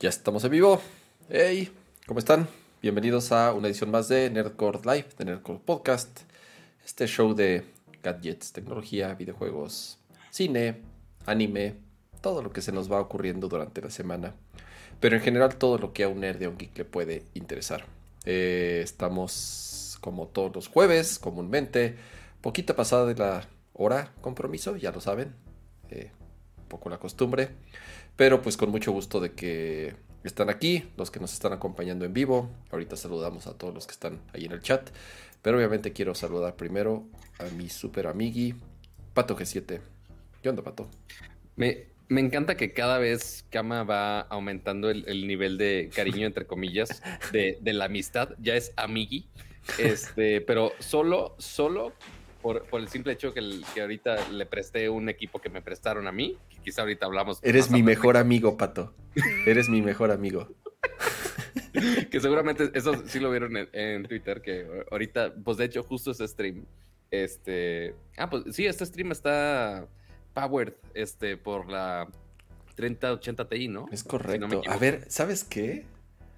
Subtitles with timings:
[0.00, 0.80] Ya estamos en vivo.
[1.28, 1.70] Hey,
[2.06, 2.48] ¿cómo están?
[2.80, 6.20] Bienvenidos a una edición más de Nerdcore Live, de Nerdcore Podcast.
[6.82, 7.66] Este show de
[8.02, 9.98] gadgets, tecnología, videojuegos,
[10.30, 10.80] cine,
[11.26, 11.74] anime,
[12.22, 14.32] todo lo que se nos va ocurriendo durante la semana.
[15.00, 17.24] Pero en general todo lo que a un nerd y a un geek le puede
[17.34, 17.84] interesar.
[18.24, 21.96] Eh, estamos como todos los jueves, comúnmente,
[22.40, 25.34] poquita pasada de la hora compromiso, ya lo saben.
[25.90, 26.10] Eh,
[26.56, 27.50] un poco la costumbre.
[28.20, 32.12] Pero pues con mucho gusto de que están aquí, los que nos están acompañando en
[32.12, 32.50] vivo.
[32.70, 34.90] Ahorita saludamos a todos los que están ahí en el chat.
[35.40, 38.56] Pero obviamente quiero saludar primero a mi super amigui,
[39.14, 39.80] Pato G7.
[40.42, 40.90] ¿Qué onda, Pato?
[41.56, 46.46] Me, me encanta que cada vez Kama va aumentando el, el nivel de cariño, entre
[46.46, 48.34] comillas, de, de, la amistad.
[48.38, 49.30] Ya es amigui.
[49.78, 51.94] Este, pero solo, solo
[52.42, 55.62] por, por, el simple hecho que, el, que, ahorita le presté un equipo que me
[55.62, 57.40] prestaron a mí, que quizá ahorita hablamos.
[57.42, 58.94] Eres mi mejor amigo, Pato.
[59.46, 60.48] Eres mi mejor amigo.
[62.10, 66.10] que seguramente eso sí lo vieron en, en, Twitter, que ahorita, pues de hecho, justo
[66.10, 66.64] ese stream.
[67.10, 67.94] Este.
[68.16, 69.88] Ah, pues sí, este stream está
[70.32, 72.08] powered este, por la
[72.76, 73.86] 3080 Ti, ¿no?
[73.90, 74.48] Es correcto.
[74.48, 75.84] Si no a ver, ¿sabes qué?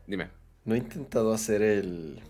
[0.06, 0.31] Dime.
[0.64, 2.20] No he intentado hacer el.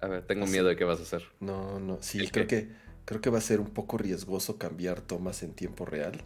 [0.00, 1.24] A ver, tengo miedo de qué vas a hacer.
[1.40, 2.68] No, no, sí, creo que
[3.04, 6.22] creo que va a ser un poco riesgoso cambiar tomas en tiempo real.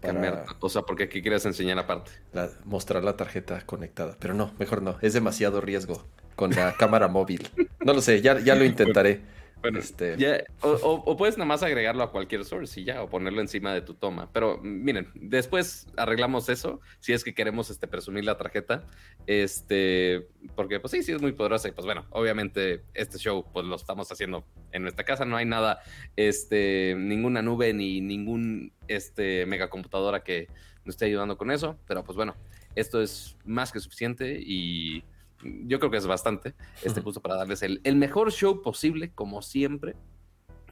[0.00, 2.10] Para cambiar, o sea, porque aquí quieres enseñar aparte.
[2.32, 4.16] La, mostrar la tarjeta conectada.
[4.20, 4.98] Pero no, mejor no.
[5.00, 7.48] Es demasiado riesgo con la cámara móvil.
[7.84, 9.22] No lo sé, ya, ya lo intentaré.
[9.62, 10.16] Bueno, este...
[10.16, 13.72] ya, o, o, puedes nada más agregarlo a cualquier source y ya, o ponerlo encima
[13.72, 14.30] de tu toma.
[14.32, 18.84] Pero miren, después arreglamos eso, si es que queremos este, presumir la tarjeta.
[19.26, 21.68] Este, porque pues sí, sí es muy poderosa.
[21.68, 25.24] Y pues bueno, obviamente este show pues lo estamos haciendo en nuestra casa.
[25.24, 25.80] No hay nada,
[26.16, 30.48] este, ninguna nube ni ningún este, megacomputadora que
[30.84, 31.78] nos esté ayudando con eso.
[31.88, 32.36] Pero pues bueno,
[32.76, 35.02] esto es más que suficiente y
[35.42, 39.42] yo creo que es bastante, este justo para darles el, el, mejor show posible, como
[39.42, 39.96] siempre.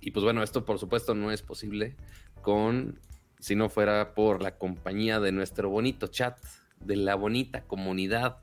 [0.01, 1.97] Y pues bueno, esto por supuesto no es posible
[2.43, 2.99] con,
[3.39, 6.39] si no fuera por la compañía de nuestro bonito chat,
[6.81, 8.39] de la bonita comunidad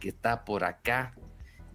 [0.00, 1.14] que está por acá.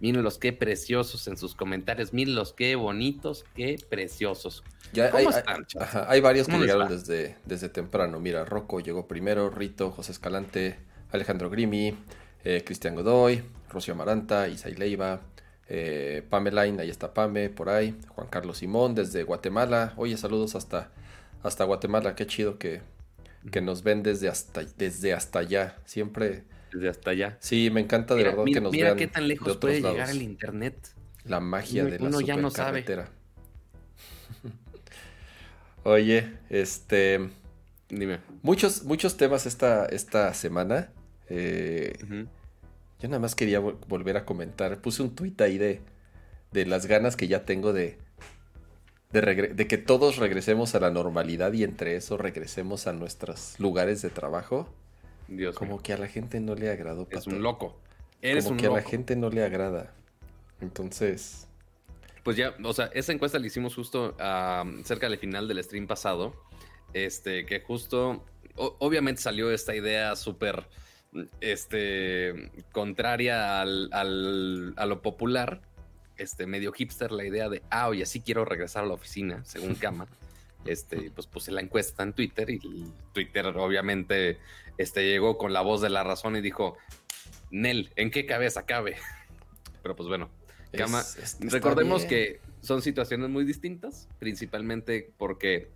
[0.00, 4.62] Miren los qué preciosos en sus comentarios, miren los qué bonitos, qué preciosos.
[4.92, 8.20] Ya ¿Cómo hay, están, hay, ajá, hay varios que llegaron desde, desde temprano.
[8.20, 10.78] Mira, Rocco llegó primero, Rito, José Escalante,
[11.10, 11.94] Alejandro Grimi,
[12.44, 15.20] eh, Cristian Godoy, Rocío Amaranta, Isai Leiva,
[15.68, 19.92] eh, Pamelain, ahí está Pame, por ahí, Juan Carlos Simón desde Guatemala.
[19.96, 20.90] Oye, saludos hasta,
[21.42, 22.80] hasta Guatemala, qué chido que,
[23.50, 25.76] que nos ven desde hasta, desde hasta allá.
[25.84, 26.44] Siempre.
[26.72, 27.36] Desde hasta allá.
[27.40, 28.98] Sí, me encanta de mira, verdad mira, que nos mira vean.
[28.98, 29.96] qué tan lejos puede lados.
[29.96, 30.94] llegar el internet.
[31.24, 32.84] La magia uno, de la uno ya no sabe.
[35.84, 37.30] Oye, este.
[37.88, 38.20] Dime.
[38.42, 40.90] Muchos, muchos temas esta, esta semana.
[41.28, 42.28] Eh, uh -huh.
[43.00, 44.80] Yo nada más quería vol volver a comentar.
[44.80, 45.80] Puse un tuit ahí de,
[46.52, 47.98] de las ganas que ya tengo de,
[49.12, 49.20] de,
[49.54, 54.10] de, que todos regresemos a la normalidad y entre eso regresemos a nuestros lugares de
[54.10, 54.68] trabajo.
[55.28, 55.82] Dios Como mío.
[55.82, 57.06] que a la gente no le agradó.
[57.10, 57.78] Es un loco.
[58.20, 58.76] Eres Como un que loco.
[58.76, 59.92] a la gente no le agrada.
[60.60, 61.46] Entonces.
[62.24, 65.86] Pues ya, o sea, esa encuesta la hicimos justo uh, cerca del final del stream
[65.86, 66.34] pasado.
[66.94, 68.24] Este, que justo,
[68.56, 70.66] obviamente salió esta idea súper
[71.40, 75.60] este, contraria al, al, a lo popular,
[76.16, 79.74] este, medio hipster, la idea de, ah, oye, sí quiero regresar a la oficina, según
[79.76, 80.06] Cama.
[80.64, 82.60] Este, pues puse la encuesta en Twitter y
[83.12, 84.38] Twitter obviamente
[84.76, 86.76] este, llegó con la voz de la razón y dijo,
[87.50, 88.96] Nel, ¿en qué cabeza cabe?
[89.82, 90.28] Pero pues bueno,
[90.72, 95.68] es, es, recordemos que son situaciones muy distintas, principalmente porque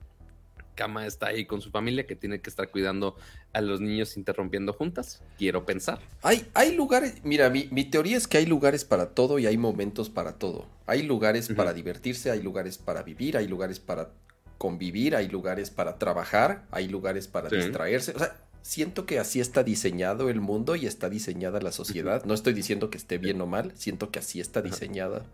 [0.75, 3.17] Kama está ahí con su familia que tiene que estar cuidando
[3.53, 5.23] a los niños interrumpiendo juntas.
[5.39, 6.01] Quiero pensar.
[6.23, 9.57] Hay, hay lugares, mira, mi, mi, teoría es que hay lugares para todo y hay
[9.57, 10.67] momentos para todo.
[10.87, 11.57] Hay lugares uh -huh.
[11.57, 14.11] para divertirse, hay lugares para vivir, hay lugares para
[14.59, 17.57] convivir, hay lugares para trabajar, hay lugares para sí.
[17.57, 18.13] distraerse.
[18.15, 22.25] O sea, siento que así está diseñado el mundo y está diseñada la sociedad.
[22.25, 25.25] No estoy diciendo que esté bien o mal, siento que así está diseñada.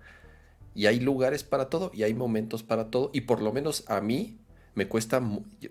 [0.75, 3.11] Y hay lugares para todo y hay momentos para todo.
[3.12, 4.38] Y por lo menos a mí,
[4.78, 5.20] me cuesta,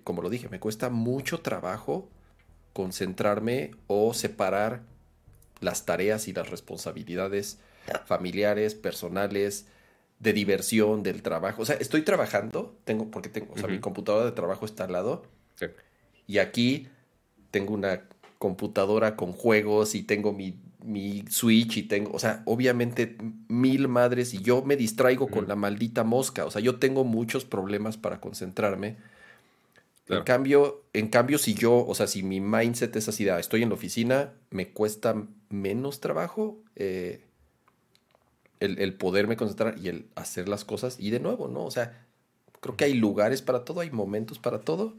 [0.04, 2.10] como lo dije, me cuesta mucho trabajo
[2.74, 4.82] concentrarme o separar
[5.62, 7.58] las tareas y las responsabilidades
[8.06, 9.66] familiares, personales,
[10.20, 11.62] de diversión, del trabajo.
[11.62, 13.72] O sea, estoy trabajando, tengo, porque tengo, o sea, uh -huh.
[13.72, 15.24] mi computadora de trabajo está al lado.
[15.56, 15.68] Sí.
[16.28, 16.90] Y aquí
[17.50, 18.02] tengo una
[18.38, 23.18] computadora con juegos y tengo mi, mi Switch y tengo, o sea, obviamente
[23.50, 25.34] mil madres y yo me distraigo uh -huh.
[25.34, 26.46] con la maldita mosca.
[26.46, 28.98] O sea, yo tengo muchos problemas para concentrarme
[30.10, 33.64] En cambio, en cambio, si yo, o sea, si mi mindset es así, ah, estoy
[33.64, 35.16] en la oficina, me cuesta
[35.50, 37.20] menos trabajo eh,
[38.62, 40.98] el, el, poderme concentrar y el hacer las cosas.
[40.98, 41.66] Y de nuevo, ¿no?
[41.66, 42.06] O sea,
[42.62, 44.96] creo que hay lugares para todo, hay momentos para todo,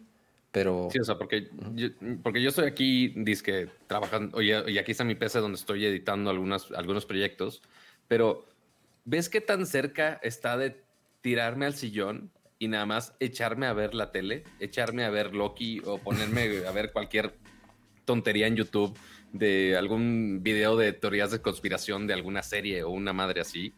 [0.51, 0.89] pero...
[0.91, 1.89] Sí, o sea, porque, yo,
[2.23, 6.71] porque yo estoy aquí, que trabajando, y aquí está mi PC donde estoy editando algunas,
[6.73, 7.63] algunos proyectos,
[8.07, 8.47] pero
[9.05, 10.83] ¿ves qué tan cerca está de
[11.21, 15.81] tirarme al sillón y nada más echarme a ver la tele, echarme a ver Loki
[15.85, 17.35] o ponerme a ver cualquier
[18.05, 18.99] tontería en YouTube
[19.33, 23.75] de algún video de teorías de conspiración de alguna serie o una madre así.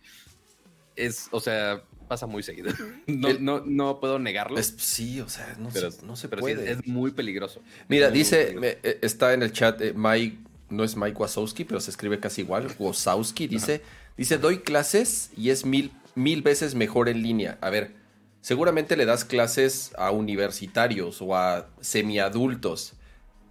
[0.96, 2.72] Es, o sea, pasa muy seguido.
[3.06, 4.62] No, no, no puedo negarlo.
[4.62, 6.72] sí, o sea, no, se, no se puede.
[6.72, 7.62] es, muy peligroso.
[7.88, 11.90] Mira, dice, eh, está en el chat eh, Mike, no es Mike Wazowski, pero se
[11.90, 13.82] escribe casi igual, Wazowski, dice,
[14.16, 17.58] dice, doy clases y es mil, mil veces mejor en línea.
[17.60, 17.94] A ver,
[18.42, 22.94] Seguramente le das clases a universitarios o a semiadultos.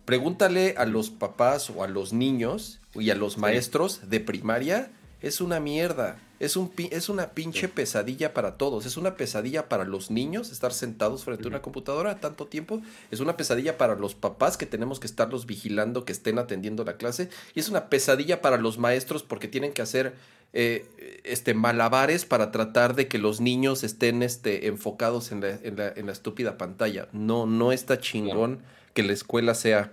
[0.05, 4.91] Pregúntale a los papás o a los niños y a los maestros de primaria.
[5.21, 6.17] Es una mierda.
[6.39, 8.85] Es, un, es una pinche pesadilla para todos.
[8.85, 12.81] Es una pesadilla para los niños estar sentados frente a una computadora tanto tiempo.
[13.11, 16.95] Es una pesadilla para los papás que tenemos que estarlos vigilando, que estén atendiendo la
[16.95, 17.29] clase.
[17.53, 20.15] Y es una pesadilla para los maestros porque tienen que hacer
[20.53, 25.75] eh, este, malabares para tratar de que los niños estén este, enfocados en la, en,
[25.75, 27.09] la, en la estúpida pantalla.
[27.11, 28.61] No, no está chingón
[28.93, 29.91] que la escuela sea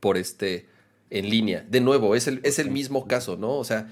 [0.00, 0.66] por este
[1.08, 1.64] en línea.
[1.68, 3.56] De nuevo, es el, es el mismo caso, ¿no?
[3.56, 3.88] O sea,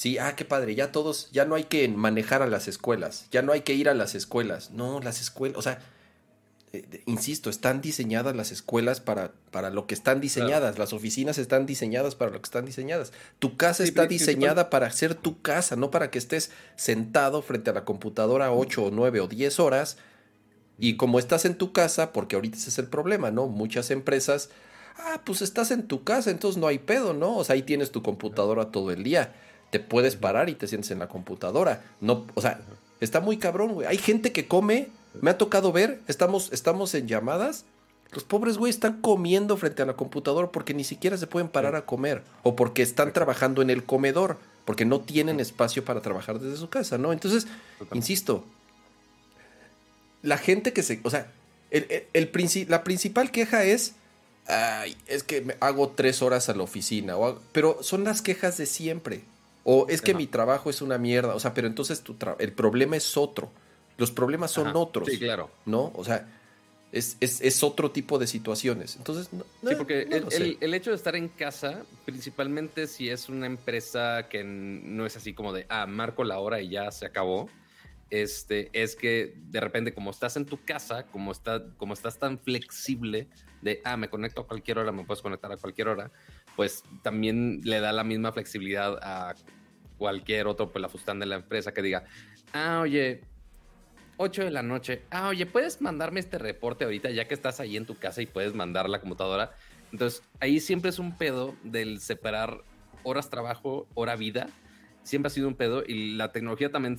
[0.00, 3.42] sí, ah, qué padre, ya todos, ya no hay que manejar a las escuelas, ya
[3.42, 4.70] no hay que ir a las escuelas.
[4.70, 5.78] No, las escuelas, o sea,
[6.72, 11.66] eh, insisto, están diseñadas las escuelas para, para lo que están diseñadas, las oficinas están
[11.66, 13.12] diseñadas para lo que están diseñadas.
[13.40, 17.74] Tu casa está diseñada para ser tu casa, no para que estés sentado frente a
[17.74, 19.98] la computadora 8 o 9 o 10 horas.
[20.78, 23.48] Y como estás en tu casa, porque ahorita ese es el problema, ¿no?
[23.48, 24.48] Muchas empresas,
[24.96, 27.36] ah, pues estás en tu casa, entonces no hay pedo, ¿no?
[27.36, 29.34] O sea, ahí tienes tu computadora todo el día.
[29.70, 31.84] Te puedes parar y te sientes en la computadora.
[32.00, 32.60] No, o sea,
[33.00, 33.86] está muy cabrón, güey.
[33.86, 34.88] Hay gente que come
[35.20, 37.64] me ha tocado ver, estamos, estamos en llamadas.
[38.12, 41.76] Los pobres güey están comiendo frente a la computadora porque ni siquiera se pueden parar
[41.76, 42.22] a comer.
[42.42, 44.38] O porque están trabajando en el comedor.
[44.64, 47.12] Porque no tienen espacio para trabajar desde su casa, ¿no?
[47.12, 47.46] Entonces,
[47.92, 48.44] insisto,
[50.22, 51.00] la gente que se.
[51.02, 51.32] O sea,
[51.70, 53.94] el, el, la principal queja es.
[54.46, 57.16] Ay, es que me hago tres horas a la oficina.
[57.16, 59.22] O pero son las quejas de siempre.
[59.64, 61.34] O es que mi trabajo es una mierda.
[61.34, 63.50] O sea, pero entonces tu el problema es otro.
[63.98, 65.08] Los problemas son otros.
[65.08, 65.50] Sí, claro.
[65.66, 65.92] ¿No?
[65.94, 66.26] O sea,
[66.92, 68.96] es, es, otro tipo de situaciones.
[68.96, 74.28] Entonces, sí, porque el, el, hecho de estar en casa, principalmente si es una empresa
[74.28, 77.48] que no es así como de, ah, marco la hora y ya se acabó,
[78.10, 82.40] este, es que de repente como estás en tu casa, como, está, como estás tan
[82.40, 83.28] flexible
[83.62, 86.10] de, ah, me conecto a cualquier hora, me puedes conectar a cualquier hora,
[86.56, 89.34] pues también le da la misma flexibilidad a
[89.98, 92.04] cualquier otro pelafustán de la empresa que diga,
[92.52, 93.22] ah, oye,
[94.16, 95.02] 8 de la noche.
[95.10, 98.26] Ah, oye, ¿puedes mandarme este reporte ahorita ya que estás ahí en tu casa y
[98.26, 99.52] puedes mandar la computadora?
[99.92, 102.62] Entonces, ahí siempre es un pedo del separar
[103.02, 104.48] horas trabajo, hora vida.
[105.02, 106.98] Siempre ha sido un pedo y la tecnología también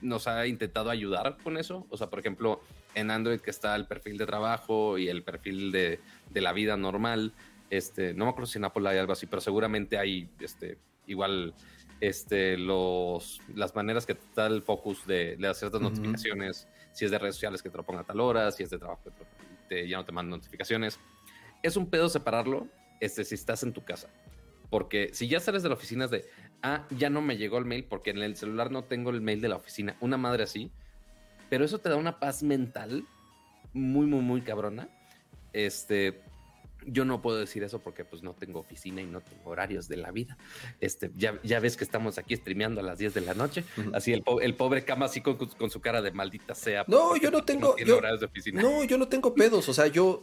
[0.00, 1.86] nos ha intentado ayudar con eso.
[1.90, 2.60] O sea, por ejemplo,
[2.94, 6.76] en Android que está el perfil de trabajo y el perfil de, de la vida
[6.76, 7.32] normal.
[7.72, 10.76] Este, no me acuerdo si en Apple hay algo así, pero seguramente hay este,
[11.06, 11.54] igual
[12.02, 17.18] este, los, las maneras que está el focus de, de ciertas notificaciones, si es de
[17.18, 19.00] redes sociales que te lo ponga a tal hora, si es de trabajo
[19.70, 21.00] que ya no te manda notificaciones.
[21.62, 22.68] Es un pedo separarlo
[23.00, 24.10] este, si estás en tu casa.
[24.68, 26.26] Porque si ya sales de la oficina es de,
[26.62, 29.40] ah, ya no me llegó el mail porque en el celular no tengo el mail
[29.40, 30.70] de la oficina, una madre así.
[31.48, 33.06] Pero eso te da una paz mental
[33.72, 34.90] muy, muy, muy cabrona.
[35.54, 36.20] Este,
[36.86, 39.96] yo no puedo decir eso porque pues no tengo oficina y no tengo horarios de
[39.96, 40.36] la vida.
[40.80, 43.64] Este, ya, ya ves que estamos aquí streameando a las 10 de la noche.
[43.92, 45.38] Así el, el, pobre cama así con,
[45.70, 46.84] su cara de maldita sea.
[46.88, 47.76] No, yo no tengo...
[47.78, 48.00] No, yo,
[48.52, 49.68] no, yo no tengo pedos.
[49.68, 50.22] O sea, yo...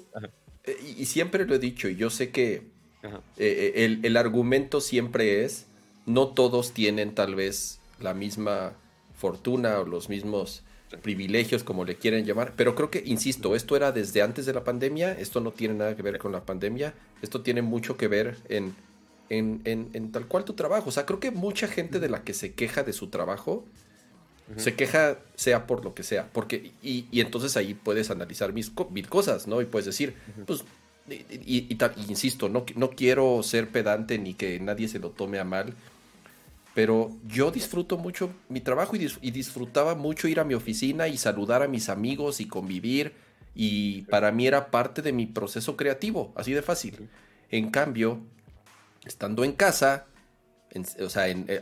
[0.63, 2.55] Eh, y siempre lo he dicho y yo sé que
[3.03, 5.67] eh, eh, el, el argumento siempre es,
[6.05, 8.73] no todos tienen tal vez la misma
[9.15, 10.63] fortuna o los mismos
[10.97, 12.53] privilegios, como le quieren llamar.
[12.55, 15.95] Pero creo que, insisto, esto era desde antes de la pandemia, esto no tiene nada
[15.95, 18.73] que ver con la pandemia, esto tiene mucho que ver en,
[19.29, 20.89] en, en, tal cual tu trabajo.
[20.89, 23.65] O sea, creo que mucha gente de la que se queja de su trabajo,
[24.57, 28.71] se queja sea por lo que sea, porque, y, y entonces ahí puedes analizar mis,
[28.89, 29.61] mil cosas, ¿no?
[29.61, 30.15] Y puedes decir,
[30.47, 30.63] pues,
[31.07, 31.77] y, y,
[32.07, 35.75] insisto, no, no quiero ser pedante ni que nadie se lo tome a mal,
[36.73, 41.63] pero yo disfruto mucho mi trabajo y, disfrutaba mucho ir a mi oficina y saludar
[41.63, 43.13] a mis amigos y convivir
[43.55, 47.09] y para mí era parte de mi proceso creativo, así de fácil.
[47.49, 48.19] En cambio,
[49.05, 50.05] estando en casa,
[51.03, 51.61] o sea, eh,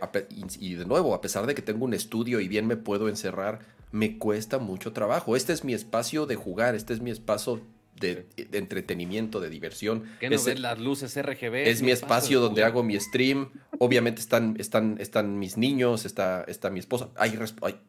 [0.59, 3.59] y de nuevo, a pesar de que tengo un estudio y bien me puedo encerrar,
[3.91, 5.35] me cuesta mucho trabajo.
[5.35, 7.61] Este es mi espacio de jugar, este es mi espacio
[7.99, 10.03] de, entretenimiento, de diversión.
[10.19, 11.67] ¿Qué no es, las luces RGB?
[11.67, 13.49] Es mi espacio donde hago mi stream.
[13.79, 17.09] Obviamente están, están, están mis niños, está, está mi esposa.
[17.15, 17.37] Hay,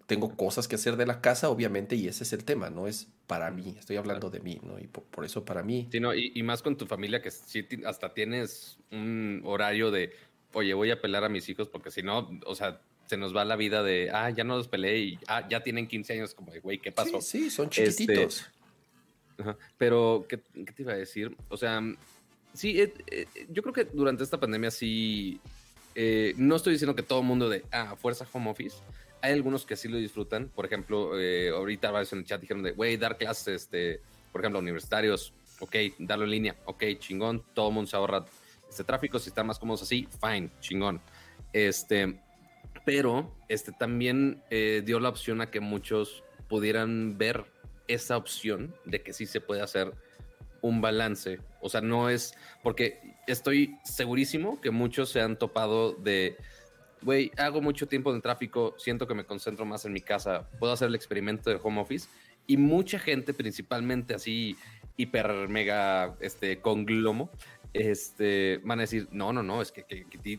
[0.07, 3.09] tengo cosas que hacer de la casa, obviamente, y ese es el tema, no es
[3.27, 3.75] para mí.
[3.79, 4.79] Estoy hablando de mí, ¿no?
[4.79, 5.89] Y por, eso para mí.
[5.91, 10.13] Sí, no, y, más con tu familia, que sí, hasta tienes un horario de,
[10.53, 13.45] oye, voy a pelar a mis hijos, porque si no, o sea, se nos va
[13.45, 16.53] la vida de, ah, ya no los peleé y ah, ya tienen 15 años, como
[16.53, 17.21] de, güey, ¿qué pasó?
[17.21, 18.47] Sí, son este, chiquititos.
[19.77, 21.37] Pero, ¿qué, te iba a decir?
[21.49, 21.81] O sea,
[22.53, 25.41] sí, eh, eh, yo creo que durante esta pandemia sí,
[26.01, 28.77] eh, no estoy diciendo que todo el mundo de, ah, fuerza home office.
[29.21, 30.49] Hay algunos que sí lo disfrutan.
[30.49, 31.11] Por ejemplo,
[31.57, 34.01] ahorita varios en el chat dijeron de, güey, dar clases, este,
[34.31, 38.25] por ejemplo, universitarios, ok, darlo en línea, ok, chingón, todo el mundo se ahorra
[38.71, 41.01] este tráfico, si están más cómodos así, fine, chingón.
[41.53, 42.21] Este,
[42.85, 47.45] pero este también dio la opción a que muchos pudieran ver
[47.89, 49.93] esa opción de que sí se puede hacer
[50.61, 51.41] un balance.
[51.61, 56.37] O sea, no es porque estoy segurísimo que muchos se han topado de,
[57.03, 60.73] güey, hago mucho tiempo en tráfico, siento que me concentro más en mi casa, puedo
[60.73, 62.09] hacer el experimento de home office.
[62.47, 64.57] Y mucha gente, principalmente así,
[64.97, 67.31] hiper mega este, glomo
[67.73, 69.85] este, van a decir, no, no, no, es que,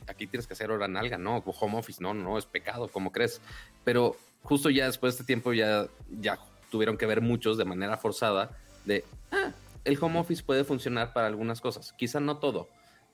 [0.07, 3.11] aquí tienes que hacer hora nalga, no, home office, no, no, no, es pecado, como
[3.11, 3.41] crees?
[3.83, 6.39] Pero justo ya después de este tiempo ya, ya
[6.71, 9.51] tuvieron que ver muchos de manera forzada de, ah,
[9.83, 12.69] el home office puede funcionar para algunas cosas, quizá no todo,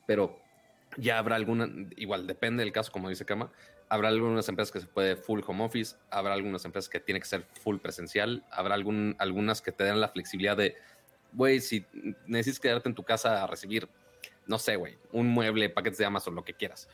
[0.05, 0.39] pero
[0.97, 3.51] ya habrá alguna, igual depende del caso, como dice Kama,
[3.89, 7.27] habrá algunas empresas que se puede full home office, habrá algunas empresas que tiene que
[7.27, 10.75] ser full presencial, habrá algún, algunas que te den la flexibilidad de,
[11.33, 11.85] güey, si
[12.25, 13.89] necesitas quedarte en tu casa a recibir,
[14.47, 16.87] no sé, güey, un mueble, paquetes de Amazon, lo que quieras.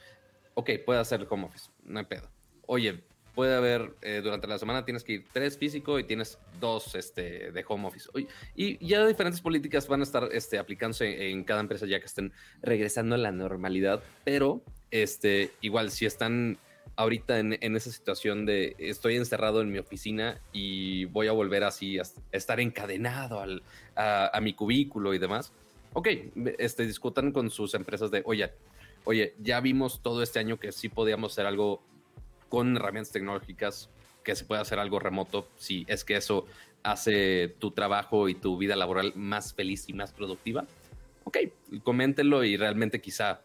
[0.53, 2.29] Ok, puede hacer el home office, no hay pedo.
[2.65, 3.03] Oye,
[3.35, 7.51] puede haber, eh, durante la semana tienes que ir tres físico y tienes dos este,
[7.51, 8.09] de home office.
[8.55, 12.33] Y ya diferentes políticas van a estar este, aplicándose en cada empresa ya que estén
[12.61, 14.61] regresando a la normalidad, pero
[14.91, 16.57] este, igual si están
[16.97, 21.97] ahorita en, esa situación de estoy encerrado en mi oficina y voy a volver así
[21.97, 23.63] a estar encadenado al,
[23.95, 25.53] a, mi cubículo y demás,
[25.93, 26.07] ok,
[26.59, 28.51] este, discutan con sus empresas de, oye,
[29.05, 31.81] oye, ya vimos todo este año que sí podíamos hacer algo
[32.51, 33.89] con herramientas tecnológicas
[34.23, 36.45] que se pueda hacer algo remoto, si es que eso
[36.83, 40.65] hace tu trabajo y tu vida laboral más feliz y más productiva,
[41.23, 41.37] ok,
[41.81, 43.41] coméntenlo y realmente quizá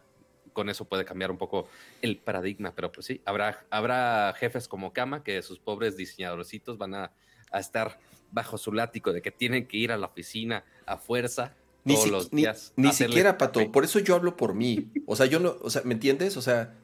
[0.51, 1.69] con eso puede cambiar un poco
[2.01, 6.93] el paradigma, pero pues sí, habrá, habrá jefes como Kama que sus pobres diseñadorcitos van
[6.93, 7.11] a,
[7.53, 7.97] estar
[8.31, 12.09] bajo su látigo de que tienen que ir a la oficina a fuerza ni todos
[12.09, 12.73] los días.
[12.75, 14.91] Ni, siquiera, Pato, por eso yo hablo por mí.
[15.05, 16.35] O sea, yo no, o sea, ¿me entiendes?
[16.35, 16.75] O sea,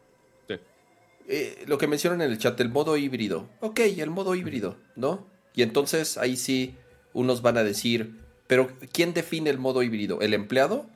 [1.27, 3.49] eh, lo que mencionan en el chat, el modo híbrido.
[3.61, 5.25] Ok, el modo híbrido, ¿no?
[5.55, 6.75] Y entonces ahí sí
[7.13, 10.21] unos van a decir, pero ¿quién define el modo híbrido?
[10.21, 10.87] ¿El empleado?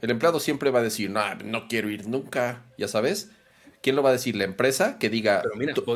[0.00, 3.30] El empleado siempre va a decir, no, no quiero ir nunca, ya sabes.
[3.82, 4.36] ¿Quién lo va a decir?
[4.36, 4.96] ¿La empresa?
[4.98, 5.42] Que diga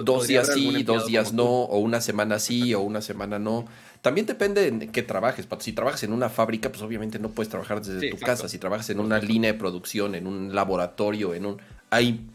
[0.04, 3.66] dos días sí, dos días no, o una semana sí, o una semana no.
[4.02, 5.46] También depende en qué trabajes.
[5.60, 8.48] Si trabajas en una fábrica, pues obviamente no puedes trabajar desde tu casa.
[8.48, 11.62] Si trabajas en una línea de producción, en un laboratorio, en un...
[11.90, 12.26] Hay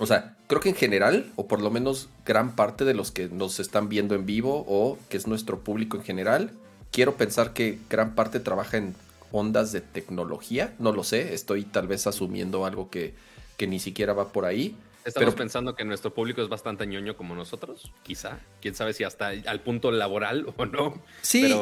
[0.00, 3.28] o sea, creo que en general, o por lo menos gran parte de los que
[3.28, 6.52] nos están viendo en vivo o que es nuestro público en general,
[6.90, 8.94] quiero pensar que gran parte trabaja en
[9.30, 10.74] ondas de tecnología.
[10.78, 13.14] No lo sé, estoy tal vez asumiendo algo que,
[13.58, 14.74] ni siquiera va por ahí.
[15.04, 18.38] Estamos pensando que nuestro público es bastante ñoño como nosotros, quizá.
[18.62, 20.94] Quién sabe si hasta al punto laboral o no.
[21.20, 21.54] Sí,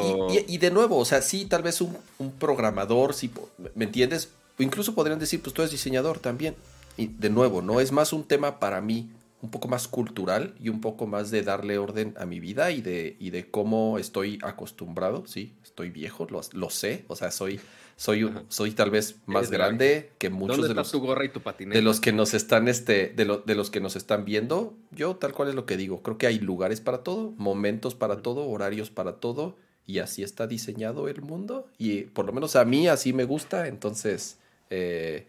[0.47, 3.29] y, de nuevo, o sea, sí, tal vez un, un programador, sí,
[3.75, 4.29] ¿me entiendes?
[4.57, 6.55] O incluso podrían decir, pues tú eres diseñador también.
[6.97, 9.09] Y de nuevo, no es más un tema para mí
[9.41, 12.81] un poco más cultural y un poco más de darle orden a mi vida y
[12.81, 17.59] de, y de cómo estoy acostumbrado, sí, estoy viejo, lo, lo sé, o sea, soy,
[17.95, 22.67] soy, soy tal vez más grande que muchos de los, de los que nos están,
[22.67, 24.73] este, de, de los que nos están viendo.
[24.91, 28.21] Yo tal cual es lo que digo, creo que hay lugares para todo, momentos para
[28.21, 29.55] todo, horarios para todo,
[29.85, 33.67] y así está diseñado el mundo, y por lo menos a mí así me gusta,
[33.67, 34.37] entonces,
[34.69, 35.27] eh,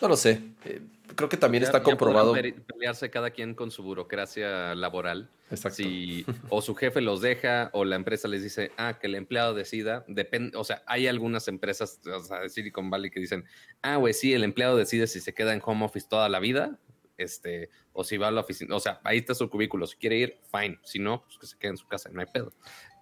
[0.00, 0.40] no lo sé.
[0.64, 0.80] Eh,
[1.18, 2.32] creo que también está comprobado.
[2.32, 5.28] Pelearse cada quien con su burocracia laboral.
[5.50, 5.82] Exacto.
[6.48, 10.04] o su jefe los deja, o la empresa les dice, ah, que el empleado decida.
[10.06, 13.44] Depende, o sea, hay algunas empresas, o sea, de Silicon Valley que dicen,
[13.82, 16.78] ah, güey, sí, el empleado decide si se queda en home office toda la vida,
[17.16, 18.76] este, o si va a la oficina.
[18.76, 19.88] O sea, ahí está su cubículo.
[19.88, 20.78] Si quiere ir, fine.
[20.84, 22.52] Si no, pues que se quede en su casa, no hay pedo.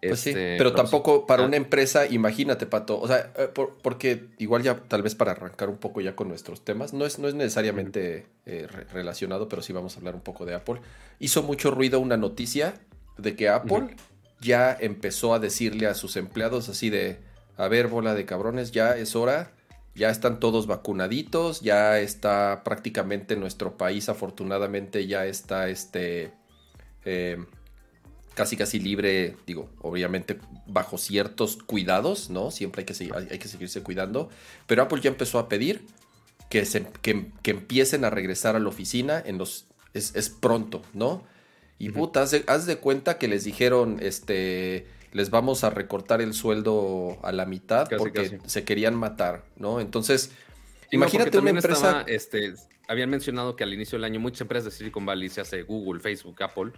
[0.08, 1.46] Pues sí, este, pero tampoco para ah.
[1.46, 5.78] una empresa, imagínate, Pato, o sea, eh, porque igual ya tal vez para arrancar un
[5.78, 9.94] poco ya con nuestros temas, no es, no es necesariamente eh, relacionado, pero sí vamos
[9.94, 10.80] a hablar un poco de Apple.
[11.18, 12.74] Hizo mucho ruido una noticia
[13.18, 13.96] de que Apple
[14.40, 17.18] ya empezó a decirle a sus empleados así de,
[17.56, 19.52] a ver, bola de cabrones, ya es hora,
[19.94, 26.32] ya están todos vacunaditos, ya está prácticamente nuestro país, afortunadamente ya está este...
[27.04, 27.38] Eh,
[28.36, 32.50] casi casi libre, digo, obviamente bajo ciertos cuidados, ¿no?
[32.50, 34.28] Siempre hay que, hay que seguirse cuidando,
[34.66, 35.80] pero Apple ya empezó a pedir
[36.50, 39.64] que, se, que, empiecen a regresar a la oficina en los,
[39.94, 41.24] es, pronto, ¿no?
[41.78, 47.18] Y puta, haz de, cuenta que les dijeron, este, les vamos a recortar el sueldo
[47.22, 49.80] a la mitad porque se querían matar, ¿no?
[49.80, 50.30] Entonces,
[50.90, 52.04] imagínate una empresa...
[52.06, 52.52] este,
[52.88, 56.00] habían mencionado que al inicio del año muchas empresas de Silicon Valley, se hace Google,
[56.00, 56.72] Facebook, Apple,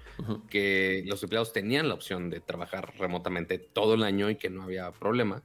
[0.49, 4.63] que los empleados tenían la opción de trabajar remotamente todo el año y que no
[4.63, 5.43] había problema.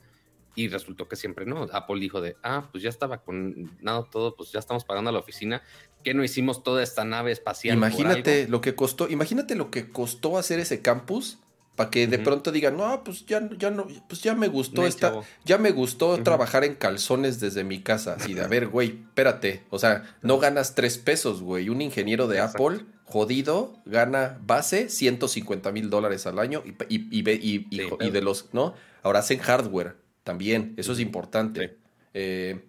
[0.55, 1.67] Y resultó que siempre no.
[1.72, 5.13] Apple dijo de, ah, pues ya estaba con nada todo, pues ya estamos pagando a
[5.13, 5.63] la oficina.
[6.03, 7.75] ¿Qué no hicimos toda esta nave espacial?
[7.75, 11.39] Imagínate lo que costó, imagínate lo que costó hacer ese campus
[11.75, 15.22] para que de pronto digan, no, pues ya, ya no, pues ya me gustó esta,
[15.44, 18.13] ya me gustó trabajar en calzones desde mi casa.
[18.13, 19.63] Así de, a ver, güey, espérate.
[19.72, 21.70] O sea, no ganas tres pesos, güey.
[21.70, 27.68] Un ingeniero de Apple, jodido, gana base 150 mil dólares al año y, y, y,
[27.72, 28.75] y, de los, ¿no?
[29.01, 30.75] Ahora hacen hardware también.
[30.77, 31.75] Eso es importante.
[32.13, 32.63] Eh,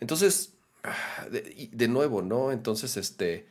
[0.00, 0.54] entonces,
[1.30, 2.50] de, nuevo, ¿no?
[2.50, 3.46] Entonces, este,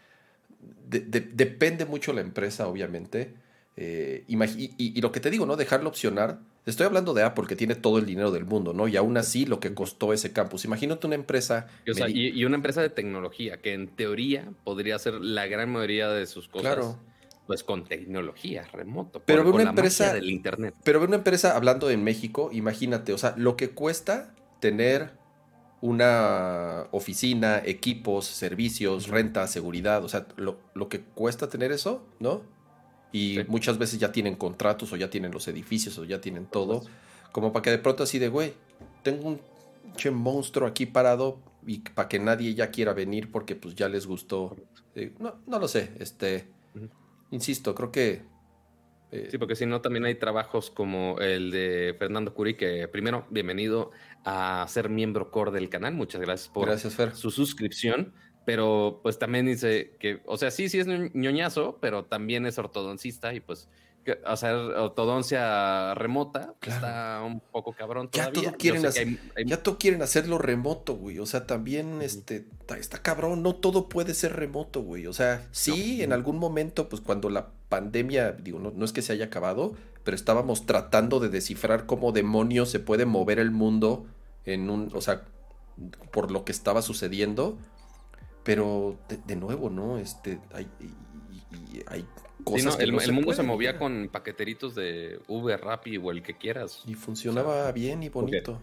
[0.89, 3.33] depende mucho la empresa, obviamente.
[3.81, 5.55] Eh, y, lo que te digo, ¿no?
[5.55, 6.41] Dejarlo opcionar.
[6.65, 8.89] Estoy hablando de Apple, que tiene todo el dinero del mundo, ¿no?
[8.89, 10.65] Y aún así lo que costó ese campus.
[10.65, 11.67] Imagínate una empresa.
[11.85, 16.49] y, una empresa de tecnología, que en teoría podría hacer la gran mayoría de sus
[16.49, 16.73] cosas.
[16.73, 16.99] Claro.
[17.47, 19.23] Pues con tecnología remoto.
[19.25, 20.13] Pero con, una empresa.
[20.13, 20.75] del internet.
[20.83, 25.13] Pero una empresa, hablando en México, imagínate, o sea, lo que cuesta tener
[25.79, 32.58] una oficina, equipos, servicios, renta, seguridad, o sea, lo, lo que cuesta tener eso, ¿no?
[33.11, 36.83] Y muchas veces ya tienen contratos o ya tienen los edificios o ya tienen todo.
[37.31, 38.53] Como para que de pronto así de, güey,
[39.03, 39.41] tengo un
[39.95, 44.05] che monstruo aquí parado y para que nadie ya quiera venir porque pues ya les
[44.05, 44.55] gustó.
[44.95, 46.47] Eh, no, no lo sé, este,
[47.31, 48.21] insisto, creo que...
[49.11, 53.25] Eh, sí, porque si no, también hay trabajos como el de Fernando Curi, que primero,
[53.31, 53.89] bienvenido
[54.23, 55.95] a ser miembro core del canal.
[55.95, 58.13] Muchas gracias por su suscripción
[58.49, 63.31] pero pues también dice que, o sea, sí, sí es ñoñazo, pero también es ortodoncista
[63.35, 63.67] y pues
[64.25, 68.81] hacer ortodoncia remota está un poco cabrón Ya todo quieren,
[69.45, 71.19] ya todo quieren hacerlo remoto, güey.
[71.19, 75.05] O sea, también este, está, cabrón, no todo puede ser remoto, güey.
[75.05, 79.03] O sea, sí, en algún momento, pues cuando la pandemia, digo, no, no es que
[79.03, 84.07] se haya acabado, pero estábamos tratando de descifrar cómo demonios se puede mover el mundo
[84.45, 85.21] en un, o sea,
[86.11, 87.59] por lo que estaba sucediendo
[88.43, 89.97] pero de, nuevo, ¿no?
[89.97, 90.67] Este, hay,
[91.87, 92.05] hay
[92.43, 96.37] cosas que el, el mundo se movía con paqueteritos de Uber, Rappi o el que
[96.37, 96.83] quieras.
[96.85, 98.61] Y funcionaba bien y bonito.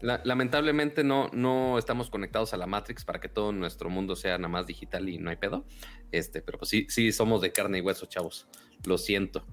[0.00, 4.48] lamentablemente no, no estamos conectados a la Matrix para que todo nuestro mundo sea nada
[4.48, 5.64] más digital y no hay pedo.
[6.10, 8.46] Este, pero pues sí, sí somos de carne y hueso, chavos.
[8.84, 9.44] Lo siento.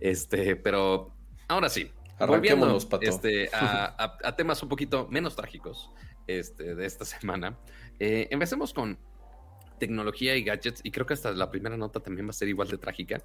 [0.00, 1.12] Este, pero
[1.48, 1.90] ahora sí.
[2.18, 5.90] Volviendo este, a, a, temas un poquito menos trágicos
[6.26, 7.58] este, de esta semana.
[7.98, 8.98] Eh, empecemos con
[9.78, 12.68] tecnología y gadgets y creo que hasta la primera nota también va a ser igual
[12.68, 13.22] de trágica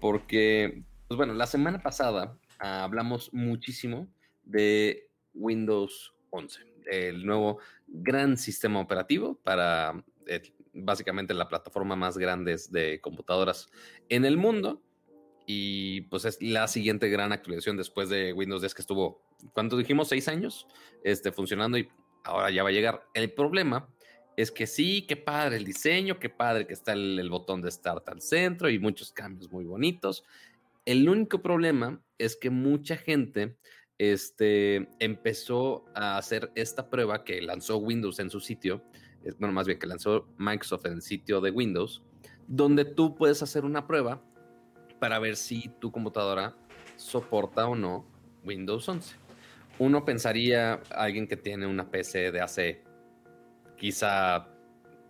[0.00, 4.08] porque, pues bueno, la semana pasada hablamos muchísimo
[4.44, 6.60] de Windows 11,
[6.90, 10.42] el nuevo gran sistema operativo para eh,
[10.74, 13.70] básicamente la plataforma más grande de computadoras
[14.08, 14.82] en el mundo
[15.46, 20.08] y pues es la siguiente gran actualización después de Windows 10 que estuvo, cuando dijimos?
[20.08, 20.66] Seis años
[21.02, 21.88] este, funcionando y
[22.24, 23.06] ahora ya va a llegar.
[23.12, 23.88] El problema
[24.36, 28.08] es que sí, qué padre el diseño, qué padre que está el, botón de Start
[28.08, 30.24] al centro y muchos cambios muy bonitos.
[30.84, 33.56] El único problema es que mucha gente
[33.98, 38.82] este, empezó a hacer esta prueba que lanzó Windows en su sitio,
[39.38, 42.02] bueno, más bien que lanzó Microsoft en el sitio de Windows,
[42.46, 44.22] donde tú puedes hacer una prueba
[44.98, 46.56] para ver si tu computadora
[46.96, 48.06] soporta o no
[48.44, 49.16] Windows 11.
[49.78, 52.82] Uno pensaría, alguien que tiene una PC de hace
[53.84, 54.48] quizá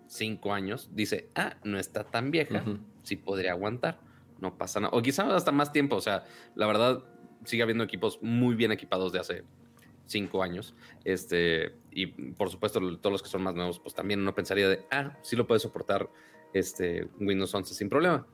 [0.09, 2.65] cinco años, dice, ah, no está tan vieja,
[3.05, 4.01] sí podría aguantar,
[4.41, 4.97] no pasa nada.
[4.97, 6.25] O quizá hasta más tiempo, o sea,
[6.57, 7.05] la verdad,
[7.45, 9.45] sigue habiendo equipos muy bien equipados de hace
[10.07, 10.75] cinco años.
[11.05, 14.85] Este, y por supuesto, todos los que son más nuevos, pues también uno pensaría de,
[14.91, 16.11] ah, sí lo puede soportar
[16.53, 18.27] este, Windows 11 sin problema.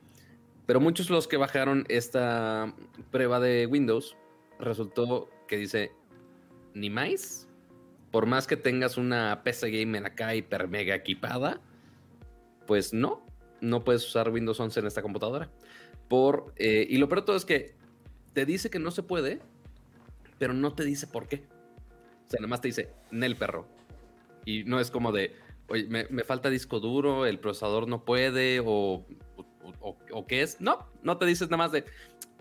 [0.65, 2.73] Pero muchos de los que bajaron esta
[3.11, 4.17] prueba de Windows
[4.57, 5.91] resultó que dice,
[6.73, 7.47] ni más,
[8.11, 11.61] por más que tengas una PC gamer acá hiper mega equipada,
[12.67, 13.25] pues no,
[13.61, 15.49] no puedes usar Windows 11 en esta computadora.
[16.07, 17.75] Por, eh, y lo peor de todo es que
[18.33, 19.39] te dice que no se puede,
[20.37, 21.43] pero no te dice por qué.
[22.27, 23.67] O sea, nada más te dice, Nel perro.
[24.45, 25.35] Y no es como de,
[25.67, 29.05] oye, me, me falta disco duro, el procesador no puede, o,
[29.79, 30.59] o, o, qué es.
[30.59, 31.85] No, no te dices nada más de,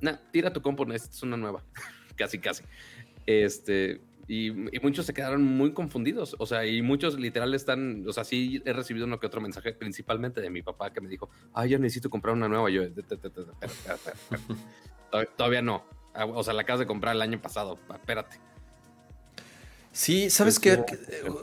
[0.01, 1.63] nah, tira tu compu, es una nueva.
[2.17, 2.65] casi, casi.
[3.27, 6.37] Este, y, y, muchos se quedaron muy confundidos.
[6.39, 9.73] O sea, y muchos literal están, o sea, sí he recibido uno que otro mensaje,
[9.73, 12.71] principalmente de mi papá, que me dijo, ah, yo necesito comprar una nueva.
[12.71, 12.85] Yo,
[15.37, 15.85] todavía no.
[16.15, 17.81] O sea, la acabas de comprar el año pasado.
[17.93, 18.39] Espérate.
[19.91, 20.77] Sí, sabes que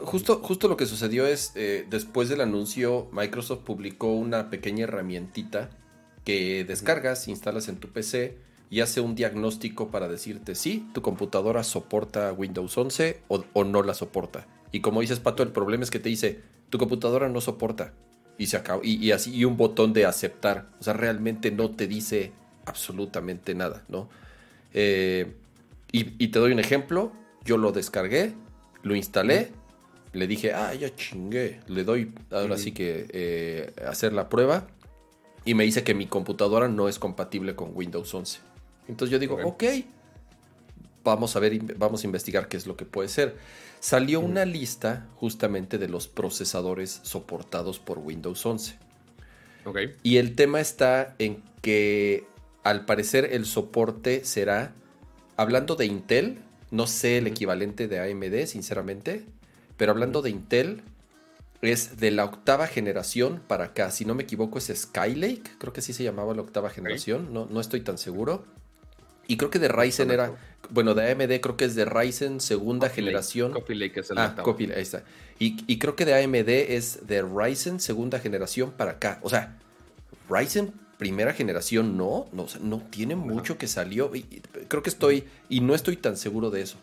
[0.04, 5.68] justo, justo lo que sucedió es, eh, después del anuncio, Microsoft publicó una pequeña herramientita
[6.24, 11.64] que descargas, instalas en tu PC y hace un diagnóstico para decirte si tu computadora
[11.64, 14.46] soporta Windows 11 o, o, no la soporta.
[14.72, 17.94] Y como dices, Pato, el problema es que te dice, tu computadora no soporta.
[18.36, 18.82] Y se acabó.
[18.84, 20.68] Y, y así, y un botón de aceptar.
[20.80, 22.32] O sea, realmente no te dice
[22.66, 24.08] absolutamente nada, ¿no?
[24.74, 25.34] Eh,
[25.90, 27.12] y, y, te doy un ejemplo.
[27.44, 28.34] Yo lo descargué,
[28.82, 29.50] lo instalé,
[30.12, 31.60] le dije, ah, ya chingué.
[31.66, 34.66] Le doy ahora sí que eh, hacer la prueba.
[35.44, 38.40] Y me dice que mi computadora no es compatible con Windows 11.
[38.88, 39.86] Entonces yo digo, ok, okay
[41.08, 43.36] vamos a ver, vamos a investigar qué es lo que puede ser.
[43.80, 48.76] Salió una lista justamente de los procesadores soportados por Windows 11.
[49.64, 49.94] Okay.
[50.02, 52.26] Y el tema está en que
[52.64, 54.72] al parecer el soporte será,
[55.36, 56.38] hablando de Intel,
[56.70, 59.24] no sé el equivalente de AMD, sinceramente,
[59.76, 60.82] pero hablando de Intel,
[61.60, 63.90] es de la octava generación para acá.
[63.90, 67.46] Si no me equivoco, es Skylake, creo que así se llamaba la octava generación, no,
[67.46, 68.44] no estoy tan seguro.
[69.28, 70.32] Y creo que de Ryzen era,
[70.70, 73.50] bueno, de AMD creo que es de Ryzen segunda Coffee generación.
[73.50, 75.04] Lake, Coffee Lake es el ah, Lake, ahí está.
[75.38, 79.20] Y, y, creo que de AMD es de Ryzen segunda generación para acá.
[79.22, 79.56] O sea,
[80.30, 84.14] Ryzen primera generación no, no, o sea, no tiene mucho que salió.
[84.14, 84.22] Y,
[84.66, 86.76] creo que estoy, y no estoy tan seguro de eso.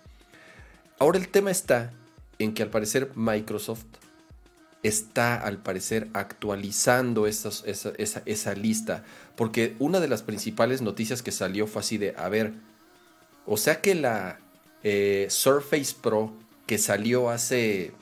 [0.97, 1.91] Ahora el tema está
[2.39, 3.85] en que al parecer Microsoft
[4.87, 9.03] está al parecer actualizando esas, esa, esa, esa, lista.
[9.35, 12.53] Porque una de las principales noticias que salió fue así de, a ver,
[13.45, 14.39] o sea que la
[14.83, 16.33] eh, Surface Pro
[16.65, 17.93] que salió hace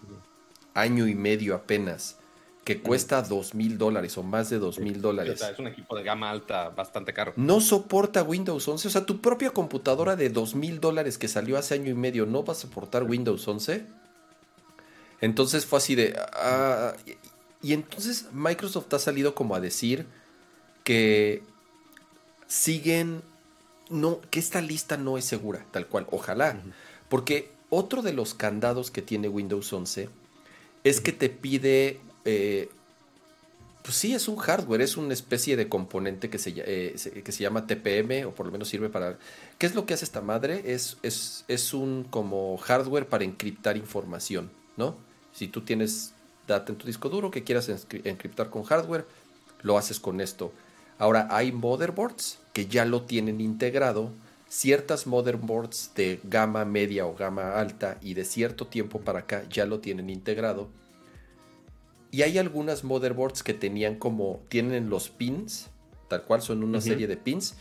[0.73, 2.17] año y medio apenas,
[2.63, 5.41] que cuesta dos mil dólares o más de dos mil dólares.
[5.41, 7.33] Es un equipo de gama alta bastante caro.
[7.35, 8.87] No soporta Windows 11.
[8.87, 12.25] O sea, tu propia computadora de dos mil dólares que salió hace año y medio
[12.25, 13.85] no va a soportar Windows 11.
[15.23, 16.19] Entonces fue así de...
[16.33, 20.05] Uh, y, y, entonces Microsoft ha salido como a decir
[20.83, 21.43] que
[22.45, 23.21] siguen...
[23.89, 26.07] No, que esta lista no es segura, tal cual.
[26.11, 26.59] Ojalá.
[26.61, 26.73] Uh -huh.
[27.07, 30.09] Porque otro de los candados que tiene Windows 11
[30.83, 31.03] es uh -huh.
[31.03, 32.01] que te pide...
[32.25, 32.69] Eh,
[33.81, 37.43] pues sí, es un hardware, es una especie de componente que se, eh, que se
[37.43, 39.17] llama TPM, o por lo menos sirve para...
[39.57, 40.73] ¿Qué es lo que hace esta madre?
[40.73, 45.12] Es, es, es un como hardware para encriptar información, ¿no?
[45.33, 46.13] Si tú tienes
[46.47, 49.05] data en tu disco duro que quieras encriptar con hardware,
[49.61, 50.53] lo haces con esto.
[50.97, 54.11] Ahora hay motherboards que ya lo tienen integrado.
[54.47, 59.65] Ciertas motherboards de gama media o gama alta y de cierto tiempo para acá ya
[59.65, 60.69] lo tienen integrado.
[62.11, 65.69] Y hay algunas motherboards que tenían como, tienen los pins,
[66.07, 66.83] tal cual son una uh -huh.
[66.83, 67.55] serie de pins.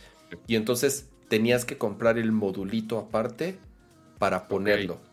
[0.45, 3.57] Y entonces tenías que comprar el modulito aparte
[4.19, 4.93] para ponerlo.
[4.95, 5.12] Okay.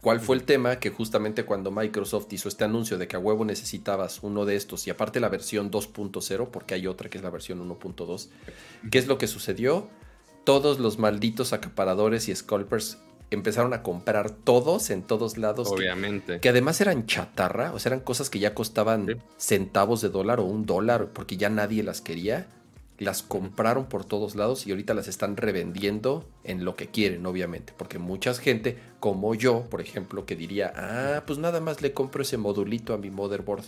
[0.00, 0.76] ¿Cuál fue el tema?
[0.76, 4.86] Que justamente cuando Microsoft hizo este anuncio de que a huevo necesitabas uno de estos
[4.86, 8.28] y aparte la versión 2.0, porque hay otra que es la versión 1.2,
[8.90, 9.88] ¿qué es lo que sucedió?
[10.44, 12.98] Todos los malditos acaparadores y scalpers
[13.30, 15.68] empezaron a comprar todos en todos lados.
[15.70, 16.34] Obviamente.
[16.34, 19.14] Que, que además eran chatarra, o sea, eran cosas que ya costaban sí.
[19.36, 22.48] centavos de dólar o un dólar porque ya nadie las quería
[23.00, 27.72] las compraron por todos lados y ahorita las están revendiendo en lo que quieren, obviamente,
[27.76, 32.22] porque mucha gente, como yo, por ejemplo, que diría, ah, pues nada más le compro
[32.22, 33.64] ese modulito a mi motherboard,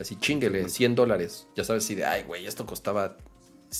[0.00, 3.18] así chinguele, 100 dólares, ya sabes, si de, ay, güey, esto costaba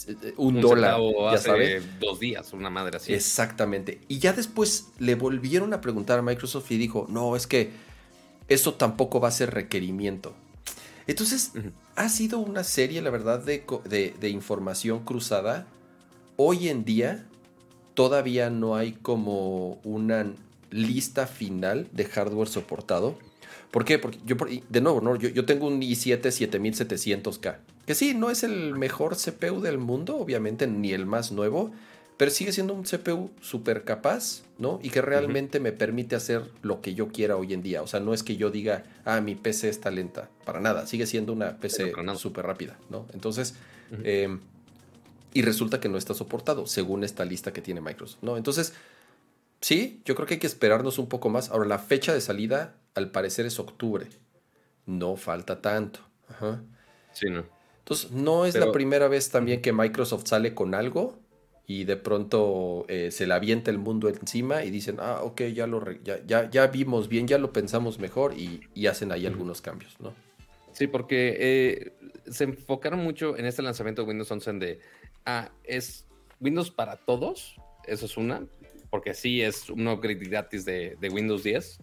[0.09, 1.01] eh, un, un dólar,
[1.33, 1.83] ya sabes.
[1.99, 3.15] Dos días, una madre así.
[3.15, 4.03] Exactamente.
[4.09, 7.71] Y ya después le volvieron a preguntar a Microsoft y dijo, no, es que
[8.49, 10.35] eso tampoco va a ser requerimiento.
[11.07, 11.73] Entonces, uh -huh.
[11.97, 13.65] Ha sido una serie, la verdad, de,
[14.21, 15.67] de, información cruzada.
[16.37, 17.27] Hoy en día
[17.95, 20.27] todavía no hay como una
[20.71, 23.19] lista final de hardware soportado.
[23.71, 23.99] ¿Por qué?
[23.99, 24.37] Porque yo,
[24.69, 25.17] de nuevo, ¿no?
[25.17, 27.57] yo, yo tengo un i7 7700K.
[27.87, 31.73] Que sí, no es el mejor CPU del mundo, obviamente, ni el más nuevo.
[32.16, 34.81] Pero sigue siendo un CPU súper capaz, ¿no?
[34.83, 37.83] Y que realmente me permite hacer lo que yo quiera hoy en día.
[37.83, 40.87] O sea, no es que yo diga, ah, mi PC está lenta, para nada.
[40.87, 43.07] Sigue siendo una PC súper rápida, ¿no?
[43.12, 43.55] Entonces,
[44.02, 44.40] em,
[45.35, 48.38] y resulta que no está soportado, según esta lista que tiene Microsoft, ¿no?
[48.38, 48.72] Entonces,
[49.61, 51.50] sí, yo creo que hay que esperarnos un poco más.
[51.50, 54.09] Ahora, la fecha de salida, al parecer, es octubre.
[54.87, 56.00] No falta tanto.
[56.31, 56.62] Ajá.
[57.12, 57.44] Sí, no.
[57.81, 61.18] Entonces, no es la primera vez también que Microsoft sale con algo
[61.66, 65.66] y de pronto eh, se le avienta el mundo encima y dicen, ah, ok, ya
[65.66, 70.14] lo ya, ya, vimos bien, ya lo pensamos mejor y, hacen ahí algunos cambios, ¿no?
[70.72, 71.92] Sí, porque eh,
[72.31, 74.81] se enfocaron mucho en este lanzamiento de Windows 11 de,
[75.24, 76.07] ah, es
[76.40, 78.46] Windows para todos, eso es una,
[78.90, 81.79] porque sí es un upgrade gratis de, Windows 10.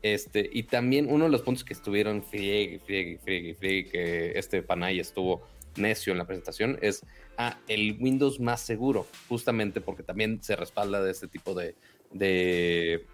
[0.00, 4.62] Este, y también uno de los puntos que estuvieron friegue, friegue, friegue, friegue, que este
[4.62, 5.42] Panay estuvo
[5.78, 7.04] necio en la presentación es
[7.36, 11.74] ah, el Windows más seguro, justamente porque también se respalda de este tipo de,
[12.12, 13.06] de,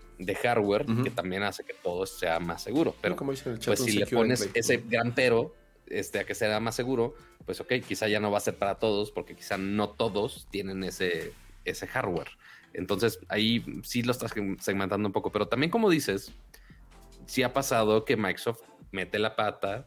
[0.42, 2.94] hardware que también hace que todo sea más seguro.
[3.00, 5.54] Pero como dice el chat, pues si le pones ese gran pero
[5.86, 8.76] este, a que sea más seguro, pues ok, quizá ya no va a ser para
[8.76, 11.32] todos porque quizá no todos tienen ese,
[11.64, 12.30] ese hardware.
[12.72, 16.32] Entonces ahí sí lo estás segmentando un poco, pero también como dices,
[17.26, 19.84] sí ha pasado que Microsoft mete la pata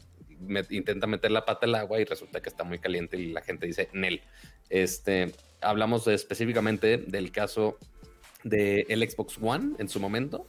[0.69, 3.65] intenta meter la pata al agua y resulta que está muy caliente y la gente
[3.67, 4.21] dice Nel.
[4.69, 7.77] Este, hablamos específicamente del caso
[8.43, 10.47] del el Xbox One en su momento.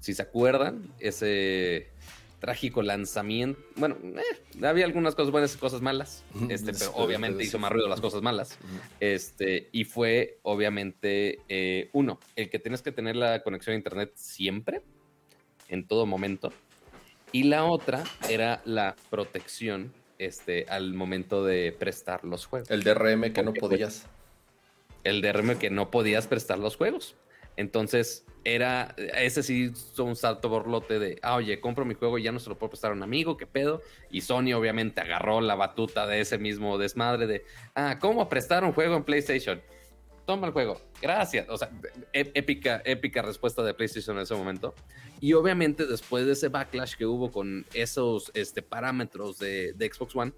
[0.00, 1.88] Si se acuerdan, ese
[2.44, 3.58] trágico lanzamiento.
[3.76, 6.24] Bueno, eh, había algunas cosas buenas y cosas malas.
[6.50, 8.58] Este, pero obviamente hizo más ruido las cosas malas.
[9.00, 14.12] Este, y fue obviamente eh, uno, el que tienes que tener la conexión a internet
[14.14, 14.82] siempre,
[15.68, 16.52] en todo momento.
[17.34, 22.70] Y la otra era la protección este, al momento de prestar los juegos.
[22.70, 24.06] El DRM que no pues, podías.
[25.02, 27.16] El DRM que no podías prestar los juegos.
[27.56, 32.22] Entonces, era, ese sí hizo un salto borlote de, ah, oye, compro mi juego y
[32.22, 33.82] ya no se lo puedo prestar a un amigo, ¿qué pedo?
[34.12, 37.44] Y Sony obviamente agarró la batuta de ese mismo desmadre de,
[37.74, 39.60] ah, ¿cómo prestar un juego en PlayStation?
[40.26, 41.48] Toma el juego, gracias.
[41.48, 41.70] O sea,
[42.12, 44.74] e, épica, épica respuesta de PlayStation en ese momento.
[45.20, 50.32] Y obviamente después de ese backlash que hubo con esos este, parámetros de, Xbox One,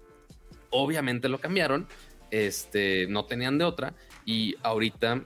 [0.69, 1.87] obviamente lo cambiaron.
[2.31, 3.93] Este, no tenían de otra.
[4.25, 5.25] Y ahorita,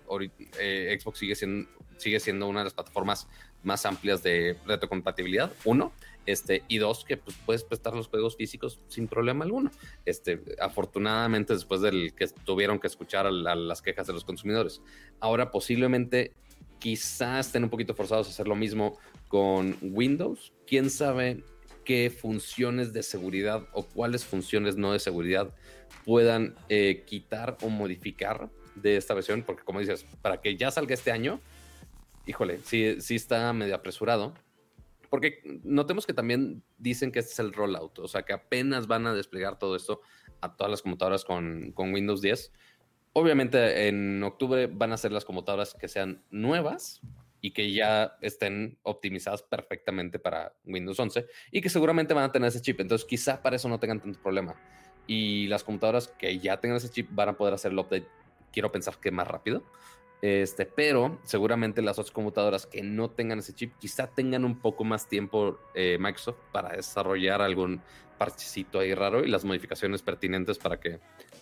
[0.59, 3.27] eh, Xbox sigue siendo, sigue siendo una de las plataformas
[3.63, 5.51] más amplias de retrocompatibilidad.
[5.65, 5.93] Uno.
[6.31, 9.71] Este, y dos, que pues, puedes prestar los juegos físicos sin problema alguno.
[10.05, 14.81] Este, afortunadamente, después del que tuvieron que escuchar a, las quejas de los consumidores.
[15.19, 16.33] Ahora, posiblemente,
[16.79, 20.53] quizás estén un poquito forzados a hacer lo mismo con Windows.
[20.65, 21.43] Quién sabe
[21.83, 25.53] qué funciones de seguridad o cuáles funciones no de seguridad
[26.05, 30.93] puedan eh, quitar o modificar de esta versión, porque como dices, para que ya salga
[30.93, 31.39] este año,
[32.25, 34.33] híjole, sí, sí está medio apresurado.
[35.11, 39.05] Porque notemos que también dicen que este es el rollout, o sea que apenas van
[39.07, 39.99] a desplegar todo esto
[40.39, 42.53] a todas las computadoras con, Windows 10.
[43.11, 47.01] Obviamente en octubre van a ser las computadoras que sean nuevas
[47.41, 52.47] y que ya estén optimizadas perfectamente para Windows 11 y que seguramente van a tener
[52.47, 52.79] ese chip.
[52.79, 54.55] Entonces quizá para eso no tengan tanto problema.
[55.07, 58.07] Y las computadoras que ya tengan ese chip van a poder hacer el update,
[58.53, 59.65] quiero pensar que más rápido.
[60.21, 64.83] Este, pero seguramente las otras computadoras que no tengan ese chip, quizá tengan un poco
[64.83, 67.81] más tiempo eh, Microsoft para desarrollar algún
[68.19, 70.99] parchecito ahí raro y las modificaciones pertinentes para que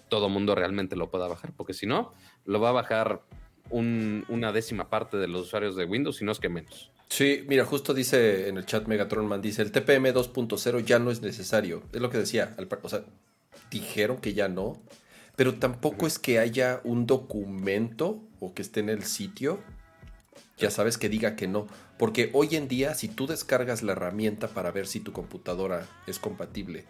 [0.08, 2.14] todo mundo realmente lo pueda bajar, porque si no,
[2.46, 3.22] lo va a bajar
[3.70, 6.92] una décima parte de los usuarios de Windows, si no es que menos.
[7.10, 11.22] Sí, mira, justo dice en el chat Megatronman, dice, el TPM 2.0 ya no es
[11.22, 11.84] necesario.
[11.92, 13.04] Es lo que decía, o sea,
[13.70, 14.82] dijeron que ya no,
[15.40, 19.58] pero tampoco es que haya un documento o que esté en el sitio,
[20.58, 21.66] ya sabes que diga que no.
[21.98, 26.20] Porque hoy en día, si tú descargas la herramienta para ver si tu computadora es
[26.20, 26.84] compatible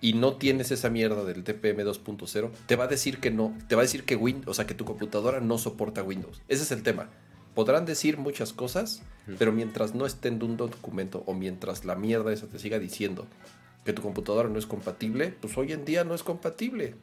[0.00, 3.76] y no tienes esa mierda del TPM 2.0, te va a decir que no, te
[3.76, 6.42] va a decir que Windows, o sea, que tu computadora no soporta Windows.
[6.48, 7.08] Ese es el tema.
[7.54, 9.04] Podrán decir muchas cosas,
[9.38, 13.28] pero mientras no esté en un documento o mientras la mierda esa te siga diciendo
[13.84, 16.94] que tu computadora no es compatible, pues hoy en día no es compatible.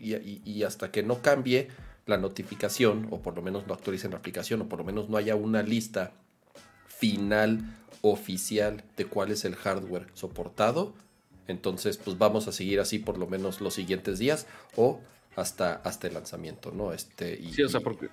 [0.00, 1.68] Y, hasta que no cambie
[2.06, 5.16] la notificación, o por lo menos no actualicen la aplicación, o por lo menos no
[5.16, 6.12] haya una lista
[6.86, 10.92] final oficial de cuál es el hardware soportado,
[11.46, 15.00] entonces pues vamos a seguir así por lo menos los siguientes días o
[15.36, 16.92] hasta, hasta el lanzamiento, ¿no?
[16.92, 18.08] Este, y, sí, o sea, porque...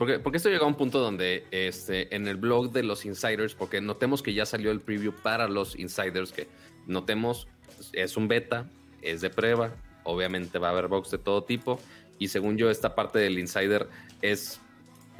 [0.00, 3.54] Porque, porque, esto llega a un punto donde este, en el blog de los insiders,
[3.54, 6.48] porque notemos que ya salió el preview para los insiders, que
[6.86, 7.46] notemos
[7.92, 8.66] es un beta,
[9.02, 11.78] es de prueba, obviamente va a haber box de todo tipo
[12.18, 13.90] y según yo esta parte del Insider
[14.22, 14.58] es,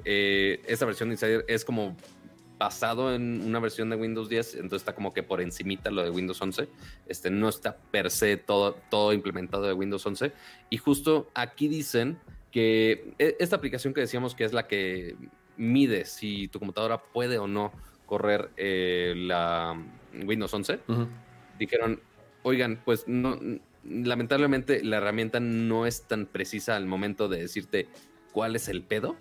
[0.07, 1.95] eh, esta versión de Insider es como
[2.57, 6.09] basado en una versión de Windows 10, entonces está como que por encimita lo de
[6.09, 6.69] Windows 11,
[7.07, 10.33] este, no está per se todo, todo implementado de Windows 11,
[10.71, 12.19] y justo aquí dicen
[12.51, 15.17] que e, esta aplicación que decíamos que es la que
[15.57, 17.73] mide si tu computadora puede o no
[18.07, 19.81] correr eh, la
[20.25, 20.81] Windows 11,
[21.59, 22.01] dijeron,
[22.43, 23.39] oigan, pues no,
[23.85, 27.89] lamentablemente la herramienta no es tan precisa al momento de decirte
[28.33, 29.17] cuál es el pedo.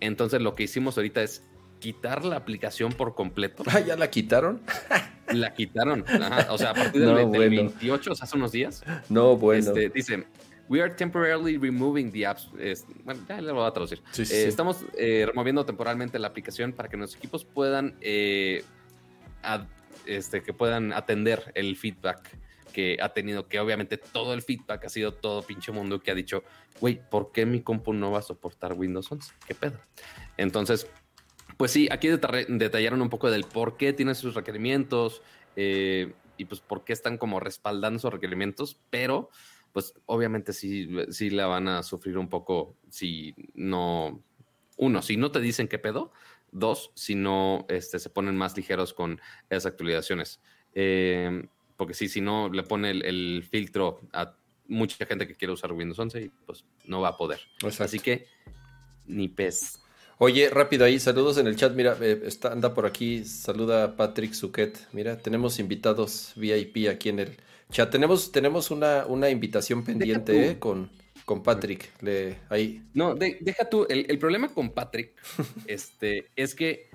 [0.00, 1.42] Entonces lo que hicimos ahorita es
[1.78, 3.62] quitar la aplicación por completo.
[3.66, 4.60] Ah, ¿ya la quitaron?
[5.32, 6.04] la quitaron.
[6.50, 8.84] O sea, a partir del, 28, o sea, hace unos días.
[9.08, 9.68] No, bueno.
[9.68, 10.26] Este, dice,
[10.68, 12.48] we are temporarily removing the apps.
[13.04, 14.02] bueno, ya le voy a traducir.
[14.18, 18.64] Eh, estamos eh, removiendo temporalmente la aplicación para que nuestros equipos puedan, eh,
[20.06, 22.38] este, que puedan atender el feedback
[22.72, 26.14] que ha tenido, que obviamente todo el feedback ha sido todo pinche mundo que ha
[26.14, 26.44] dicho,
[26.80, 29.32] güey, ¿por qué mi compu no va a soportar Windows 11?
[29.46, 29.80] ¿Qué pedo?
[30.36, 30.86] Entonces,
[31.56, 35.22] pues sí, aquí detallaron un poco del por qué tiene sus requerimientos
[35.56, 39.30] eh, y pues por qué están como respaldando sus requerimientos, pero
[39.72, 44.22] pues obviamente sí, sí la van a sufrir un poco si no,
[44.76, 46.12] uno, si no te dicen qué pedo,
[46.50, 50.40] dos, si no este, se ponen más ligeros con esas actualizaciones.
[50.74, 55.72] Eh, porque sí, si no le pone el, filtro a mucha gente que quiere usar
[55.72, 57.40] Windows 11 y pues no va a poder.
[57.78, 58.26] Así que
[59.06, 59.80] ni pez.
[60.18, 61.72] Oye, rápido ahí, saludos en el chat.
[61.74, 64.88] Mira, eh, está, anda por aquí, saluda Patrick Suquet.
[64.92, 67.36] Mira, tenemos invitados VIP aquí en el
[67.70, 67.90] chat.
[67.90, 70.90] Tenemos, tenemos una, una invitación pendiente eh, con,
[71.24, 71.90] con Patrick.
[72.02, 72.82] Le, ahí.
[72.94, 73.86] No, deja tú.
[73.88, 75.14] El, problema con Patrick
[75.66, 76.90] este, es que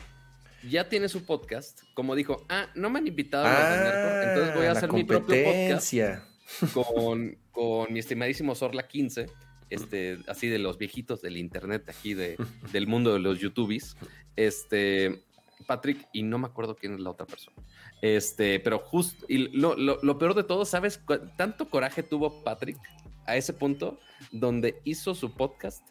[0.70, 1.82] ya tiene su podcast.
[1.94, 5.44] Como dijo, ah, no me han invitado a entonces voy a ah, hacer mi propio
[5.44, 5.94] podcast
[6.74, 9.28] con, con mi estimadísimo Sorla 15
[9.74, 12.38] este, así de los viejitos del internet, aquí de,
[12.72, 13.98] del mundo de los YouTubes,
[14.36, 15.24] este,
[15.64, 17.58] Patrick, y no me acuerdo quién es la otra persona.
[18.02, 21.02] Este, pero justo, y lo, lo, peor de todo, ¿sabes?
[21.38, 22.78] Tanto coraje tuvo Patrick
[23.26, 24.00] a ese punto
[24.32, 25.84] donde hizo su podcast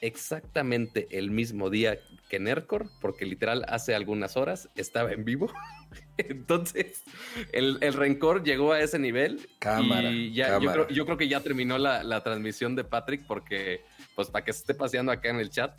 [0.00, 5.52] exactamente el mismo día que Nercor, porque literal hace algunas horas estaba en vivo.
[6.18, 7.04] Entonces,
[7.52, 9.48] el, rencor llegó a ese nivel.
[9.58, 10.10] Cámara.
[10.10, 10.58] Y ya,
[10.90, 13.84] Yo, creo, que ya terminó la, transmisión de Patrick, porque,
[14.14, 15.76] pues, para que se esté paseando acá en el chat,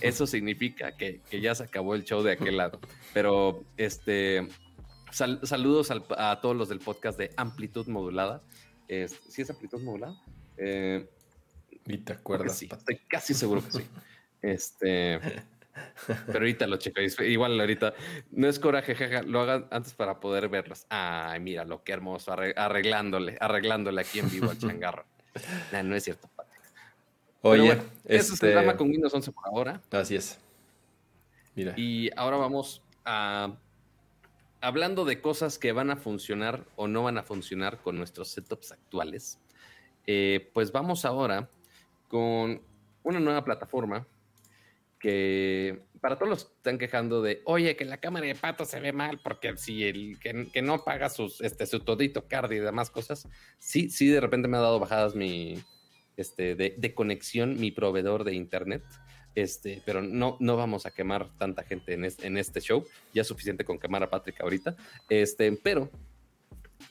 [0.00, 2.80] eso significa que, ya se acabó el show de aquel lado.
[3.12, 4.48] Pero, este.
[5.10, 8.42] saludos a todos los del podcast de Amplitud Modulada.
[8.88, 10.20] ¿Sí es amplitud modulada?
[10.56, 11.08] Eh,
[11.86, 12.58] ¿Y te acuerdas?
[12.58, 13.84] Sí, estoy casi seguro que sí.
[14.42, 15.20] Este.
[16.26, 17.00] Pero ahorita lo checo.
[17.22, 17.94] Igual ahorita
[18.30, 20.86] no es coraje, jaja, lo hagan antes para poder verlos.
[20.88, 25.04] Ay, mira lo que hermoso, arreglándole, arreglándole aquí en vivo al changarro.
[25.82, 26.30] no es cierto,
[27.46, 29.82] Oye, eso es el este drama con Windows 11 por ahora.
[29.90, 30.38] Así es.
[31.54, 31.74] Mira.
[31.76, 33.54] Y ahora vamos a
[34.62, 38.72] hablando de cosas que van a funcionar o no van a funcionar con nuestros setups
[38.72, 39.38] actuales.
[40.06, 41.50] Eh, pues vamos ahora
[42.08, 42.62] con
[43.02, 44.06] una nueva plataforma
[44.98, 48.80] que para todos los que están quejando de, oye, que la cámara de pato se
[48.80, 52.88] ve mal porque si el que, no paga sus, este, su todito card y demás
[52.88, 53.28] cosas,
[53.58, 55.62] sí, sí, de repente me ha dado bajadas mi,
[56.16, 58.82] este, de, conexión mi proveedor de internet.
[59.34, 62.84] Este, pero no, no vamos a quemar tanta gente en este, en este show.
[63.12, 64.76] Ya suficiente con quemar a Patrick ahorita.
[65.08, 65.90] Este, pero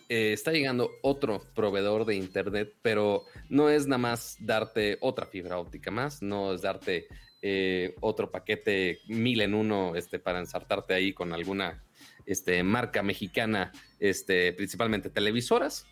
[0.09, 5.57] eh, está llegando otro proveedor de internet, pero no es nada más darte otra fibra
[5.57, 7.07] óptica más, no es darte
[7.41, 11.83] eh, otro paquete mil en uno este, para ensartarte ahí con alguna
[12.25, 15.85] este, marca mexicana, este, principalmente televisoras,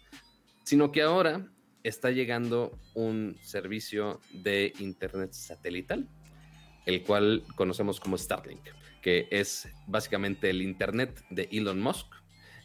[0.64, 1.52] sino que ahora
[1.84, 6.08] está llegando un servicio de Internet satelital,
[6.86, 8.62] el cual conocemos como Starlink,
[9.02, 12.08] que es básicamente el Internet de Elon Musk,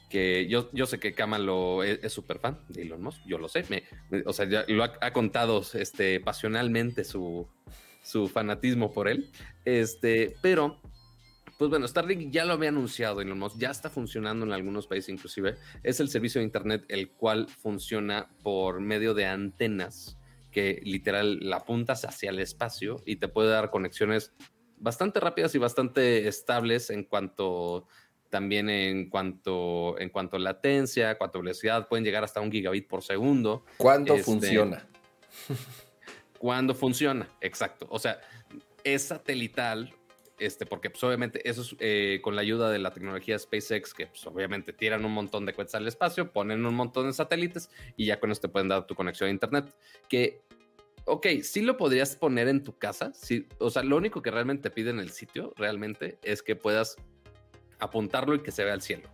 [0.08, 3.48] que yo, yo sé que Kama lo es súper fan de Elon Musk, yo lo
[3.48, 3.64] sé,
[4.24, 7.48] o sea, lo ha, ha, contado este, pasionalmente su,
[8.06, 9.28] su fanatismo por él.
[9.64, 10.80] Este, pero,
[11.58, 15.08] pues bueno, Starlink ya lo había anunciado Elon Musk, ya está funcionando en algunos países
[15.08, 15.56] inclusive.
[15.82, 20.18] Es el servicio de Internet el cual funciona por medio de antenas
[20.50, 24.32] que literal la apuntas hacia el espacio y te puede dar conexiones
[24.78, 27.86] bastante rápidas y bastante estables en cuanto
[28.30, 32.86] también en cuanto en cuanto a latencia, cuanto a velocidad, pueden llegar hasta un gigabit
[32.88, 33.64] por segundo.
[33.76, 34.86] ¿Cuándo este, funciona?
[36.38, 37.86] cuando funciona, exacto.
[37.90, 38.20] O sea,
[38.84, 39.94] es satelital,
[40.38, 44.06] este, porque pues, obviamente eso es eh, con la ayuda de la tecnología SpaceX, que
[44.06, 48.06] pues, obviamente tiran un montón de cohetes al espacio, ponen un montón de satélites y
[48.06, 49.74] ya con esto te pueden dar tu conexión a Internet,
[50.08, 50.42] que
[51.06, 53.12] ok, sí lo podrías poner en tu casa.
[53.14, 56.96] Sí, o sea, lo único que realmente te pide el sitio, realmente, es que puedas
[57.78, 59.08] apuntarlo y que se vea el cielo.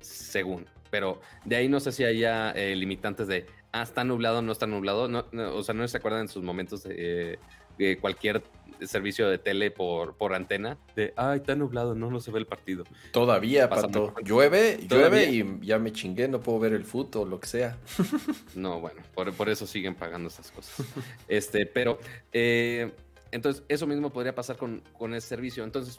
[0.00, 0.66] Según.
[0.90, 4.66] Pero de ahí no sé si haya eh, limitantes de, ah, está nublado, no está
[4.66, 5.08] nublado.
[5.54, 7.38] O sea, no se acuerdan en sus momentos de,
[7.78, 8.42] de cualquier
[8.86, 12.46] servicio de tele por, por antena de, ay, está nublado, no, no se ve el
[12.46, 12.84] partido.
[13.12, 14.14] Todavía, Pato.
[14.22, 17.78] Llueve, llueve y ya me chingué, no puedo ver el fútbol o lo que sea.
[18.54, 20.86] no, bueno, por, eso siguen pagando esas cosas.
[21.28, 21.98] este, pero,
[22.32, 22.92] eh,
[23.32, 25.64] entonces, eso mismo podría pasar con, con ese servicio.
[25.64, 25.98] Entonces,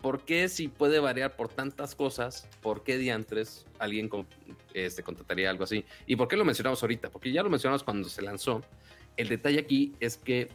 [0.00, 2.48] ¿por qué si puede variar por tantas cosas?
[2.62, 4.10] ¿Por qué diantres alguien
[4.74, 5.84] este, contrataría algo así?
[6.06, 7.10] ¿Y por qué lo mencionamos ahorita?
[7.10, 8.62] Porque ya lo mencionamos cuando se lanzó.
[9.16, 10.48] El detalle aquí es que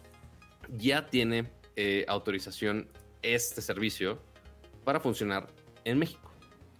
[0.77, 2.87] ya tiene eh, autorización
[3.21, 4.21] este servicio
[4.83, 5.47] para funcionar
[5.83, 6.31] en México.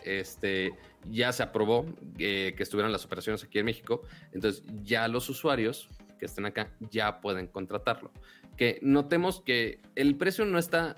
[0.04, 0.72] Este,
[1.10, 1.86] ya se aprobó
[2.18, 5.90] eh, que estuvieran las operaciones aquí en México, entonces ya los usuarios
[6.20, 8.12] que estén acá ya pueden contratarlo.
[8.58, 10.96] Que notemos que el precio no está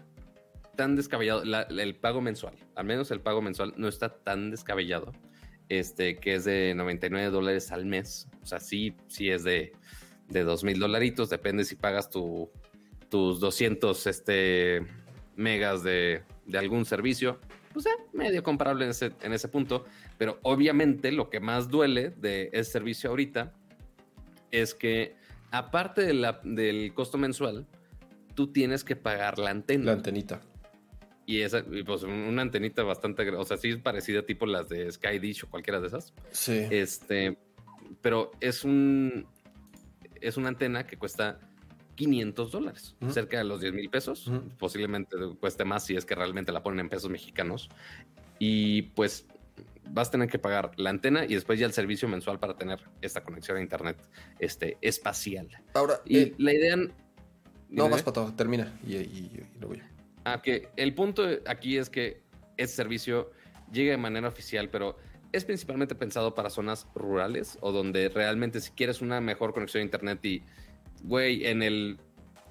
[0.76, 5.12] tan descabellado, el pago mensual, al menos el pago mensual no está tan descabellado,
[5.70, 9.72] este, que es de 99 dólares al mes, o sea, sí, sí es de,
[10.30, 12.52] de 2 mil dolaritos, depende si pagas tu
[13.14, 14.88] tus 200 este,
[15.36, 16.24] megas de,
[16.56, 17.40] algún servicio,
[17.72, 19.86] pues medio comparable en ese, en ese punto.
[20.18, 23.54] Pero obviamente lo que más duele de ese servicio ahorita
[24.50, 25.16] es que
[25.52, 27.68] aparte del costo mensual,
[28.34, 29.86] tú tienes que pagar la antena.
[29.86, 30.42] La antenita.
[31.28, 35.20] Y esa, pues una antenita bastante, o sea, sí es parecida tipo las de Sky
[35.20, 36.16] Dish o cualquiera de esas.
[36.32, 36.66] Sí.
[36.72, 37.38] Este,
[38.02, 39.28] pero es un,
[40.20, 41.38] es una antena que cuesta
[41.96, 44.32] 500 dólares, cerca de los 10 mil pesos.
[44.58, 47.70] Posiblemente cueste más si es que realmente la ponen en pesos mexicanos.
[48.40, 49.28] Y pues
[49.90, 52.80] vas a tener que pagar la antena y después ya el servicio mensual para tener
[53.02, 53.98] esta conexión a internet
[54.40, 55.48] este, espacial.
[55.74, 56.76] Ahora, y eh, la idea.
[57.70, 59.90] No, más para todo, termina y, y, luego ya.
[60.26, 62.22] Ah, que el punto aquí es que
[62.56, 63.32] ese servicio
[63.72, 64.98] llega de manera oficial, pero
[65.32, 69.86] es principalmente pensado para zonas rurales o donde realmente si quieres una mejor conexión a
[69.86, 70.44] internet y
[71.04, 72.00] güey, en el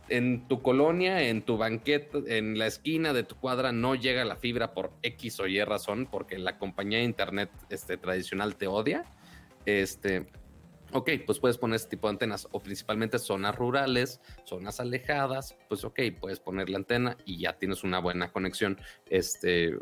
[0.09, 4.37] en tu colonia, en tu banqueta, en la esquina de tu cuadra no llega la
[4.37, 9.05] fibra por X o Y razón, porque la compañía de internet este, tradicional te odia.
[9.65, 10.27] Este,
[10.93, 15.85] ok, pues puedes poner este tipo de antenas, o principalmente zonas rurales, zonas alejadas, pues
[15.85, 18.79] ok, puedes poner la antena y ya tienes una buena conexión.
[19.09, 19.73] Este,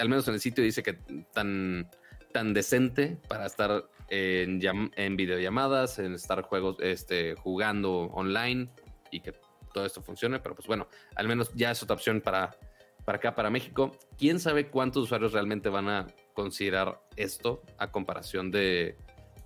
[0.00, 0.94] al menos en el sitio dice que
[1.32, 1.88] tan,
[2.32, 8.68] tan decente para estar en, videollamadas, en estar juegos, este, jugando online
[9.10, 9.34] y que
[9.72, 12.56] todo esto funcione, pero pues bueno, al menos ya es otra opción para,
[13.04, 13.96] para acá, para México.
[14.18, 18.96] ¿Quién sabe cuántos usuarios realmente van a considerar esto a comparación de,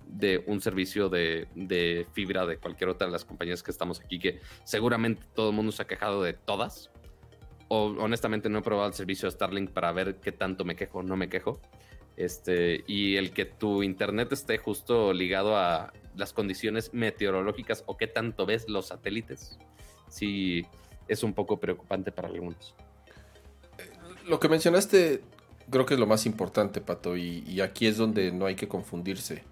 [0.07, 4.19] de un servicio de, de, fibra de cualquier otra de las compañías que estamos aquí,
[4.19, 6.91] que seguramente todo el mundo se ha quejado de todas.
[7.67, 10.99] O honestamente no he probado el servicio de Starlink para ver qué tanto me quejo
[10.99, 11.59] o no me quejo.
[12.17, 18.07] Este, y el que tu internet esté justo ligado a las condiciones meteorológicas o qué
[18.07, 19.57] tanto ves los satélites,
[20.07, 20.65] sí
[21.07, 22.73] es un poco preocupante para algunos.
[24.25, 25.21] Lo que mencionaste
[25.69, 29.43] creo que es lo más importante, Pato, y, aquí es donde no hay que confundirse.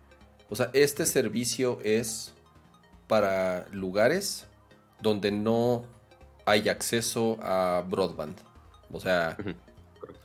[0.50, 2.34] O sea, este servicio es
[3.08, 4.46] para lugares
[5.02, 5.86] donde no
[6.46, 8.38] hay acceso a broadband.
[8.92, 9.38] O sea,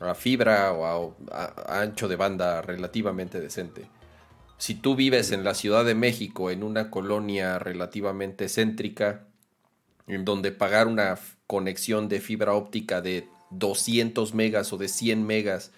[0.01, 3.87] a fibra o a, ancho de banda relativamente decente.
[4.57, 9.27] Si tú vives en la Ciudad de México, en una colonia relativamente céntrica,
[10.07, 15.73] en donde pagar una conexión de fibra óptica de 200 megas o de 100 megas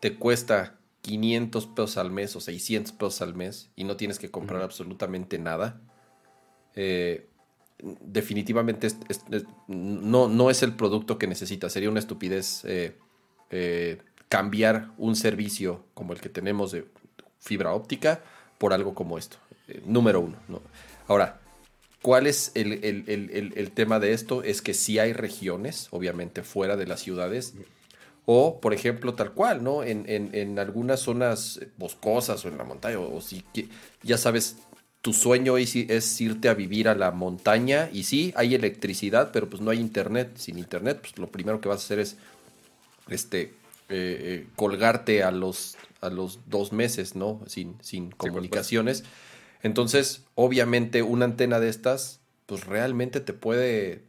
[0.00, 4.30] te cuesta 500 pesos al mes o 600 pesos al mes y no tienes que
[4.30, 5.80] comprar absolutamente nada,
[6.74, 7.28] eh,
[7.82, 8.88] definitivamente
[9.66, 11.72] no, no, es el producto que necesitas.
[11.72, 12.96] Sería una estupidez eh,
[13.52, 13.98] eh,
[14.28, 16.86] cambiar un servicio como el que tenemos de
[17.38, 18.22] fibra óptica
[18.56, 19.36] por algo como esto.
[19.68, 20.38] Eh, número uno.
[21.06, 21.40] Ahora,
[22.00, 24.42] ¿cuál es el, tema de esto?
[24.42, 27.54] Es que si hay regiones, obviamente fuera de las ciudades,
[28.24, 29.84] o por ejemplo, tal cual, ¿no?
[29.84, 33.44] En, algunas zonas boscosas o en la montaña, o, si
[34.02, 34.56] ya sabes,
[35.02, 39.50] tu sueño es, es, irte a vivir a la montaña y sí, hay electricidad, pero
[39.50, 40.36] pues no hay internet.
[40.36, 42.16] Sin internet, pues lo primero que vas a hacer es
[43.08, 43.50] este, eh,
[43.88, 47.40] eh, colgarte a los, a los dos meses, ¿no?
[47.46, 49.04] Sin, sin comunicaciones.
[49.62, 54.02] Entonces, obviamente, una antena de estas, pues realmente te puede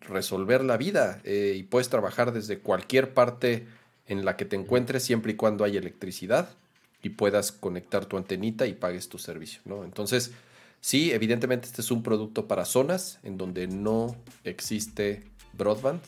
[0.00, 3.66] resolver la vida eh, y puedes trabajar desde cualquier parte
[4.06, 6.50] en la que te encuentres siempre y cuando hay electricidad
[7.02, 9.84] y puedas conectar tu antenita y pagues tu servicio, ¿no?
[9.84, 10.32] Entonces,
[10.80, 16.00] Sí, evidentemente este es un producto para zonas en donde no existe broadband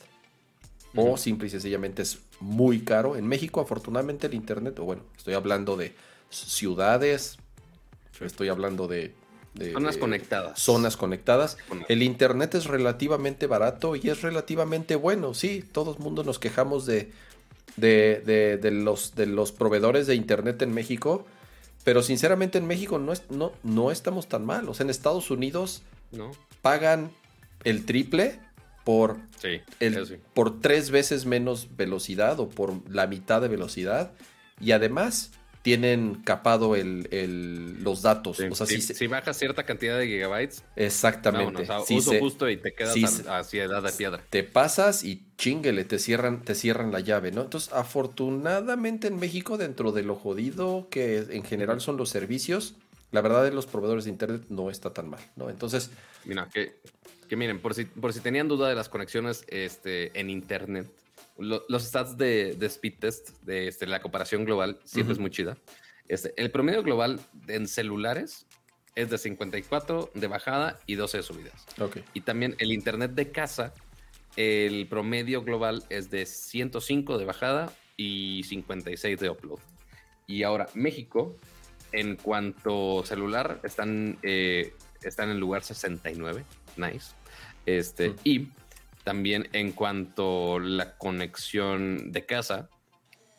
[0.95, 3.15] o simple y sencillamente es muy caro.
[3.15, 5.93] En México, afortunadamente, el Internet, o bueno, estoy hablando de
[6.29, 7.37] ciudades,
[8.19, 9.13] estoy hablando de...
[9.73, 10.59] zonas conectadas.
[10.59, 11.57] Zonas conectadas.
[11.87, 15.33] El Internet es relativamente barato y es relativamente bueno.
[15.33, 17.11] Sí, todo el mundo nos quejamos de,
[17.77, 21.25] de, de, los, de los proveedores de Internet en México
[21.83, 24.69] pero sinceramente en México no, es, no, no estamos tan mal.
[24.69, 25.81] O sea, en Estados Unidos
[26.11, 26.31] no.
[26.61, 27.11] pagan
[27.63, 28.39] el triple
[28.83, 29.17] por,
[29.79, 34.13] el, por tres veces menos velocidad o por la mitad de velocidad.
[34.59, 38.39] Y además tienen capado el, los datos.
[38.39, 40.63] o sea, si, si, bajas cierta cantidad de gigabytes.
[40.75, 41.67] Exactamente.
[41.89, 44.23] uso justo y te quedas hacia edad de piedra.
[44.29, 47.41] Te pasas y chinguele, te cierran, te cierran la llave, ¿no?
[47.41, 52.75] Entonces, afortunadamente en México, dentro de lo jodido que en general son los servicios,
[53.11, 55.49] la verdad de los proveedores de internet no está tan mal, ¿no?
[55.49, 55.91] Entonces.
[56.25, 56.79] Mira, que,
[57.31, 60.91] que miren, por si, por si tenían duda de las conexiones este, en internet
[61.37, 65.57] los stats de, speed test, de este, la comparación global, siempre es muy chida.
[66.09, 68.47] Este, el promedio global en celulares
[68.95, 71.65] es de 54 de bajada y 12 de subidas.
[72.13, 73.73] Y también el internet de casa,
[74.35, 79.59] el promedio global es de 105 de bajada y 56 de upload.
[80.27, 81.37] Y ahora México,
[81.93, 86.43] en cuanto celular, están, eh, están en el lugar 69.
[86.75, 87.20] Nice.
[87.65, 88.49] Este, Y
[89.03, 92.69] también en cuanto a la conexión de casa,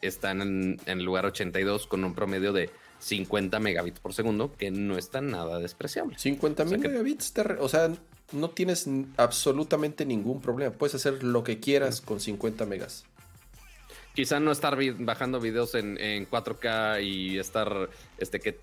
[0.00, 4.98] están en, el lugar 82 con un promedio de 50 megabits por segundo, que no
[4.98, 6.18] está nada despreciable.
[6.18, 7.90] 50 megabits, o sea,
[8.32, 10.72] no tienes absolutamente ningún problema.
[10.72, 13.04] Puedes hacer lo que quieras con 50 megas.
[14.14, 18.58] Quizá no estar bajando videos en, en 4K y estar, este, que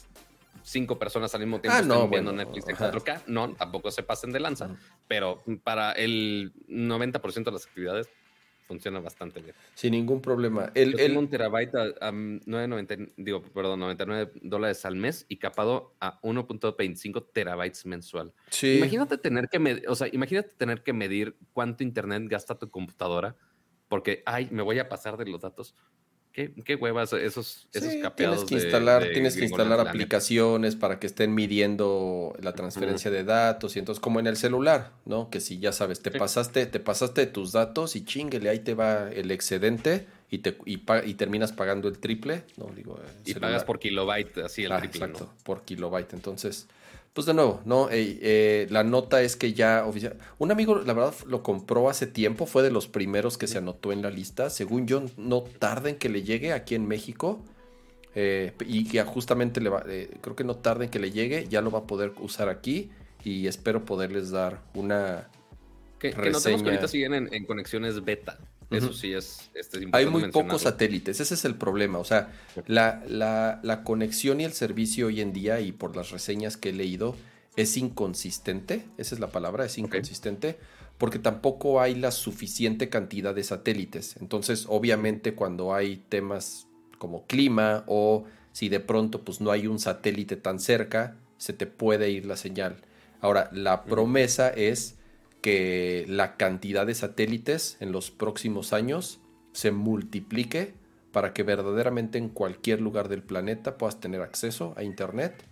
[0.70, 3.24] cinco personas al mismo tiempo ah, están viendo Netflix en 4K.
[3.28, 4.70] No, tampoco se pasen de lanza,
[5.08, 8.10] pero para el 90% de las actividades
[8.68, 9.56] funciona bastante bien.
[9.74, 10.72] Sin ningún problema.
[10.76, 11.18] El, el...
[11.18, 17.88] un terabyte a, 9.90, digo, perdón, 99 dólares al mes y capado a 1.25 terabytes
[17.88, 18.32] mensual.
[18.52, 18.78] Sí.
[18.78, 23.36] Imagínate tener que medir, o sea, imagínate tener que medir cuánto internet gasta tu computadora
[23.88, 25.74] porque, ay, me voy a pasar de los datos.
[26.64, 32.34] Qué, huevas esos, esos Tienes que instalar, tienes que instalar aplicaciones para que estén midiendo
[32.42, 35.30] la transferencia de datos y entonces como en el celular, ¿no?
[35.30, 39.10] Que si ya sabes, te pasaste, te pasaste tus datos y chinguele, ahí te va
[39.12, 43.00] el excedente y te y, y terminas pagando el triple, no digo.
[43.26, 45.06] Y pagas por kilobyte, así el ah, triple.
[45.06, 46.14] Exacto, por kilobyte.
[46.14, 46.68] Entonces,
[47.20, 47.90] pues de nuevo, ¿no?
[47.92, 50.16] Eh, la nota es que ya oficial.
[50.38, 53.92] Un amigo, la verdad, lo compró hace tiempo, fue de los primeros que se anotó
[53.92, 54.50] en la lista.
[54.50, 57.44] Según yo, no tarden que le llegue aquí en México.
[58.16, 61.60] Eh, y que justamente le va, eh, creo que no tarden que le llegue, ya
[61.60, 62.90] lo va a poder usar aquí.
[63.26, 65.28] Y espero poderles dar una.
[66.00, 66.64] Que, reseña.
[66.64, 68.38] que ahorita siguen en conexiones beta.
[68.70, 71.98] Eso sí es, este, Hay muy pocos satélites, ese es el problema.
[71.98, 72.32] O sea,
[72.68, 76.74] la, la, conexión y el servicio hoy en día, y por las reseñas que he
[76.74, 77.16] leído,
[77.56, 78.86] es inconsistente.
[78.98, 80.60] Esa es la palabra, es inconsistente.
[81.00, 84.18] Porque tampoco hay la suficiente cantidad de satélites.
[84.20, 86.68] Entonces, obviamente, cuando hay temas
[87.00, 91.66] como clima o si de pronto pues no hay un satélite tan cerca, se te
[91.66, 92.76] puede ir la señal.
[93.22, 94.99] Ahora, la promesa es
[95.42, 99.20] que la cantidad de satélites en los próximos años
[99.54, 100.74] se multiplique
[101.12, 105.44] para que verdaderamente en cualquier lugar del planeta puedas tener acceso a Internet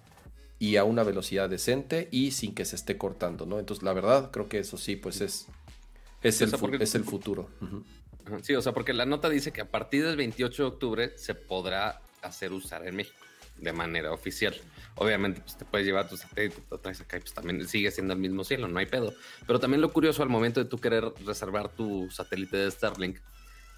[0.59, 3.59] y a una velocidad decente y sin que se esté cortando, ¿no?
[3.59, 5.47] Entonces, la verdad, creo que eso sí, pues es,
[6.21, 7.49] es, el, es el futuro.
[8.41, 11.35] Sí, o sea, porque la nota dice que a partir del 28 de octubre se
[11.35, 13.17] podrá hacer usar en México
[13.57, 14.55] de manera oficial.
[14.97, 18.13] Obviamente, pues te puedes llevar tu satélite, te traes acá y pues también sigue siendo
[18.13, 19.13] el mismo cielo, no hay pedo.
[19.45, 23.19] Pero también lo curioso al momento de tú querer reservar tu satélite de Starlink,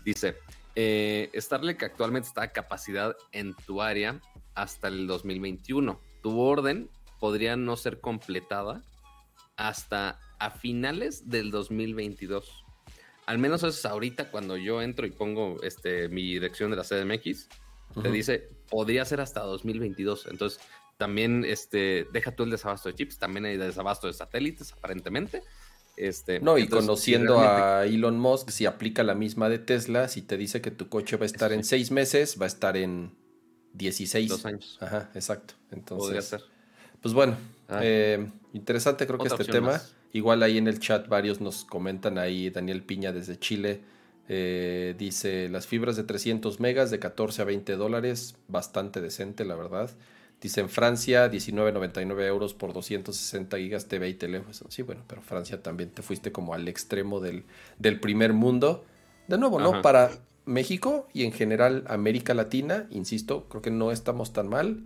[0.05, 0.37] dice,
[0.75, 4.21] eh, Starlink actualmente está a capacidad en tu área
[4.55, 5.99] hasta el 2021.
[6.23, 6.89] Tu orden
[7.19, 8.81] podría no ser completada
[9.57, 12.63] hasta a finales del 2022.
[13.25, 16.83] Al menos eso es ahorita cuando yo entro y pongo este, mi dirección de la
[16.83, 17.49] CDMX
[18.01, 20.27] te dice, podría ser hasta 2022.
[20.27, 20.61] Entonces,
[20.99, 25.41] también este, deja tú el desabasto de chips, también hay desabasto de satélites, aparentemente.
[25.95, 30.37] Este, no, y conociendo a Elon Musk, si aplica la misma de Tesla, si te
[30.37, 33.15] dice que tu coche va a estar en seis meses, va a estar en
[33.73, 34.29] 16.
[34.29, 34.77] Dos años.
[34.81, 35.55] Ajá, exacto.
[35.71, 36.41] Entonces, Podría ser.
[37.01, 37.37] Pues bueno,
[37.69, 37.79] ah.
[37.81, 39.81] eh, interesante creo que este tema.
[40.11, 43.81] Igual ahí en el chat varios nos comentan ahí, Daniel Piña desde Chile
[44.31, 49.55] eh, dice las fibras de 300 megas de 14 a 20 dólares, bastante decente, la
[49.55, 49.89] verdad.
[50.41, 54.53] Dice en Francia 19.99 euros por 260 gigas TV y teléfono.
[54.69, 57.43] Sí, bueno, pero Francia también te fuiste como al extremo del,
[57.77, 58.85] del primer mundo.
[59.27, 59.81] De nuevo, ¿no?
[59.81, 60.11] Para
[60.45, 64.81] México y en general América Latina, insisto, creo que no estamos tan mal.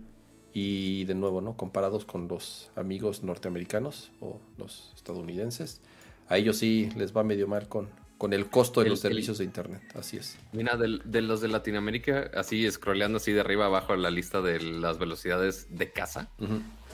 [0.52, 1.56] Y de nuevo, ¿no?
[1.56, 5.80] Comparados con los amigos norteamericanos o los estadounidenses,
[6.28, 7.88] a ellos sí les va medio mal con,
[8.24, 9.82] con el costo de los servicios de Internet.
[9.94, 10.38] Así es.
[10.52, 14.98] Mira, de, los de Latinoamérica, así scrolleando así de arriba abajo la lista de las
[14.98, 16.30] velocidades de casa,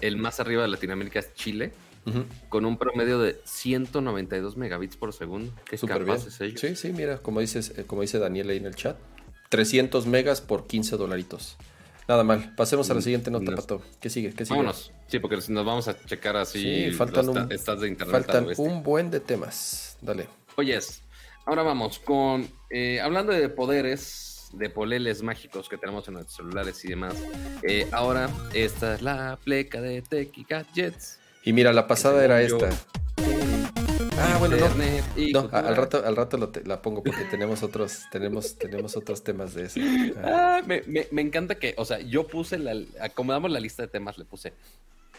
[0.01, 1.70] el más arriba de Latinoamérica es Chile,
[2.49, 5.53] con un promedio de 192 megabits por segundo.
[5.66, 6.18] Qué Súper bien.
[6.18, 8.97] Sí, sí, mira, como, dices, eh, como dice Daniel ahí en el chat,
[9.51, 11.57] 300 megas por 15 dolaritos.
[12.09, 12.57] Nada mal.
[12.57, 13.83] Pasemos a la mm, siguiente nota, Pato.
[14.01, 14.33] ¿Qué sigue?
[14.33, 14.57] ¿Qué sigue?
[14.57, 14.91] Vámonos.
[15.07, 16.61] Sí, porque si nos vamos a checar así.
[16.61, 19.97] Sí, faltan, un, de internet faltan un buen de temas.
[20.01, 20.26] Dale.
[20.57, 21.03] Oyes,
[21.51, 26.84] Ahora vamos con, eh, hablando de poderes, de poleles mágicos que tenemos en nuestros celulares
[26.84, 27.16] y demás.
[27.64, 31.18] Eh, ahora, esta es la pleca de Techie Gadgets.
[31.42, 32.70] Y mira, la pasada era esta.
[34.16, 35.48] Ah, bueno, no.
[35.51, 39.80] al rato, al rato la pongo porque tenemos otros, tenemos, tenemos otros temas de eso.
[40.22, 44.18] Ah, me, me, encanta que, o sea, yo puse la, acomodamos la lista de temas,
[44.18, 44.53] le puse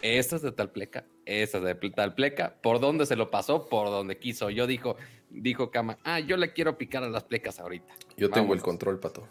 [0.02, 3.68] esta es de tal pleca, esta es de tal pleca, por dónde se lo pasó,
[3.68, 4.50] por donde quiso.
[4.50, 4.96] Yo dijo,
[5.30, 7.94] dijo Kama, ah, yo le quiero picar a las plecas ahorita.
[8.16, 9.26] Yo tengo el control, pato.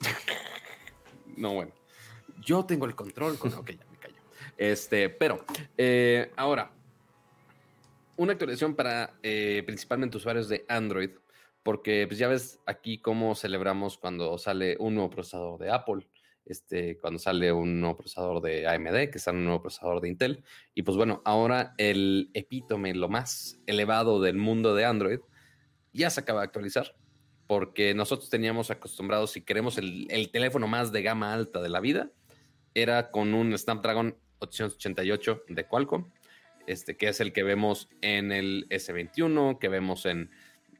[1.36, 1.72] no, bueno.
[2.40, 3.38] Yo tengo el control.
[3.38, 3.52] Con...
[3.52, 4.14] ok, ya me callo.
[4.56, 5.44] Este, pero,
[5.76, 6.70] eh, ahora,
[8.16, 11.10] una actualización para eh, principalmente usuarios de Android,
[11.62, 16.06] porque pues ya ves aquí cómo celebramos cuando sale un nuevo procesador de Apple
[16.46, 20.44] este, cuando sale un nuevo procesador de AMD, que sale un nuevo procesador de Intel.
[20.74, 25.18] Y pues bueno, ahora el epítome, lo más elevado del mundo de Android,
[25.92, 26.94] ya se acaba de actualizar.
[27.48, 32.10] Porque nosotros teníamos acostumbrados, si queremos el, teléfono más de gama alta de la vida,
[32.74, 36.10] era con un Snapdragon 888 de Qualcomm,
[36.66, 40.30] este, que es el que vemos en el S21, que vemos en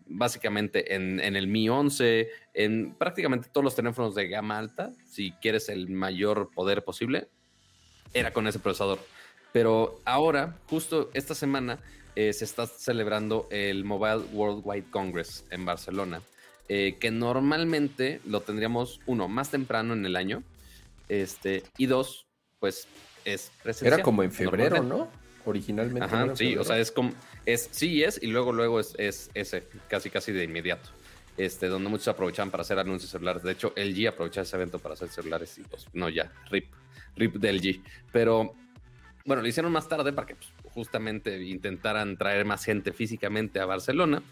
[0.07, 5.69] básicamente en, el Mi 11, en prácticamente todos los teléfonos de gama alta, si quieres
[5.69, 7.29] el mayor poder posible,
[8.15, 8.99] era con ese procesador.
[9.53, 11.79] Pero ahora, justo esta semana,
[12.15, 16.23] eh, se está celebrando el Mobile Worldwide Congress en Barcelona,
[16.69, 20.43] eh, que normalmente lo tendríamos, uno, más temprano en el año,
[21.09, 22.27] este, y dos,
[22.59, 22.87] pues
[23.25, 23.95] es presencial.
[23.95, 25.09] Era como en febrero, ¿no?
[25.45, 26.05] Originalmente.
[26.05, 27.13] Ajá, sí, o sea, es como,
[27.47, 30.91] es, sí es, y luego, luego es, es ese, casi, casi de inmediato.
[31.37, 33.43] Este, donde muchos aprovechan para hacer anuncios celulares.
[33.43, 36.67] De hecho, LG aprovechó ese evento para hacer celulares y pues, no, ya, RIP,
[37.17, 37.83] RIP de LG.
[38.11, 38.55] Pero,
[39.27, 43.67] bueno, lo hicieron más tarde para que pues, justamente intentaran traer más gente físicamente a
[43.67, 44.23] Barcelona.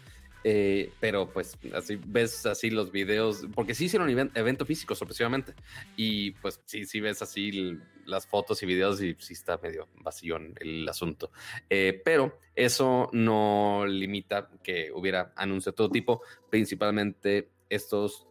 [0.47, 5.53] Eh, pero pues así ves así los videos, porque sí hicieron un evento físico sorpresivamente.
[5.95, 10.37] Y pues sí, sí ves así las fotos y videos y sí está medio vacío
[10.59, 11.31] el asunto.
[11.69, 18.27] Eh, pero eso no limita que hubiera anuncios de todo tipo, principalmente estos,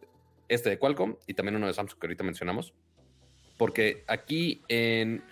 [0.47, 2.73] este de Qualcomm y también uno de Samsung que ahorita mencionamos.
[3.57, 5.23] Porque aquí en,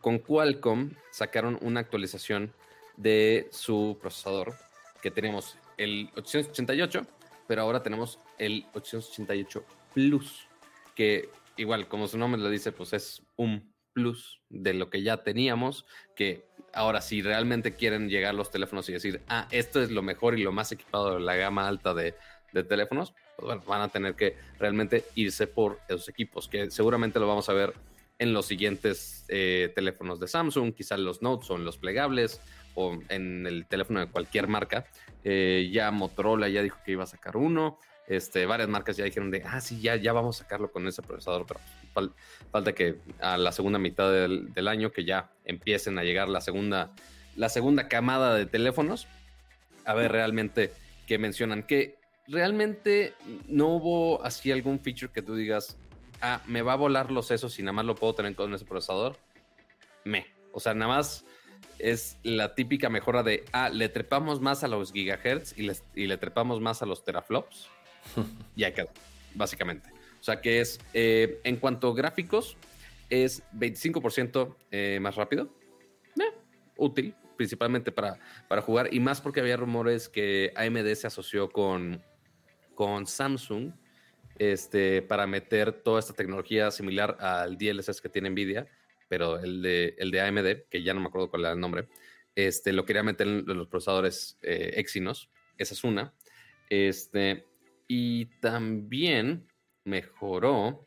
[0.00, 2.52] con Qualcomm sacaron una actualización
[2.96, 4.54] de su procesador
[5.00, 7.06] que tenemos el 888,
[7.48, 9.64] pero ahora tenemos el 888
[9.94, 10.46] Plus,
[10.94, 15.18] que igual, como su nombre lo dice, pues es un plus de lo que ya
[15.18, 15.84] teníamos,
[16.14, 20.38] que ahora si realmente quieren llegar los teléfonos y decir, ah, esto es lo mejor
[20.38, 22.14] y lo más equipado de la gama alta de,
[22.68, 27.28] teléfonos, pues bueno, van a tener que realmente irse por esos equipos, que seguramente lo
[27.28, 27.74] vamos a ver
[28.18, 32.40] en los siguientes eh, teléfonos de Samsung, quizás los Notes o en los plegables
[32.74, 34.84] o en el teléfono de cualquier marca.
[35.22, 37.78] Eh, ya Motorola ya dijo que iba a sacar uno.
[38.06, 41.00] Este, varias marcas ya dijeron de, ah, sí, ya, ya vamos a sacarlo con ese
[41.00, 41.60] procesador, pero
[42.50, 46.92] falta que a la segunda mitad del, año que ya empiecen a llegar la segunda,
[47.36, 49.06] la segunda camada de teléfonos.
[49.84, 50.72] A ver realmente
[51.06, 51.62] qué mencionan.
[51.62, 51.96] Que
[52.26, 53.14] realmente
[53.46, 55.78] no hubo así algún feature que tú digas,
[56.20, 58.64] ah, me va a volar los sesos y nada más lo puedo tener con ese
[58.64, 59.16] procesador.
[60.04, 60.26] Me.
[60.52, 61.24] O sea, nada más
[61.78, 66.06] es la típica mejora de, ah, le trepamos más a los gigahertz y le, y
[66.06, 67.68] le trepamos más a los teraflops.
[68.56, 68.88] ya quedó,
[69.34, 69.90] básicamente.
[70.20, 72.56] O sea que es, eh, en cuanto a gráficos,
[73.08, 75.54] es 25% eh, más rápido.
[76.18, 76.22] Eh,
[76.76, 78.92] útil, principalmente para, para jugar.
[78.92, 82.02] Y más porque había rumores que AMD se asoció con,
[82.74, 83.72] con Samsung
[84.38, 88.66] este, para meter toda esta tecnología similar al DLSS que tiene Nvidia
[89.10, 91.88] pero el de, el de AMD, que ya no me acuerdo cuál era el nombre,
[92.36, 95.28] este, lo quería meter en los procesadores eh, Exynos.
[95.58, 96.14] Esa es una.
[96.68, 97.44] Este,
[97.92, 99.48] y también
[99.84, 100.84] mejoró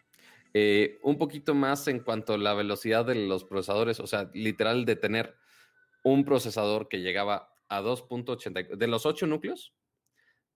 [0.56, 4.86] Eh, un poquito más en cuanto a la velocidad de los procesadores, o sea, literal
[4.86, 5.36] de tener
[6.04, 9.74] un procesador que llegaba a 2.84, de los 8 núcleos,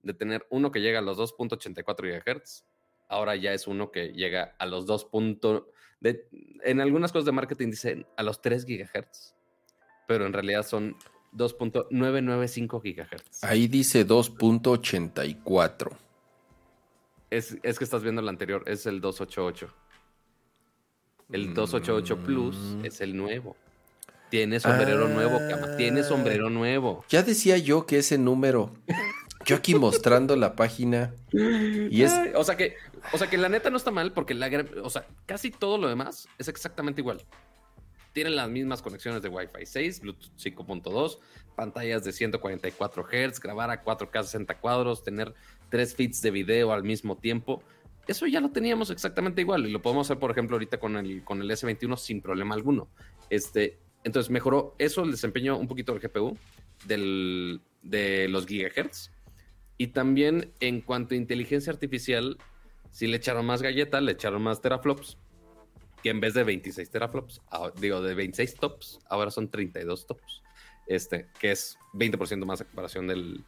[0.04, 2.64] de tener uno que llega a los 2.84 GHz,
[3.08, 5.08] ahora ya es uno que llega a los 2.
[5.98, 6.28] De,
[6.62, 9.34] en algunas cosas de marketing dicen a los 3 GHz,
[10.06, 10.96] pero en realidad son
[11.32, 13.42] 2.995 GHz.
[13.42, 16.07] Ahí dice 2.84.
[17.30, 19.68] Es, es, que estás viendo el anterior, es el 288.
[21.30, 22.84] El 288 Plus mm.
[22.84, 23.56] es el nuevo.
[24.30, 25.76] Tiene sombrero nuevo, cama.
[25.76, 27.04] Tiene sombrero nuevo.
[27.08, 28.74] Ya decía yo que ese número.
[29.44, 31.14] Yo aquí mostrando la página.
[31.32, 32.12] Y es.
[32.34, 32.76] o sea que.
[33.12, 34.50] O sea que la neta no está mal porque la
[34.82, 37.24] o sea, casi todo lo demás es exactamente igual.
[38.12, 41.18] Tienen las mismas conexiones de Wi-Fi 6, Bluetooth 5.2,
[41.54, 45.34] pantallas de 144 Hz, grabar a 4K 60 cuadros, tener
[45.68, 47.62] tres feeds de video al mismo tiempo.
[48.06, 51.22] Eso ya lo teníamos exactamente igual y lo podemos hacer, por ejemplo, ahorita con el,
[51.24, 52.88] con el S21 sin problema alguno.
[53.28, 56.36] Este, entonces mejoró eso el desempeño un poquito del GPU,
[56.86, 59.10] del, de los gigahertz.
[59.76, 62.38] Y también en cuanto a inteligencia artificial,
[62.90, 65.18] si le echaron más galleta, le echaron más teraflops,
[66.02, 67.40] que en vez de 26 teraflops,
[67.80, 70.42] digo, de 26 tops, ahora son 32 tops.
[70.86, 73.44] Este, que es 20% más a comparación del,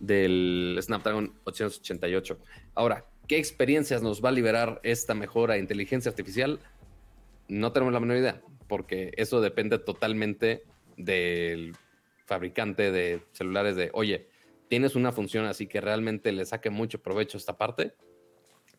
[0.00, 2.38] del Snapdragon 888.
[2.74, 6.60] Ahora, ¿qué experiencias nos va a liberar esta mejora de inteligencia artificial?
[7.48, 10.64] No tenemos la menor idea porque eso depende totalmente
[10.96, 11.76] del
[12.26, 14.28] fabricante de celulares de, oye,
[14.68, 17.94] tienes una función así que realmente le saque mucho provecho esta parte,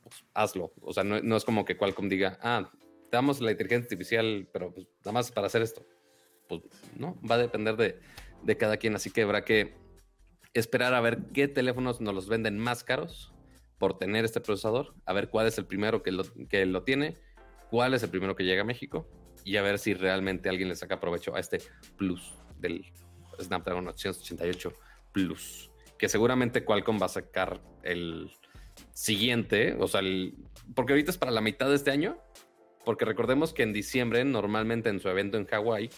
[0.03, 0.73] pues hazlo.
[0.81, 2.71] O sea, no, es como que Qualcomm diga, ah,
[3.09, 5.85] te damos la inteligencia artificial, pero pues, nada más para hacer esto.
[6.47, 6.61] Pues
[6.97, 7.99] no, va a depender de,
[8.43, 9.73] de cada quien, así que habrá que
[10.55, 13.33] esperar a ver qué teléfonos nos los venden más caros
[13.77, 17.15] por tener este procesador, a ver cuál es el primero que lo, que lo tiene,
[17.69, 19.07] cuál es el primero que llega a México
[19.43, 21.59] y a ver si realmente alguien le saca provecho a este
[21.97, 22.85] Plus del
[23.39, 24.73] Snapdragon 888
[25.11, 28.31] Plus, que seguramente Qualcomm va a sacar el
[28.93, 30.35] siguiente, o sea, el,
[30.73, 32.17] porque ahorita es para la mitad de este año,
[32.85, 35.89] porque recordemos que en diciembre, normalmente en su evento en Hawái,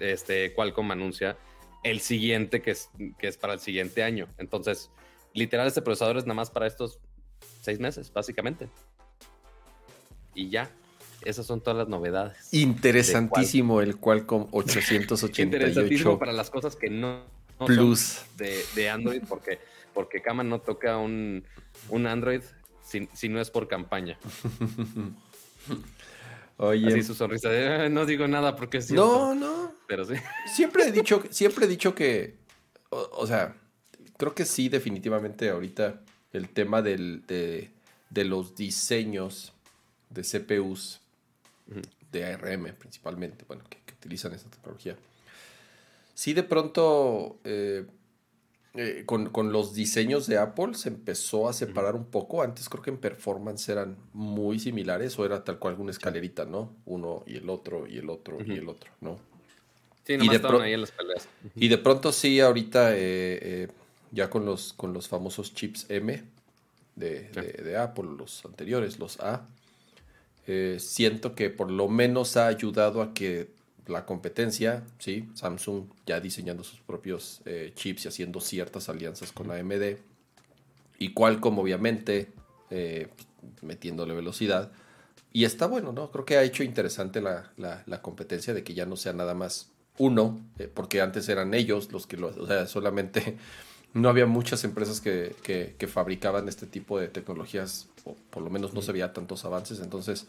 [0.00, 1.38] este, Qualcomm anuncia
[1.82, 4.28] el siguiente que es, que es para el siguiente año.
[4.38, 4.90] Entonces,
[5.34, 6.98] literal, este procesador es nada más para estos
[7.60, 8.68] seis meses, básicamente.
[10.34, 10.70] Y ya,
[11.22, 12.52] esas son todas las novedades.
[12.52, 15.42] Interesantísimo el Qualcomm 888.
[15.42, 17.24] Interesantísimo para las cosas que no,
[17.66, 18.22] Plus.
[18.36, 19.58] de, Android, porque,
[19.94, 21.44] porque Kama no toca un,
[22.06, 22.42] Android
[22.82, 24.18] si, no es por campaña.
[26.58, 26.88] Oye.
[26.88, 29.72] Así su sonrisa de, no digo nada porque es No, no.
[29.86, 30.14] Pero sí.
[30.54, 32.36] Siempre he dicho, siempre he dicho que,
[32.90, 33.56] o, sea,
[34.16, 36.02] creo que sí, definitivamente ahorita
[36.32, 37.70] el tema del, de,
[38.10, 39.54] de los diseños
[40.10, 41.00] de CPUs
[42.12, 44.96] de ARM principalmente, bueno, que, utilizan esta tecnología.
[46.14, 47.84] Sí, de pronto, eh,
[48.74, 52.42] eh, con, los diseños de Apple se empezó a separar un poco.
[52.42, 56.72] Antes creo que en performance eran muy similares o era tal cual una escalerita, ¿no?
[56.86, 59.18] Uno y el otro y el otro y el otro, ¿no?
[60.04, 61.28] Sí, y de, ahí en las peleas.
[61.54, 63.68] y de pronto sí, ahorita eh,
[64.10, 66.22] ya con los, con los famosos chips M
[66.96, 69.46] de, de, Apple, los anteriores, los A,
[70.46, 73.48] eh, siento que por lo menos ha ayudado a que
[73.88, 75.28] la competencia, ¿sí?
[75.34, 79.96] Samsung ya diseñando sus propios eh, chips y haciendo ciertas alianzas con AMD,
[80.98, 82.32] y Qualcomm obviamente
[82.70, 83.08] eh,
[83.62, 84.70] metiéndole velocidad.
[85.32, 86.10] Y está bueno, ¿no?
[86.10, 89.70] Creo que ha hecho interesante la, la, competencia de que ya no sea nada más
[89.98, 90.40] uno,
[90.74, 93.36] porque antes eran ellos los que lo, o sea, solamente
[93.94, 98.74] no había muchas empresas que, que, fabricaban este tipo de tecnologías, o por lo menos
[98.74, 99.80] no se veía tantos avances.
[99.80, 100.26] Entonces,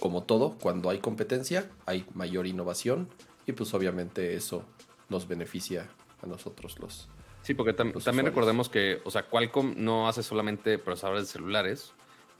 [0.00, 3.08] como todo, cuando hay competencia, hay mayor innovación
[3.46, 4.64] y pues obviamente eso
[5.08, 5.88] nos beneficia
[6.22, 7.08] a nosotros los.
[7.42, 11.92] Sí, porque también recordemos que, o sea, Qualcomm no hace solamente procesadores de celulares,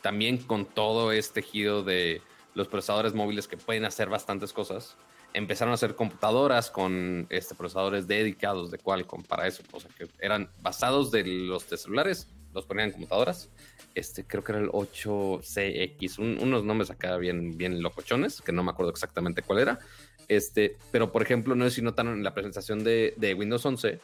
[0.03, 2.23] también con todo este giro de
[2.55, 4.97] los procesadores móviles que pueden hacer bastantes cosas
[5.33, 9.63] empezaron a hacer computadoras con este, procesadores dedicados de Qualcomm para eso.
[9.73, 13.49] O sea, que eran basados de los de celulares, los ponían en computadoras.
[13.95, 18.71] Este, creo que era el 8CX, unos nombres acá bien, bien locochones, que no me
[18.71, 19.79] acuerdo exactamente cuál era.
[20.29, 23.99] Este, pero por ejemplo, no sé si notaron en la presentación de, de Windows 11,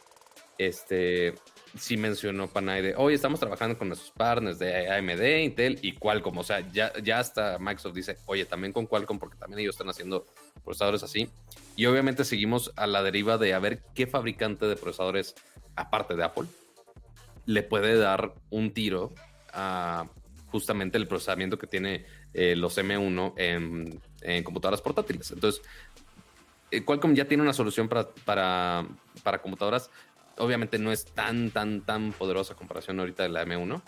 [0.57, 1.35] este,
[1.77, 6.37] sí mencionó Panay de, hoy estamos trabajando con nuestros partners de AMD, Intel y Qualcomm.
[6.37, 9.89] O sea, ya, ya hasta Microsoft dice, oye, también con Qualcomm, porque también ellos están
[9.89, 10.25] haciendo
[10.63, 11.29] procesadores así.
[11.75, 15.35] Y obviamente seguimos a la deriva de a ver qué fabricante de procesadores,
[15.75, 16.47] aparte de Apple,
[17.45, 19.13] le puede dar un tiro
[19.53, 20.07] a,
[20.47, 25.31] justamente el procesamiento que tiene eh, los M1 en, computadoras portátiles.
[25.31, 25.61] Entonces,
[26.71, 28.85] eh, Qualcomm ya tiene una solución para, para,
[29.23, 29.89] para, computadoras.
[30.37, 33.81] Obviamente no es tan, tan, tan poderosa comparación ahorita de la M1.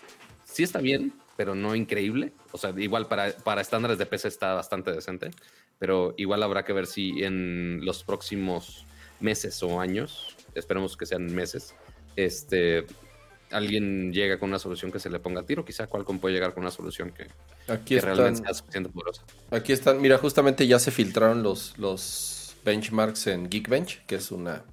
[0.44, 2.34] Sí está bien, pero no increíble.
[2.52, 5.32] O sea, igual para, para estándares de PC está bastante decente,
[5.78, 8.86] pero igual habrá que ver si en los próximos
[9.20, 11.76] meses o años, esperemos que sean meses,
[12.16, 12.86] este,
[13.52, 15.66] alguien llega con una solución que se le ponga a tiro.
[15.66, 17.28] Quizá Qualcomm puede llegar con una solución que,
[17.72, 19.24] aquí realmente sea suficiente poderosa.
[19.52, 24.64] Aquí están, mira, justamente ya se filtraron los, los benchmarks en Geekbench, que es una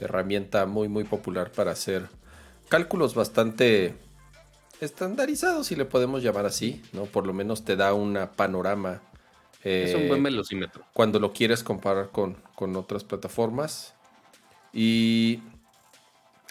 [0.00, 2.08] herramienta muy, muy popular para hacer
[2.68, 3.94] cálculos bastante
[4.80, 7.04] estandarizados, si le podemos llamar así, ¿no?
[7.04, 9.02] Por lo menos te da una panorama.
[9.62, 10.84] es un buen eh, velocímetro.
[10.92, 13.94] Cuando lo quieres comparar con, con otras plataformas.
[14.72, 15.40] Y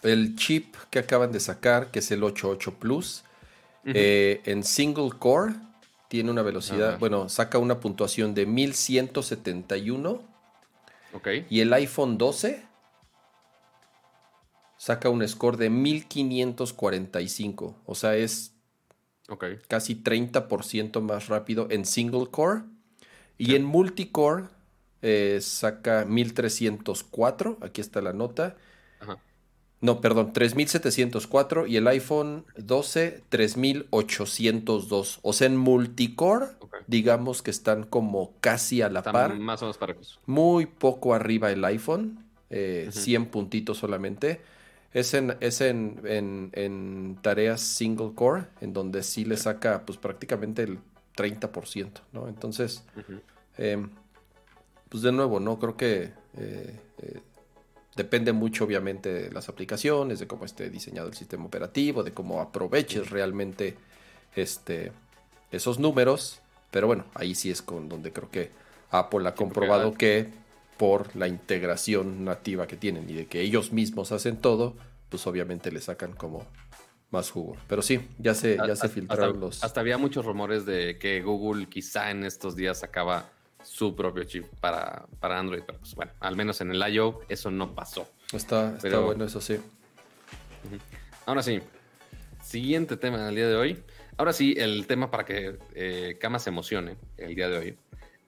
[0.03, 3.23] el chip que acaban de sacar, que es el 88 Plus,
[3.85, 5.53] eh, en single core
[6.07, 10.21] tiene una velocidad, bueno, saca una puntuación de 1171.
[11.13, 11.27] Ok.
[11.49, 12.63] Y el iPhone 12
[14.77, 17.75] saca un score de 1545.
[17.85, 18.53] O sea, es
[19.67, 22.61] casi 30% más rápido en single core.
[23.37, 24.49] Y en multicore
[25.01, 27.57] eh, saca 1304.
[27.61, 28.55] Aquí está la nota.
[29.83, 35.19] No, perdón, 3704 y el iPhone 12 3802.
[35.21, 36.45] O sea, en multicore,
[36.87, 39.37] digamos que están como casi a la par.
[39.37, 40.21] Más o menos parejos.
[40.25, 44.39] Muy poco arriba el iPhone, 100 eh, puntitos solamente.
[44.93, 50.79] Es, en, es en, tareas single core, en donde sí le saca pues prácticamente el
[51.17, 52.29] 30%, ¿no?
[52.29, 52.85] Entonces,
[53.57, 53.89] em,
[54.87, 55.59] pues de nuevo, ¿no?
[55.59, 57.19] Creo que eh, eh,
[57.95, 62.41] Depende mucho, obviamente, de las aplicaciones, de cómo esté diseñado el sistema operativo, de cómo
[62.41, 63.75] aproveches realmente
[64.35, 64.91] este,
[65.51, 66.41] esos números.
[66.71, 68.51] Pero bueno, ahí sí es con donde creo que
[68.89, 70.29] Apple ha comprobado que
[70.77, 74.75] por la integración nativa que tienen y de que ellos mismos hacen todo,
[75.09, 76.47] pues obviamente le sacan como
[77.11, 77.55] más jugo.
[77.67, 79.63] Pero sí, ya se, ya se filtraron los.
[79.63, 83.29] Hasta había muchos rumores de que Google quizá en estos días acaba
[83.63, 85.63] su propio chip para, para Android.
[85.65, 87.21] Pero pues bueno, al menos en el I.O.
[87.29, 88.07] eso no pasó.
[88.31, 89.57] Está, está bueno, eso sí.
[91.25, 91.61] Ahora sí,
[92.41, 93.83] siguiente tema del día de hoy.
[94.17, 97.77] Ahora sí, el tema para que eh, Kama se emocione el día de hoy.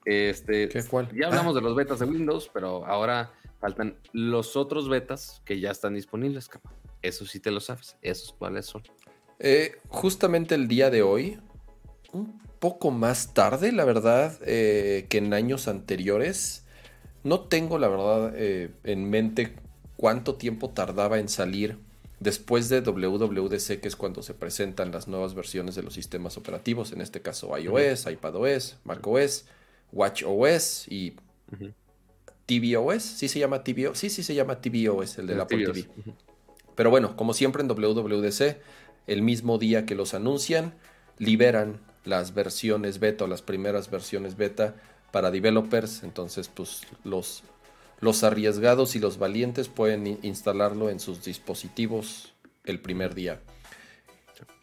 [0.05, 1.09] Este, ¿Qué, cuál?
[1.13, 5.71] Ya hablamos de los betas de Windows, pero ahora faltan los otros betas que ya
[5.71, 6.71] están disponibles, Kama.
[7.01, 7.97] Eso sí te lo sabes.
[8.01, 8.83] ¿Esos cuáles son?
[9.39, 11.39] Eh, justamente el día de hoy,
[12.59, 16.63] poco más tarde, la verdad, eh, que en años anteriores.
[17.23, 19.53] No tengo, la verdad, eh, en mente
[19.97, 21.77] cuánto tiempo tardaba en salir
[22.19, 26.91] después de WWDC, que es cuando se presentan las nuevas versiones de los sistemas operativos,
[26.91, 29.45] en este caso iOS, iPadOS, macOS,
[29.91, 31.15] WatchOS y
[32.45, 33.03] tvOS.
[33.03, 33.97] ¿Sí se llama tvOS?
[33.97, 35.87] Sí, sí se llama tvOS, el de la Apple TV.
[36.75, 38.57] Pero bueno, como siempre en WWDC,
[39.07, 40.73] el mismo día que los anuncian,
[41.17, 44.75] liberan las versiones beta o las primeras versiones beta
[45.11, 46.03] para developers.
[46.03, 47.43] Entonces, pues los,
[47.99, 52.33] los arriesgados y los valientes pueden instalarlo en sus dispositivos
[52.63, 53.41] el primer día.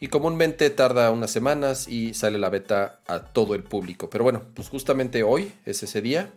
[0.00, 4.10] Y comúnmente tarda unas semanas y sale la beta a todo el público.
[4.10, 6.32] Pero bueno, pues justamente hoy es ese día.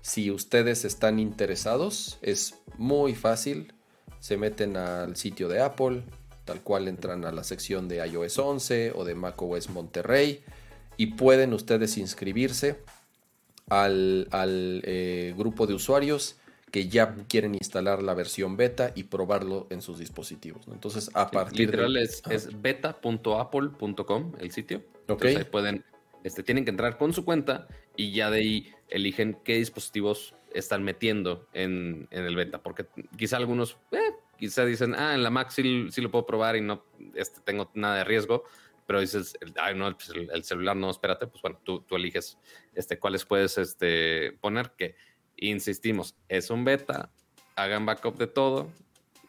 [0.00, 3.72] Si ustedes están interesados, es muy fácil.
[4.20, 6.04] Se meten al sitio de Apple,
[6.48, 10.40] tal cual entran a la sección de iOS 11 o de macOS Monterrey
[10.96, 12.78] y pueden ustedes inscribirse
[13.68, 16.38] al, eh, grupo de usuarios
[16.70, 20.66] que ya quieren instalar la versión beta y probarlo en sus dispositivos.
[20.68, 22.04] Entonces, a partir literal de...
[22.04, 24.82] es, es beta.apple.com el sitio.
[25.06, 25.84] Entonces, pueden,
[26.24, 30.82] este, tienen que entrar con su cuenta y ya de ahí eligen qué dispositivos están
[30.82, 32.62] metiendo en, el beta.
[32.62, 32.86] Porque
[33.18, 36.84] quizá algunos eh, quizá dicen, ah, en la Mac sí, lo puedo probar y no
[37.14, 38.44] este, tengo nada de riesgo,
[38.86, 42.38] pero dices, ay, no, pues, el, celular no, espérate, pues bueno, tú, tú eliges
[42.74, 44.96] este, cuáles puedes este, poner, que
[45.36, 47.10] insistimos, es un beta,
[47.58, 48.70] hagan backup de todo.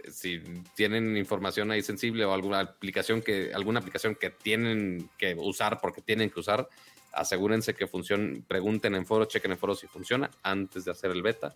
[0.10, 0.40] Si
[0.76, 6.02] tienen información ahí sensible o alguna aplicación que, alguna aplicación que tienen que usar porque
[6.02, 6.70] tienen que usar,
[7.12, 11.22] asegúrense que funcione, pregunten en foro, chequen en foro si funciona antes de hacer el
[11.22, 11.56] beta.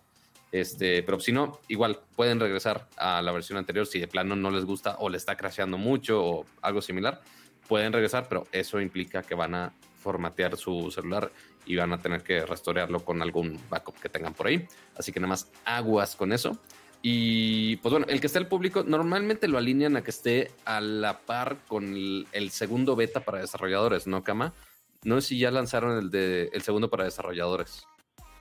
[0.54, 4.52] Este, pero si no, igual pueden regresar a la versión anterior si de plano no
[4.52, 7.20] les gusta o le está crasheando mucho o algo similar.
[7.66, 11.32] Pueden regresar, pero eso implica que van a formatear su celular
[11.66, 14.64] y van a tener que restaurearlo con algún backup que tengan por ahí.
[14.96, 16.56] Así que nada más aguas con eso.
[17.02, 20.80] Y pues bueno, el que esté al público normalmente lo alinean a que esté a
[20.80, 24.54] la par con el, segundo beta para desarrolladores, ¿no, Kama?
[25.02, 27.88] No sé si ya lanzaron el, de, el segundo para desarrolladores.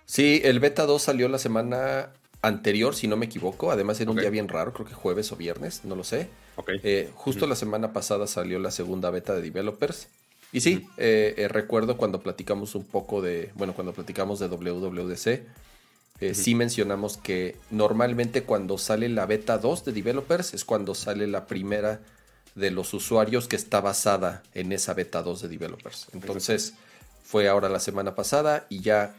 [0.06, 2.10] Sí, el beta 2 salió la semana
[2.44, 3.72] anterior, si no me equivoco.
[3.72, 6.28] Además era un día bien raro, creo que jueves o viernes, no lo sé.
[6.84, 10.08] Eh, justo la semana pasada salió la segunda beta de developers.
[10.52, 15.42] Y sí, eh, eh, recuerdo cuando platicamos un poco de, bueno, cuando platicamos de WWDC,
[16.34, 21.48] sí mencionamos que normalmente cuando sale la beta 2 de developers es cuando sale la
[21.48, 22.00] primera
[22.56, 26.08] de los usuarios que está basada en esa beta 2 de developers.
[26.14, 26.76] Entonces
[27.24, 29.16] fue ahora la semana pasada y ya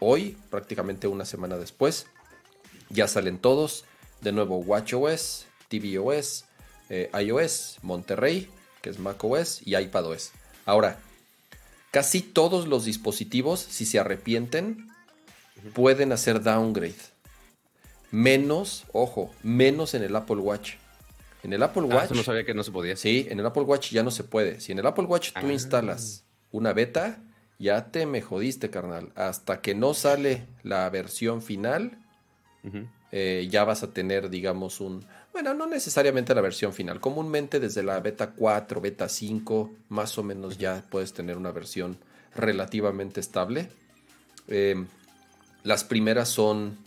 [0.00, 2.06] hoy, prácticamente una semana después,
[2.90, 3.84] ya salen todos.
[4.20, 6.46] De nuevo WatchOS, tvOS,
[6.88, 8.48] eh, iOS, Monterrey,
[8.80, 10.32] que es macOS y iPadOS.
[10.64, 10.98] Ahora,
[11.90, 14.88] casi todos los dispositivos, si se arrepienten,
[15.74, 16.94] pueden hacer downgrade.
[18.10, 20.74] Menos, ojo, menos en el Apple Watch.
[21.42, 22.12] En el Apple ah, Watch.
[22.12, 22.96] no sabía que no se podía.
[22.96, 24.60] Sí, en el Apple Watch ya no se puede.
[24.60, 25.52] Si en el Apple Watch tú ah.
[25.52, 27.18] instalas una beta,
[27.64, 29.10] ya te me jodiste, carnal.
[29.14, 31.96] Hasta que no sale la versión final,
[33.10, 35.06] eh, ya vas a tener, digamos, un.
[35.32, 37.00] Bueno, no necesariamente la versión final.
[37.00, 41.96] Comúnmente desde la beta 4, beta 5, más o menos ya puedes tener una versión
[42.36, 43.70] relativamente estable.
[44.46, 44.84] Eh,
[45.62, 46.83] las primeras son...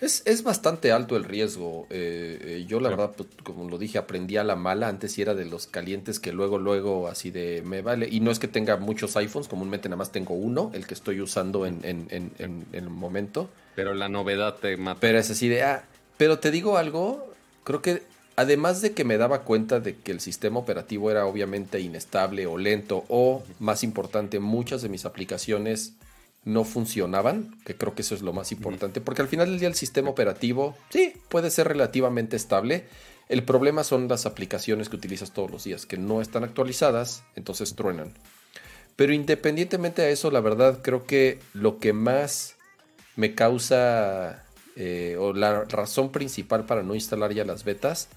[0.00, 1.86] Es, bastante alto el riesgo.
[1.88, 4.88] Eh, eh, yo la verdad, pues, como lo dije, aprendí a la mala.
[4.88, 8.06] Antes era de los calientes que luego, luego así de me vale.
[8.10, 11.22] Y no es que tenga muchos iPhones, comúnmente nada más tengo uno, el que estoy
[11.22, 13.48] usando en, el momento.
[13.74, 15.00] Pero la novedad te mata.
[15.00, 15.84] Pero es así de, ah,
[16.18, 17.32] pero te digo algo,
[17.64, 18.02] creo que
[18.36, 22.58] además de que me daba cuenta de que el sistema operativo era obviamente inestable o
[22.58, 25.94] lento, o más importante, muchas de mis aplicaciones
[26.46, 29.68] no funcionaban, que creo que eso es lo más importante, porque al final del día
[29.68, 32.84] el sistema operativo, sí, puede ser relativamente estable.
[33.28, 37.74] El problema son las aplicaciones que utilizas todos los días, que no están actualizadas, entonces
[37.74, 38.12] truenan.
[38.94, 42.54] Pero independientemente de eso, la verdad creo que lo que más
[43.16, 44.44] me causa,
[44.76, 48.08] eh, o la razón principal para no instalar ya las betas,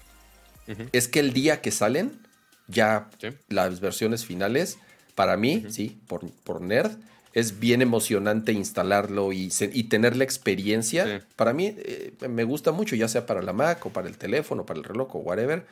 [0.92, 2.20] es que el día que salen,
[2.68, 3.10] ya
[3.48, 4.78] las versiones finales,
[5.16, 6.92] para mí, sí, por, por nerd,
[7.32, 9.50] es bien emocionante instalarlo y,
[9.88, 11.26] tener la experiencia.
[11.36, 14.66] Para mí eh, me gusta mucho, ya sea para la Mac o para el teléfono,
[14.66, 15.64] para el reloj o whatever.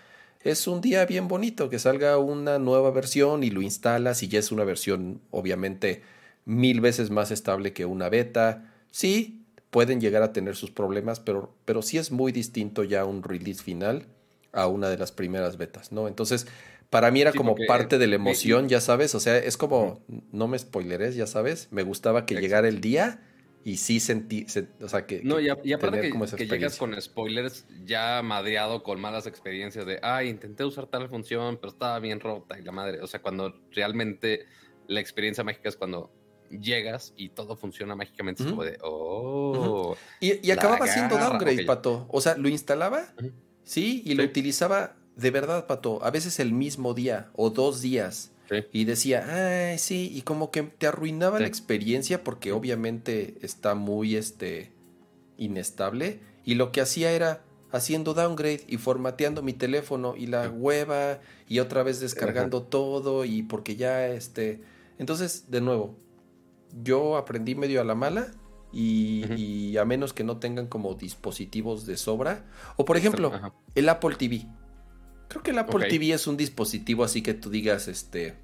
[0.42, 4.38] Es un día bien bonito que salga una nueva versión y lo instalas y ya
[4.38, 6.02] es una versión obviamente
[6.44, 8.72] mil veces más estable que una beta.
[8.92, 13.22] Sí, pueden llegar a tener sus problemas, pero, pero sí es muy distinto ya un
[13.22, 14.06] release final
[14.52, 16.08] a una de las primeras betas, ¿no?
[16.08, 16.46] Entonces,
[16.90, 19.14] para mí era como parte de la emoción, ya sabes.
[19.14, 21.68] O sea, es como, no me spoileres, ya sabes.
[21.70, 23.20] Me gustaba que llegara el día
[23.64, 24.46] y sí sentí,
[24.80, 25.22] o sea, que.
[25.22, 30.64] No, y, aparte que, llegas con spoilers ya madreado con malas experiencias de, ay, intenté
[30.64, 33.02] usar tal función, pero estaba bien rota y la madre.
[33.02, 34.46] O sea, cuando realmente
[34.86, 36.10] la experiencia mágica es cuando
[36.50, 38.44] llegas y todo funciona mágicamente.
[38.44, 39.94] Es como de, oh.
[40.20, 42.06] Y, acababa siendo downgrade, Pato.
[42.08, 43.12] O sea, lo instalaba,
[43.64, 48.30] sí, y lo utilizaba de verdad, Pato, a veces el mismo día o dos días.
[48.72, 49.26] Y decía,
[49.70, 54.72] ay, sí, y como que te arruinaba la experiencia porque obviamente está muy este,
[55.36, 56.20] inestable.
[56.46, 57.42] Y lo que hacía era
[57.72, 63.42] haciendo downgrade y formateando mi teléfono y la hueva y otra vez descargando todo y
[63.42, 64.62] porque ya este...
[64.98, 65.94] Entonces, de nuevo,
[66.82, 68.28] yo aprendí medio a la mala
[68.72, 72.46] y, y a menos que no tengan como dispositivos de sobra.
[72.76, 73.30] O por ejemplo,
[73.74, 74.46] el Apple TV.
[75.28, 78.36] Creo que el Apple TV es un dispositivo así que tú digas, este...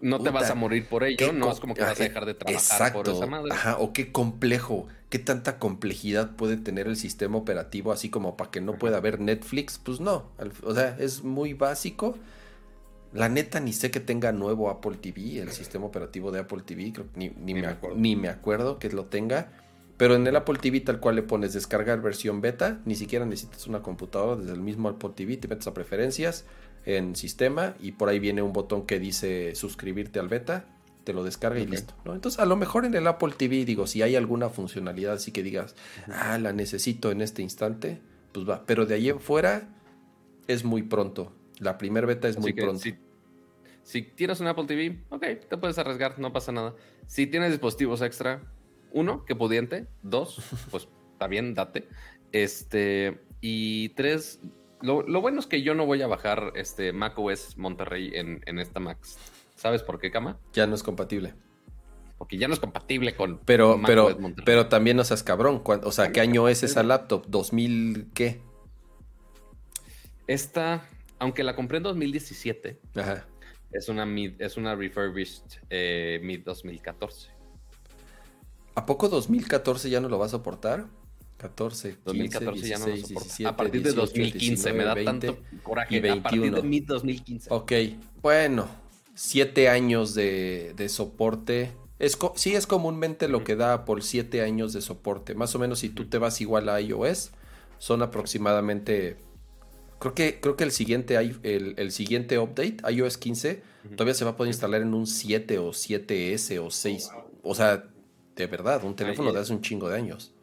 [0.00, 2.32] No te vas a morir por ello, no es como que vas a dejar de
[2.32, 3.52] trabajar por esa madre.
[3.52, 8.50] Ajá, o qué complejo, qué tanta complejidad puede tener el sistema operativo así como para
[8.50, 10.30] que no pueda haber Netflix, pues no,
[10.62, 12.16] o sea, es muy básico.
[13.12, 16.94] La neta ni sé que tenga nuevo Apple TV, el sistema operativo de Apple TV,
[17.16, 19.52] ni, me, ni me acuerdo que lo tenga.
[20.00, 23.66] Pero en el Apple TV tal cual le pones descargar versión beta, ni siquiera necesitas
[23.66, 26.46] una computadora desde el mismo Apple TV, te metes a preferencias
[26.86, 30.64] en sistema y por ahí viene un botón que dice suscribirte al beta,
[31.04, 31.92] te lo descarga y listo.
[32.06, 32.14] ¿no?
[32.14, 35.42] Entonces a lo mejor en el Apple TV digo, si hay alguna funcionalidad así que
[35.42, 35.74] digas,
[36.08, 38.00] ah, la necesito en este instante,
[38.32, 38.64] pues va.
[38.64, 39.68] Pero de ahí en fuera
[40.48, 41.34] es muy pronto.
[41.58, 42.78] La primera beta es muy pronto.
[42.78, 42.94] Si,
[43.82, 46.74] si tienes un Apple TV, ok, te puedes arriesgar, no pasa nada.
[47.06, 48.40] Si tienes dispositivos extra,
[48.92, 49.86] uno, que pudiente.
[50.02, 50.38] Dos,
[50.70, 50.88] pues
[51.28, 51.88] bien, date.
[52.32, 54.40] Este, y tres,
[54.82, 58.80] lo, bueno es que yo no voy a bajar este macOS Monterrey en, en esta
[58.80, 59.18] Max.
[59.56, 60.38] ¿Sabes por qué, Cama?
[60.54, 61.34] Ya no es compatible.
[62.16, 64.44] porque ya no es compatible con Pero, macOS pero, Monterrey.
[64.46, 65.62] pero también no seas cabrón.
[65.64, 67.26] O sea, ¿qué año es esa laptop?
[67.26, 68.40] ¿2000 qué?
[70.26, 70.88] Esta,
[71.18, 73.26] aunque la compré en 2017, Ajá.
[73.72, 77.30] es una mid, es una refurbished eh, mid 2014.
[78.80, 80.86] ¿A poco 2014 ya no lo va a soportar?
[81.36, 83.24] 14, 15, 2014 ya no lo 16, soporta.
[83.28, 85.62] 17, a partir de 18, 2015 me da 19, tanto 20.
[85.62, 85.94] coraje.
[85.94, 86.62] y A partir de 21.
[86.68, 87.48] mid 2015.
[87.52, 87.72] Ok,
[88.22, 88.68] bueno,
[89.14, 91.72] siete años de, de soporte.
[91.98, 95.34] Es co- sí, es comúnmente lo que da por siete años de soporte.
[95.34, 97.30] Más o menos si tú te vas igual a iOS,
[97.78, 99.16] son aproximadamente...
[99.98, 103.62] Creo que, creo que el siguiente, el, el siguiente update, iOS 15,
[103.96, 107.10] todavía se va a poder instalar en un 7 o 7S o 6.
[107.42, 107.84] O sea,
[108.40, 110.34] de verdad, un teléfono Ahí- de hace un chingo de años.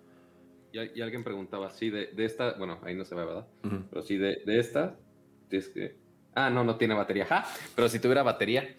[0.71, 3.47] Y, y alguien preguntaba, sí, de, de esta, bueno, ahí no se ve, ¿verdad?
[3.63, 3.83] Ujú.
[3.89, 4.95] Pero sí, de, de esta,
[5.49, 5.95] es que...
[6.35, 7.25] Ah, no, no tiene batería.
[7.25, 7.45] Ja,
[7.75, 8.77] pero si tuviera batería,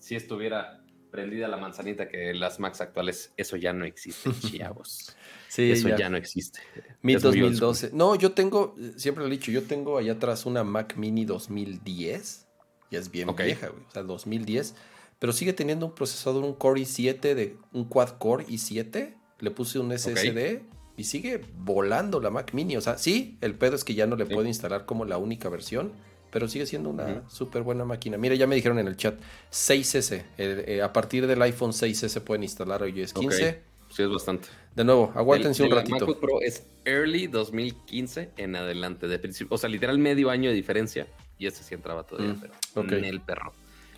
[0.00, 0.82] si estuviera
[1.12, 5.14] prendida la manzanita que las Macs actuales, eso ya no existe, chavos.
[5.48, 5.96] Sí, eso ya.
[5.98, 6.08] ya.
[6.08, 6.60] no existe.
[7.02, 7.90] Mi Es muy old 2012.
[7.92, 12.48] No, yo tengo, siempre lo he dicho, yo tengo allá atrás una Mac Mini 2010.
[12.90, 13.42] Ya es bien Ok.
[13.42, 13.84] vieja, güey.
[13.86, 14.74] O sea, 2010.
[15.20, 19.14] Pero sigue teniendo un procesador, un Core i7, de un quad core i7.
[19.38, 20.62] Le puse un SSD
[20.96, 22.76] y sigue volando la Mac Mini.
[22.76, 24.34] O sea, sí, el pedo es que ya no le Sí.
[24.34, 25.92] puedo instalar como la única versión.
[26.32, 27.20] Pero sigue siendo una Ujú.
[27.30, 28.16] súper buena máquina.
[28.16, 29.18] Mira, ya me dijeron en el chat,
[29.50, 30.24] 6S.
[30.38, 33.48] eh, eh, a partir del iPhone 6S pueden instalar iOS 15.
[33.48, 33.56] Ok.
[33.92, 34.48] Sí, es bastante.
[34.76, 35.96] De nuevo, aguántense El- un ratito.
[35.98, 40.54] MacBook Pro es early 2015 en adelante, de principio, o sea, literal medio año de
[40.56, 41.08] diferencia.
[41.38, 42.92] Y este sí entraba todavía, Mm, pero ok.
[42.92, 43.52] en el perro.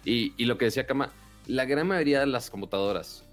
[0.04, 1.10] Y, y lo que decía Kama,
[1.46, 3.24] la gran mayoría de las computadoras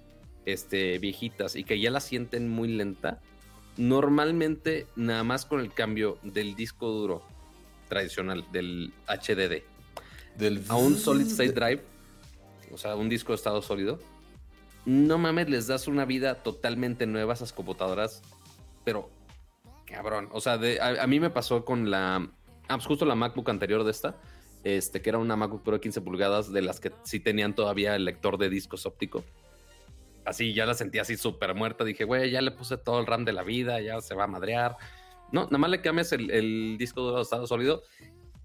[0.46, 3.20] este, viejitas y que ya la sienten muy lenta,
[3.78, 7.24] normalmente nada más con el cambio del disco duro
[7.88, 9.64] tradicional, del HDD,
[10.38, 11.82] Del a un solid state drive,
[12.72, 14.00] o sea, un disco de estado sólido,
[14.86, 18.22] no mames, les das una vida totalmente nueva a esas computadoras,
[18.86, 19.10] pero
[19.86, 22.16] cabrón, o sea, de- a, a mí me pasó con la,
[22.68, 24.16] ah, pues justo la MacBook anterior de esta,
[24.64, 27.95] este, que era una MacBook Pro de 15 pulgadas, de las que sí tenían todavía
[27.95, 29.24] el lector de discos óptico.
[30.26, 31.84] Así ya la sentía así súper muerta.
[31.84, 34.28] Dije, güey, ya le puse todo el RAM de la vida, ya se va a
[34.28, 34.78] madrear.
[35.32, 37.84] No, nada más le cambias el, el disco duro de estado sólido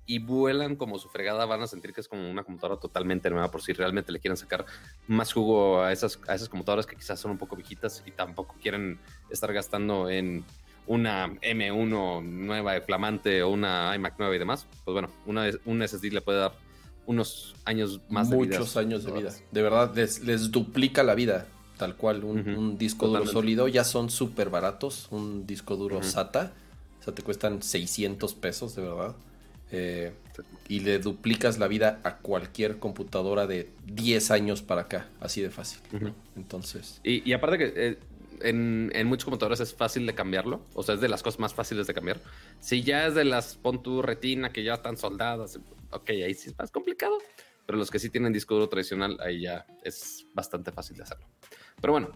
[0.07, 1.47] y vuelan como su fregada.
[1.47, 4.37] Van a sentir que es como una computadora totalmente nueva por si realmente le quieren
[4.37, 4.65] sacar
[5.07, 8.57] más jugo a esas, a esas computadoras que quizás son un poco viejitas y tampoco
[8.61, 8.99] quieren
[9.31, 10.45] estar gastando en
[10.87, 14.67] una M1 nueva, flamante o una iMac nueva y demás.
[14.85, 16.53] Pues bueno, una, un SSD le puede dar
[17.07, 18.59] unos años más de vida.
[18.59, 19.31] muchos años de vida.
[19.51, 21.47] De verdad, les, les duplica la vida.
[21.77, 25.09] Tal cual, un, disco duro sólido ya son súper baratos.
[25.11, 26.03] Un disco duro.
[26.03, 26.53] SATA,
[27.01, 29.17] o sea, te cuestan 600 pesos, de verdad.
[29.73, 30.13] Eh,
[30.69, 35.51] y le duplicas la vida a cualquier computadora de 10 años para acá, así de
[35.51, 35.81] fácil.
[36.37, 37.99] Entonces, Y, y aparte que eh,
[38.41, 41.55] en, en muchos computadores es fácil de cambiarlo, o sea, es de las cosas más
[41.55, 42.21] fáciles de cambiar.
[42.61, 45.59] Si ya es de las, pon tu retina que ya están soldadas,
[45.91, 47.19] ok, ahí sí es más complicado,
[47.67, 51.27] pero los que sí tienen disco duro tradicional, ahí ya es bastante fácil de hacerlo.
[51.81, 52.11] Pero bueno,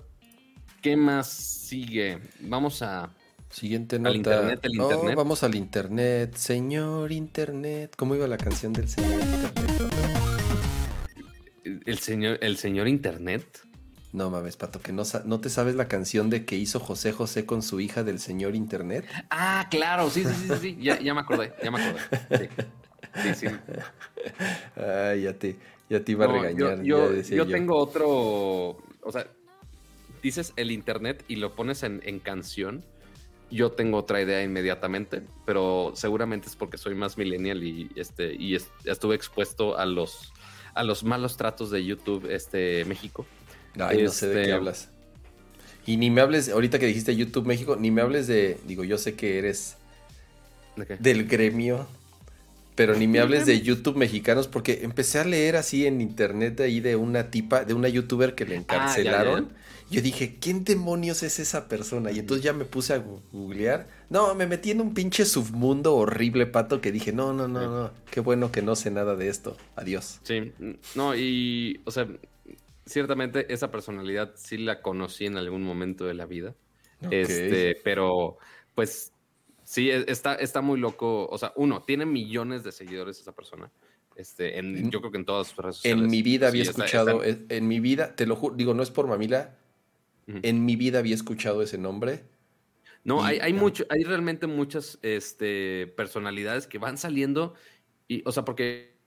[0.82, 2.18] ¿qué más sigue?
[2.40, 3.14] Vamos a...
[3.50, 4.16] siguiente nota.
[4.16, 5.14] internet, el internet.
[5.16, 6.34] vamos al internet.
[6.34, 7.94] Señor internet.
[7.96, 9.78] ¿Cómo iba la canción del señor internet?
[11.84, 13.66] El señor, el señor Internet.
[14.12, 17.44] No mames, Pato, que no, no te sabes la canción de que hizo José José
[17.44, 19.04] con su hija del señor internet.
[19.30, 22.48] Ah, claro, sí, sí, sí, sí, sí, Ya, ya me acordé, ya me acordé.
[23.22, 23.46] Sí, sí, sí.
[24.76, 25.56] Ay, ya te,
[25.90, 26.82] ya te iba a regañar.
[26.82, 28.08] Yo, yo- tengo otro.
[29.02, 29.26] O sea,
[30.22, 32.84] dices el internet y lo pones en, en canción.
[33.50, 38.54] Yo tengo otra idea inmediatamente, pero seguramente es porque soy más millennial y este y
[38.54, 40.32] es- estuve expuesto a los
[40.74, 43.26] a los malos tratos de YouTube este México.
[43.78, 44.88] Ay, no sé de qué este- hablas.
[45.86, 48.98] Y ni me hables, ahorita que dijiste YouTube México, ni me hables de, digo, yo
[48.98, 49.76] sé que eres
[50.98, 51.86] del gremio,
[52.74, 56.64] pero ni me hables de YouTube mexicanos porque empecé a leer así en internet de
[56.64, 59.48] ahí de una tipa, de una youtuber que le Ah, ya, ya, encarcelaron.
[59.90, 62.10] Yo dije, ¿quién demonios es esa persona?
[62.12, 62.98] Y entonces ya me puse a
[63.32, 63.88] googlear.
[64.10, 67.90] No, me metí en un pinche submundo horrible, pato, que dije, no, no, no, no,
[68.10, 69.56] qué bueno que no sé nada de esto.
[69.74, 70.20] Adiós.
[70.22, 70.52] Sí,
[70.94, 72.06] no, y, o sea,
[72.88, 76.54] ciertamente esa personalidad sí la conocí en algún momento de la vida.
[77.10, 78.38] Este, pero,
[78.74, 79.12] pues,
[79.64, 81.26] sí, e- está, está muy loco.
[81.26, 83.70] O sea, uno, tiene millones de seguidores esa persona.
[84.16, 86.02] Este, en, yo creo que en todas sus redes sociales.
[86.04, 88.74] En mi vida había Sí, escuchado, está- en, en mi vida, te lo juro, digo,
[88.74, 89.56] no es por mamila,
[90.26, 92.24] en mi vida había escuchado ese nombre.
[93.04, 97.54] No, y- hay, hay mucho, hay realmente muchas este, personalidades que van saliendo.
[98.08, 98.97] Y, o sea, porque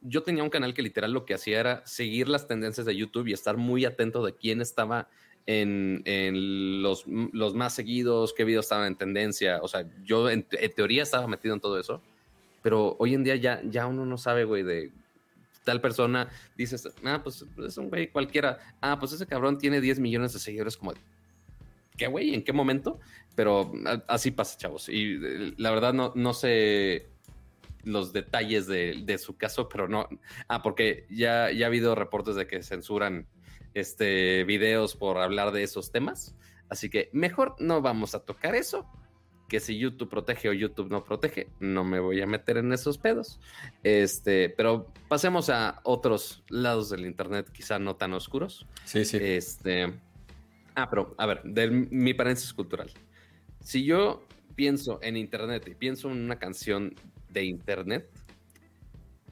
[0.00, 3.28] yo tenía un canal que literal lo que hacía era seguir las tendencias de YouTube
[3.28, 5.08] y estar muy atento de quién estaba
[5.46, 9.60] en, los, los, más seguidos, qué videos estaban en tendencia.
[9.62, 12.00] O sea, yo en, teoría estaba metido en todo eso,
[12.62, 14.92] pero hoy en día ya, ya uno no sabe, güey, de
[15.64, 16.28] tal persona.
[16.56, 18.58] Dices, ah, pues es un güey cualquiera.
[18.80, 20.92] Ah, pues ese cabrón tiene 10 millones de seguidores, como,
[21.96, 22.34] ¿qué güey?
[22.34, 23.00] ¿En qué momento?
[23.34, 23.72] Pero
[24.06, 24.88] así pasa, chavos.
[24.88, 27.08] Y eh, la verdad no, no sé
[27.84, 30.08] los detalles de, de, su caso, pero no.
[30.48, 33.26] Ah, porque ya, ya ha habido reportes de que censuran
[33.74, 36.34] este, videos por hablar de esos temas.
[36.68, 38.86] Así que mejor no vamos a tocar eso.
[39.48, 42.98] Que si YouTube protege o YouTube no protege, no me voy a meter en esos
[42.98, 43.40] pedos.
[43.82, 48.68] Este, pero pasemos a otros lados del internet, quizá no tan oscuros.
[48.84, 49.18] Sí, sí.
[49.20, 49.92] Este.
[50.76, 52.92] Ah, pero a ver, de mi paréntesis cultural.
[53.58, 54.24] Si yo
[54.54, 56.94] pienso en internet y pienso en una canción
[57.30, 58.08] de internet,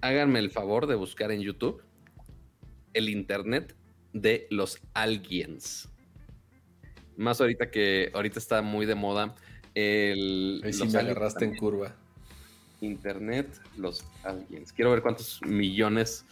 [0.00, 1.82] háganme el favor de buscar en YouTube
[2.94, 3.74] el internet
[4.12, 5.88] de los aliens.
[7.16, 9.34] Más ahorita que ahorita está muy de moda
[9.74, 10.60] el...
[10.64, 11.94] Ahí sí me agarraste en curva.
[12.80, 14.72] Internet, los aliens.
[14.72, 16.24] Quiero ver cuántos millones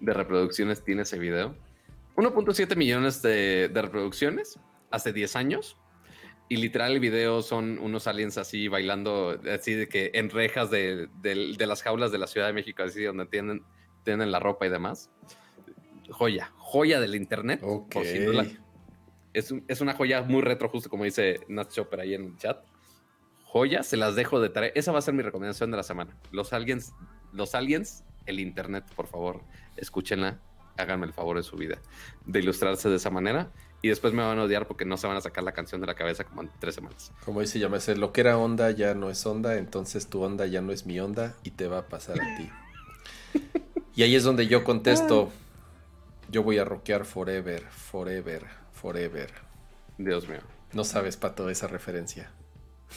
[0.00, 1.54] de reproducciones tiene ese video.
[2.16, 4.58] 1.7 millones de, reproducciones
[4.90, 5.76] hace 10 años.
[6.48, 11.08] Y literal el video son unos aliens así bailando, así de que en rejas de,
[11.58, 13.64] las jaulas de la Ciudad de México, así donde tienen,
[14.04, 15.10] tienen la ropa y demás
[16.10, 17.60] joya, joya del internet.
[19.32, 22.64] es, una joya muy retro, justo como dice Nat Chopper ahí en el chat.
[23.44, 24.72] Joya, se las dejo de tarea.
[24.74, 26.16] Esa va a ser mi recomendación de la semana.
[26.32, 26.92] Los aliens,
[27.32, 29.42] los aliens, el internet, por favor,
[29.76, 30.40] escúchenla,
[30.76, 31.78] háganme el favor de su vida,
[32.26, 33.52] de ilustrarse de esa manera.
[33.84, 35.86] Y después me van a odiar porque no se van a sacar la canción de
[35.86, 37.12] la cabeza como en tres semanas.
[37.22, 40.62] Como dice Llámese, lo que era onda ya no es onda, entonces tu onda ya
[40.62, 42.50] no es mi onda y te va a pasar a ti.
[43.94, 45.30] y ahí es donde yo contesto,
[46.30, 49.30] yo voy a rockear forever, forever, forever.
[49.98, 50.40] Dios mío.
[50.72, 52.30] No sabes, Pato, esa referencia.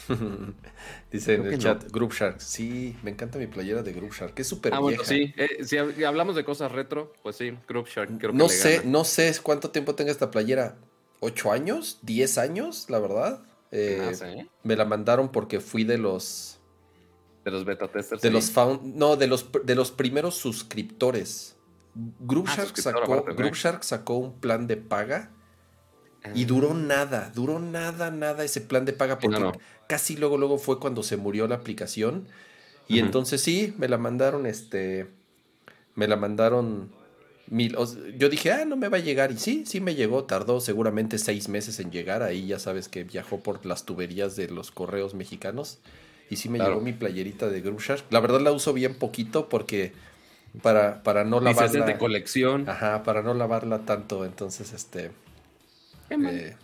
[1.12, 2.40] Dice en el chat, Group Shark.
[2.40, 5.78] Sí, me encanta mi playera de Group Shark, es súper ah, Bueno, sí, eh, si
[6.04, 8.10] hablamos de cosas retro, pues sí, Group Shark.
[8.32, 10.76] no sé, no sé cuánto tiempo tenga esta playera.
[11.20, 11.98] ¿Ocho años?
[12.02, 12.86] ¿Diez años?
[12.88, 13.42] La verdad.
[13.72, 16.60] Eh, ah, me la mandaron porque fui de los.
[17.44, 18.22] De los beta testers.
[18.22, 21.56] De los found, no, de los, de los primeros suscriptores.
[22.20, 25.32] Groupshark, ah, sacó, sacó un plan de paga
[26.34, 26.74] y duró ah.
[26.74, 29.52] nada, duró nada, nada ese plan de paga porque
[29.86, 32.26] casi luego, luego fue cuando se murió la aplicación.
[32.86, 35.08] Y entonces sí, me la mandaron, este,
[35.94, 36.90] me la mandaron
[37.48, 37.76] mil.
[38.16, 39.30] yo dije, ah, no me va a llegar.
[39.32, 42.22] Y sí, sí me llegó, tardó seguramente seis meses en llegar.
[42.22, 45.78] Ahí ya sabes que viajó por las tuberías de los correos mexicanos.
[46.30, 48.04] Y sí me llegó mi playerita de Groupshark.
[48.10, 49.92] La verdad la uso bien poquito porque
[50.62, 51.86] para, para no lavarla.
[51.86, 52.68] de colección.
[52.68, 54.24] Ajá, para no lavarla tanto.
[54.24, 55.10] Entonces, este.
[56.10, 56.56] Eh,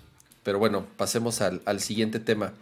[0.42, 2.52] pero bueno, pasemos al, siguiente tema.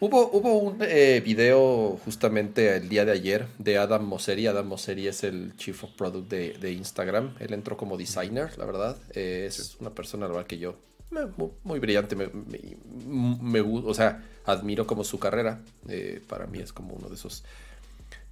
[0.00, 4.46] Hubo, hubo un eh, video justamente el día de ayer de Adam Mosseri.
[4.48, 7.34] Adam Mosseri es el Chief of Product de, Instagram.
[7.38, 8.96] Él entró como designer, la verdad.
[9.14, 10.76] Eh, es una persona, la verdad, que yo
[11.62, 12.16] muy, brillante.
[12.16, 12.30] Me,
[13.06, 15.60] me, o sea, admiro como su carrera.
[16.26, 17.44] para mí es como uno de esos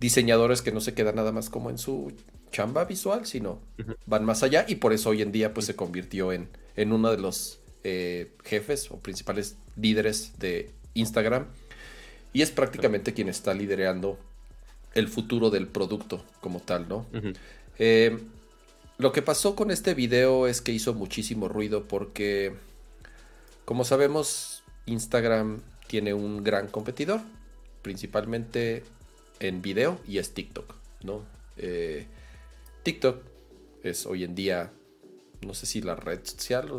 [0.00, 2.12] diseñadores que no se quedan nada más como en su
[2.50, 3.60] chamba visual, sino
[4.06, 6.48] van más allá y por eso hoy en día pues se convirtió en,
[6.80, 11.44] en uno de los eh, jefes o principales líderes de Instagram
[12.32, 14.18] y es prácticamente quien está liderando
[14.94, 17.04] el futuro del producto como tal, ¿no?
[17.78, 18.18] Eh,
[18.96, 22.54] lo que pasó con este video es que hizo muchísimo ruido porque,
[23.66, 27.20] como sabemos, Instagram tiene un gran competidor,
[27.82, 28.84] principalmente
[29.38, 31.24] en video y es TikTok, ¿no?
[31.58, 32.06] Eh,
[32.84, 33.22] TikTok
[33.82, 34.72] es hoy en día,
[35.46, 36.70] no sé si la red social,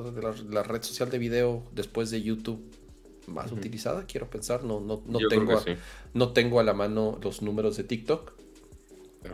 [0.50, 2.62] la, red social de video después de YouTube
[3.28, 5.64] más utilizada, quiero pensar, no, no, no tengo, a,
[6.14, 8.34] no tengo a la mano los números de TikTok,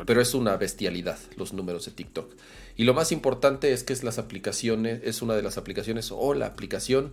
[0.06, 2.34] pero es una bestialidad los números de TikTok.
[2.76, 6.34] Y lo más importante es que es las aplicaciones, es una de las aplicaciones o
[6.34, 7.12] la aplicación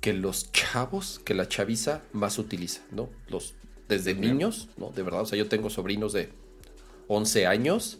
[0.00, 3.08] que los chavos, que la chaviza más utiliza, ¿no?
[3.28, 3.54] Los
[3.88, 4.90] desde niños, ¿no?
[4.90, 6.30] De verdad, o sea, yo tengo sobrinos de
[7.08, 7.98] 11 años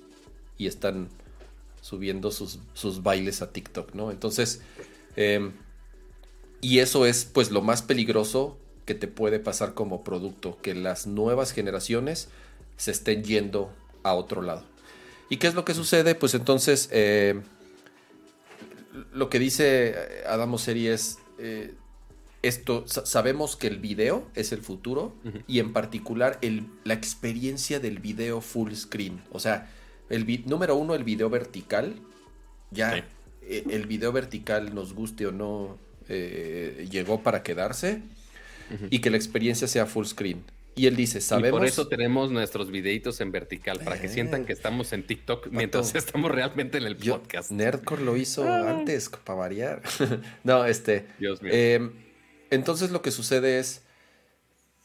[0.58, 1.08] y están
[1.86, 4.10] subiendo sus, sus bailes a TikTok, ¿no?
[4.10, 4.60] Entonces,
[5.14, 5.52] em,
[6.60, 11.06] y eso es pues lo más peligroso que te puede pasar como producto, que las
[11.06, 12.28] nuevas generaciones
[12.76, 13.72] se estén yendo
[14.02, 14.64] a otro lado.
[15.30, 16.16] ¿Y qué es lo que sucede?
[16.16, 17.40] Pues entonces, eh,
[19.12, 19.94] lo que dice
[20.26, 21.72] Adamo Seri es, eh,
[22.42, 25.14] esto, sabemos que el video es el futuro
[25.46, 29.22] y en particular el, la experiencia del video full screen.
[29.30, 29.70] O sea,
[30.08, 31.96] El número uno, el video vertical.
[32.70, 32.96] Ya,
[33.42, 35.78] eh, el video vertical, nos guste o no,
[36.08, 38.02] eh, llegó para quedarse.
[38.90, 40.42] Y que la experiencia sea full screen.
[40.74, 41.56] Y él dice, sabemos...
[41.56, 45.48] Y por eso tenemos nuestros videitos en vertical, para que sientan que estamos en TikTok
[45.50, 47.50] mientras estamos realmente en el podcast.
[47.50, 48.70] Nerdcore lo hizo ah.
[48.70, 49.82] antes, para variar.
[50.44, 51.06] no, este...
[51.18, 51.52] Dios mío.
[51.54, 51.92] Em,
[52.50, 53.82] entonces lo que sucede es,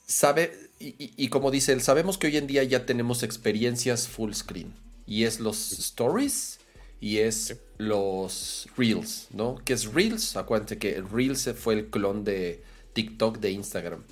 [0.05, 4.73] sabe, y, como dice él, sabemos que hoy en día ya tenemos experiencias full screen.
[5.11, 6.61] Y es los stories
[7.01, 9.59] y es los reels, ¿no?
[9.65, 10.37] ¿Qué es reels?
[10.37, 12.63] Acuérdense que reels fue el clon de
[12.93, 14.05] TikTok de Instagram.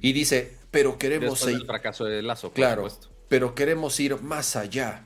[0.00, 1.56] Y dice, pero queremos ir...
[1.56, 2.86] El fracaso de Lazo, claro,
[3.26, 5.04] pero queremos ir más allá.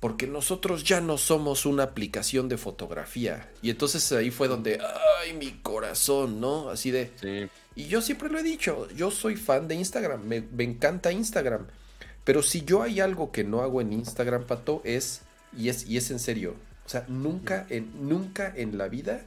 [0.00, 3.48] Porque nosotros ya no somos una aplicación de fotografía.
[3.62, 4.80] Y entonces ahí fue donde,
[5.22, 6.68] ay, mi corazón, ¿no?
[6.68, 7.12] Así de...
[7.20, 7.48] Sí.
[7.76, 11.68] Y yo siempre lo he dicho, yo soy fan de Instagram, me, encanta Instagram.
[12.24, 15.20] Pero si yo hay algo que no hago en Instagram, Pato, es,
[15.56, 16.54] y es, y es en serio,
[16.86, 19.22] o sea, nunca en, nunca en la vida,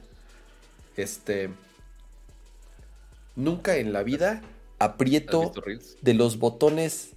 [0.96, 1.50] este,
[3.36, 4.42] nunca en la vida
[4.78, 5.52] aprieto
[6.02, 7.10] de los botones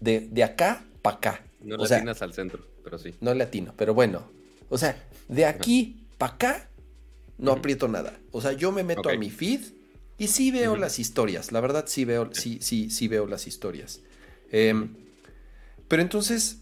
[0.00, 1.44] de, de acá para acá.
[1.60, 3.14] No le atinas al centro, pero sí.
[3.20, 4.24] No le atino, pero bueno.
[4.68, 4.96] O sea,
[5.28, 6.68] de aquí para acá
[7.38, 8.18] no aprieto nada.
[8.32, 9.60] O sea, yo me meto a mi feed
[10.18, 11.52] y sí veo las historias.
[11.52, 14.00] La verdad sí veo, sí, sí, sí veo las historias.
[14.52, 14.94] Em,
[15.88, 16.60] pero entonces,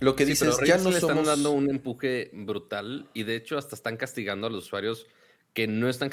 [0.00, 3.74] lo que dices, ya no le están dando un empuje brutal y de hecho hasta
[3.74, 5.06] están castigando a los usuarios
[5.52, 6.10] que no están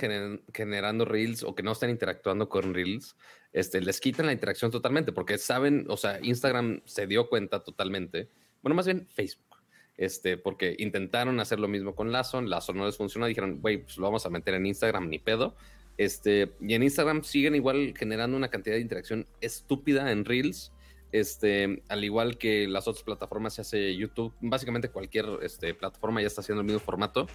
[0.53, 3.15] generando reels o que no están interactuando con reels,
[3.53, 8.29] este, les quitan la interacción totalmente porque saben, o sea, Instagram se dio cuenta totalmente,
[8.61, 9.57] bueno, más bien Facebook,
[9.97, 13.97] este, porque intentaron hacer lo mismo con Lazo, Lazo no les funcionó, dijeron, güey, pues
[13.97, 15.55] lo vamos a meter en Instagram, ni pedo.
[15.97, 20.71] Este, y en Instagram siguen igual generando una cantidad de interacción estúpida en reels.
[21.11, 26.27] Este, al igual que las otras plataformas se hace YouTube, básicamente cualquier este, plataforma ya
[26.27, 27.27] está haciendo el mismo formato.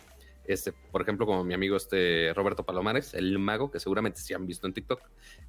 [0.46, 4.46] Este, por ejemplo, como mi amigo este Roberto Palomares, el mago, que seguramente sí han
[4.46, 5.00] visto en TikTok.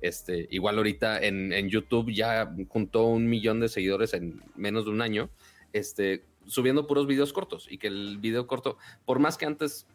[0.01, 4.91] Este, igual ahorita en, en, YouTube ya juntó un millón de seguidores en menos de
[4.91, 5.29] un año,
[5.71, 7.67] este, subiendo puros videos cortos.
[7.69, 9.85] Y que el video corto, por más que antes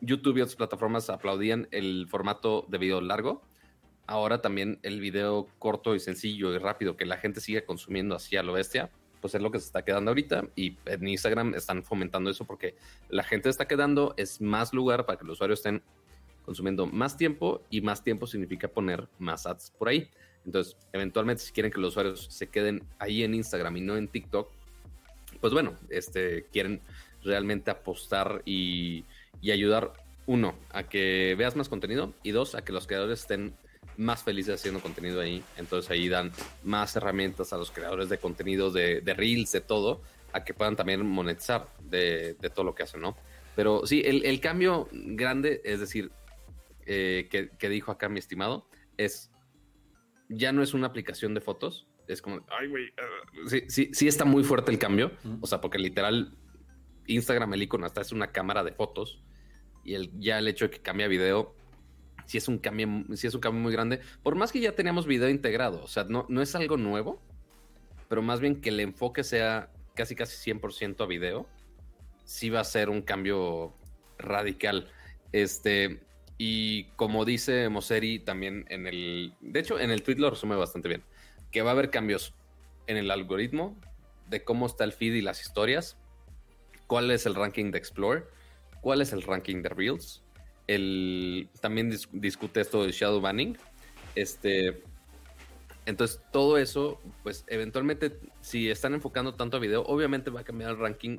[0.00, 3.42] YouTube y otras plataformas aplaudían el formato de video largo,
[4.06, 8.36] ahora también el video corto y sencillo y rápido que la gente sigue consumiendo así
[8.36, 11.84] a lo bestia, pues es lo que se está quedando ahorita y en Instagram están
[11.84, 12.74] fomentando eso porque
[13.08, 15.82] la gente está quedando, es más lugar para que los usuarios estén
[16.44, 20.10] consumiendo más tiempo y más tiempo significa poner más ads por ahí.
[20.44, 24.08] Entonces, eventualmente si quieren que los usuarios se queden ahí en Instagram y no en
[24.08, 24.50] TikTok,
[25.40, 26.80] pues bueno, este, quieren
[27.22, 29.04] realmente apostar y,
[29.40, 29.92] y ayudar,
[30.26, 33.54] uno, a que veas más contenido y dos, a que los creadores estén
[33.96, 35.42] más felices haciendo contenido ahí.
[35.56, 36.32] Entonces ahí dan
[36.62, 40.02] más herramientas a los creadores de contenido, de, reels, de todo,
[40.32, 43.16] a que puedan también monetizar de, todo lo que hacen, ¿no?
[43.54, 46.10] Pero sí, el, cambio grande, es decir,
[46.86, 48.66] eh, que, dijo acá mi estimado,
[48.96, 49.30] es,
[50.28, 54.08] ya no es una aplicación de fotos, es como, ay, güey, uh, sí, sí, sí
[54.08, 56.34] está muy fuerte el cambio, o sea, porque literal,
[57.06, 59.22] Instagram, el icono hasta es una cámara de fotos,
[59.84, 61.54] y el, ya el hecho de que cambia video,
[62.32, 64.00] si es un cambio, si es un cambio muy grande.
[64.22, 67.20] Por más que ya teníamos video integrado, o sea, no, no es algo nuevo,
[68.08, 71.46] pero más bien que el enfoque sea casi casi 100% a video,
[72.24, 73.74] sí va a ser un cambio
[74.16, 74.90] radical.
[75.32, 76.00] Este,
[76.38, 80.88] y como dice Moseri también en el, de hecho en el tweet lo resume bastante
[80.88, 81.04] bien,
[81.50, 82.34] que va a haber cambios
[82.86, 83.78] en el algoritmo
[84.30, 85.98] de cómo está el feed y las historias,
[86.86, 88.24] cuál es el ranking de Explore,
[88.80, 90.22] cuál es el ranking de Reels,
[90.66, 93.56] el, también discute esto de shadow banning.
[94.14, 94.82] Este,
[95.86, 100.70] entonces, todo eso, pues eventualmente, si están enfocando tanto a video, obviamente va a cambiar
[100.70, 101.18] el ranking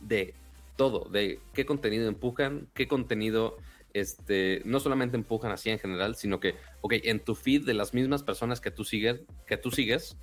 [0.00, 0.34] de
[0.76, 3.56] todo, de qué contenido empujan, qué contenido,
[3.92, 7.94] este, no solamente empujan así en general, sino que, ok, en tu feed de las
[7.94, 10.16] mismas personas que tú sigues, que tú sigues,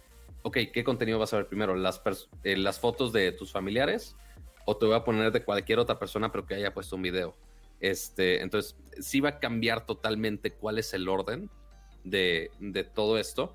[0.43, 1.75] ok, ¿qué contenido vas a ver primero?
[1.75, 2.01] ¿Las,
[2.43, 4.15] eh, las fotos de tus familiares?
[4.65, 7.35] ¿O te voy a poner de cualquier otra persona pero que haya puesto un video?
[7.81, 11.49] Este, entonces, sí va a cambiar totalmente cuál es el orden
[12.03, 12.51] de,
[12.93, 13.53] todo esto.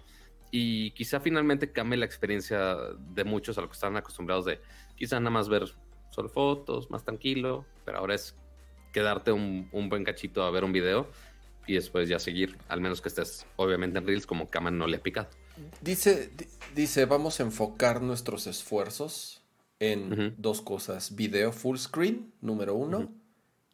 [0.51, 2.77] Y quizá finalmente cambie la experiencia
[3.15, 4.61] de muchos a lo que están acostumbrados de
[4.97, 5.65] quizá nada más ver
[6.11, 8.35] solo fotos, más tranquilo, pero ahora es
[8.93, 11.09] quedarte un, buen cachito a ver un video
[11.67, 14.97] y después ya seguir, al menos que estés obviamente en Reels como Kaman no le
[14.97, 15.29] ha picado.
[15.81, 16.31] Dice,
[16.75, 19.43] dice, vamos a enfocar nuestros esfuerzos
[19.79, 23.13] en dos cosas, video full screen, número uno,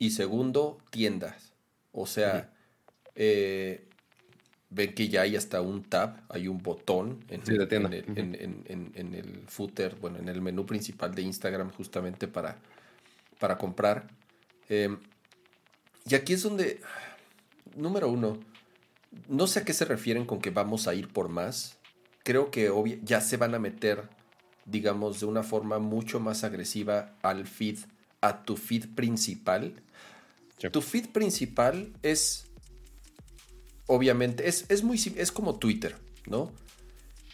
[0.06, 1.52] y segundo, tiendas.
[1.92, 2.50] O sea,
[3.14, 3.86] eh,
[4.70, 7.88] ven que ya hay hasta un tab, hay un botón en, Sí, de tienda.
[7.88, 11.70] en el, en- en- en- en el footer, bueno, en el menú principal de Instagram
[11.70, 12.58] justamente para,
[13.38, 14.08] para comprar.
[14.68, 14.96] Eh,
[16.06, 16.80] y aquí es donde,
[17.76, 18.40] número uno,
[19.28, 21.78] no sé a qué se refieren con que vamos a ir por más.
[22.24, 24.08] Creo que obvia- ya se van a meter,
[24.64, 27.78] digamos, de una forma mucho más agresiva al feed,
[28.22, 29.74] a tu feed principal.
[30.62, 30.70] Sí.
[30.70, 32.46] Tu feed principal es,
[33.86, 36.52] obviamente, es, es muy, es como Twitter, ¿no?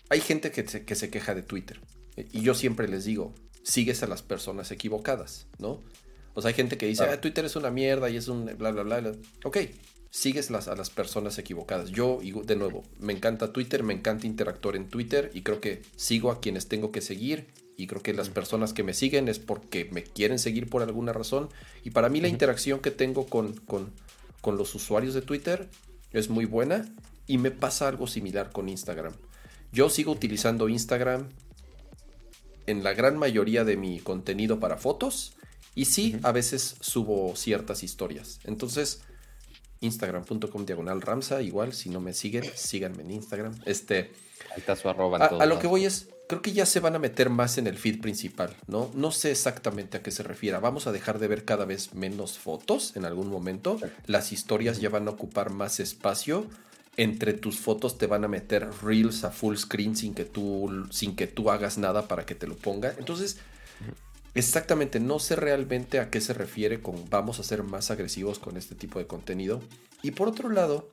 [0.08, 1.78] Hay gente que se, que se queja de Twitter.
[2.16, 5.82] Y yo siempre les digo, sigues a las personas equivocadas, ¿no?
[6.32, 8.70] O sea, hay gente que dice, ah, Twitter es una mierda y es un bla,
[8.70, 9.00] bla, bla.
[9.00, 9.12] bla".
[9.44, 9.58] Ok,
[10.08, 11.90] sigues las, a las personas equivocadas.
[11.90, 16.30] Yo, de nuevo, me encanta Twitter, me encanta interactuar en Twitter y creo que sigo
[16.30, 17.48] a quienes tengo que seguir
[17.78, 21.12] y creo que las personas que me siguen es porque me quieren seguir por alguna
[21.12, 21.48] razón.
[21.84, 23.92] Y para mí la interacción que tengo con, con,
[24.40, 25.70] con los usuarios de Twitter
[26.12, 26.92] es muy buena
[27.28, 29.12] y me pasa algo similar con Instagram.
[29.70, 31.28] Yo sigo utilizando Instagram
[32.66, 35.36] en la gran mayoría de mi contenido para fotos
[35.76, 38.40] y sí, a veces subo ciertas historias.
[38.42, 39.02] Entonces,
[39.78, 43.54] instagram.com diagonal ramsa, igual, si no me siguen, síganme en Instagram.
[43.66, 44.10] Este,
[44.50, 46.94] Ahí está su arroba en a, lo que voy es, creo que ya se van
[46.94, 48.90] a meter más en el feed principal, ¿no?
[48.94, 50.60] No sé exactamente a qué se refiera.
[50.60, 53.78] Vamos a dejar de ver cada vez menos fotos en algún momento.
[54.06, 56.46] Las historias ya van a ocupar más espacio.
[56.98, 61.16] Entre tus fotos te van a meter reels a full screen sin que tú, sin
[61.16, 62.94] que tú hagas nada para que te lo ponga.
[62.98, 63.38] Entonces,
[64.34, 68.58] exactamente, no sé realmente a qué se refiere con vamos a ser más agresivos con
[68.58, 69.62] este tipo de contenido.
[70.02, 70.90] Y por otro lado,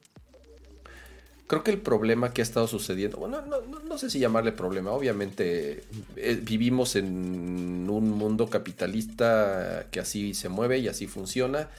[1.48, 4.52] Creo que el problema que ha estado sucediendo, bueno, no, no- no sé si llamarle
[4.52, 5.84] problema, obviamente
[6.16, 11.70] eh, vivimos en un mundo capitalista que así se mueve y así funciona,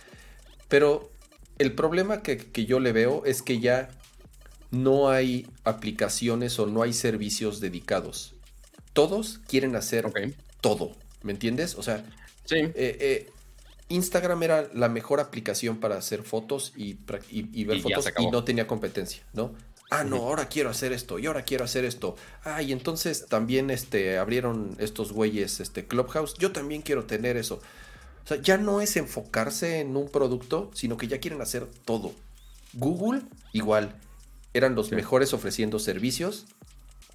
[0.68, 1.10] pero
[1.58, 3.88] el problema que, que yo le veo es que ya
[4.70, 8.34] no hay aplicaciones o no hay servicios dedicados.
[8.92, 10.12] Todos quieren hacer
[10.60, 11.74] todo, ¿me entiendes?
[11.74, 12.04] O sea,
[12.44, 12.56] Sí.
[12.56, 13.30] eh, eh,
[13.88, 18.06] Instagram era la mejor aplicación para hacer fotos y, pra- y- y ver Y fotos
[18.18, 19.54] y no tenía competencia, ¿no?
[19.90, 22.16] Ah, no, ahora quiero hacer esto y ahora quiero hacer esto.
[22.42, 26.34] Ah, y entonces también este, abrieron estos güeyes este, Clubhouse.
[26.38, 27.60] Yo también quiero tener eso.
[28.24, 32.12] O sea, ya no es enfocarse en un producto, sino que ya quieren hacer todo.
[32.72, 33.22] Google,
[33.52, 33.94] igual,
[34.54, 36.46] eran los mejores ofreciendo servicios.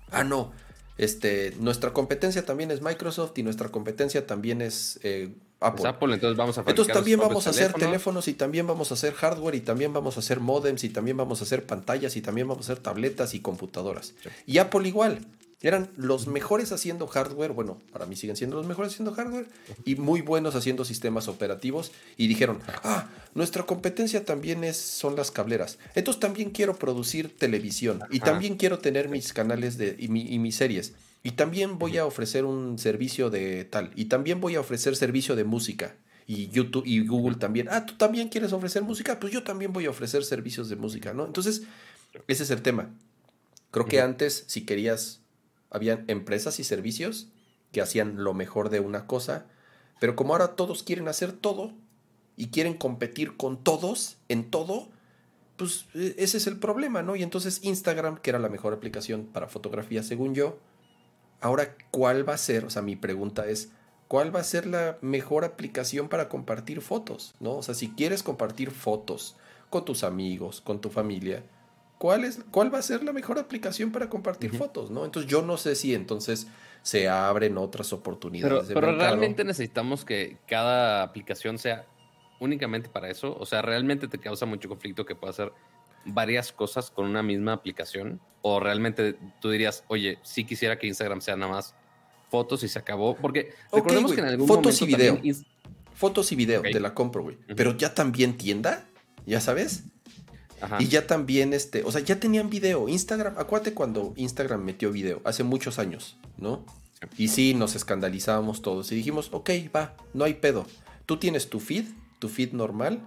[0.09, 0.53] Ah, no.
[0.97, 5.81] Este, nuestra competencia también es Microsoft y nuestra competencia también es eh, Apple.
[5.83, 8.95] Es Apple, entonces vamos a Entonces también vamos a hacer teléfonos y también vamos a
[8.95, 12.21] hacer hardware y también vamos a hacer modems y también vamos a hacer pantallas y
[12.21, 14.13] también vamos a hacer tabletas y computadoras.
[14.23, 14.29] Sí.
[14.47, 15.25] Y Apple igual.
[15.63, 19.45] Eran los mejores haciendo hardware, bueno, para mí siguen siendo los mejores haciendo hardware
[19.85, 25.29] y muy buenos haciendo sistemas operativos y dijeron, ah, nuestra competencia también es, son las
[25.29, 25.77] cableras.
[25.93, 30.39] Entonces también quiero producir televisión y también quiero tener mis canales de, y, mi- y
[30.39, 30.93] mis series.
[31.23, 33.91] Y también voy a ofrecer un servicio de tal.
[33.95, 35.95] Y también voy a ofrecer servicio de música.
[36.25, 37.67] Y YouTube y Google también.
[37.69, 39.19] Ah, tú también quieres ofrecer música.
[39.19, 41.25] Pues yo también voy a ofrecer servicios de música, ¿no?
[41.25, 41.63] Entonces,
[42.27, 42.89] ese es el tema.
[43.69, 45.21] Creo que antes, si querías,
[45.69, 47.27] habían empresas y servicios
[47.71, 49.45] que hacían lo mejor de una cosa.
[49.99, 51.71] Pero como ahora todos quieren hacer todo
[52.35, 54.89] y quieren competir con todos en todo,
[55.57, 57.15] pues e- ese es el problema, ¿no?
[57.15, 60.59] Y entonces Instagram, que era la mejor aplicación para fotografía, según yo,
[61.41, 62.65] ahora, ¿cuál va a ser?
[62.65, 63.71] O sea, mi pregunta es,
[64.07, 67.35] ¿cuál va a ser la mejor aplicación para compartir fotos?
[67.39, 67.57] ¿No?
[67.57, 69.35] O sea, si quieres compartir fotos
[69.69, 71.43] con tus amigos, con tu familia,
[71.97, 74.91] ¿cuál, es, cuál va a ser la mejor aplicación para compartir fotos?
[74.91, 75.05] ¿no?
[75.05, 76.47] Entonces, yo no sé si entonces
[76.81, 79.09] se abren otras oportunidades Pero, de pero mercado.
[79.09, 81.85] realmente necesitamos que cada aplicación sea
[82.39, 83.37] únicamente para eso.
[83.39, 85.53] O sea, realmente te causa mucho conflicto que pueda hacer
[86.05, 88.19] varias cosas con una misma aplicación.
[88.41, 91.75] O realmente tú dirías, oye, sí quisiera que Instagram sea nada más
[92.29, 93.15] fotos y se acabó.
[93.15, 95.13] Porque recordemos que en algún fotos momento y video.
[95.15, 95.45] también Ins-
[95.93, 97.37] Fotos y video, te la compro, güey.
[97.55, 98.87] Pero ya también tienda,
[99.27, 99.83] ya sabes.
[100.59, 100.77] Ajá.
[100.81, 102.87] Y ya también, este, o sea, ya tenían video.
[102.89, 106.65] Instagram, acuérdate cuando Instagram metió video, hace muchos años, ¿no?
[107.17, 110.65] Y sí, nos escandalizábamos todos y dijimos, ok, va, no hay pedo.
[111.05, 111.85] Tú tienes tu feed,
[112.19, 113.01] tu feed normal,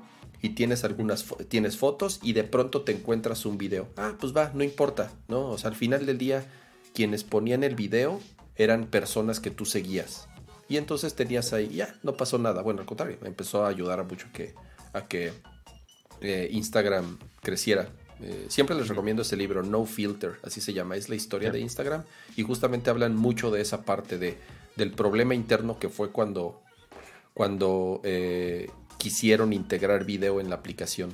[0.45, 3.89] y tienes algunas, tienes fotos y de pronto te encuentras un video.
[3.97, 5.49] Ah, pues va, no importa, ¿no?
[5.49, 6.45] O sea, al final del día,
[6.93, 8.21] quienes ponían el video
[8.55, 10.29] eran personas que tú seguías.
[10.69, 12.61] Y entonces tenías ahí, ya, no pasó nada.
[12.61, 14.53] Bueno, al contrario, empezó a ayudar a mucho que,
[14.93, 15.33] a que
[16.21, 17.89] eh, Instagram creciera.
[18.21, 21.55] Eh, siempre les recomiendo ese libro, No Filter, así se llama, es la historia Sí.
[21.55, 22.05] de Instagram
[22.37, 24.37] y justamente hablan mucho de esa parte de,
[24.77, 26.61] del problema interno que fue cuando,
[27.33, 28.69] cuando eh,
[29.05, 31.13] quisieron integrar video en la aplicación.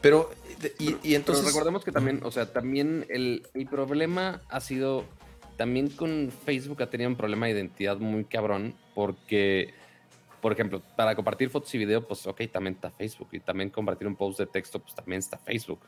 [0.00, 0.28] Pero,
[0.80, 1.44] y, entonces...
[1.44, 5.04] recordemos que también, o sea, también el, el problema ha sido,
[5.56, 9.72] también con Facebook ha tenido un problema de identidad muy cabrón, porque
[10.40, 13.28] por ejemplo, para compartir fotos y video, pues ok, también está Facebook.
[13.30, 15.78] Y también compartir un post de texto, pues también está Facebook.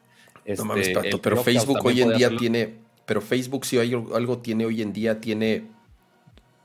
[0.46, 4.64] no mames, este, pero Facebook hoy en día tiene, pero Facebook si hay algo tiene
[4.64, 5.64] hoy en día, tiene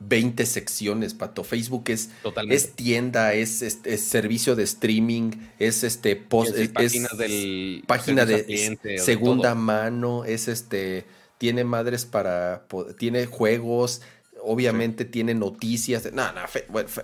[0.07, 1.44] 20 secciones, Pato.
[1.44, 2.10] Facebook es,
[2.49, 10.48] es tienda, es, servicio de streaming, es este post, es, página de segunda mano, es
[10.48, 11.06] este,
[11.38, 12.65] tiene madres para,
[12.98, 14.02] tiene juegos,
[14.44, 16.11] obviamente tiene noticias.
[16.11, 16.41] No, no,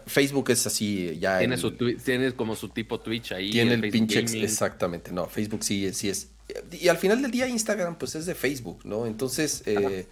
[0.06, 1.40] Facebook es así ya.
[1.40, 3.52] Tiene, su tiene como su tipo Twitch ahí.
[3.52, 4.20] Tiene el, pinche.
[4.20, 6.30] Exactamente, no, Facebook sí, sí es.
[6.72, 9.06] Y al final del día Instagram pues es de Facebook, ¿no?
[9.06, 9.64] Entonces...
[9.66, 10.08] Eh,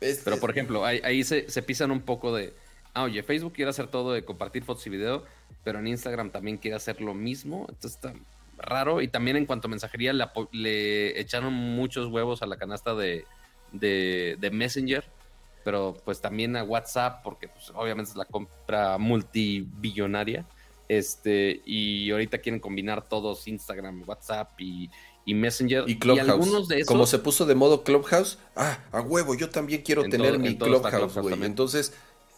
[0.00, 2.54] Pero por ejemplo, ahí, se, se, pisan un poco de...
[2.94, 5.24] Ah, oye, Facebook quiere hacer todo de compartir fotos y video,
[5.64, 7.66] pero en Instagram también quiere hacer lo mismo.
[7.68, 8.14] Entonces está
[8.56, 9.00] raro.
[9.00, 10.12] Y también en cuanto a mensajería,
[10.52, 13.24] le, echaron muchos huevos a la canasta de,
[13.72, 15.04] de, de Messenger
[15.68, 20.46] pero pues también a WhatsApp, porque pues, obviamente es la compra multibillonaria.
[20.88, 24.88] Este, y ahorita quieren combinar todos Instagram, WhatsApp y,
[25.34, 25.84] Messenger.
[25.86, 26.68] Y Clubhouse.
[26.86, 31.14] Como se puso de modo Clubhouse, ah, a huevo, yo también quiero tener mi Clubhouse,
[31.16, 31.42] güey.
[31.44, 31.92] Entonces,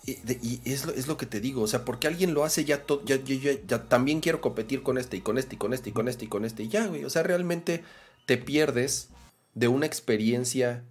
[0.06, 2.84] y, es, lo, es, lo, que te digo, o sea, porque alguien lo hace, ya,
[3.04, 5.92] ya, ya, ya, también quiero competir con este y con este y con este y
[5.92, 7.04] con este y con este y ya, güey.
[7.04, 7.84] O sea, realmente
[8.26, 9.08] te pierdes
[9.54, 10.84] de una experiencia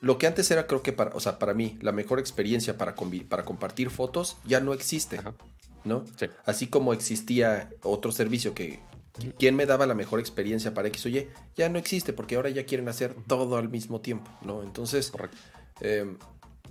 [0.00, 2.94] lo que antes era, creo que para, o sea, para mí, la mejor experiencia para,
[3.28, 5.20] para compartir fotos ya no existe,
[5.84, 6.04] ¿no?
[6.46, 8.80] Así como existía otro servicio que,
[9.38, 11.28] ¿quién me daba la mejor experiencia para X o Y?
[11.56, 14.62] Ya no existe porque ahora ya quieren hacer todo al mismo tiempo, ¿no?
[14.62, 15.12] Entonces,
[15.80, 16.06] eh,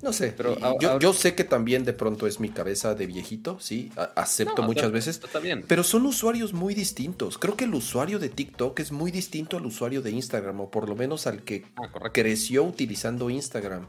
[0.01, 0.55] no sé, pero
[0.99, 5.19] yo, sé que también de pronto es mi cabeza de viejito, sí, acepto muchas veces.
[5.67, 7.37] Pero son usuarios muy distintos.
[7.39, 10.87] Creo que el usuario de TikTok es muy distinto al usuario de Instagram, o por
[10.87, 13.87] lo menos al que ah, creció utilizando Instagram.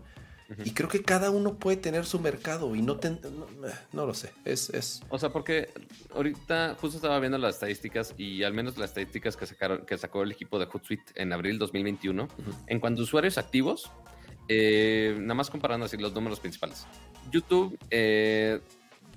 [0.65, 2.99] Y creo que cada uno puede tener su mercado y no,
[3.93, 4.33] no, lo sé.
[4.47, 5.03] Es, es...
[5.11, 5.69] O sea, porque
[6.15, 10.23] ahorita justo estaba viendo las estadísticas y al menos las estadísticas que, sacaron, que sacó
[10.23, 12.29] el equipo de Hootsuite en abril 2021,
[12.67, 13.91] en cuanto a usuarios activos,
[14.49, 16.87] eh, nada más comparando así los números principales.
[17.31, 18.61] YouTube, eh,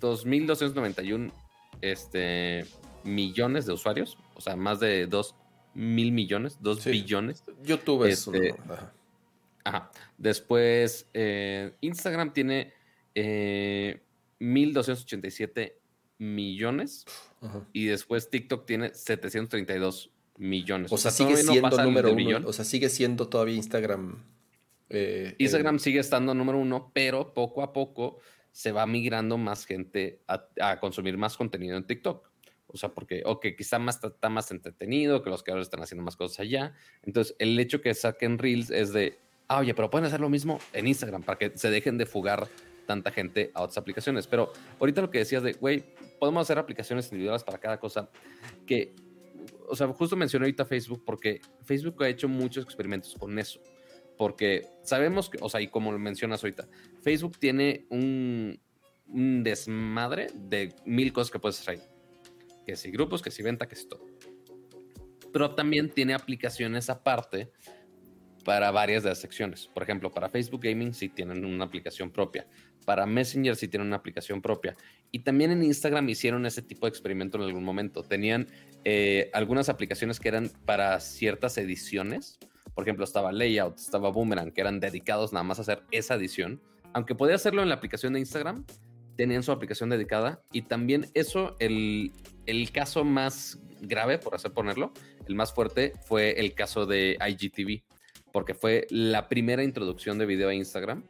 [0.01, 1.31] 2.291
[1.79, 2.65] este,
[3.05, 5.35] millones de usuarios, o sea, más de 2
[5.73, 7.43] mil millones, 2 billones.
[7.63, 8.55] YouTube es este,
[9.63, 9.91] ajá.
[10.17, 12.73] Después, eh, Instagram tiene
[13.15, 15.77] 1.287 eh,
[16.17, 17.05] millones
[17.73, 20.91] y después TikTok tiene 732 millones.
[20.91, 22.41] O sea, sigue siendo número uno.
[22.45, 24.23] O sea, sigue siendo todavía Instagram
[24.93, 28.19] eh, Instagram sigue estando número uno, pero poco a poco
[28.51, 32.29] se va migrando más gente a, consumir más contenido en TikTok.
[32.67, 36.17] O sea, porque, ok, quizá más, está más entretenido, que los creadores están haciendo más
[36.17, 36.73] cosas allá.
[37.03, 39.17] Entonces, el hecho que saquen Reels es de,
[39.55, 42.47] ah, oye, pero pueden hacer lo mismo en Instagram para que se dejen de fugar
[42.85, 44.27] tanta gente a otras aplicaciones.
[44.27, 45.83] Pero ahorita lo que decías de, güey,
[46.19, 48.09] podemos hacer aplicaciones individuales para cada cosa
[48.65, 48.95] que,
[49.67, 53.59] o sea, justo mencioné ahorita Facebook porque Facebook ha hecho muchos experimentos con eso
[54.21, 56.67] porque sabemos que, o sea, y como lo mencionas ahorita,
[57.01, 58.61] Facebook tiene un,
[59.07, 61.81] desmadre de mil cosas que puedes hacer ahí.
[62.63, 64.05] Que si grupos, que si venta, que si todo.
[65.33, 67.51] Pero también tiene aplicaciones aparte
[68.43, 69.67] para varias de las secciones.
[69.67, 72.47] Por ejemplo, para Facebook Gaming sí tienen una aplicación propia.
[72.85, 74.75] Para Messenger sí tienen una aplicación propia.
[75.11, 78.03] Y también en Instagram hicieron ese tipo de experimento en algún momento.
[78.03, 78.47] Tenían
[78.83, 82.39] eh, algunas aplicaciones que eran para ciertas ediciones
[82.73, 86.61] por ejemplo, estaba Layout, estaba Boomerang, que eran dedicados nada más a hacer esa edición.
[86.93, 88.65] Aunque podía hacerlo en la aplicación de Instagram,
[89.15, 90.41] tenían su aplicación dedicada.
[90.51, 92.11] Y también eso, el,
[92.45, 94.93] el caso más grave, por hacer ponerlo,
[95.27, 97.83] el más fuerte, fue el caso de IGTV,
[98.31, 101.03] porque fue la primera introducción de video a Instagram.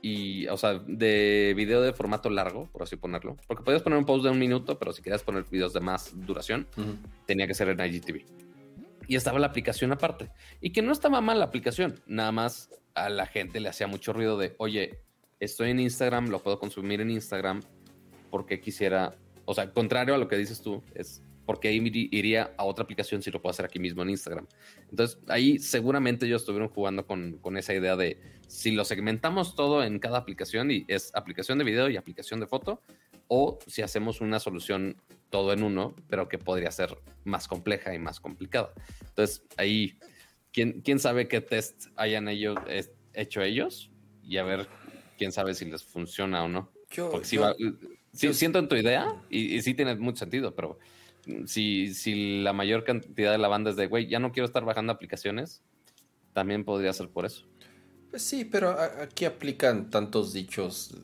[0.00, 3.36] Y, o sea, de video de formato largo, por así ponerlo.
[3.48, 6.12] Porque podías poner un post de un minuto, pero si querías poner videos de más
[6.14, 6.68] duración,
[7.26, 8.24] tenía que ser en IGTV
[9.08, 10.30] y estaba la aplicación aparte.
[10.60, 14.12] Y que no estaba mal la aplicación, nada más a la gente le hacía mucho
[14.12, 15.00] ruido de, oye,
[15.40, 17.62] estoy en Instagram, lo puedo consumir en Instagram,
[18.30, 19.16] porque quisiera,
[19.46, 21.80] o sea, contrario a lo que dices tú, es porque ahí
[22.12, 24.46] iría a otra aplicación si lo puedo hacer aquí mismo en Instagram.
[24.90, 29.82] Entonces, ahí seguramente ellos estuvieron jugando con, con esa idea de si lo segmentamos todo
[29.82, 32.82] en cada aplicación y es aplicación de video y aplicación de foto,
[33.28, 35.00] o si hacemos una solución
[35.30, 38.74] todo en uno, pero que podría ser más compleja y más complicada.
[39.06, 39.98] Entonces, ahí,
[40.52, 42.58] ¿quién, quién sabe qué test hayan ellos,
[43.14, 43.90] hecho ellos?
[44.22, 44.68] Y a ver,
[45.16, 46.70] quién sabe si les funciona o no.
[47.10, 47.26] Porque
[48.12, 50.78] si siento en tu idea y, sí tiene mucho sentido, pero
[51.46, 54.64] si, si la mayor cantidad de la banda es de, güey, ya no quiero estar
[54.64, 55.62] bajando aplicaciones,
[56.32, 57.46] también podría ser por eso.
[58.10, 58.70] Pues sí, pero
[59.02, 60.94] aquí aplican tantos dichos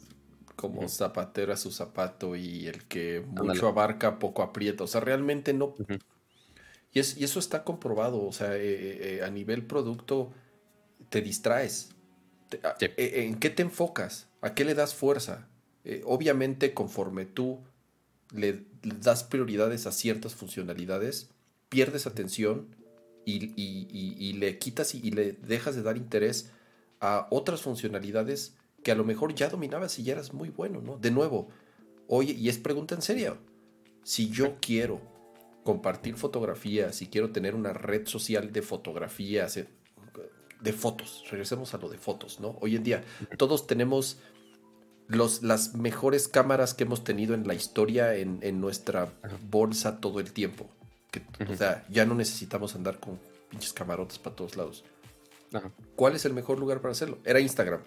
[0.57, 4.85] como zapatero a su zapato y el que mucho abarca, poco aprieta.
[4.85, 5.75] O sea, realmente no.
[6.93, 8.25] y, es, y, eso está comprobado.
[8.25, 10.33] O sea, eh, eh, eh, a nivel producto
[11.11, 11.91] te distraes.
[12.97, 14.29] ¿En qué te enfocas?
[14.41, 15.49] ¿A qué le das fuerza?
[16.07, 17.63] obviamente, conforme tú
[18.35, 21.31] le, das prioridades a ciertas funcionalidades,
[21.69, 22.77] pierdes atención
[23.25, 26.51] y, y le quitas y le dejas de dar interés
[27.01, 30.99] a otras funcionalidades que a lo mejor ya dominabas y ya eras muy bueno, ¿no?
[30.99, 31.49] De nuevo,
[32.07, 33.39] oye, y es pregunta en serio,
[34.05, 35.01] si yo quiero
[35.65, 39.67] compartir fotografías, si quiero tener una red social de fotografías, eh,
[40.61, 42.57] de fotos, regresemos a lo de fotos, ¿no?
[42.61, 43.05] Hoy en día
[43.37, 44.19] todos tenemos
[45.09, 49.13] los, las mejores cámaras que hemos tenido en la historia en, nuestra
[49.51, 50.69] bolsa todo el tiempo.
[51.49, 53.19] O sea, ya no necesitamos andar con
[53.51, 54.85] pinches camarotes para todos lados.
[55.95, 57.19] ¿Cuál es el mejor lugar para hacerlo?
[57.25, 57.81] Era Instagram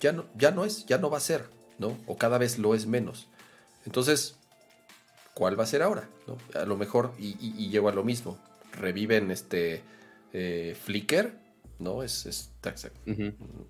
[0.00, 1.44] ya, no, ya no es, ya no va a ser,
[1.78, 1.96] ¿no?
[2.06, 3.28] O cada vez lo es menos.
[3.84, 4.36] Entonces,
[5.34, 6.08] ¿cuál va a ser ahora?
[6.26, 6.38] ¿no?
[6.58, 8.38] A lo mejor, y, y, llego a lo mismo,
[8.72, 9.82] reviven este
[10.32, 11.32] eh, Flickr,
[11.80, 12.02] ¿no?
[12.02, 12.50] Es, es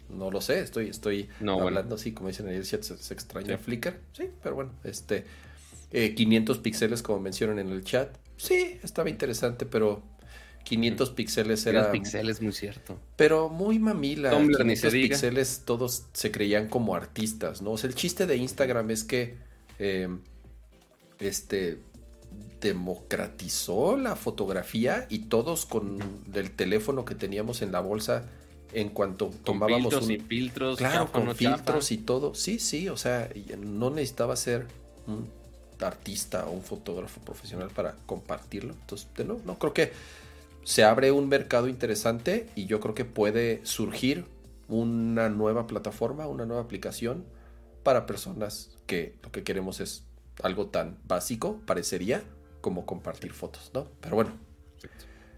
[0.08, 3.98] no lo sé, estoy, estoy hablando así, como dicen en el chat, se, extraña Flickr,
[4.12, 5.24] sí, pero bueno, este,
[5.90, 10.02] 500 eh, píxeles como mencionan en el chat, sí, estaba interesante, pero
[10.64, 11.90] 500 píxeles era.
[11.90, 12.98] píxeles, muy cierto.
[13.16, 14.30] Pero muy mamila.
[14.30, 17.72] 500 píxeles todos se creían como artistas, ¿no?
[17.72, 19.36] O sea, el chiste de Instagram es que.
[19.78, 20.20] Em,
[21.18, 21.78] este.
[22.60, 25.98] Democratizó la fotografía y todos con
[26.34, 28.24] el teléfono que teníamos en la bolsa
[28.72, 32.34] en cuanto tomábamos filtros y filtros claro con filtros y todo.
[32.34, 34.66] Sí sí o sea no necesitaba ser
[35.06, 35.28] un
[35.80, 38.74] artista o un fotógrafo profesional para compartirlo.
[38.74, 39.92] Entonces no no creo que
[40.64, 44.26] se abre un mercado interesante y yo creo que puede surgir
[44.68, 47.24] una nueva plataforma, una nueva aplicación
[47.82, 50.04] para personas que lo que queremos es
[50.42, 52.22] algo tan básico, parecería,
[52.60, 53.90] como compartir fotos, ¿no?
[54.00, 54.38] Pero bueno.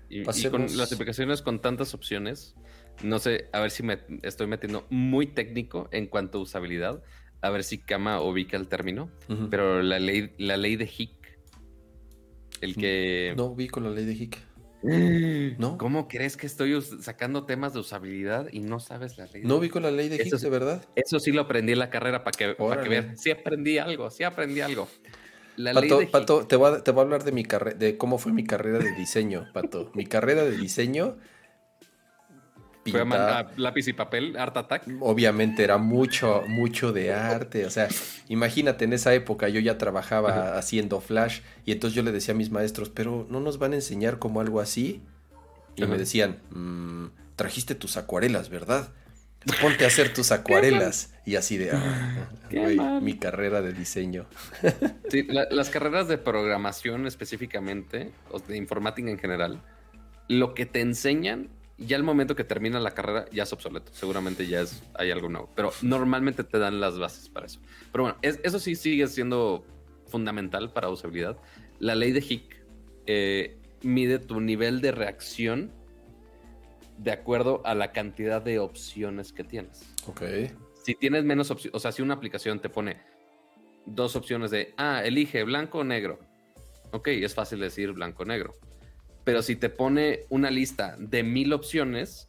[0.09, 2.55] Y, con las aplicaciones con tantas opciones,
[3.03, 7.03] no sé, a ver si me estoy metiendo muy técnico en cuanto a usabilidad,
[7.41, 9.11] a ver si Kama ubica el término,
[9.51, 11.41] pero la ley, la ley de Hick,
[12.61, 13.33] el que...
[13.37, 14.39] No ubico la ley de Hick.
[14.83, 15.79] ¿No?
[15.79, 19.43] ¿Cómo crees que estoy sacando temas de usabilidad y no sabes la ley?
[19.45, 20.85] No vi con la ley de Higgs, de verdad.
[20.97, 23.17] Eso sí lo aprendí en la carrera para que, para que vean.
[23.17, 24.89] Sí aprendí algo, sí aprendí algo.
[26.11, 28.45] Pato, te, voy a, te voy a hablar de mi carrera, de cómo fue mi
[28.45, 29.91] carrera de diseño, Pato.
[29.95, 31.19] mi carrera de diseño
[33.57, 34.89] lápiz y papel, Art Attack.
[35.01, 37.67] Obviamente era mucho, mucho de arte.
[37.67, 37.89] O sea,
[38.29, 42.37] imagínate, en esa época yo ya trabajaba haciendo Flash y entonces yo le decía a
[42.37, 45.03] mis maestros, pero ¿no nos van a enseñar como algo así?
[45.77, 47.07] Y me decían, mm,
[47.37, 48.93] trajiste tus acuarelas, ¿verdad?
[49.61, 51.13] Ponte a hacer tus acuarelas.
[51.25, 54.27] y así de, ah, mi carrera de diseño.
[55.09, 59.63] sí, las carreras de programación específicamente, o de informática en general,
[60.29, 61.49] lo que te enseñan
[61.87, 63.93] ya el momento que termina la carrera ya es obsoleto.
[63.93, 65.51] Seguramente ya es, hay algo nuevo.
[65.55, 67.61] Pero normalmente te dan las bases para eso.
[67.91, 69.65] Pero bueno, eso sí sigue siendo
[70.07, 71.37] fundamental para usabilidad.
[71.79, 72.65] La ley de Hick
[73.07, 75.71] eh, mide tu nivel de reacción
[76.99, 79.93] de acuerdo a la cantidad de opciones que tienes.
[80.07, 80.23] Ok.
[80.85, 83.01] Si tienes menos opciones, o sea, si una aplicación te pone
[83.87, 86.19] dos opciones de, ah, elige blanco o negro.
[86.93, 88.55] Ok, es fácil decir blanco o negro
[89.25, 92.29] pero si te pone una lista de mil opciones,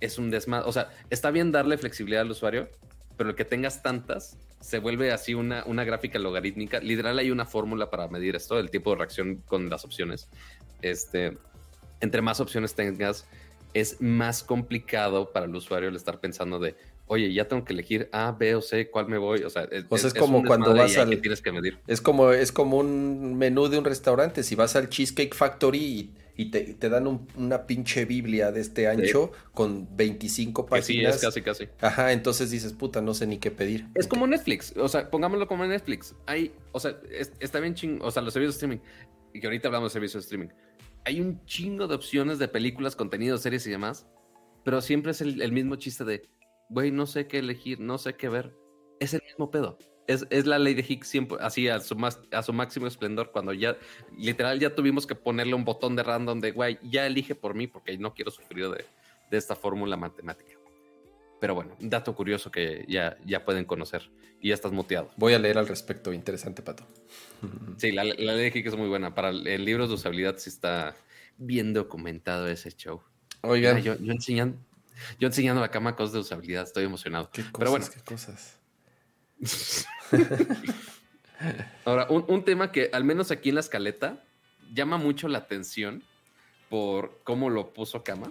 [0.00, 0.68] es un desmadre.
[0.68, 2.68] O sea, está bien darle flexibilidad al usuario,
[3.16, 6.80] pero el que tengas tantas se vuelve así una, una gráfica logarítmica.
[6.80, 10.28] Literal, hay una fórmula para medir esto, el tiempo de reacción con las opciones.
[10.82, 11.38] Este,
[12.00, 13.26] entre más opciones tengas,
[13.72, 16.76] es más complicado para el usuario el estar pensando de,
[17.10, 19.42] oye, ya tengo que elegir A, B o C, cuál me voy.
[19.42, 21.20] O sea, es, pues es, como cuando vas al.
[21.20, 21.78] tienes que medir.
[21.88, 24.44] Es como, es como un menú de un restaurante.
[24.44, 29.88] Si vas al Cheesecake Factory y, te, dan una pinche Biblia de este ancho con
[29.96, 30.86] 25 páginas.
[30.86, 31.68] sí, es casi, casi.
[31.80, 33.88] Ajá, entonces dices, puta, no sé ni qué pedir.
[33.96, 34.72] Es como Netflix.
[34.76, 36.14] O sea, pongámoslo como Netflix.
[36.26, 36.96] Hay, o sea,
[37.40, 37.98] está bien ching.
[38.02, 38.78] O sea, los servicios de streaming.
[39.34, 40.54] Y que ahorita hablamos de servicios de streaming.
[41.04, 44.06] Hay un chingo de opciones de películas, contenidos, series y demás.
[44.62, 46.22] Pero siempre es el mismo chiste de
[46.70, 48.56] güey, no sé qué elegir, no sé qué ver.
[49.00, 49.78] Es el mismo pedo.
[50.06, 53.30] Es, es la ley de Higgs siempre, así a su, más, a su máximo esplendor,
[53.30, 53.76] cuando ya,
[54.16, 57.66] literal, ya tuvimos que ponerle un botón de random de, güey, ya elige por mí
[57.66, 58.84] porque no quiero sufrir de,
[59.30, 60.54] de esta fórmula matemática.
[61.40, 64.10] Pero bueno, dato curioso que ya, ya pueden conocer.
[64.42, 65.10] Y ya estás muteado.
[65.16, 66.12] Voy a leer al respecto.
[66.12, 66.86] Interesante, Pato.
[67.78, 69.14] Sí, la, la ley de Kik es muy buena.
[69.14, 70.94] Para el, el libro de usabilidad sí está
[71.38, 73.00] bien documentado ese show.
[73.42, 74.58] Oigan, Mira, yo, yo enseñando,
[75.18, 77.30] yo enseñando a la cama cosas de usabilidad, estoy emocionado.
[77.32, 78.58] qué cosas, Pero bueno, qué cosas.
[81.84, 84.22] ahora, un, un tema que al menos aquí en la escaleta
[84.72, 86.02] llama mucho la atención
[86.68, 88.30] por cómo lo puso Cama.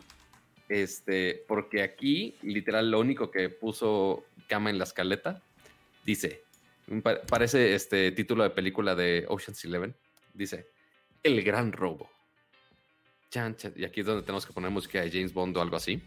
[0.70, 5.42] Este, porque aquí, literal, lo único que puso Cama en la escaleta
[6.06, 6.44] dice:
[7.04, 9.96] pa- parece este título de película de Ocean's Eleven.
[10.34, 10.68] Dice:
[11.24, 12.10] El gran robo.
[13.32, 13.74] Chan, chan.
[13.76, 16.02] Y aquí es donde tenemos que poner música de James Bond o algo así.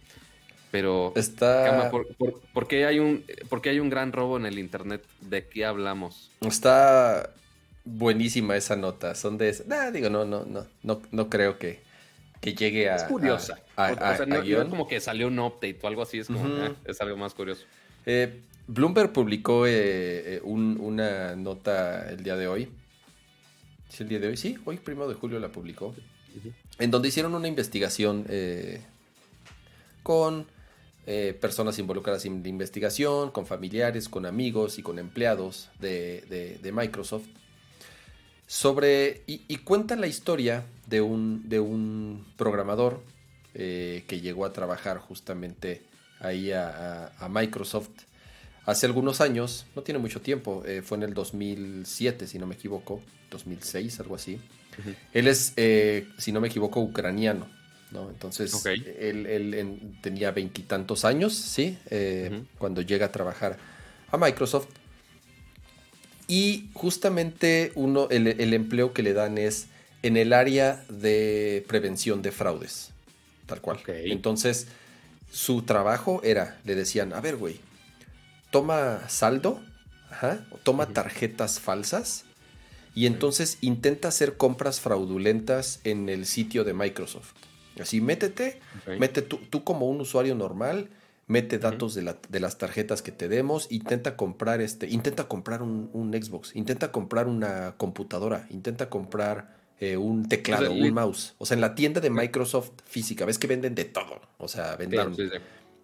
[0.73, 4.37] Pero, Está, Cama, ¿por, por- por qué hay un, por qué hay un gran robo
[4.39, 5.05] en el internet?
[5.21, 6.31] ¿De qué hablamos?
[6.41, 7.31] está
[7.85, 9.15] buenísima esa nota.
[9.15, 11.81] Son de esa- Nah, digo, no, no, no, no, no creo que,
[12.41, 12.97] que llegue a.
[12.97, 13.59] Es curiosa.
[13.77, 14.63] a- a- o, o sea, a no, no guion.
[14.63, 17.35] es como que salió un update o algo así, es como, eh, es algo más
[17.35, 17.65] curioso.
[18.07, 19.73] Eh, Bloomberg publicó eh,
[20.37, 22.69] eh, un- una nota el día de hoy.
[23.91, 24.37] ¿Es el día de hoy?
[24.39, 25.95] Sí, hoy, primero de julio, la publicó.
[26.79, 28.81] En donde hicieron una investigación eh,
[30.03, 30.47] con
[31.07, 36.59] eh, personas involucradas en la investigación, con familiares, con amigos y con empleados de, de-
[36.63, 37.27] de Microsoft.
[38.47, 39.23] Sobre.
[39.27, 43.01] Y, y cuenta la historia de un, de un programador
[43.55, 45.83] eh, que llegó a trabajar justamente
[46.21, 46.69] ahí a,
[47.17, 47.91] a- a Microsoft
[48.65, 52.55] hace algunos años, no tiene mucho tiempo, eh, fue en el 2007, si no me
[52.55, 53.01] equivoco,
[53.31, 54.39] 2006, algo así.
[55.13, 57.49] Él es, eh, si no me equivoco, ucraniano,
[57.93, 58.09] ¿no?
[58.11, 61.79] Entonces, él, él en- tenía veintitantos años, ¿sí?
[61.91, 62.43] Eh.
[62.59, 63.59] Cuando llega a trabajar
[64.11, 64.69] a Microsoft.
[66.29, 69.67] Y justamente uno, el, el empleo que le dan es
[70.03, 72.91] en el área de prevención de fraudes,
[73.47, 73.81] tal cual.
[73.87, 74.67] Entonces,
[75.31, 77.61] su trabajo era, le decían, a ver, güey,
[78.51, 79.61] toma saldo,
[80.11, 82.25] ajá, toma tarjetas falsas
[82.95, 87.33] y entonces intenta hacer compras fraudulentas en el sitio de Microsoft.
[87.81, 88.61] Así, métete,
[88.99, 90.91] mete tú, tú como un usuario normal,
[91.27, 95.63] mete datos de, la- de las tarjetas que te demos, intenta comprar este, intenta comprar
[95.63, 100.89] un, un Xbox, intenta comprar una computadora, intenta comprar eh, un teclado, O sea, li-
[100.89, 101.35] un mouse.
[101.39, 104.21] O sea, en la tienda de Microsoft física, ves que venden de todo.
[104.39, 105.39] O sea, venden, sí, sí.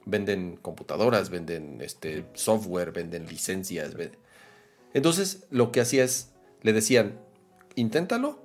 [0.04, 3.94] venden computadoras, venden este, software, venden licencias.
[3.94, 4.12] ven-
[4.94, 6.30] Entonces, lo que hacía es,
[6.62, 7.18] le decían,
[7.74, 8.40] inténtalo,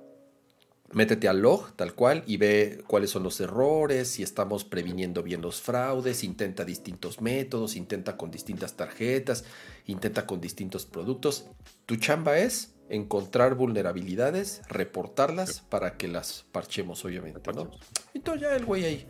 [0.92, 5.42] métete al log tal cual y ve cuáles son los errores, si estamos previniendo bien
[5.42, 9.44] los fraudes, intenta distintos métodos, intenta con distintas tarjetas,
[9.86, 11.46] intenta con distintos productos.
[11.86, 17.70] Tu chamba es encontrar vulnerabilidades, reportarlas para que las parchemos, obviamente, ¿no?
[18.12, 19.06] Entonces ya el güey ahí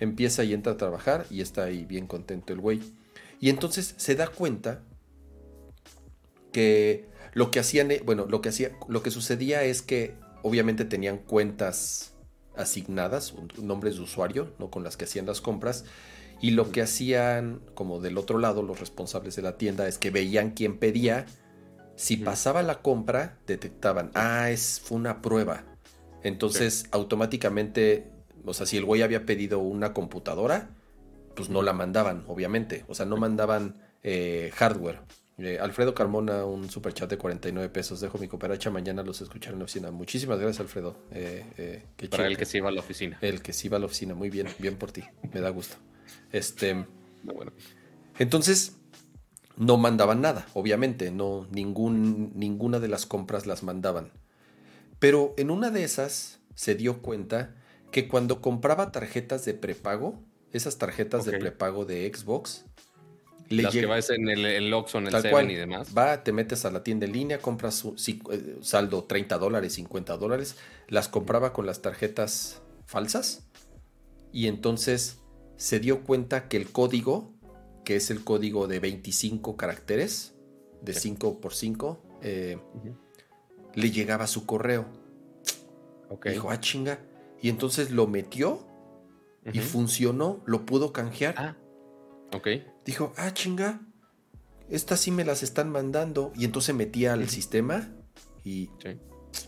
[0.00, 2.80] empieza y entra a trabajar y está ahí bien contento el güey.
[3.40, 4.82] Y entonces se da cuenta
[6.52, 10.84] que lo que hacían, eh, bueno, lo que hacía, lo que sucedía es que obviamente
[10.84, 12.14] tenían cuentas
[12.56, 15.84] asignadas, nombres de usuario, no con las que hacían las compras.
[16.40, 20.10] Y lo que hacían, como del otro lado, los responsables de la tienda, es que
[20.10, 21.26] veían quién pedía.
[21.96, 25.64] Si pasaba la compra, detectaban, ah, es, fue una prueba.
[26.22, 28.10] Entonces, automáticamente,
[28.44, 30.70] o sea, si el güey había pedido una computadora,
[31.34, 32.84] pues no la mandaban, obviamente.
[32.88, 35.00] O sea, no mandaban eh, hardware.
[35.40, 38.00] Eh, Alfredo Carmona, un super chat de 49 pesos.
[38.00, 38.70] Dejo mi cooperacha.
[38.70, 39.90] Mañana los escucharé en la oficina.
[39.90, 40.96] Muchísimas gracias, Alfredo.
[41.10, 43.18] Eh, eh, qué Para el que se iba a la oficina.
[43.22, 44.14] El que sí va a la oficina.
[44.14, 45.02] Muy bien, bien por ti.
[45.32, 45.76] Me da gusto.
[46.30, 46.74] Este.
[46.74, 47.52] No, bueno.
[48.18, 48.76] Entonces,
[49.56, 54.10] no mandaban nada, obviamente, no, ningún, ninguna de las compras las mandaban.
[54.98, 57.54] Pero en una de esas se dio cuenta
[57.90, 60.22] que cuando compraba tarjetas de prepago,
[60.52, 62.64] esas tarjetas de prepago de Xbox,
[63.50, 65.50] le Las que llega- vas en el, el Oxxo, en el Tal 7 cual.
[65.50, 65.88] y demás.
[65.96, 69.74] Va, te metes a la tienda en línea, compras su- ci- eh, saldo 30 dólares,
[69.74, 70.56] 50 dólares,
[70.88, 73.46] las compraba con las tarjetas falsas
[74.32, 75.18] y entonces
[75.56, 77.34] se dio cuenta que el código,
[77.84, 80.34] que es el código de 25 caracteres,
[80.80, 82.58] de 5 por 5, eh,
[83.74, 84.86] le llegaba a su correo.
[86.08, 86.28] Ok.
[86.28, 87.00] Dijo, ah, chinga.
[87.42, 88.66] Y entonces lo metió
[89.52, 91.34] y funcionó, lo pudo canjear.
[91.36, 91.56] Ah,
[92.32, 92.48] ok.
[92.84, 93.80] Dijo, ah, chinga,
[94.68, 96.32] estas sí me las están mandando.
[96.36, 97.88] Y entonces metía al sistema
[98.44, 98.98] y Sí.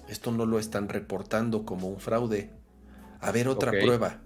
[0.08, 2.50] esto no lo están reportando como un fraude.
[3.20, 4.20] A ver, otra prueba.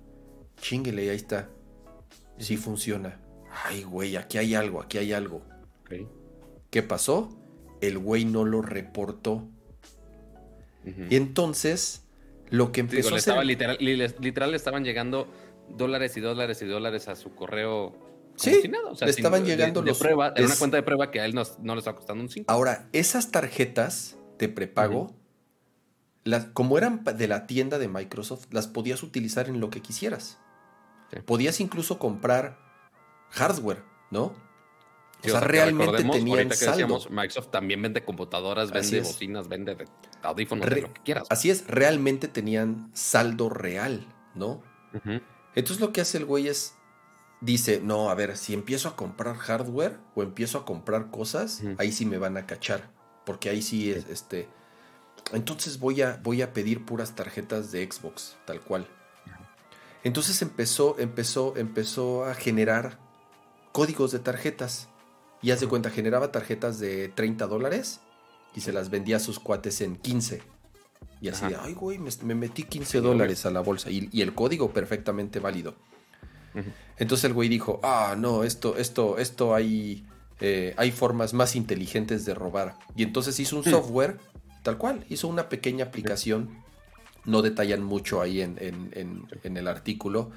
[0.61, 1.51] Chinguele, ahí está.
[2.39, 3.20] Sí funciona.
[3.65, 5.43] Ay, güey, aquí hay algo, aquí hay algo.
[6.70, 7.31] ¿Qué pasó?
[7.81, 9.49] El güey no lo reportó.
[11.11, 12.07] Y entonces,
[12.49, 13.33] lo que Digo, empezó le a hacer...
[13.33, 15.27] estaba literal, literal le estaban llegando
[15.69, 17.95] dólares y dólares y dólares a su correo
[18.37, 18.63] sí,
[19.01, 19.99] le estaban llegando de, los...
[19.99, 22.29] prueba, en una cuenta de prueba que a él no, no le está costando un
[22.29, 22.51] 5.
[22.53, 25.15] Ahora, esas tarjetas de prepago,
[26.25, 30.39] las, como eran de la tienda de Microsoft, las podías utilizar en lo que quisieras.
[31.25, 32.59] Podías incluso comprar
[33.31, 34.35] hardware, ¿no?
[35.25, 37.01] o sea, realmente tenían saldo.
[37.11, 39.77] Microsoft también vende computadoras, vende bocinas, vende
[40.23, 41.27] audífonos, lo que quieras.
[41.31, 44.63] Así es, realmente tenían saldo real, ¿no?
[45.55, 46.77] Entonces lo que hace el güey es,
[47.41, 51.93] dice, no, a ver, si empiezo a comprar hardware o empiezo a comprar cosas, ahí
[51.93, 52.91] sí me van a cachar,
[53.25, 54.49] porque ahí sí es, este...
[55.33, 58.87] Entonces voy a, voy a pedir puras tarjetas de Xbox, tal cual.
[60.05, 63.01] Entonces empezó, empezó, empezó a generar
[63.73, 64.89] códigos de tarjetas.
[65.43, 68.01] Y hace cuenta, generaba tarjetas de 30 dólares
[68.55, 70.43] y se las vendía a sus cuates en 15.
[71.21, 73.91] Y así de, ay, güey, me, metí 15 dólares a la bolsa.
[73.91, 75.75] Y, el código perfectamente válido.
[76.99, 80.07] Entonces el güey dijo, ah, no, esto, esto, esto hay,
[80.41, 82.77] eh, hay formas más inteligentes de robar.
[82.97, 83.70] Y entonces hizo un hmm.
[83.70, 84.19] software,
[84.62, 86.62] tal cual, hizo una pequeña aplicación,
[87.24, 90.31] no detallan mucho ahí en, en el artículo,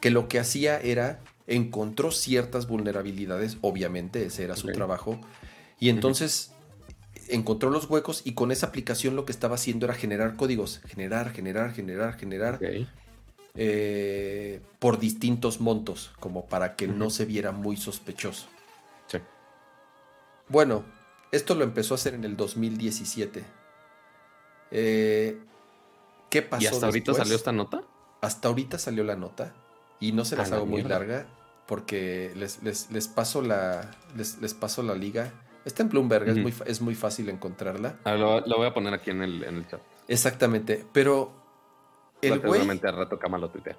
[0.00, 5.20] que lo que hacía era encontró ciertas vulnerabilidades, obviamente ese era su trabajo,
[5.78, 6.52] y entonces
[7.28, 11.32] encontró los huecos y con esa aplicación lo que estaba haciendo era generar códigos, generar,
[11.32, 12.60] generar, generar, generar,
[13.56, 18.46] eh, por distintos montos, como para que no se viera muy sospechoso.
[19.06, 19.18] Sí.
[20.48, 20.84] Bueno,
[21.32, 23.44] esto lo empezó a hacer en el 2017.
[24.70, 25.38] Eh,
[26.30, 26.62] ¿Qué pasó?
[26.62, 27.82] ¿Y hasta ahorita salió esta nota?
[28.20, 29.54] Hasta ahorita salió la nota.
[30.00, 31.26] Y no se las hago muy larga
[31.66, 35.32] porque les, les, paso la les, paso la liga.
[35.64, 37.98] Está en Bloomberg, es, muy, es muy fácil encontrarla.
[38.04, 39.80] Ah, lo, voy a poner aquí en el, en el chat.
[40.06, 41.45] Exactamente, pero
[42.22, 42.68] el güey...
[42.68, 43.76] al rato Cama lo tuitea.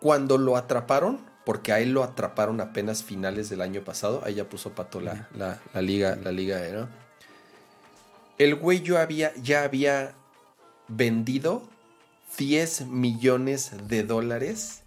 [0.00, 4.48] Cuando lo atraparon, porque a él lo atraparon apenas finales del año pasado, ahí ya
[4.48, 6.88] puso Pato la, la, liga, la liga, ¿no?
[8.38, 10.12] El güey yo había, ya había
[10.88, 11.62] vendido
[12.36, 14.82] 10 millones de dólares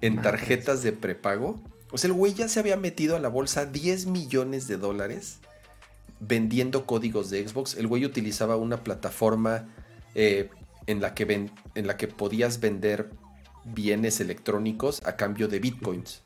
[0.00, 1.60] en tarjetas de prepago.
[1.92, 5.38] O sea, el güey ya se había metido a la bolsa 10 millones de dólares
[6.20, 7.76] vendiendo códigos de Xbox.
[7.76, 9.68] El güey utilizaba una plataforma
[10.14, 10.50] eh,
[10.86, 13.10] en, la que en la que podías vender
[13.64, 16.22] bienes electrónicos a cambio de bitcoins.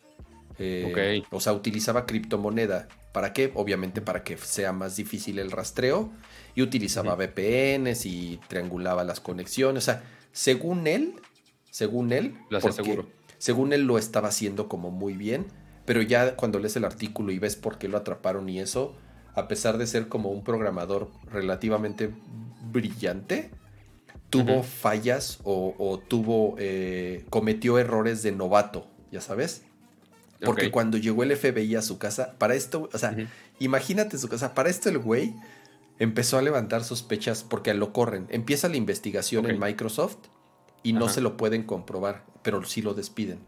[0.59, 2.89] Eh, o sea, utilizaba criptomoneda.
[3.13, 3.53] ¿Para qué?
[3.55, 6.11] Obviamente para que sea más difícil el rastreo.
[6.55, 9.85] Y utilizaba VPNs y triangulaba las conexiones.
[9.85, 10.03] O sea,
[10.33, 11.15] según él,
[11.71, 13.07] según él, lo seguro
[13.39, 15.47] según él lo estaba haciendo como muy bien,
[15.85, 18.95] pero ya cuando lees el artículo y ves por qué lo atraparon y eso,
[19.35, 22.11] a pesar de ser como un programador relativamente
[22.73, 23.51] brillante,
[24.45, 29.63] tuvo fallas o, tuvo, eh, cometió errores de novato, ya sabes.
[30.45, 33.17] Porque cuando llegó el FBI a su casa, para esto, o sea,
[33.59, 35.35] imagínate su casa, para esto el güey
[35.99, 38.27] empezó a levantar sospechas porque lo corren.
[38.29, 40.19] Empieza la investigación en Microsoft
[40.87, 43.41] y no se lo pueden comprobar, pero sí lo despiden.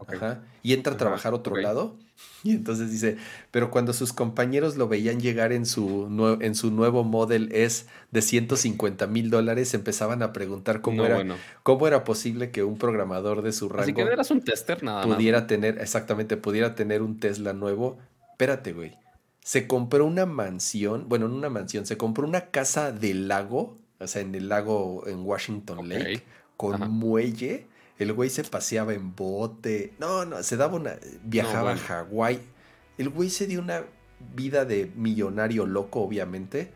[0.61, 1.95] Y entra a trabajar otro lado.
[2.43, 3.15] Y entonces dice,
[3.49, 8.21] pero cuando sus compañeros lo veían llegar en su, en su nuevo Model S de
[8.21, 13.53] 150 mil dólares, empezaban a preguntar cómo, era, cómo era posible que un programador de
[13.53, 13.83] su rango...
[13.83, 17.99] Así que eras un tester nada pudiera tener, exactamente, pudiera tener un Tesla nuevo.
[18.31, 18.97] Espérate, güey.
[19.39, 24.07] Se compró una mansión, bueno, no una mansión, se compró una casa del lago, o
[24.07, 26.23] sea, en el lago en Washington Lake
[26.59, 27.67] con muelle.
[27.97, 29.93] El güey se paseaba en bote.
[29.97, 30.97] No, no, se daba una.
[31.23, 32.41] Viajaba a Hawái.
[32.97, 33.85] El güey se dio una
[34.35, 36.73] vida de millonario loco, obviamente.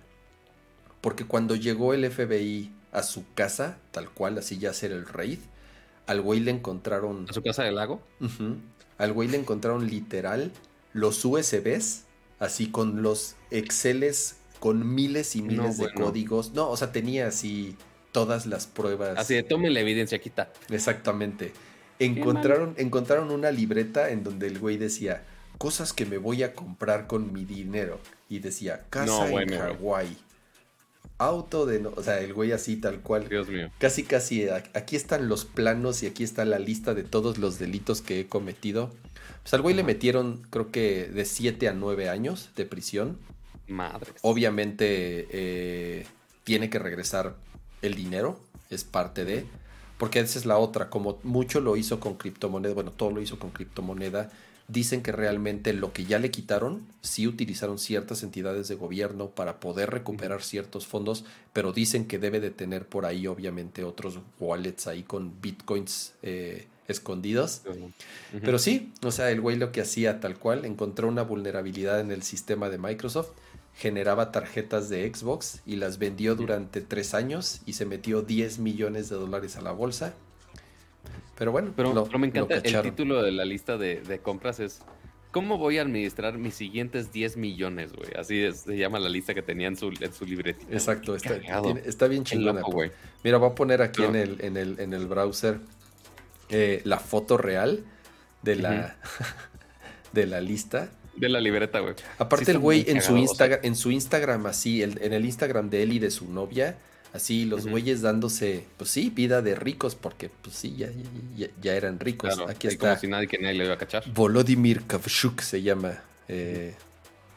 [1.01, 5.39] Porque cuando llegó el FBI a su casa, tal cual, así ya hacer el raid,
[6.07, 7.25] al güey le encontraron.
[7.29, 8.01] ¿A su casa del lago?
[8.97, 10.53] Al güey le encontraron literal
[10.93, 12.05] los USBs,
[12.39, 16.53] así con los Exceles con miles y miles de códigos.
[16.53, 17.75] No, o sea, tenía así
[18.13, 19.17] todas las pruebas.
[19.17, 20.53] Así de tome la evidencia, quita.
[20.69, 21.51] Exactamente.
[21.99, 25.23] Encontraron, encontraron una libreta en donde el güey decía
[25.57, 27.99] cosas que me voy a comprar con mi dinero.
[28.29, 30.17] Y decía casa en Hawái.
[31.17, 31.85] Auto de.
[31.85, 33.27] o sea, el güey así tal cual.
[33.29, 33.69] Dios mío.
[33.77, 34.47] Casi, casi.
[34.49, 38.27] Aquí están los planos y aquí está la lista de todos los delitos que he
[38.27, 38.89] cometido.
[39.43, 43.17] Pues al güey le metieron, creo que de 7 a 9 años de prisión.
[43.67, 44.11] Madre.
[44.21, 46.05] Obviamente eh,
[46.43, 47.35] tiene que regresar
[47.83, 48.39] el dinero
[48.69, 49.45] es parte de,
[49.99, 53.37] porque esa es la otra, como mucho lo hizo con criptomoneda, bueno, todo lo hizo
[53.37, 54.31] con criptomoneda,
[54.67, 59.59] dicen que realmente lo que ya le quitaron, sí utilizaron ciertas entidades de gobierno para
[59.59, 64.87] poder recuperar ciertos fondos, pero dicen que debe de tener por ahí obviamente otros wallets
[64.87, 67.61] ahí con bitcoins eh, escondidos.
[68.41, 72.11] Pero sí, o sea, el güey lo que hacía tal cual, encontró una vulnerabilidad en
[72.11, 73.29] el sistema de Microsoft,
[73.75, 79.09] generaba tarjetas de Xbox y las vendió durante tres años y se metió 10 millones
[79.09, 80.13] de dólares a la bolsa.
[81.37, 84.81] Pero bueno, pero, me encanta el título de la lista de, compras es
[85.31, 88.11] ¿Cómo voy a administrar mis siguientes 10 millones, güey?
[88.15, 90.71] Así se llama la lista que tenía en su, en su libretita.
[90.71, 91.37] Exacto, está,
[91.85, 92.61] está, bien chingona.
[93.23, 95.59] Mira, voy a poner aquí en, el, en, el, en el browser
[96.49, 97.83] eh, la foto real
[98.43, 98.95] de la,
[100.13, 100.91] de la lista.
[101.15, 101.95] De la libreta, güey.
[102.17, 105.93] Aparte el güey en su, Instagram, en su Instagram, así, en el Instagram de él
[105.93, 106.77] y de su novia,
[107.13, 110.89] así los güeyes dándose, pues sí, vida de ricos, porque pues sí, ya,
[111.61, 112.39] ya, eran ricos.
[112.47, 112.89] Aquí está.
[112.89, 114.03] Como si nadie que nadie le iba a cachar.
[114.11, 116.01] Volodymyr Kavchuk se llama.
[116.27, 116.73] Eh,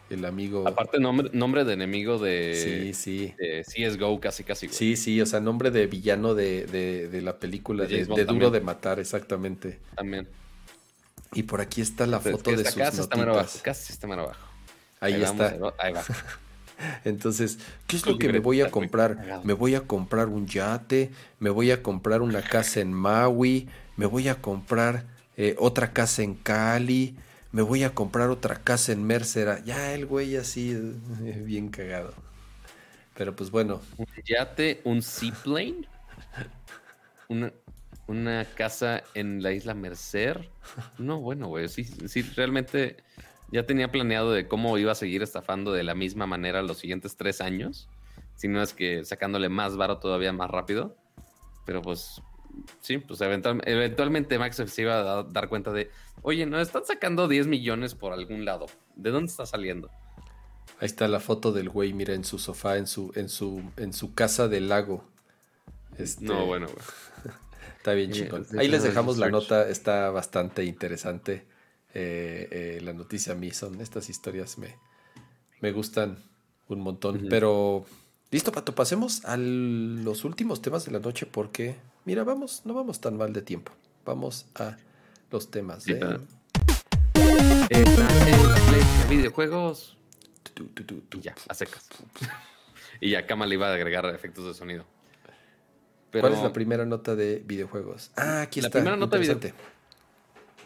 [0.09, 0.67] el amigo.
[0.67, 3.35] Aparte, nombre, nombre de enemigo de, sí, sí.
[3.39, 4.69] de CSGO, casi, casi.
[4.69, 9.01] Sí, sí, o sea, nombre de villano de, de, la película, de, Duro de Matar,
[9.01, 9.81] exactamente.
[9.97, 10.29] También.
[11.33, 14.47] Y por aquí está la foto de sus casi está abajo, casi está más abajo.
[15.01, 15.57] Ahí, está.
[15.79, 16.05] ahí va.
[17.05, 19.41] Entonces, ¿qué es lo que me voy a comprar?
[19.45, 24.07] Me voy a comprar un yate, me voy a comprar una casa en Maui, me
[24.07, 25.05] voy a comprar
[25.37, 27.17] eh, otra casa en Cali,
[27.53, 29.63] me voy a comprar otra casa en Mercera.
[29.65, 32.15] Ya el güey así, eh, bien cagado.
[33.17, 33.81] Pero pues bueno.
[33.97, 35.89] Un yate, un seaplane,
[37.29, 37.53] una,
[38.07, 40.49] una casa en la isla Mercer.
[40.99, 42.97] No, bueno, güey, sí, sí, realmente
[43.51, 47.17] ya tenía planeado de cómo iba a seguir estafando de la misma manera los siguientes
[47.17, 47.89] tres años.
[48.35, 50.97] Si no es que sacándole más varo todavía más rápido.
[51.65, 52.23] Pero pues
[52.81, 55.91] sí, pues eventualmente Max se iba a dar cuenta de,
[56.23, 58.67] oye, no están sacando 10 millones por algún lado.
[58.95, 59.91] ¿De dónde está saliendo?
[60.81, 63.93] Ahí está la foto del güey, mira, en su sofá, en su, en su, en
[63.93, 65.05] su casa del lago.
[65.99, 66.25] Este...
[66.25, 66.85] No, bueno, güey.
[67.87, 68.41] Está bien chico.
[68.59, 71.47] Ahí les dejamos la nota, está bastante interesante.
[71.95, 74.77] Eh, eh, la noticia a mí son estas historias me,
[75.61, 76.19] me gustan
[76.69, 77.27] un montón.
[77.31, 77.87] Pero
[78.33, 83.01] listo, Pato, pasemos a los últimos temas de la noche porque Mira, vamos, no vamos
[83.01, 83.73] tan mal de tiempo.
[84.05, 84.77] Vamos a
[85.31, 86.21] los temas de...
[89.09, 89.97] videojuegos.
[91.21, 91.89] ya, a secas.
[93.01, 94.96] y ya Kama le iba a agregar efectos de sonido.
[96.21, 98.13] ¿Cuál es la primera nota de videojuegos?
[98.17, 98.69] Ah, aquí está.
[98.69, 99.61] La primera nota de videojuegos.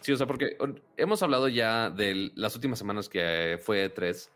[0.00, 0.56] Sí, o sea, porque
[0.96, 4.30] hemos hablado ya de las últimas semanas que fue 3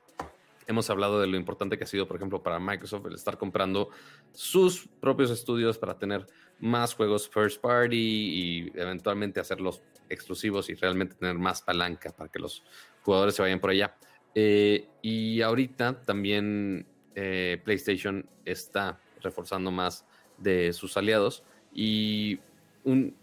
[0.67, 3.91] Hemos hablado de lo importante que ha sido, por ejemplo, para Microsoft el estar comprando
[4.33, 6.27] sus propios estudios para tener
[6.59, 12.39] más juegos first party y eventualmente hacerlos exclusivos y realmente tener más palanca para que
[12.39, 12.65] los
[13.03, 13.95] jugadores se vayan por allá.
[14.35, 20.07] Eh, y ahorita también eh, PlayStation está reforzando más
[20.39, 21.43] de sus aliados
[21.73, 22.41] y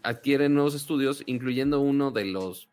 [0.04, 2.70] adquiere nuevos estudios, incluyendo uno de los,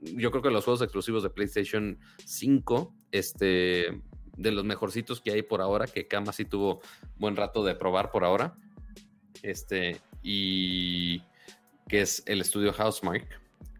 [0.00, 4.00] yo creo que los juegos exclusivos de PlayStation 5, este,
[4.36, 6.80] de los mejorcitos que hay por ahora, que Kama sí tuvo
[7.18, 8.54] buen rato de probar por ahora.
[9.42, 11.22] Este, y
[11.88, 13.26] que es el estudio Housemark,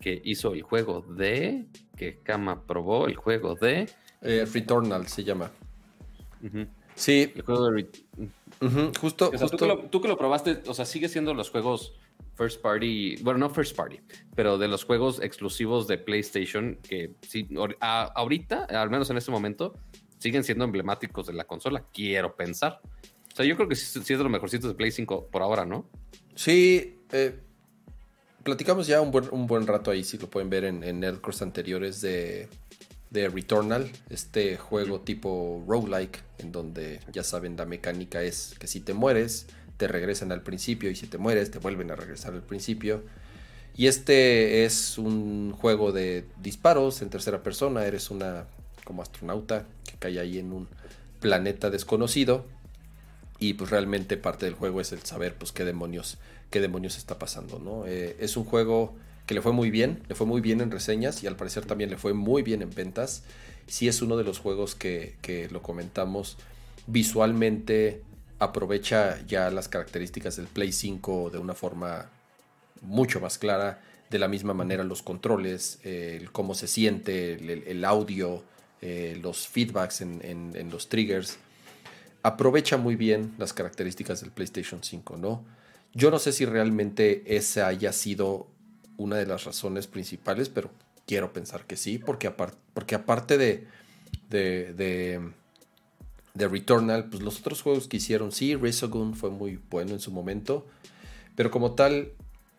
[0.00, 1.66] que hizo el juego de.
[1.96, 3.88] que Kama probó, el juego de.
[4.22, 5.50] Eh, Returnal se llama.
[6.94, 7.32] Sí.
[7.34, 7.88] El juego de.
[9.00, 9.30] Justo.
[9.90, 11.94] Tú, que lo, probaste, o sea, sigue siendo los juegos
[12.34, 14.00] first party, bueno, no first party,
[14.34, 17.48] pero de los juegos exclusivos de PlayStation que sí,
[17.80, 19.74] ahorita, al menos en este momento,
[20.18, 22.80] siguen siendo emblemáticos de la consola, quiero pensar.
[23.32, 25.64] O sea, yo creo que sí, es de los mejorcitos de Play 5 por ahora,
[25.64, 25.88] ¿no?
[26.34, 27.38] Sí, eh,
[28.42, 31.42] platicamos ya un buen, un buen rato ahí, si lo pueden ver en, en Nerdcross
[31.42, 32.48] anteriores de,
[33.10, 38.80] de Returnal, este juego tipo roguelike, en donde ya saben la mecánica es que si
[38.80, 39.46] te mueres,
[39.76, 43.02] te regresan al principio y si te mueres, te vuelven a regresar al principio.
[43.76, 48.46] Y este es un juego de disparos en tercera persona, eres una
[48.84, 50.68] como astronauta que cae ahí en un
[51.20, 52.44] planeta desconocido
[53.38, 56.18] y pues realmente parte del juego es el saber pues qué demonios
[56.50, 58.94] qué demonios está pasando no eh, es un juego
[59.30, 61.88] que le fue muy bien le fue muy bien en reseñas y al parecer también
[61.88, 63.22] le fue muy bien en ventas
[63.68, 66.36] sí es uno de los juegos que, que lo comentamos
[66.88, 68.02] visualmente
[68.40, 72.10] aprovecha ya las características del Play 5 de una forma
[72.82, 73.80] mucho más clara
[74.10, 77.34] de la misma manera los controles el cómo se siente
[77.70, 78.42] el audio
[78.82, 81.36] eh, los feedbacks en, los triggers,
[82.24, 85.44] aprovecha muy bien las características del PlayStation 5, ¿no?
[85.92, 88.46] Yo no sé si realmente esa haya sido
[89.00, 90.70] una de las razones principales, pero
[91.06, 92.30] quiero pensar que sí, porque,
[92.74, 93.66] porque aparte de,
[94.28, 95.32] de,
[96.34, 100.12] de, Returnal, pues los otros juegos que hicieron, sí, Resogun fue muy bueno en su
[100.12, 100.66] momento,
[101.34, 102.12] pero como tal,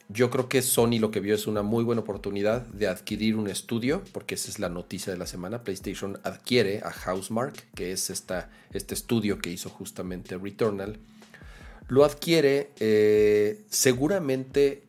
[0.10, 3.48] yo creo que Sony lo que vio es una muy buena oportunidad de adquirir un
[3.48, 5.64] estudio, porque esa es la noticia de la semana.
[5.64, 10.98] PlayStation adquiere a Housemark, que es esta, este estudio que hizo justamente Returnal.
[11.88, 14.84] Lo adquiere eh, seguramente,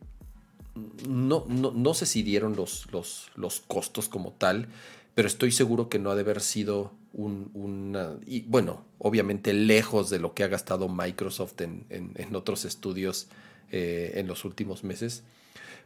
[1.07, 4.67] no, no, sé si dieron los, los, los, costos como tal,
[5.15, 8.17] pero estoy seguro que no ha de haber sido un, una...
[8.25, 13.27] Y bueno, obviamente lejos de lo que ha gastado Microsoft en, en otros estudios
[13.75, 15.23] eh, en los últimos meses.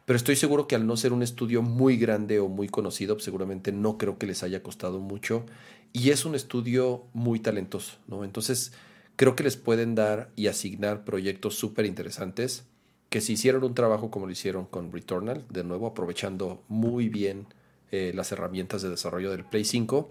[0.04, 3.24] Pero estoy seguro que al no ser un estudio muy grande o muy conocido, pues
[3.24, 5.46] seguramente no creo que les haya costado mucho.
[5.94, 8.24] Y es un estudio muy talentoso, ¿no?
[8.24, 8.72] Entonces,
[9.16, 12.64] creo que les pueden dar y asignar proyectos súper interesantes
[13.08, 17.46] que si hicieron un trabajo como lo hicieron con Returnal, de nuevo aprovechando muy bien
[17.90, 20.10] eh, las herramientas de desarrollo del Play 5,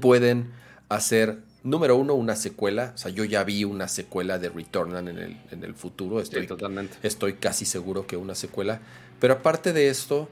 [0.00, 0.52] pueden
[0.88, 2.92] hacer número uno, una secuela.
[2.94, 6.20] O sea, yo ya vi una secuela de Returnal en el, en el futuro.
[6.20, 6.96] Estoy, totalmente.
[7.02, 8.80] estoy casi seguro que una secuela.
[9.18, 10.28] Pero aparte de esto,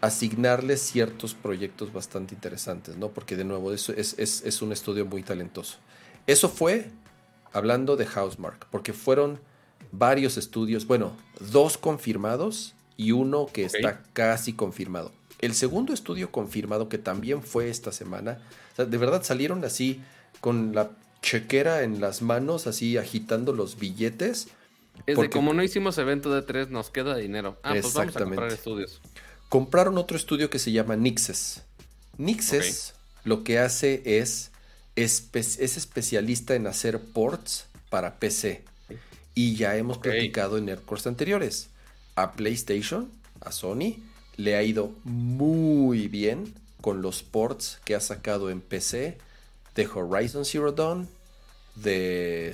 [0.00, 3.08] asignarle ciertos proyectos bastante interesantes, ¿no?
[3.08, 5.78] Porque de nuevo, eso es, es, es un estudio muy talentoso.
[6.26, 6.90] Eso fue
[7.52, 9.40] hablando de Housemark, porque fueron
[9.92, 15.12] varios estudios, bueno, dos confirmados y uno que está casi confirmado.
[15.38, 18.38] El segundo estudio confirmado, que también fue esta semana,
[18.76, 20.00] de verdad salieron así
[20.40, 20.90] con la
[21.20, 24.48] chequera en las manos, así agitando los billetes.
[25.06, 27.58] Es de como no hicimos evento de tres, nos queda dinero.
[27.62, 29.00] Ah, pues vamos a comprar estudios.
[29.48, 31.62] Compraron otro estudio que se llama Nixes.
[32.18, 32.94] Nixes
[33.24, 34.50] lo que hace es,
[34.96, 38.64] es, especialista en hacer ports para PC.
[39.34, 41.70] Y ya hemos platicado en Aircourse anteriores.
[42.14, 43.10] A PlayStation,
[43.40, 43.96] a Sony,
[44.36, 49.18] le ha ido muy bien con los ports que ha sacado en PC
[49.74, 51.08] de Horizon Zero Dawn,
[51.74, 52.52] de,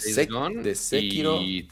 [0.63, 1.41] de Sekiro.
[1.41, 1.69] Y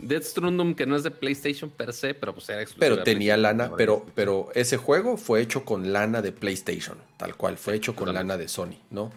[0.00, 2.96] Death Stranding, que no es de PlayStation per se, pero pues era exclusivo.
[2.96, 7.56] Pero tenía lana, pero, pero ese juego fue hecho con lana de PlayStation, tal cual,
[7.56, 9.12] fue hecho con lana de Sony, ¿no?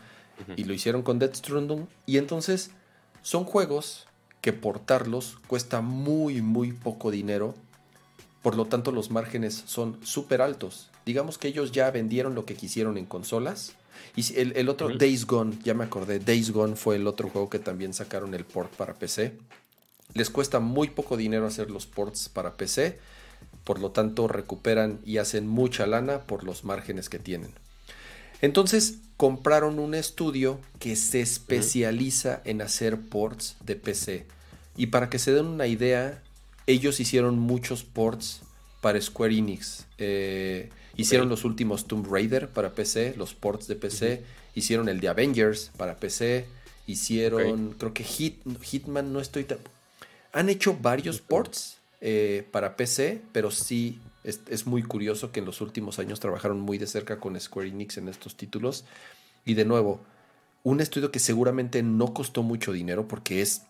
[0.56, 1.88] Y lo hicieron con Death Stranding.
[2.08, 2.72] Y entonces
[3.22, 4.08] son juegos
[4.42, 7.56] que portarlos cuesta muy, muy poco dinero.
[8.42, 10.90] Por lo tanto, los márgenes son súper altos.
[11.06, 13.76] Digamos que ellos ya vendieron lo que quisieron en consolas
[14.16, 17.60] y el, otro, Days Gone, ya me acordé, Days Gone fue el otro juego que
[17.60, 19.34] también sacaron el port para PC.
[20.14, 23.00] Les cuesta muy poco dinero hacer los ports para PC,
[23.64, 27.52] por lo tanto recuperan y hacen mucha lana por los márgenes que tienen.
[28.42, 34.26] Entonces compraron un estudio que se especializa en hacer ports de PC.
[34.76, 36.22] Y para que se den una idea,
[36.66, 38.42] ellos hicieron muchos ports
[38.82, 39.86] para Square Enix.
[39.98, 44.24] Eh, Hicieron los últimos Tomb Raider para PC, los ports de PC.
[44.56, 46.46] Hicieron el de Avengers para PC.
[46.88, 49.60] Hicieron, creo que Hit, Hitman, no estoy tan...
[50.34, 55.62] Han hecho varios ports eh, para PC, pero sí es, muy curioso que en los
[55.62, 58.86] últimos años trabajaron muy de cerca con Square Enix en estos títulos.
[59.46, 60.02] Y de nuevo,
[60.64, 63.64] un estudio que seguramente no costó mucho dinero porque es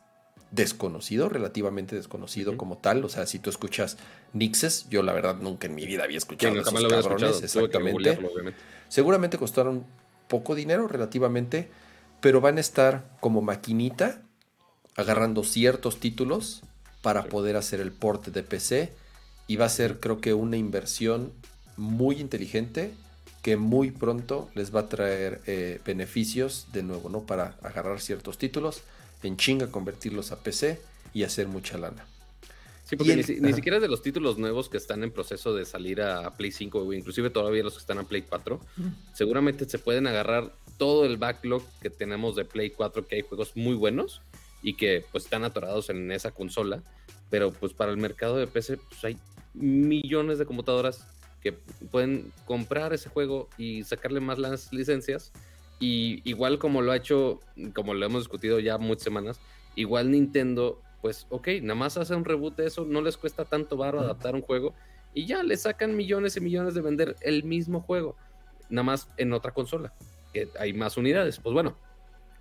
[0.51, 3.05] desconocido, relativamente desconocido como tal.
[3.05, 3.97] O sea, si tú escuchas
[4.33, 8.19] Nixes, yo la verdad nunca en mi vida había escuchado a esos cabrones, exactamente.
[8.89, 9.85] Seguramente costaron
[10.27, 11.69] poco dinero relativamente,
[12.19, 14.21] pero van a estar como maquinita
[14.97, 16.63] agarrando ciertos títulos
[17.01, 18.93] para poder hacer el port de PC
[19.51, 21.33] y va a ser creo que una inversión
[21.75, 22.93] muy inteligente
[23.41, 27.23] que muy pronto les va a traer eh, beneficios de nuevo, ¿no?
[27.23, 28.81] Para agarrar ciertos títulos
[29.23, 30.79] en chinga convertirlos a PC
[31.13, 32.05] y hacer mucha lana.
[32.85, 36.31] Sí, porque ni, siquiera de los títulos nuevos que están en proceso de salir a
[36.37, 38.57] Play 5 o inclusive todavía los que están a Play 4,
[39.13, 43.51] seguramente se pueden agarrar todo el backlog que tenemos de Play 4, que hay juegos
[43.57, 44.21] muy buenos
[44.63, 46.81] y que pues están atorados en esa consola,
[47.29, 49.17] pero pues para el mercado de PC pues hay
[49.53, 51.07] millones de computadoras
[51.41, 51.53] que
[51.91, 55.31] pueden comprar ese juego y sacarle más las licencias
[55.79, 57.39] y igual como lo ha hecho,
[57.73, 59.39] como lo hemos discutido ya muchas semanas,
[59.75, 63.77] igual Nintendo, pues ok, nada más hace un reboot de eso, no les cuesta tanto
[63.77, 64.75] barro adaptar un juego
[65.13, 68.15] y ya le sacan millones y millones de vender el mismo juego,
[68.69, 69.93] nada más en otra consola,
[70.31, 71.39] que hay más unidades.
[71.39, 71.75] Pues bueno,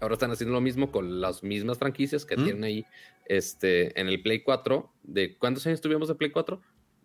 [0.00, 2.86] ahora están haciendo lo mismo con las mismas franquicias que tienen ahí
[3.26, 4.90] este, en el Play 4.
[5.02, 6.60] ¿De cuántos años tuvimos de Play 4?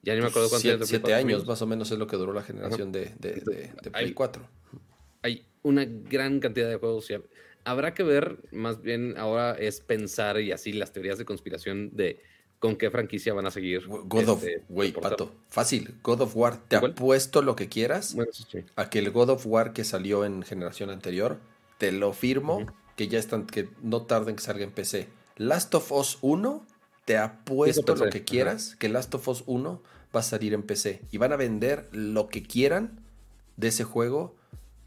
[0.05, 0.87] Ya ni me acuerdo cuántos años.
[0.87, 4.47] Siete años más o menos es lo que duró la generación de, de, Play 4
[5.25, 7.07] hay una gran cantidad de juegos.
[7.63, 12.21] Habrá que ver, más bien ahora es pensar y así las teorías de conspiración de
[12.59, 13.87] con qué franquicia van a seguir.
[13.87, 18.15] God of este, War, pato, fácil, God of War, te apuesto lo que quieras
[18.75, 21.39] a que el God of War que salió en generación anterior,
[21.79, 25.07] te lo firmo, que ya están, que no tarden que salga en PC.
[25.37, 26.63] Last of Us 1,
[27.05, 29.81] te apuesto lo que quieras, que Last of Us 1
[30.15, 33.01] va a salir en PC y van a vender lo que quieran
[33.57, 34.35] de ese juego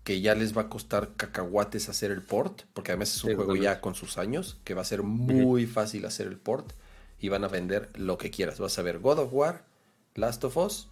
[0.09, 3.57] que ya les va a costar cacahuates hacer el port, porque además es un juego
[3.57, 6.73] ya con sus años, que va a ser muy fácil hacer el port
[7.21, 8.59] y van a vender lo que quieras.
[8.59, 9.67] Vas a ver God of War,
[10.15, 10.89] Last of Us,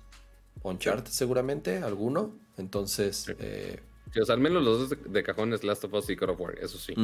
[0.63, 2.39] Uncharted seguramente, alguno.
[2.59, 3.35] Entonces...
[3.39, 3.81] Eh,
[4.29, 6.95] al menos los dos de, cajones Last of Us y God of War, eso sí.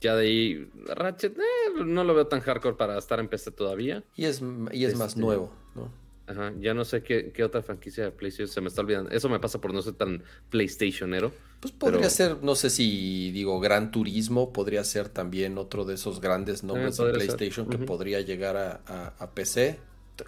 [0.00, 4.02] Ya de ahí, Ratchet, eh, no lo veo tan hardcore para estar en PC todavía.
[4.16, 4.42] Y es,
[4.72, 5.90] y es más este, nuevo, ¿no?
[6.26, 9.10] Ajá, ya no sé qué, otra franquicia de PlayStation se me está olvidando.
[9.10, 11.32] Eso me pasa por no ser tan PlayStationero.
[11.60, 16.20] Pues podría ser, no sé si digo Gran Turismo, podría ser también otro de esos
[16.20, 19.78] grandes ah, nombres de PlayStation que podría llegar a, PC.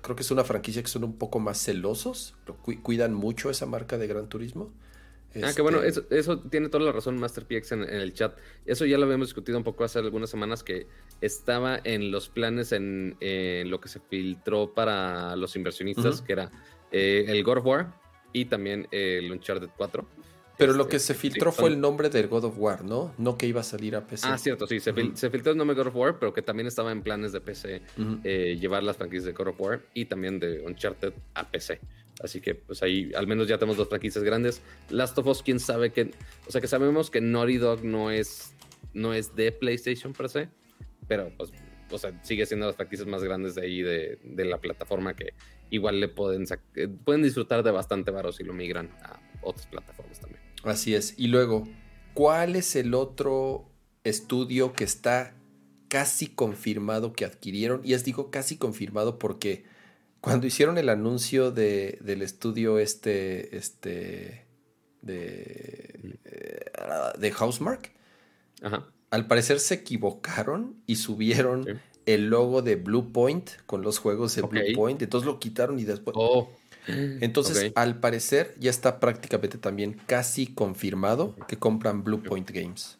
[0.02, 2.34] Creo que es una franquicia que son un poco más celosos,
[2.82, 4.72] cuidan mucho esa marca de Gran Turismo.
[5.42, 8.36] Ah, que bueno, este eso, tiene toda la razón Master PX en, el chat.
[8.64, 10.86] Eso ya lo habíamos discutido un poco hace algunas semanas que
[11.20, 13.16] estaba en los planes en,
[13.68, 16.50] lo que se filtró para los inversionistas, que era
[16.92, 17.94] eh, el God of War
[18.32, 20.06] y también el Uncharted 4.
[20.58, 23.12] Pero lo que este, se filtró fue el nombre del God of War, ¿no?
[23.18, 24.26] No que iba a salir a PC.
[24.28, 24.80] Ah, cierto, sí.
[24.80, 27.40] Se, filtró el nombre de God of War, pero que también estaba en planes de
[27.40, 27.82] PC
[28.24, 31.80] eh, llevar las franquicias de God of War y también de Uncharted a PC.
[32.22, 34.62] Así que pues ahí al menos ya tenemos dos franquicias grandes.
[34.90, 36.12] Last of Us, quién sabe que...
[36.46, 38.54] O sea que sabemos que Naughty Dog no es,
[38.94, 40.48] no es de PlayStation per se,
[41.06, 41.52] pero pues
[41.90, 45.34] o sea, sigue siendo las franquicias más grandes de ahí de, la plataforma que
[45.70, 46.44] igual le pueden,
[46.74, 50.40] eh, pueden disfrutar de bastante varo si lo migran a otras plataformas también.
[50.64, 51.14] Así es.
[51.18, 51.68] Y luego,
[52.14, 53.70] ¿cuál es el otro
[54.04, 55.34] estudio que está
[55.88, 57.80] casi confirmado que adquirieron?
[57.84, 59.64] Y es digo casi confirmado porque
[60.26, 64.44] cuando hicieron el anuncio de, del estudio este, este,
[65.00, 66.64] de, eh,
[67.16, 67.92] de Housemark,
[69.10, 74.42] al parecer se equivocaron y subieron el logo de Blue Point con los juegos de
[74.42, 76.16] Blue Point, entonces lo quitaron y después...
[76.18, 76.50] Oh.
[76.88, 82.98] Entonces, al parecer, ya está prácticamente también casi confirmado que compran Blue Point Games.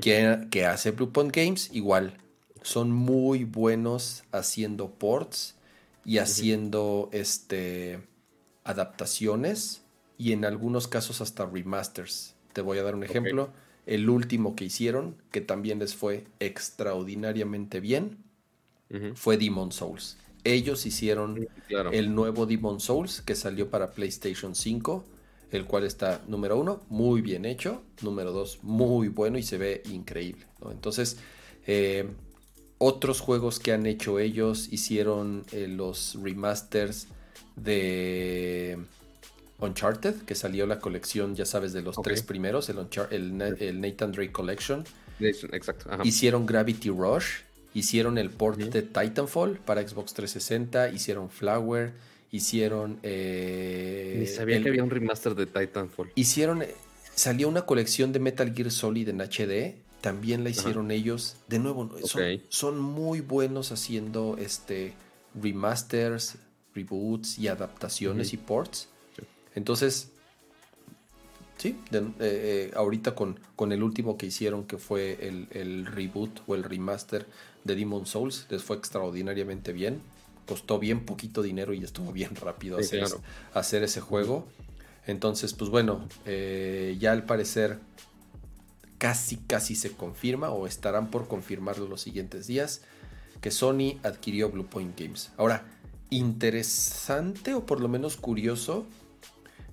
[0.00, 1.68] ¿Qué, hace Blue Point Games?
[1.70, 2.16] Igual,
[2.62, 5.56] son muy buenos haciendo ports
[6.04, 8.00] y haciendo este,
[8.64, 9.82] adaptaciones
[10.18, 12.34] y en algunos casos hasta remasters.
[12.52, 13.50] Te voy a dar un ejemplo.
[13.86, 18.18] El último que hicieron, que también les fue extraordinariamente bien,
[19.14, 20.18] fue Demon Souls.
[20.44, 21.48] Ellos hicieron
[21.92, 25.04] el nuevo Demon Souls que salió para PlayStation 5,
[25.50, 29.82] el cual está, número uno, muy bien hecho, número dos, muy bueno y se ve
[29.90, 30.46] increíble.
[30.70, 31.18] Entonces,
[31.66, 32.08] eh,
[32.78, 37.06] otros juegos que han hecho ellos hicieron eh, los remasters
[37.56, 38.78] de
[39.58, 42.78] Uncharted, que salió la colección, ya sabes, de los tres primeros, el,
[43.10, 44.84] el, Nathan Drake Collection.
[45.20, 45.88] Exacto.
[46.02, 47.42] Hicieron Gravity Rush,
[47.72, 51.92] hicieron el port de Titanfall para Xbox 360, hicieron Flower,
[52.32, 52.98] hicieron...
[53.02, 56.10] Eh, Ni sabía que había un remaster de Titanfall.
[56.14, 56.64] Hicieron...
[57.14, 61.36] Salió una colección de Metal Gear Solid en HD también la hicieron ellos.
[61.48, 61.90] De nuevo,
[62.50, 64.92] son, muy buenos haciendo este
[65.34, 66.36] remasters,
[66.74, 68.90] reboots y adaptaciones y ports.
[69.54, 70.10] Entonces,
[71.56, 76.54] sí, eh, eh, ahorita con, con el último que hicieron, que fue el, reboot o
[76.54, 77.24] el remaster
[77.64, 80.02] de Demon Souls, les fue extraordinariamente bien.
[80.46, 83.06] Costó bien poquito dinero y estuvo bien rápido hacer,
[83.54, 84.46] hacer, ese juego.
[85.06, 87.78] Entonces, pues bueno, eh, ya al parecer
[89.04, 92.80] casi casi se confirma o estarán por confirmarlo los siguientes días
[93.42, 95.30] que Sony adquirió Bluepoint Games.
[95.36, 95.66] Ahora,
[96.08, 98.86] interesante o por lo menos curioso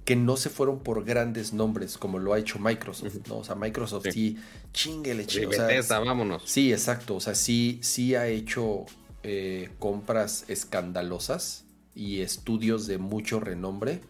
[0.03, 3.37] que no se fueron por grandes nombres como lo ha hecho Microsoft, ¿no?
[3.37, 4.37] O sea, Microsoft sí,
[4.73, 5.01] sí,
[5.45, 5.51] o
[5.87, 6.43] vámonos.
[6.45, 7.15] Sí, exacto.
[7.15, 8.85] O sea, sí, sí ha hecho
[9.23, 11.63] eh, compras escandalosas
[11.95, 14.01] y estudios de mucho renombre.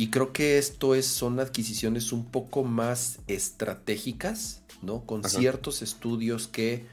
[0.00, 5.04] Y creo que esto es, son adquisiciones un poco más estratégicas, ¿no?
[5.04, 6.86] Con ciertos estudios que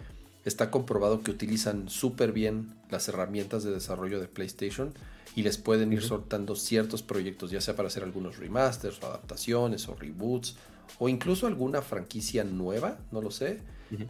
[0.44, 4.92] está comprobado que utilizan súper bien las herramientas de desarrollo de PlayStation
[5.36, 9.88] y les pueden ir soltando ciertos proyectos, ya sea para hacer algunos remasters o adaptaciones
[9.88, 10.56] o reboots
[10.98, 13.60] o incluso alguna franquicia nueva, no lo sé.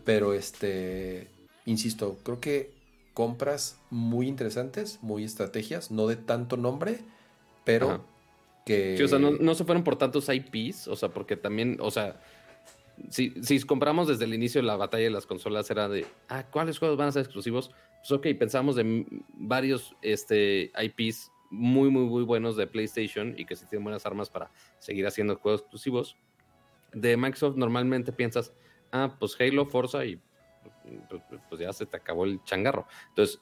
[0.05, 1.27] Pero este,
[1.65, 2.73] insisto, creo que
[3.13, 7.01] compras muy interesantes, muy estrategias, no de tanto nombre,
[7.65, 8.14] pero
[8.65, 12.19] Sí, o sea, no, se fueron por tantos IPs, o sea, porque también, o sea,
[13.09, 16.45] si, si compramos desde el inicio de la batalla de las consolas era de, ah,
[16.49, 17.71] ¿cuáles juegos van a ser exclusivos?
[17.99, 19.05] Pues ok, pensamos de
[19.35, 24.29] varios este, IPs muy, muy, muy buenos de PlayStation y que sí tienen buenas armas
[24.29, 26.17] para seguir haciendo juegos exclusivos.
[26.91, 28.51] De Microsoft normalmente piensas,
[28.91, 30.19] ah, pues Halo, Forza y
[31.09, 32.87] pues, pues ya se te acabó el changarro.
[33.09, 33.39] Entonces,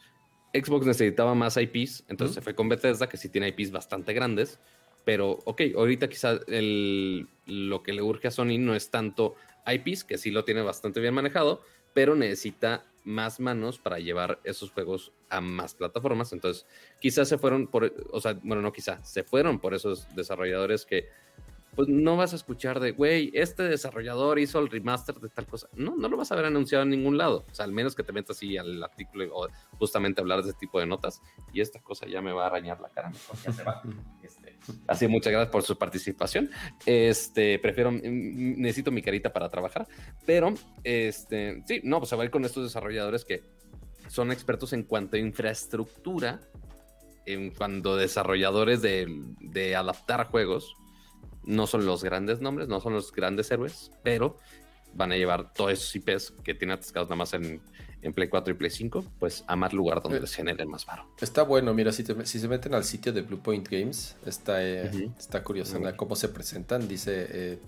[0.53, 4.59] Xbox necesitaba más IPs, entonces se fue con Bethesda, que sí tiene IPs bastante grandes.
[5.05, 9.35] Pero, ok, ahorita quizás lo que le urge a Sony no es tanto
[9.65, 11.61] IPs, que sí lo tiene bastante bien manejado,
[11.93, 16.31] pero necesita más manos para llevar esos juegos a más plataformas.
[16.33, 16.65] Entonces,
[16.99, 21.09] quizás se fueron por, o sea, bueno, no quizás, se fueron por esos desarrolladores que
[21.75, 25.67] pues no vas a escuchar de, güey, este desarrollador hizo el remaster de tal cosa.
[25.73, 27.45] No, no lo vas a ver anunciado en ningún lado.
[27.51, 29.47] O sea, al menos que te metas así al artículo o
[29.79, 31.21] justamente hablar de ese tipo de notas.
[31.51, 33.09] Y esta cosa ya me va a arañar la cara.
[33.09, 33.81] Mejor ya se va.
[34.21, 34.42] Este,
[34.87, 36.49] así, muchas gracias por su participación.
[36.85, 39.87] Este, prefiero, mm, mm, necesito mi carita para trabajar.
[40.25, 40.53] Pero,
[40.83, 43.43] este, sí, no, pues a ir con estos desarrolladores que
[44.07, 46.41] son expertos en cuanto a infraestructura,
[47.25, 49.07] en cuanto a desarrolladores de,
[49.39, 50.75] de adaptar juegos
[51.45, 54.37] no son los grandes nombres, no son los grandes héroes, pero
[54.93, 57.61] van a llevar todos esos IPs que tienen atascados nada más en,
[58.13, 61.07] Play 4 y Play 5, pues a más lugar donde eh, les generen más varo.
[61.21, 65.41] Está bueno, mira, si, si se meten al sitio de Bluepoint Games, está, eh, está
[65.41, 66.89] curioso cómo se presentan.
[66.89, 67.59] Dice, eh,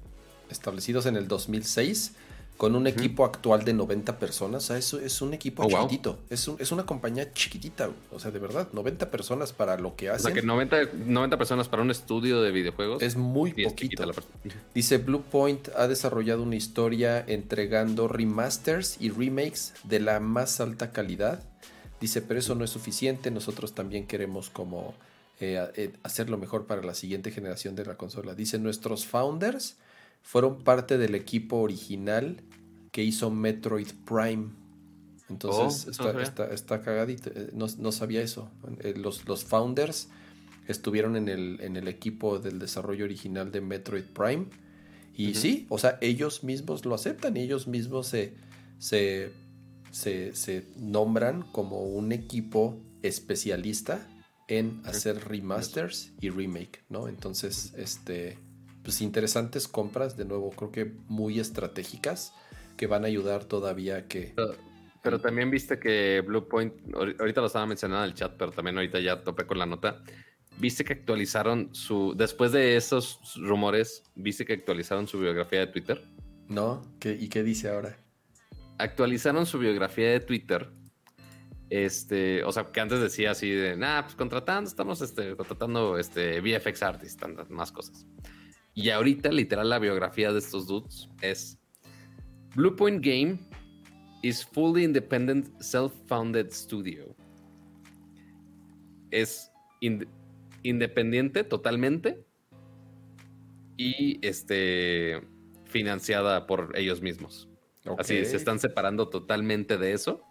[0.49, 2.15] establecidos en el 2006,
[2.57, 4.63] con un equipo actual de 90 personas.
[4.63, 6.19] O sea, es, es un equipo oh, chiquitito.
[6.29, 7.89] Es, es, una compañía chiquitita.
[8.11, 10.31] O sea, de verdad, 90 personas para lo que hacen.
[10.31, 13.01] O sea, que 90, 90 personas para un estudio de videojuegos.
[13.01, 14.09] Es muy poquito.
[14.73, 21.43] Dice Bluepoint ha desarrollado una historia entregando remasters y remakes de la más alta calidad.
[21.99, 23.31] Dice, pero eso no es suficiente.
[23.31, 24.93] Nosotros también queremos como
[25.41, 28.33] eh, eh, hacerlo mejor para la siguiente generación de la consola.
[28.33, 29.75] Dice, nuestros founders
[30.25, 32.41] fueron parte del equipo original
[32.91, 34.49] que hizo Metroid Prime.
[35.29, 36.19] Entonces oh,
[36.51, 37.29] está, cagadito.
[37.29, 38.49] Eh, no, sabía eso.
[38.79, 40.09] Eh, los, los, founders
[40.67, 44.47] estuvieron en el, en el, equipo del desarrollo original de Metroid Prime.
[45.15, 48.33] Y sí, o sea, ellos mismos lo aceptan ellos mismos se,
[48.79, 49.31] se,
[49.91, 54.05] se, nombran como un equipo especialista
[54.47, 57.07] en hacer remasters y remake, ¿no?
[57.07, 58.37] Entonces, este
[58.85, 62.33] pues interesantes compras, de nuevo, creo que muy estratégicas,
[62.77, 64.33] que van a ayudar todavía a que...
[65.01, 68.99] Pero, también viste que Bluepoint, ahorita lo estaba mencionando en el chat, pero también ahorita
[68.99, 70.01] ya topé con la nota.
[70.57, 72.15] Viste que actualizaron su.
[72.17, 76.01] Después de esos rumores, viste que actualizaron su biografía de Twitter.
[76.47, 77.99] No, ¿Qué, ¿y qué dice ahora?
[78.79, 80.71] Actualizaron su biografía de Twitter.
[81.69, 86.41] Este, o sea, que antes decía así de, nah, pues contratando, estamos este, contratando este,
[86.41, 88.07] VFX artists, más cosas.
[88.75, 91.57] Y ahorita, literal, la biografía de estos dudes es
[92.55, 93.39] Bluepoint Game
[94.21, 97.15] is fully independent, self-founded studio.
[99.11, 99.49] Es
[100.61, 102.25] independiente totalmente
[103.77, 105.21] y este
[105.63, 107.47] financiada por ellos mismos.
[107.97, 110.21] Así se están separando totalmente de eso.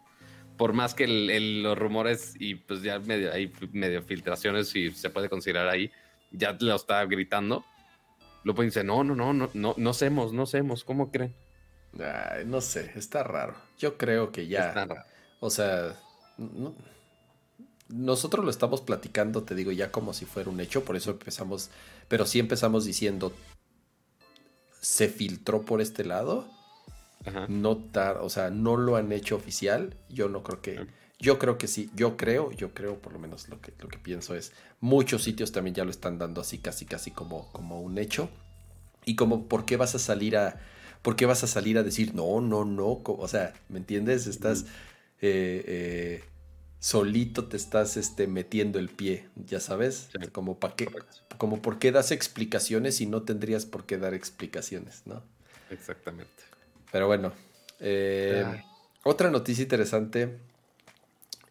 [0.59, 5.31] Por más que los rumores y pues ya medio, hay medio filtraciones, si se puede
[5.31, 5.91] considerar ahí,
[6.31, 7.65] ya lo está gritando
[8.45, 11.35] Lupo dice, no, no, no, no, no, no hacemos, no hacemos, ¿cómo creen?
[12.47, 13.55] no sé, está raro.
[13.79, 14.69] Yo creo que ya.
[14.69, 15.05] Está raro.
[15.41, 15.97] O sea,
[17.89, 21.71] nosotros lo estamos platicando, te digo, ya como si fuera un hecho, por eso empezamos,
[22.09, 23.33] pero sí empezamos diciendo,
[24.81, 26.49] se filtró por este lado,
[27.25, 27.47] Ajá.
[27.49, 30.87] no tar, o sea, no lo han hecho oficial, yo no creo que,
[31.25, 33.97] yo creo que sí, yo creo, yo creo por lo menos lo que, lo que
[33.97, 37.97] pienso es, muchos sitios también ya lo están dando así casi casi como, como un
[37.97, 38.29] hecho.
[39.07, 40.61] Y como, ¿por qué vas a salir a,
[41.01, 43.01] por qué vas a salir a decir no, no, no?
[43.05, 44.27] O sea, ¿me entiendes?
[44.27, 44.67] Estás
[45.23, 46.25] eh, eh,
[46.79, 50.91] solito te estás este, metiendo el pie, ya sabes, como para qué,
[51.39, 55.23] como por qué das explicaciones y no tendrías por qué dar explicaciones, ¿no?
[55.71, 56.43] Exactamente.
[56.93, 57.33] Pero bueno,
[57.81, 58.45] eh,
[59.05, 60.39] otra noticia interesante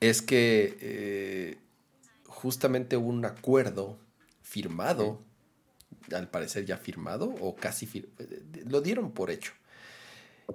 [0.10, 1.58] es que eh,
[2.28, 3.98] justamente hubo un acuerdo
[4.42, 5.22] firmado,
[6.12, 7.88] al parecer ya firmado, o casi
[8.20, 9.54] eh, lo dieron por hecho.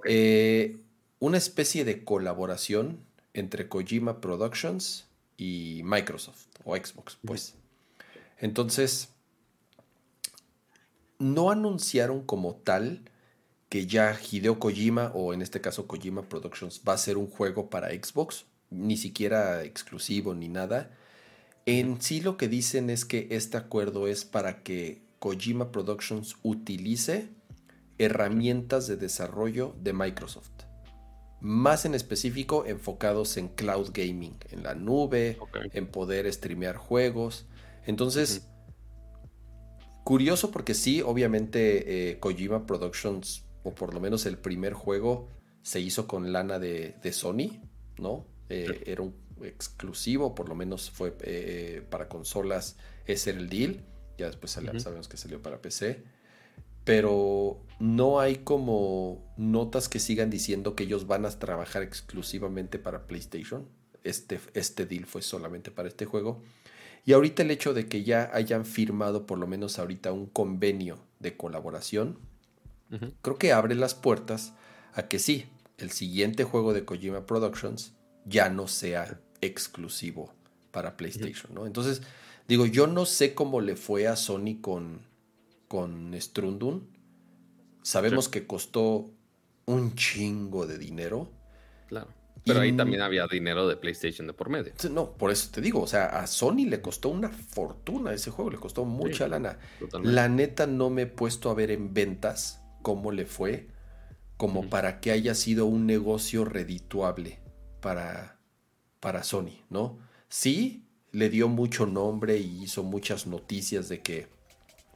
[0.05, 0.77] Eh,
[1.17, 2.99] una especie de colaboración
[3.33, 7.55] entre Kojima Productions y Microsoft o Xbox, pues.
[8.37, 9.09] Entonces,
[11.17, 13.01] no anunciaron como tal
[13.67, 17.71] que ya Hideo Kojima, o en este caso Kojima Productions, va a ser un juego
[17.71, 20.91] para Xbox ni siquiera exclusivo ni nada.
[21.65, 27.29] En sí lo que dicen es que este acuerdo es para que Kojima Productions utilice
[27.97, 30.51] herramientas de desarrollo de Microsoft.
[31.41, 35.37] Más en específico enfocados en cloud gaming, en la nube,
[35.73, 37.45] en poder streamear juegos.
[37.85, 38.47] Entonces,
[40.03, 45.29] curioso porque sí, obviamente eh, Kojima Productions, o por lo menos el primer juego,
[45.61, 47.61] se hizo con lana de, de Sony,
[47.97, 48.25] ¿no?
[48.49, 49.03] Eh, era
[49.43, 53.81] exclusivo, por lo menos fue eh, para consolas, ese era el deal.
[54.17, 56.03] Ya después sabemos que salió para PC.
[56.83, 63.05] Pero no hay como notas que sigan diciendo que ellos van a trabajar exclusivamente para
[63.07, 63.67] PlayStation.
[64.03, 66.41] Este, este deal fue solamente para este juego.
[67.05, 70.99] Y ahorita el hecho de que ya hayan firmado por lo menos ahorita un convenio
[71.19, 72.19] de colaboración,
[73.21, 74.53] creo que abre las puertas
[74.93, 75.45] a que sí,
[75.77, 77.93] el siguiente juego de Kojima Productions
[78.29, 80.33] ya no sea exclusivo
[80.71, 81.65] para PlayStation, ¿no?
[81.65, 82.01] Entonces,
[82.47, 85.01] digo, yo no sé cómo le fue a Sony con,
[85.67, 86.87] con Strundun.
[87.81, 89.11] Sabemos que costó
[89.65, 91.31] un chingo de dinero.
[91.87, 92.07] Claro.
[92.45, 94.71] Pero ahí también había dinero de PlayStation de por medio.
[94.89, 98.51] No, por eso te digo, o sea, a Sony le costó una fortuna ese juego,
[98.51, 99.59] le costó mucha lana.
[100.01, 103.67] La neta no me he puesto a ver en ventas cómo le fue,
[104.37, 107.39] como para que haya sido un negocio redituable
[107.81, 108.37] para,
[108.99, 109.97] para Sony, ¿no?
[110.27, 114.27] Sí, le dio mucho nombre y hizo muchas noticias de que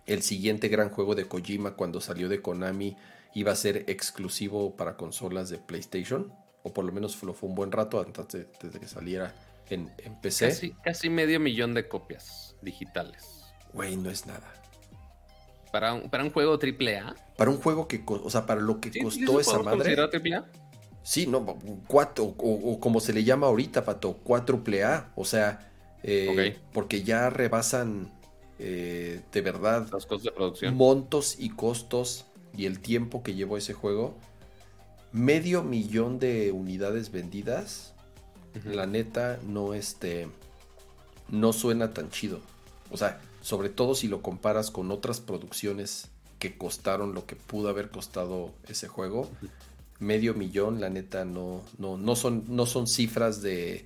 [0.06, 2.98] el siguiente gran juego de Kojima cuando salió de Konami
[3.34, 6.34] iba a ser exclusivo para consolas de PlayStation
[6.64, 9.34] o por lo menos lo fue un buen rato antes de, que saliera
[9.70, 9.90] en,
[10.22, 10.76] PC.
[10.84, 13.44] Casi, medio millón de copias digitales.
[13.74, 14.54] Güey, no es nada.
[15.72, 17.16] ¿Para un, para un juego AAA?
[17.38, 19.96] Para un juego que, o sea, para lo que costó esa madre.
[19.98, 20.46] AAA?
[21.04, 21.46] Sí, no,
[21.88, 25.12] cuatro, o, como se le llama ahorita, Pato, 4AA.
[25.16, 25.72] O sea,
[26.02, 28.12] eh, porque ya rebasan
[28.60, 30.76] eh, de verdad los costos de producción.
[30.76, 32.26] montos y costos
[32.56, 34.16] y el tiempo que llevó ese juego
[35.14, 37.94] medio millón de unidades vendidas,
[38.66, 40.28] la neta no este
[41.30, 42.42] no suena tan chido.
[42.92, 46.10] O sea, sobre todo si lo comparas con otras producciones
[46.40, 49.30] que costaron lo que pudo haber costado ese juego,
[50.00, 53.86] medio millón, la neta no no no son no son cifras de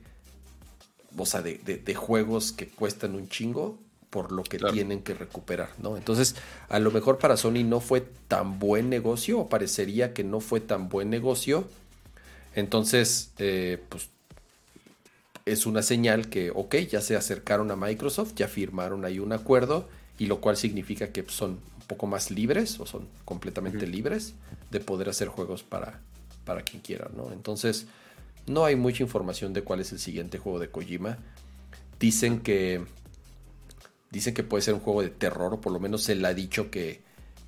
[1.18, 3.78] o sea, de, de juegos que cuestan un chingo
[4.10, 5.98] por lo que tienen que recuperar, ¿no?
[5.98, 6.36] Entonces,
[6.70, 10.60] a lo mejor para Sony no fue tan buen negocio, o parecería que no fue
[10.60, 11.68] tan buen negocio.
[12.56, 14.10] Entonces, eh, pues
[15.46, 19.88] es una señal que, ok, ya se acercaron a Microsoft, ya firmaron ahí un acuerdo,
[20.18, 24.34] y lo cual significa que son un poco más libres, o son completamente libres,
[24.72, 26.02] de poder hacer juegos para,
[26.46, 27.32] para quien quiera, ¿no?
[27.32, 27.88] Entonces,
[28.46, 31.18] no hay mucha información de cuál es el siguiente juego de Kojima.
[32.00, 32.86] Dicen que
[34.12, 36.34] Dicen que puede ser un juego de terror, o por lo menos se le ha
[36.34, 37.02] dicho que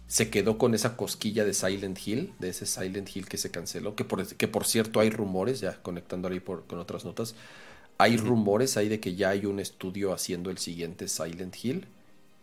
[0.07, 3.95] se quedó con esa cosquilla de Silent Hill, de ese Silent Hill que se canceló,
[3.95, 7.35] que por, que por cierto hay rumores, ya conectando ahí por, con otras notas,
[7.97, 11.87] hay rumores ahí de que ya hay un estudio haciendo el siguiente Silent Hill.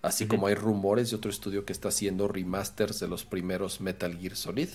[0.06, 4.16] Así como hay rumores de otro estudio que está haciendo remasters de los primeros Metal
[4.16, 4.68] Gear Solid.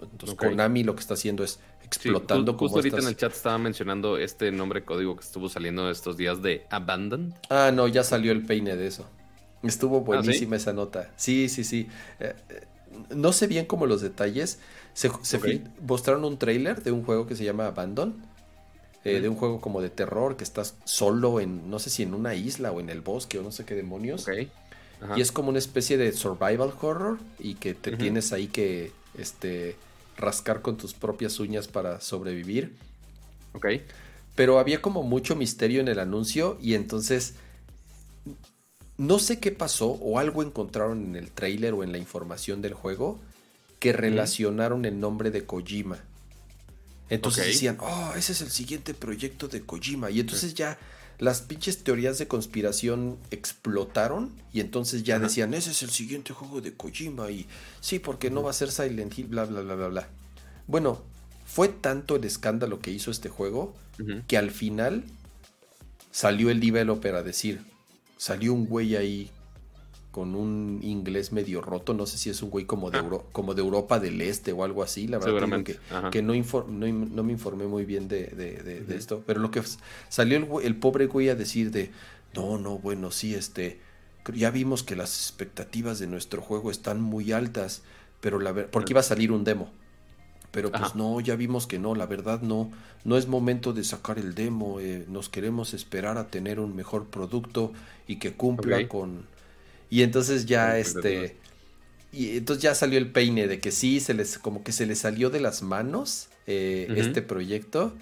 [0.00, 4.16] Entonces Konami lo que está haciendo es explotando como ahorita en el chat estaba mencionando
[4.16, 7.34] este nombre código que estuvo saliendo estos días de Abandon.
[7.48, 9.06] Ah, no, ya salió el peine de eso.
[9.62, 11.10] Estuvo ¿Ah, buenísima esa nota.
[11.16, 11.88] Sí, sí, sí.
[12.18, 12.66] Eh, eh,
[13.14, 14.60] no sé bien cómo los detalles.
[14.92, 15.10] Se,
[15.86, 18.14] mostraron un trailer de un juego que se llama Abandon.
[19.02, 22.12] Eh, de un juego como de terror que estás solo en, no sé si en
[22.12, 24.26] una isla o en el bosque o no sé qué demonios.
[25.16, 29.76] Y es como una especie de survival horror y que te tienes ahí que, este,
[30.18, 32.76] rascar con tus propias uñas para sobrevivir.
[33.54, 33.66] Ok.
[34.34, 37.34] Pero había como mucho misterio en el anuncio y entonces
[38.98, 42.74] no sé qué pasó o algo encontraron en el trailer o en la información del
[42.74, 43.18] juego
[43.78, 45.98] que relacionaron el nombre de Kojima.
[47.10, 50.10] Entonces decían, oh, ese es el siguiente proyecto de Kojima.
[50.10, 50.78] Y entonces ya
[51.18, 56.60] las pinches teorías de conspiración explotaron y entonces ya decían, ese es el siguiente juego
[56.60, 57.46] de Kojima y
[57.80, 60.08] sí, porque no va a ser Silent Hill, bla, bla, bla, bla, bla.
[60.66, 61.02] Bueno,
[61.44, 63.74] fue tanto el escándalo que hizo este juego
[64.28, 65.04] que al final
[66.10, 67.60] salió el developer a decir,
[68.16, 69.30] salió un güey ahí
[70.10, 73.08] con un inglés medio roto, no sé si es un güey como de, ah.
[73.32, 75.78] como de Europa del Este o algo así, la verdad que,
[76.10, 79.62] que no, no, me informé muy bien de, esto, pero lo que
[80.08, 81.90] salió el, el, pobre güey a decir de,
[82.34, 83.78] no, no, bueno, sí, este,
[84.34, 87.82] ya vimos que las expectativas de nuestro juego están muy altas,
[88.20, 89.70] pero la porque iba a salir un demo.
[90.50, 92.72] Pero pues no, ya vimos que no, la verdad no,
[93.04, 97.06] no es momento de sacar el demo, eh, nos queremos esperar a tener un mejor
[97.06, 97.72] producto
[98.08, 99.26] y que cumpla con
[99.90, 101.36] y entonces ya este...
[102.12, 104.96] Y entonces ya salió el peine de que sí, se les, como que se le
[104.96, 107.94] salió de las manos eh, este proyecto.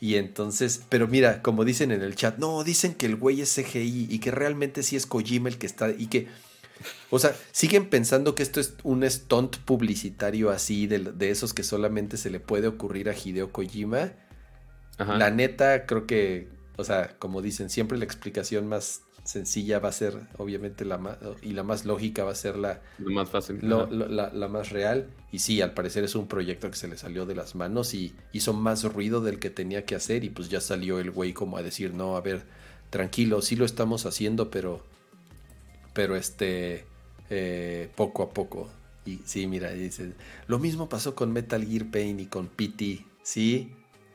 [0.00, 3.54] Y entonces, pero mira, como dicen en el chat, no, dicen que el güey es
[3.54, 6.26] CGI y que realmente sí es Kojima el que está, y que,
[7.10, 11.62] o sea, siguen pensando que esto es un stunt publicitario así, de, de esos que
[11.62, 14.12] solamente se le puede ocurrir a Hideo Kojima.
[14.98, 19.92] La neta, creo que O sea, como dicen, siempre la explicación más sencilla va a
[19.92, 23.58] ser, obviamente, la más, y la más lógica va a ser la, más fácil.
[23.62, 23.90] lo- Ajá.
[23.92, 25.08] lo- la, la más real.
[25.32, 28.14] Y sí, al parecer es un proyecto que se le salió de las manos y
[28.32, 30.24] hizo más ruido del que tenía que hacer.
[30.24, 32.42] Y pues ya salió el güey como a decir, no, a ver,
[32.90, 34.84] tranquilo, sí lo estamos haciendo, pero,
[35.92, 36.84] pero este,
[37.30, 38.68] eh, poco a poco.
[39.06, 40.12] Y sí, mira, dice,
[40.46, 43.72] lo mismo pasó con Metal Gear Pain y con PT, sí,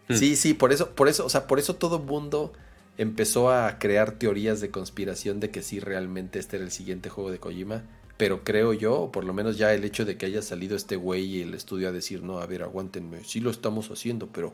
[0.07, 0.13] Hmm.
[0.13, 2.53] sí, sí, por eso, por eso, o sea, por eso todo mundo
[2.97, 7.31] empezó a crear teorías de conspiración de que sí realmente este era el siguiente juego
[7.31, 7.83] de Kojima.
[8.17, 10.95] Pero creo yo, o por lo menos ya el hecho de que haya salido este
[10.95, 14.53] güey y el estudio a decir, no, a ver, aguántenme, sí lo estamos haciendo, pero,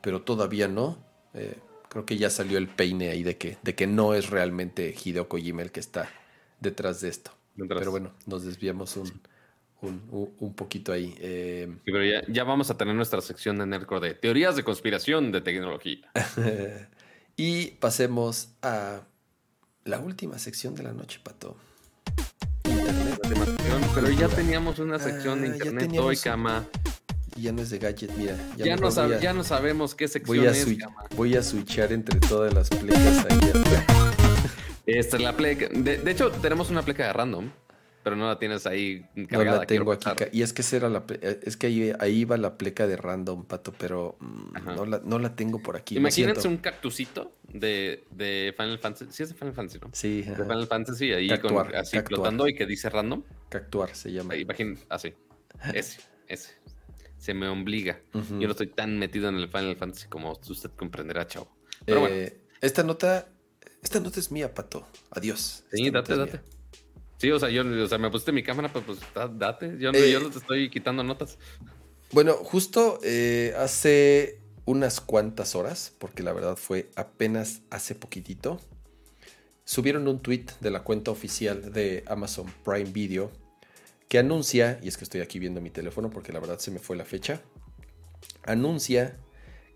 [0.00, 0.96] pero todavía no.
[1.34, 1.56] Eh,
[1.88, 5.28] creo que ya salió el peine ahí de que, de que no es realmente Hideo
[5.28, 6.08] Kojima el que está
[6.60, 7.32] detrás de esto.
[7.56, 7.80] Detrás.
[7.80, 9.10] Pero bueno, nos desviamos un,
[9.80, 11.12] un, un- un poquito ahí.
[11.18, 14.62] Eh, Sí, pero ya, ya vamos a tener nuestra sección de Nerdcore de teorías de
[14.62, 16.08] conspiración de tecnología.
[17.42, 19.00] y pasemos a
[19.84, 21.56] la última sección de la noche, Pato.
[22.64, 23.48] Internet.
[23.94, 26.66] Pero ya teníamos una sección de Ah, ya internet hoy, Cama.
[27.36, 28.36] Ya no es de gadget, mira.
[28.58, 31.04] Ya, mejor no, sab- a- ya no sabemos qué sección Voy a, es, Cama.
[31.16, 33.40] voy a switchar entre todas las plecas ahí.
[34.86, 35.68] Esta es la pleca.
[35.72, 37.50] De, de hecho, tenemos una pleca de random,
[38.02, 40.24] pero no la tienes ahí No la tengo aquí.
[40.32, 42.96] Y es que esa era la eh, es que ahí, ahí va la pleca de
[42.96, 44.74] random, pato, pero mm, Ajá.
[44.74, 45.96] no la, no la tengo por aquí.
[45.96, 49.12] Imagínense un cactusito de, de Final Fantasy.
[49.12, 49.90] Sí, es de Final Fantasy, ¿no?
[49.92, 50.34] Sí, De.
[50.36, 52.20] Final Fantasy, ahí Cactuar, con, así cactuar.
[52.20, 53.22] flotando y que dice random.
[53.48, 54.36] Cactuar se llama.
[54.36, 55.12] Imaginen, así.
[55.74, 56.54] Ese, ese.
[57.18, 58.00] Se me obliga.
[58.14, 61.54] Yo no estoy tan metido en el Final Fantasy como usted comprenderá, chavo.
[61.84, 63.28] Pero bueno, Eh, Esta nota,
[63.82, 64.86] esta nota es mía, pato.
[65.10, 65.64] Adiós.
[65.70, 66.48] sí, Esta nota date, date.
[66.48, 66.59] mía.
[67.20, 69.76] Sí, o sea, yo, o sea, me pusiste mi cámara, pues, pues da- date.
[69.78, 71.36] Yo, no- Eh, yo no te estoy quitando notas.
[72.12, 78.58] Bueno, justo eh, hace unas cuantas horas, porque la verdad fue apenas hace poquitito,
[79.64, 83.30] subieron un tweet de la cuenta oficial de Amazon Prime Video
[84.08, 86.78] que anuncia, y es que estoy aquí viendo mi teléfono porque la verdad se me
[86.80, 87.42] fue la fecha,
[88.44, 89.16] anuncia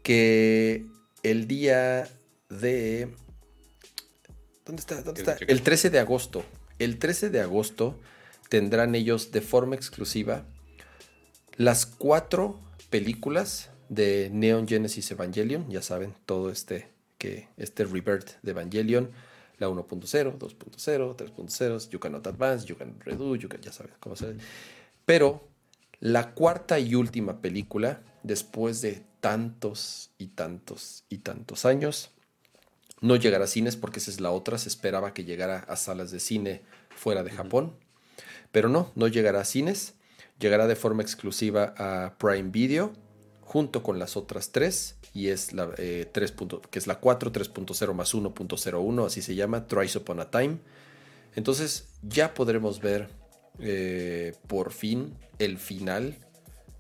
[0.03, 0.87] que
[1.23, 2.09] el día
[2.49, 3.15] de...
[4.65, 5.03] ¿Dónde está?
[5.03, 5.37] ¿Dónde está?
[5.47, 6.43] El 13 de agosto.
[6.79, 8.01] El 13 de agosto
[8.49, 10.45] tendrán ellos de forma exclusiva
[11.57, 12.61] las cuatro
[12.91, 16.89] películas de Neon Genesis Evangelion, ya saben, todo este
[17.19, 19.11] que este rebirth de Evangelion,
[19.59, 24.17] la 1.0, 2.0, 3.0, you cannot advance, you can redo, you can, ya saben cómo
[24.17, 24.35] se
[25.07, 25.49] Pero
[26.01, 32.11] la cuarta y última película, después de tantos y tantos y tantos años,
[33.01, 36.11] no llegará a cines porque esa es la otra, se esperaba que llegara a salas
[36.11, 36.63] de cine
[36.95, 37.75] fuera de Japón,
[38.53, 39.95] pero no, no llegará a cines,
[40.39, 42.93] llegará de forma exclusiva a Prime Video
[43.41, 46.33] junto con las otras tres y es la eh, 3.
[46.33, 50.59] punto- que es la 4 3.0 más 1.01 así se llama Thrice Upon a Time.
[51.37, 53.09] Entonces ya podremos ver
[53.59, 56.17] eh, por fin el final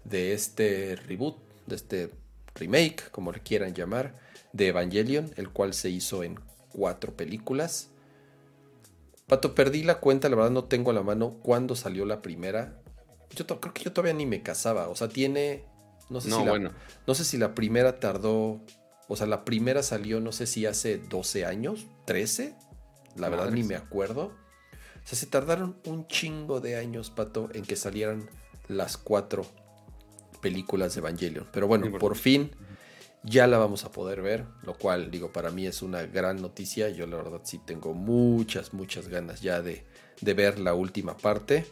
[0.04, 1.36] de este reboot
[1.66, 2.10] de este
[2.54, 4.18] remake como le quieran llamar
[4.54, 6.40] de Evangelion el cual se hizo en
[6.70, 7.90] cuatro películas
[9.26, 12.78] Pato, perdí la cuenta, la verdad no tengo a la mano cuándo salió la primera.
[13.34, 14.88] Yo creo que yo todavía ni me casaba.
[14.88, 15.64] O sea, tiene.
[16.10, 16.72] No sé, No, si la, bueno.
[17.06, 18.60] no sé si la primera tardó.
[19.08, 22.54] O sea, la primera salió, no sé si hace 12 años, 13.
[23.16, 24.26] La verdad ni me acuerdo.
[24.26, 28.28] O sea, se tardaron un chingo de años, Pato, en que salieran
[28.68, 29.46] las cuatro
[30.40, 31.48] películas de Evangelion.
[31.52, 32.50] Pero bueno, por fin
[33.24, 36.90] ya la vamos a poder ver, lo cual digo, para mí es una gran noticia.
[36.90, 39.84] Yo la verdad sí tengo muchas, muchas ganas ya de,
[40.20, 41.64] de ver la última parte.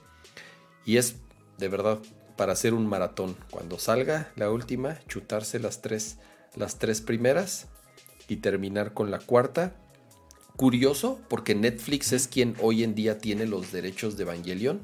[0.87, 1.17] Y es
[1.59, 1.99] de verdad
[2.37, 3.37] para hacer un maratón.
[3.51, 6.17] Cuando salga la última, chutarse las tres,
[6.57, 7.69] las tres primeras
[8.29, 9.77] y terminar con la cuarta.
[10.57, 14.81] Curioso, porque Netflix es quien hoy en día tiene los derechos de Evangelion.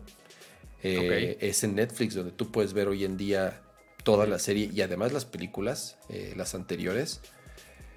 [0.83, 1.39] Eh.
[1.41, 3.63] Es en Netflix donde tú puedes ver hoy en día
[4.09, 7.21] toda la serie y además las películas, eh, las anteriores.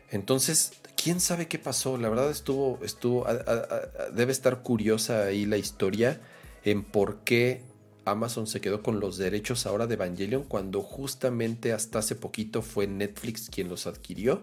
[0.10, 1.98] Entonces, quién sabe qué pasó.
[1.98, 6.20] La verdad estuvo, estuvo, a- a- a- debe estar curiosa ahí la historia
[6.66, 7.62] en por qué
[8.04, 12.88] Amazon se quedó con los derechos ahora de Evangelion cuando justamente hasta hace poquito fue
[12.88, 14.42] Netflix quien los adquirió.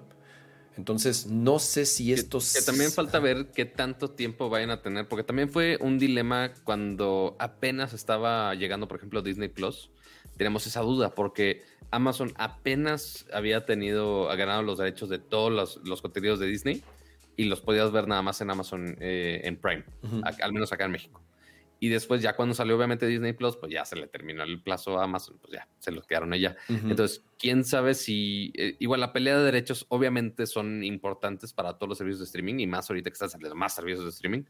[0.78, 2.54] Entonces, no sé si Que- estos...
[2.54, 6.54] Que, también falta ver qué tanto tiempo vayan a tener, porque también fue un dilema
[6.64, 9.90] cuando apenas estaba llegando, por ejemplo, Disney Plus.
[10.38, 15.86] Tenemos esa duda, porque Amazon apenas había tenido, ha ganado los derechos de todos los,
[15.86, 16.82] los contenidos de Disney
[17.36, 20.20] y los podías ver nada más en Amazon eh, en Prime, Ujú.
[20.24, 21.22] a- al menos acá en México.
[21.80, 24.98] Y después, ya cuando salió obviamente Disney Plus, pues ya se le terminó el plazo
[24.98, 26.56] a Amazon, pues ya se los quedaron allá.
[26.68, 28.52] Entonces, quién sabe si.
[28.56, 32.58] Eh, igual, la pelea de derechos obviamente son importantes para todos los servicios de streaming
[32.58, 34.42] y más ahorita que están saliendo más servicios de streaming.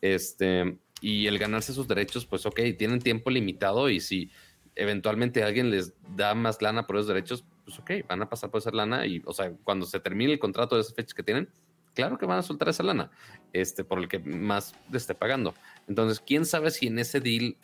[0.00, 4.30] Este, y el ganarse esos derechos, pues ok, tienen tiempo limitado y si
[4.74, 8.60] eventualmente alguien les da más lana por esos derechos, pues ok, van a pasar por
[8.60, 11.48] esa lana y, o sea, cuando se termine el contrato de esas fechas que tienen,
[11.94, 13.10] claro que van a soltar esa lana,
[13.52, 15.54] este, por el que más esté pagando.
[15.88, 17.56] Entonces, quién sabe si en ese deal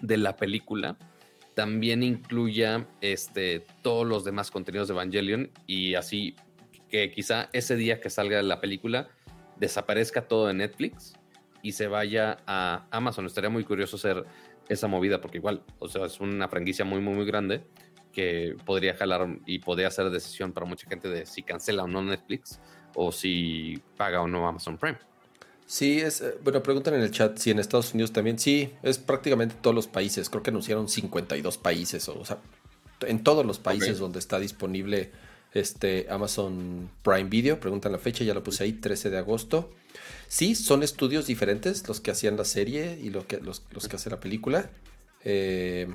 [0.00, 0.96] de la película
[1.54, 6.34] también incluya este, todos los demás contenidos de Evangelion y así
[6.88, 9.08] que quizá ese día que salga la película
[9.56, 11.14] desaparezca todo de Netflix
[11.62, 13.26] y se vaya a Amazon.
[13.26, 14.24] Estaría muy curioso hacer
[14.72, 17.64] esa movida porque igual, o sea, es una franquicia muy, muy, muy grande
[18.12, 22.02] que podría jalar y podría hacer decisión para mucha gente de si cancela o no
[22.02, 22.60] Netflix
[22.94, 24.98] o si paga o no Amazon Prime.
[25.66, 28.38] Sí, es, eh, bueno, preguntan en el chat si en Estados Unidos también.
[28.38, 30.28] Sí, es prácticamente todos los países.
[30.28, 32.38] Creo que anunciaron 52 países, o, sea,
[33.00, 35.10] en todos los países donde está disponible
[35.54, 37.58] este Amazon Prime Video.
[37.58, 39.70] Preguntan la fecha, ya lo puse ahí, 13 de agosto.
[40.32, 43.96] Sí, son estudios diferentes los que hacían la serie y los que, los, los que
[43.96, 44.70] hacen la película.
[45.24, 45.88] Eh,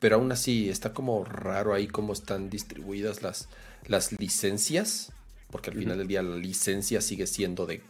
[0.00, 3.48] pero aún así está como raro ahí cómo están distribuidas las,
[3.86, 5.12] las licencias
[5.50, 7.82] porque al final del día la licencia sigue siendo de,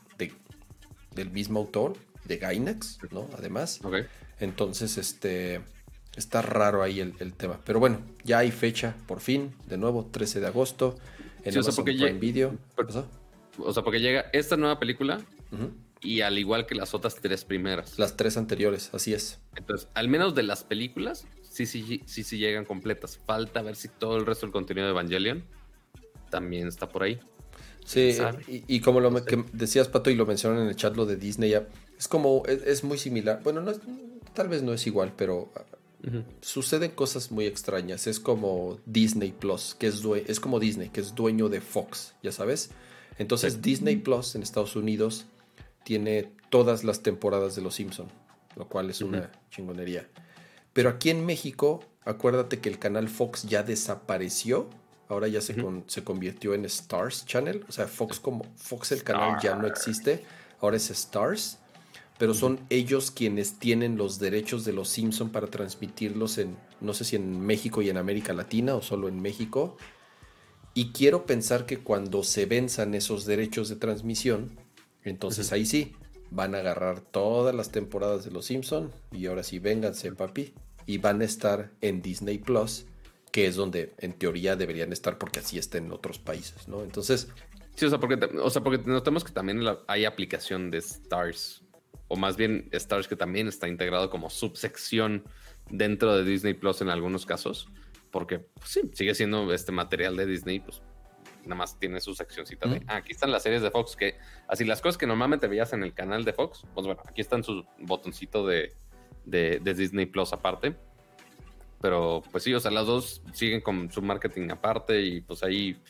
[1.15, 3.29] del mismo autor, de Gainax, ¿no?
[3.37, 3.81] Además.
[4.39, 5.61] Entonces, este,
[6.17, 7.61] está raro ahí el, tema.
[7.65, 10.99] Pero bueno, ya hay fecha, por fin, de nuevo, 13 de agosto,
[11.45, 12.57] en o sea, porque Video.
[13.59, 15.21] O sea, porque llega esta nueva película
[16.01, 17.99] y al igual que las otras tres primeras.
[17.99, 19.39] Las tres anteriores, así es.
[19.57, 23.19] Entonces, al menos de las películas, sí, sí, sí, sí llegan completas.
[23.27, 25.45] Falta ver si todo el resto del contenido de Evangelion
[26.31, 27.21] también está por ahí.
[27.85, 28.17] Sí,
[28.47, 31.51] y, como lo que decías, Pato, y lo mencionan en el chat, lo de Disney,
[31.51, 31.67] ya,
[31.99, 33.41] es como, es, muy similar.
[33.43, 33.73] Bueno, no
[34.33, 35.51] tal vez no es igual, pero
[36.41, 38.07] suceden cosas muy extrañas.
[38.07, 42.33] Es como Disney Plus, que es, es como Disney, que es dueño de Fox, ya
[42.33, 42.71] sabes.
[43.19, 45.27] Entonces, Disney Plus en Estados Unidos
[45.85, 48.09] tiene todas las temporadas de Los Simpson,
[48.57, 50.09] lo cual es una chingonería.
[50.73, 54.69] Pero aquí en México, acuérdate que el canal Fox ya desapareció
[55.11, 57.65] ahora ya se, se convirtió en Stars Channel.
[57.69, 60.25] O sea, Fox como Fox el canal ya no existe,
[60.61, 61.59] ahora es Stars.
[62.19, 67.05] Pero son ellos quienes tienen los derechos de los Simpson para transmitirlos en, no sé
[67.05, 69.79] si en México y en América Latina o solo en México.
[70.75, 74.51] Y quiero pensar que cuando se venzan esos derechos de transmisión,
[75.05, 75.93] entonces ahí sí,
[76.31, 80.55] van a agarrar todas las temporadas de Los Simpson y ahora sí, vénganse, papi.
[80.87, 82.87] Y van a estar en Disney Plus
[83.31, 86.83] que es donde en teoría deberían estar porque así está en otros países, ¿no?
[86.83, 87.29] Entonces...
[87.77, 91.63] Sí, o sea, porque, o sea, porque notamos que también hay aplicación de Stars,
[92.09, 95.25] o más bien Stars que también está integrado como subsección
[95.71, 97.69] dentro de Disney Plus en algunos casos,
[98.11, 100.83] porque pues, sí, sigue siendo este material de Disney, pues
[101.45, 104.17] nada más tiene su seccioncita de, ah, aquí están las series de Fox, que
[104.49, 107.43] así las cosas que normalmente veías en el canal de Fox, pues bueno, aquí están
[107.45, 108.75] su botoncito de,
[109.25, 110.77] de Disney Plus aparte
[111.81, 115.81] pero pues sí, o sea, las dos siguen con su marketing aparte y pues ahí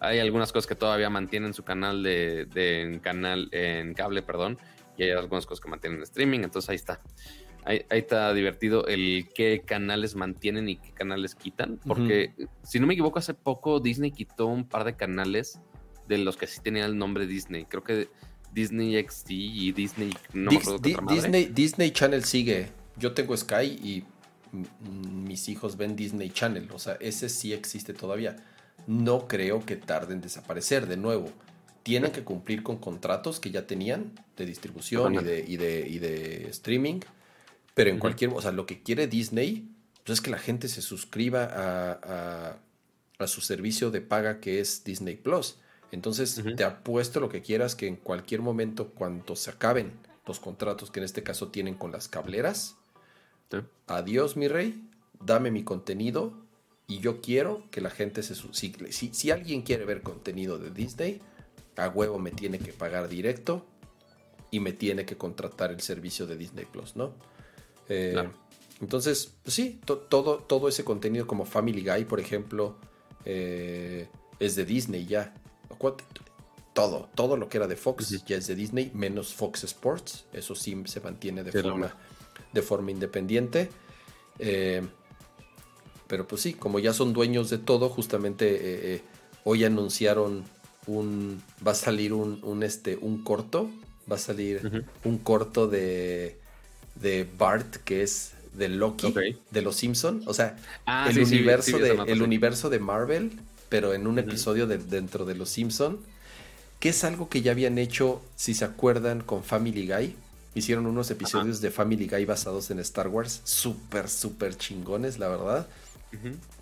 [0.00, 2.48] hay algunas cosas que todavía mantienen su canal de,
[2.82, 4.58] en canal en cable, perdón,
[4.96, 7.00] y hay algunas cosas que mantienen en streaming, entonces ahí está.
[7.66, 12.94] Ahí, está divertido el qué canales mantienen y qué canales quitan, porque si no me
[12.94, 15.60] equivoco, hace poco Disney quitó un par de canales
[16.08, 17.64] de los que sí tenían el nombre Disney.
[17.64, 18.08] Creo que
[18.52, 20.14] Disney XD y Disney.
[20.32, 20.50] No
[21.08, 22.68] Disney, Disney Channel sigue.
[22.96, 24.04] Yo tengo Sky y
[24.52, 28.36] mis hijos ven Disney Channel, o sea, ese sí existe todavía.
[28.86, 31.28] No creo que tarden en desaparecer de nuevo.
[31.82, 35.56] Tienen que cumplir con contratos que ya tenían de distribución y de, y
[35.98, 37.00] de, streaming,
[37.76, 39.68] pero en cualquier, o sea, lo que quiere Disney
[40.02, 42.58] pues es que la gente se suscriba a,
[43.18, 45.58] a, su servicio de paga que es Disney Plus.
[45.90, 49.92] Entonces, te apuesto lo que quieras que en cualquier momento, cuando se acaben
[50.24, 52.76] los contratos que en este caso tienen con las cableras,
[53.86, 54.88] Adiós, mi rey,
[55.20, 56.32] dame mi contenido
[56.88, 58.34] y yo quiero que la gente se...
[58.34, 58.74] Si,
[59.12, 61.20] si, alguien quiere ver contenido de Disney,
[61.76, 63.64] a huevo me tiene que pagar directo
[64.50, 67.14] y me tiene que contratar el servicio de Disney Plus, ¿no?
[67.88, 68.28] Eh,
[68.80, 72.76] entonces, pues sí, todo, todo ese contenido como Family Guy, por ejemplo,
[73.24, 74.08] eh,
[74.38, 75.34] es de Disney ya.
[76.74, 80.26] Todo, todo lo que era de Fox ya es de Disney, menos Fox Sports.
[80.32, 81.94] Eso sí se mantiene de forma
[82.52, 83.70] de forma independiente.
[84.38, 84.82] Eh,
[86.06, 89.02] pero pues sí, como ya son dueños de todo, justamente
[89.44, 90.44] hoy anunciaron
[90.86, 91.42] un.
[91.66, 93.70] Va a salir un, este, un corto.
[94.10, 96.38] Va a salir un corto de.
[97.00, 99.18] De Bart, que es de Loki, Ok.
[99.50, 100.22] de los Simpson.
[100.26, 103.32] O sea, Ah, el, sí, universo sí, de, el universo de Marvel,
[103.68, 105.98] pero en un episodio de- dentro de los Simpson,
[106.80, 110.14] que es algo que ya habían hecho, si se acuerdan, con Family Guy.
[110.54, 115.66] Hicieron unos episodios de Family Guy basados en Star Wars, súper, súper chingones, la verdad.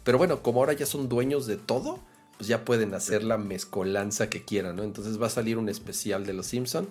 [0.02, 2.00] Pero bueno, como ahora ya son dueños de todo,
[2.36, 4.82] pues ya pueden hacer la mezcolanza que quieran, ¿no?
[4.82, 6.88] Entonces va a salir un especial de los Simpson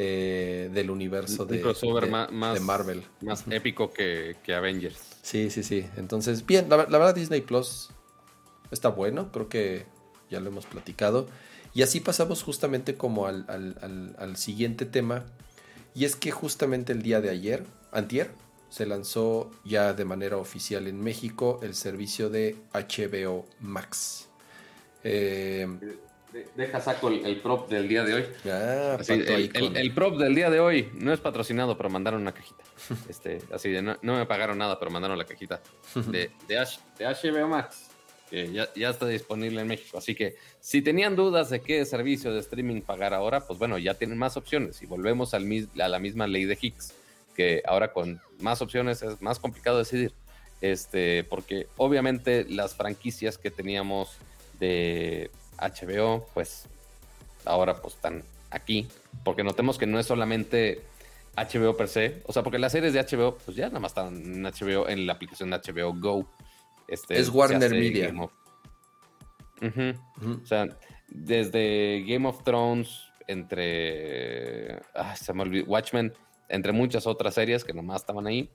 [0.00, 3.02] eh, del universo Un de, crossover de- ma- más, de Marvel.
[3.20, 4.96] Más épico que, que Avengers.
[5.22, 5.84] Sí, sí, sí.
[5.96, 7.90] Entonces, bien, la, la verdad Disney Plus
[8.70, 9.86] está bueno, creo que
[10.30, 11.26] ya lo hemos platicado.
[11.74, 15.24] Y así pasamos justamente como al, al- al- al siguiente tema.
[15.96, 18.30] Y es que justamente el día de ayer, antier,
[18.68, 24.28] se lanzó ya de manera oficial en México el servicio de HBO Max.
[25.02, 25.66] Eh,
[26.56, 28.24] Deja saco el, el prop del día de hoy.
[28.46, 31.88] ah, Así, el, el- con- el prop del día de hoy no es patrocinado, pero
[31.90, 32.62] mandaron una cajita.
[33.08, 35.60] Este, así de no, no me pagaron nada, pero mandaron la cajita
[36.10, 37.88] de, de, H- de HBO Max,
[38.30, 39.98] que ya, ya está disponible en México.
[39.98, 43.94] Así que si tenían dudas de qué servicio de streaming pagar ahora, pues bueno, ya
[43.94, 44.80] tienen más opciones.
[44.82, 45.46] Y volvemos al,
[45.80, 46.94] a la misma ley de Higgs,
[47.36, 50.12] que ahora con más opciones es más complicado decidir.
[50.60, 54.10] Este, porque obviamente las franquicias que teníamos
[54.58, 56.66] de HBO, pues
[57.44, 58.88] ahora pues están aquí.
[59.24, 60.82] Porque notemos que no es solamente
[61.36, 62.22] HBO per se.
[62.26, 65.06] O sea, porque las series de HBO, pues ya nada más están en HBO, en
[65.06, 66.28] la aplicación de HBO Go.
[66.86, 68.12] Este, Es Warner Media.
[69.62, 70.68] O sea,
[71.08, 74.80] desde Game of Thrones, entre.
[74.94, 75.66] ah, se me olvidó.
[75.66, 76.12] Watchmen,
[76.48, 78.50] entre muchas otras series que nomás estaban ahí.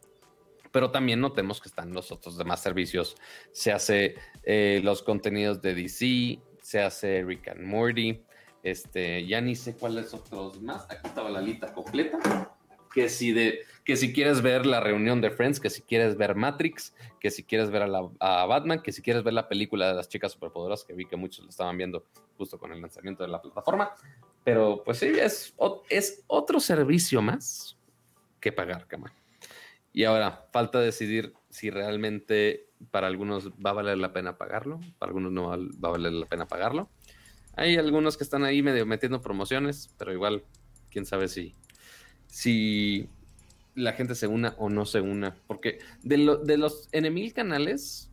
[0.72, 3.16] Pero también notemos que están los otros demás servicios.
[3.52, 6.40] Se hace eh, los contenidos de DC,
[6.74, 8.19] se hace Rick and Morty.
[8.64, 10.90] Este, ya ni sé cuáles otros más.
[10.90, 12.18] Aquí estaba la lista completa.
[12.92, 16.34] Que si, de, que si quieres ver la reunión de Friends, que si quieres ver
[16.34, 19.88] Matrix, que si quieres ver a, la- a Batman, que si quieres ver la película
[19.88, 23.22] de las chicas superpoderosas, que vi que muchos lo estaban viendo justo con el lanzamiento
[23.22, 23.92] de la plataforma.
[24.43, 25.53] Pero pues sí, es,
[25.90, 27.77] es otro servicio más
[28.40, 29.14] que pagar, cama.
[29.92, 35.10] Y ahora, falta decidir si realmente para algunos va a valer la pena pagarlo, para
[35.10, 36.90] algunos no va a valer la pena pagarlo.
[37.56, 40.44] Hay algunos que están ahí medio metiendo promociones, pero igual,
[40.90, 41.53] quién sabe si,
[42.28, 43.10] si
[43.76, 45.36] la gente se una o no se una.
[45.48, 48.10] Porque de, de los en mil canales,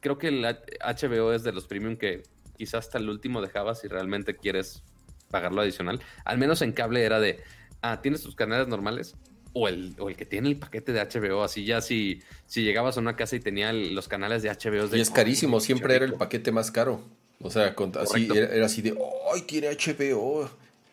[0.00, 2.22] creo que el HBO es de los premium que
[2.56, 4.82] quizás hasta el último dejabas si realmente quieres
[5.30, 6.00] pagarlo adicional.
[6.24, 7.40] Al menos en cable era de,
[7.82, 9.16] ah, tienes tus canales normales
[9.54, 11.42] o el, o el que tiene el paquete de HBO.
[11.42, 14.88] Así ya si, si llegabas a una casa y tenía el- los canales de HBO.
[14.88, 16.18] de, Y es carísimo, "Ay, siempre era el rico".
[16.18, 17.02] paquete más caro.
[17.40, 18.96] O sea, con- así, era, era así de,
[19.34, 20.48] ¡ay, tiene HBO!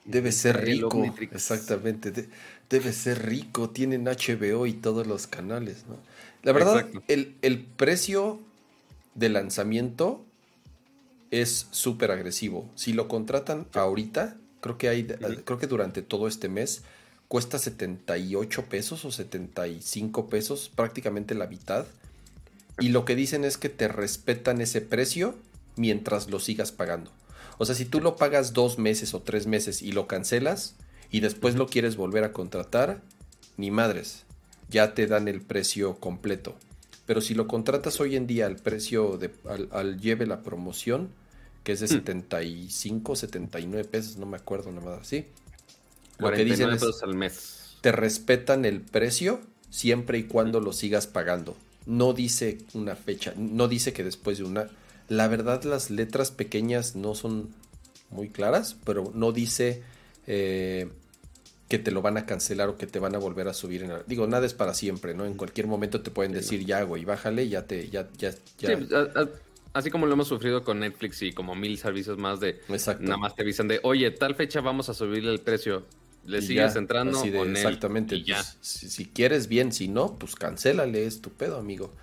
[0.05, 1.03] Debe ser rico.
[1.31, 2.27] Exactamente, de-
[2.69, 5.85] debe ser rico, tienen HBO y todos los canales.
[5.87, 5.97] ¿no?
[6.43, 8.39] La verdad, el, el precio
[9.13, 10.25] de lanzamiento
[11.31, 12.69] es súper agresivo.
[12.75, 15.03] Si lo contratan ahorita, creo que hay,
[15.45, 16.83] creo que durante todo este mes
[17.29, 21.85] cuesta 78 pesos o 75 pesos, prácticamente la mitad.
[22.79, 25.35] Y lo que dicen es que te respetan ese precio
[25.77, 27.11] mientras lo sigas pagando.
[27.59, 30.75] O sea, si tú lo pagas dos meses o tres meses y lo cancelas
[31.11, 33.01] y después lo quieres volver a contratar,
[33.57, 34.23] ni madres,
[34.69, 36.55] ya te dan el precio completo.
[37.05, 41.09] Pero si lo contratas hoy en día al precio de al, al lleve la promoción,
[41.63, 41.99] que es de Hmm.
[41.99, 45.25] 75, 79 pesos, no me acuerdo nada más así.
[46.19, 47.77] Lo que dicen 49 es pesos al mes.
[47.81, 49.39] te respetan el precio
[49.69, 51.55] siempre y cuando lo sigas pagando.
[51.85, 54.67] No dice una fecha, no dice que después de una...
[55.07, 57.49] La verdad las letras pequeñas no son
[58.11, 59.81] muy claras, pero no dice
[60.27, 60.87] eh,
[61.67, 63.83] que te lo van a cancelar o que te van a volver a subir.
[63.83, 65.25] En la- Digo, nada es para siempre, ¿no?
[65.25, 68.77] En cualquier momento te pueden decir, ya, güey, bájale, ya te, ya, ya, ya.
[68.77, 69.29] Sí, a- a-
[69.73, 73.03] así como lo hemos sufrido con Netflix y como mil servicios más de Exacto.
[73.03, 75.85] nada más te avisan de, oye, tal fecha vamos a subirle el precio.
[76.29, 78.23] Le sigues ya, entrando así de, con él exactamente.
[78.23, 78.43] ya.
[78.61, 81.93] si, si quieres bien, si no, pues cancélale, es tu pedo, amigo.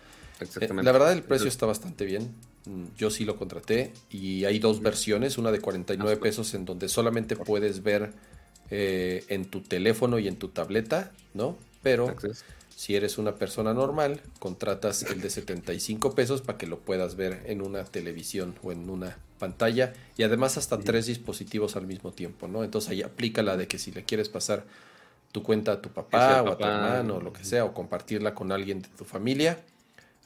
[0.41, 0.85] Eh, Exactamente.
[0.85, 2.31] La verdad el precio Entonces, está bastante bien.
[2.67, 6.23] Mm, Yo sí lo contraté y hay dos versiones, una de 49 Asco.
[6.23, 8.13] pesos en donde solamente puedes ver
[8.71, 11.57] eh, en tu teléfono y en tu tableta, ¿no?
[11.83, 12.15] Pero.
[12.77, 17.43] Si eres una persona normal, contratas el de 75 pesos para que lo puedas ver
[17.47, 22.49] en una televisión o en una pantalla y además hasta tres dispositivos al mismo tiempo,
[22.49, 22.65] ¿no?
[22.65, 24.65] Entonces ahí aplica la de que si le quieres pasar
[25.33, 28.35] tu cuenta a tu papá o a tu hermano o lo que sea o compartirla
[28.35, 29.59] con alguien de tu familia,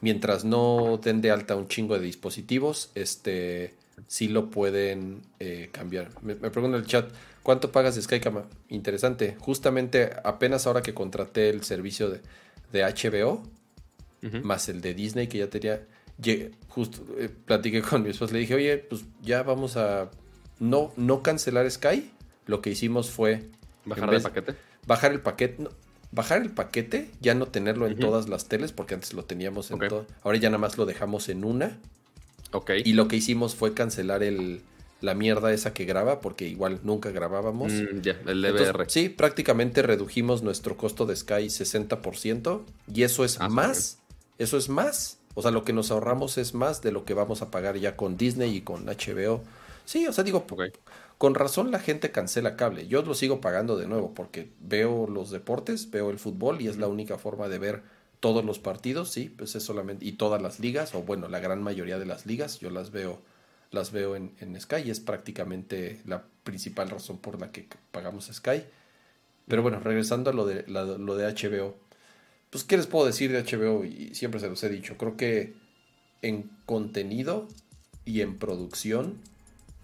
[0.01, 3.75] mientras no den de alta un chingo de dispositivos, este
[4.07, 6.09] sí lo pueden eh, cambiar.
[6.21, 7.09] Me, me pregunta en el chat,
[7.43, 8.45] ¿Cuánto pagas de Sky Cama?
[8.69, 9.35] Interesante.
[9.39, 12.21] Justamente apenas ahora que contraté el servicio de,
[12.71, 13.41] de HBO,
[14.43, 15.81] más el de Disney que ya tenía,
[16.21, 20.09] llegué- justo eh, platiqué con mi esposa, le dije, oye, pues ya vamos a
[20.59, 22.11] no, no cancelar Sky.
[22.45, 23.49] Lo que hicimos fue
[23.85, 24.55] Bajar vez- paquete.
[24.85, 25.63] bajar el paquete.
[25.63, 25.69] no,
[26.11, 29.77] bajar el paquete, ya no tenerlo en todas las teles, porque antes lo teníamos en
[29.77, 29.87] Ok.
[29.87, 30.05] todo.
[30.23, 31.77] Ahora ya nada más lo dejamos en una.
[32.51, 32.71] Ok.
[32.83, 34.61] Y lo que hicimos fue cancelar el,
[35.01, 37.71] la mierda esa que graba, porque igual nunca grabábamos.
[37.73, 38.89] Mm, ya, el Entonces, DVR.
[38.89, 42.61] sí, prácticamente redujimos nuestro costo de Sky 60%
[42.93, 43.99] y eso es Ah, más,
[44.37, 47.41] eso es más, o sea, lo que nos ahorramos es más de lo que vamos
[47.41, 49.43] a pagar ya con Disney y con HBO.
[49.85, 50.45] Sí, o sea, digo,
[51.17, 52.87] con razón la gente cancela cable.
[52.87, 56.77] Yo lo sigo pagando de nuevo porque veo los deportes, veo el fútbol y es
[56.77, 57.83] la única forma de ver
[58.19, 61.63] todos los partidos, sí, pues es solamente y todas las ligas o bueno, la gran
[61.63, 63.19] mayoría de las ligas yo las veo
[63.71, 68.29] las veo en, en Sky y es prácticamente la principal razón por la que pagamos
[68.31, 68.63] Sky.
[69.47, 71.75] Pero bueno, regresando a lo de la- lo de HBO,
[72.49, 75.53] pues qué les puedo decir de HBO y siempre se los he dicho, creo que
[76.21, 77.47] en contenido
[78.05, 79.19] y en producción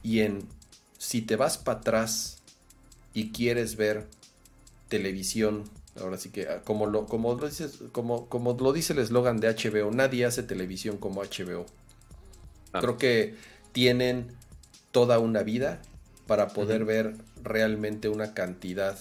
[0.04, 0.44] y en
[0.98, 2.40] si te vas para atrás
[3.14, 4.06] y quieres ver
[4.90, 5.64] televisión,
[6.00, 9.40] ahora sí que ah, como lo, como lo dices, como, como lo dice el eslogan
[9.40, 11.66] de HBO, nadie hace televisión como HBO.
[12.74, 12.80] Ah.
[12.82, 13.36] Creo que
[13.78, 14.32] tienen
[14.92, 15.80] toda una vida
[16.26, 18.98] para poder ver realmente una cantidad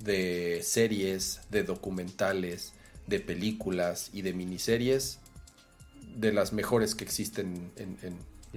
[0.00, 2.72] de series, de documentales,
[3.06, 5.20] de películas y de miniseries
[6.16, 7.96] de las mejores que existen en,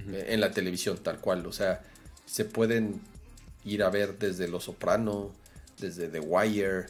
[0.08, 1.46] en la televisión, tal cual.
[1.46, 1.84] O sea,
[2.26, 3.00] se pueden
[3.64, 5.30] ir a ver desde Los Soprano,
[5.78, 6.86] desde The Wire,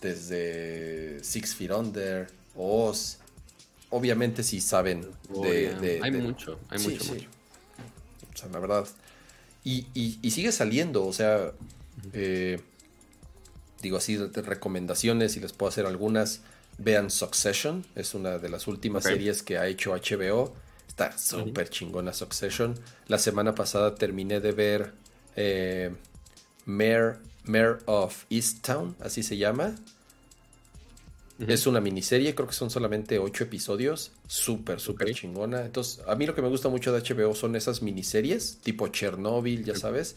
[0.00, 3.18] desde Six Feet Under, Oz.
[3.90, 7.12] Obviamente si saben Oh, de, hay de- mucho, hay Sí, mucho, sí.
[7.12, 7.39] mucho.
[8.40, 8.86] Sea, la verdad.
[9.64, 11.52] Y, y- y sigue saliendo, o sea,
[12.12, 12.60] eh,
[13.82, 16.40] digo así, de- recomendaciones, y les puedo hacer algunas.
[16.78, 20.54] Vean Succession, es una de las últimas series que ha hecho HBO.
[20.88, 22.74] Está súper chingona Succession.
[23.06, 24.92] La semana pasada terminé de ver
[25.36, 25.94] eh,
[26.64, 29.74] Mayor, Mayor of Easttown, así se llama.
[31.48, 34.12] Es una miniserie, creo que son solamente ocho episodios.
[34.26, 35.64] Súper, súper chingona.
[35.64, 39.64] Entonces, a mí lo que me gusta mucho de HBO son esas miniseries, tipo Chernobyl,
[39.64, 40.16] ya sabes,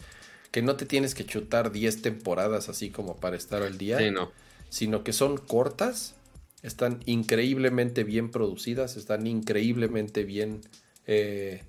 [0.50, 4.10] que no te tienes que chutar 10 temporadas así como para estar al día, Sí,
[4.10, 4.30] no.
[4.68, 6.14] sino que son cortas,
[6.62, 10.60] están increíblemente bien producidas, están increíblemente bien
[11.06, 11.62] eh,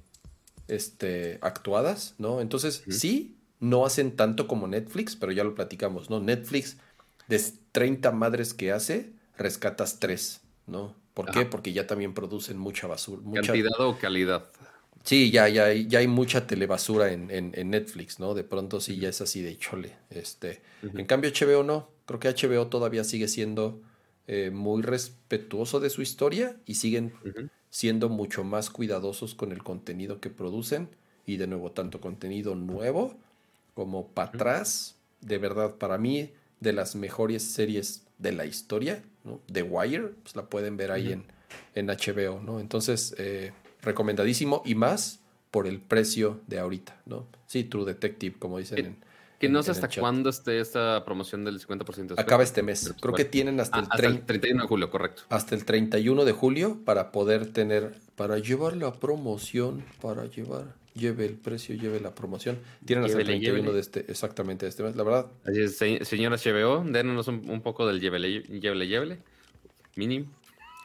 [0.67, 2.42] este, actuadas, ¿no?
[2.42, 6.19] Entonces, sí, no hacen tanto como Netflix, pero ya lo platicamos, ¿no?
[6.19, 6.77] Netflix,
[7.27, 10.95] de 30 madres que hace, rescatas 3, ¿no?
[11.14, 11.45] ¿Por qué?
[11.45, 13.22] Porque ya también producen mucha basura.
[13.23, 13.41] Mucha...
[13.41, 14.49] ¿Cantidad o calidad?
[15.03, 18.33] Sí, ya, ya, hay- ya hay mucha telebasura en, en, en Netflix, ¿no?
[18.33, 19.95] De pronto sí ya es así de chole.
[20.09, 20.61] Este.
[20.81, 21.89] En cambio, HBO no.
[22.05, 23.81] Creo que HBO todavía sigue siendo
[24.27, 27.14] eh, muy respetuoso de su historia y siguen
[27.69, 30.89] siendo mucho más cuidadosos con el contenido que producen.
[31.27, 33.15] Y de nuevo, tanto contenido nuevo
[33.73, 34.95] como para atrás.
[35.22, 39.41] De verdad, para mí, de las mejores series de la historia, ¿no?
[39.51, 41.25] The Wire, pues la pueden ver ahí en,
[41.73, 42.59] en HBO, ¿no?
[42.59, 45.19] Entonces, eh, recomendadísimo y más
[45.51, 47.27] por el precio de ahorita, ¿no?
[47.45, 48.97] Sí, True Detective, como dicen Que- en,
[49.39, 52.21] Que no sé hasta cuándo esté esta promoción del 50% de.
[52.21, 52.81] Acaba este mes.
[52.83, 55.23] Pero, pues, Creo que tienen hasta, Ah, el hasta 30 el 31 de julio, correcto.
[55.29, 61.25] hasta el 31 de julio para poder tener, para llevar la promoción, para llevar, lleve
[61.25, 62.57] el precio, lleve la promoción.
[62.85, 63.74] Tienen hasta el Llévele, 31 llévele.
[63.75, 64.95] de este, exactamente de este mes.
[64.95, 69.17] La verdad, Así es, se- señora HBO, dénos un, un poco del llévele, llévele, llévele.
[69.95, 70.25] Mínimo.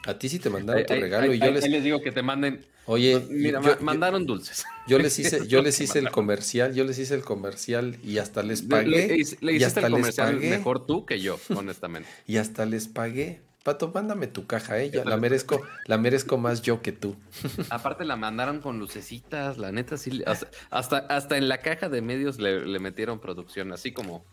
[0.05, 2.21] a ti sí te mandaron tu regalo ahí- y yo les, les digo que te
[2.23, 2.65] manden.
[2.85, 4.65] oye, Mira, yo, mandaron dulces.
[4.87, 8.41] yo les hice, yo les hice el comercial, yo les hice el comercial y hasta
[8.41, 8.89] les Le, pagué.
[8.89, 10.49] le- le y hiciste hasta el les comercial pagué.
[10.49, 12.07] mejor tú que yo, honestamente.
[12.27, 13.41] Y hasta les pagué.
[13.63, 14.89] Pato, mándame tu caja, eh.
[14.89, 17.15] ya la merezco, la merezco más yo que tú.
[17.69, 20.23] Aparte la mandaron con lucecitas, la neta sí.
[20.71, 24.23] Hasta, hasta, en la caja de medios le, le metieron producción, así como.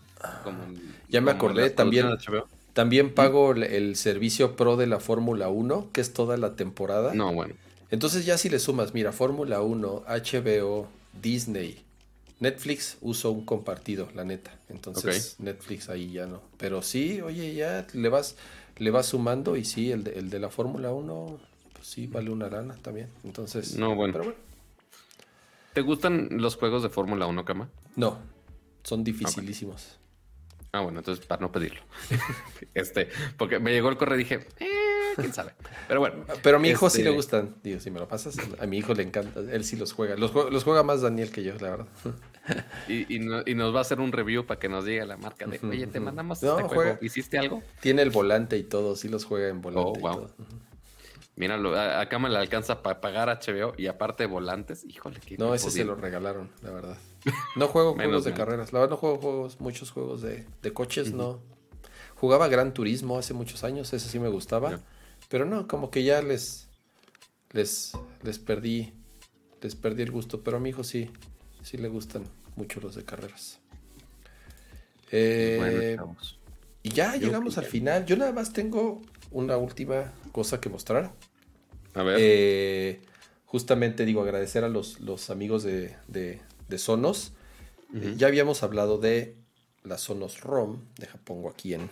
[0.44, 0.58] como
[1.08, 2.16] Ya me como acordé, también-.
[2.72, 7.12] También pago el, el servicio pro de la Fórmula 1, que es toda la temporada.
[7.12, 7.54] No, bueno.
[7.90, 10.88] Entonces ya si le sumas, mira, Fórmula 1, HBO,
[11.20, 11.82] Disney,
[12.40, 14.52] Netflix uso un compartido, la neta.
[14.68, 16.40] Entonces Netflix ahí ya no.
[16.56, 18.36] Pero sí, oye, ya le vas,
[18.78, 21.38] le vas sumando y sí, el de, el de la Fórmula 1,
[21.72, 23.08] pues sí, vale una lana también.
[23.24, 24.12] Entonces, No, bueno.
[24.12, 24.38] Pero bueno,
[25.74, 27.68] ¿Te gustan los juegos de Fórmula 1, Cama?
[27.96, 28.18] no,
[28.82, 29.98] son dificilísimos.
[30.72, 31.80] Ah, bueno, entonces para no pedirlo.
[32.74, 34.66] este, porque me llegó el correo y dije, eh,
[35.16, 35.52] quién sabe.
[35.88, 36.24] Pero bueno.
[36.42, 37.56] Pero a mi hijo sí este- le gustan.
[37.62, 39.40] Digo, si me lo pasas, a mi hijo le encanta.
[39.40, 40.16] Él sí los juega.
[40.16, 41.86] Los, los juega más Daniel que yo, la verdad.
[42.88, 45.16] Y, y no- y nos va a hacer un review para que nos diga la
[45.16, 46.74] marca de, oye, te mandamos No, este juego.
[46.82, 46.98] juega.
[47.02, 47.62] ¿Hiciste algo?
[47.80, 49.90] Tiene el volante y todo, sí los juega en volante.
[49.90, 50.14] Oh, y wow.
[50.14, 50.30] todo.
[51.36, 54.84] Míralo, acá me le alcanza para pagar HBO y aparte volantes.
[54.84, 56.98] Híjole, qué No, ese se lo regalaron, la verdad.
[57.54, 58.38] No juego Menos juegos de mal.
[58.38, 58.72] carreras.
[58.72, 61.40] La verdad, no juego juegos, muchos juegos de, de coches, no.
[62.16, 64.80] Jugaba Gran Turismo hace muchos años, ese sí me gustaba.
[65.28, 66.66] Pero no, como que ya les,
[67.52, 68.92] les, les perdí,
[69.60, 70.40] les perdí el gusto.
[70.42, 71.08] Pero a mi hijo sí,
[71.62, 72.24] sí le gustan
[72.58, 73.58] mucho los de carreras.
[75.10, 76.38] Eh, Bueno, chavos.
[76.82, 78.04] y ya Yo llegamos al final.
[78.04, 81.12] Yo nada más tengo una última cosa que mostrar.
[81.94, 82.16] A ver.
[82.20, 83.00] Eh,
[83.46, 87.32] justamente digo, agradecer a los, los amigos de, de- de Sonos.
[87.94, 89.34] Eh, ya habíamos hablado de
[89.84, 90.82] la Sonos ROM.
[90.98, 91.88] Deja, pongo aquí en.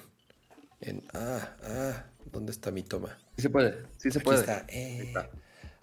[0.82, 3.18] en ah, ah, ¿dónde está mi toma?
[3.36, 4.40] sí se puede, sí se Aquí puede.
[4.40, 5.14] está, eh.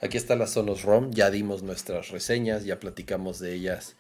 [0.02, 1.10] Aquí está la Sonos ROM.
[1.12, 3.96] Ya dimos nuestras reseñas, ya platicamos de ellas,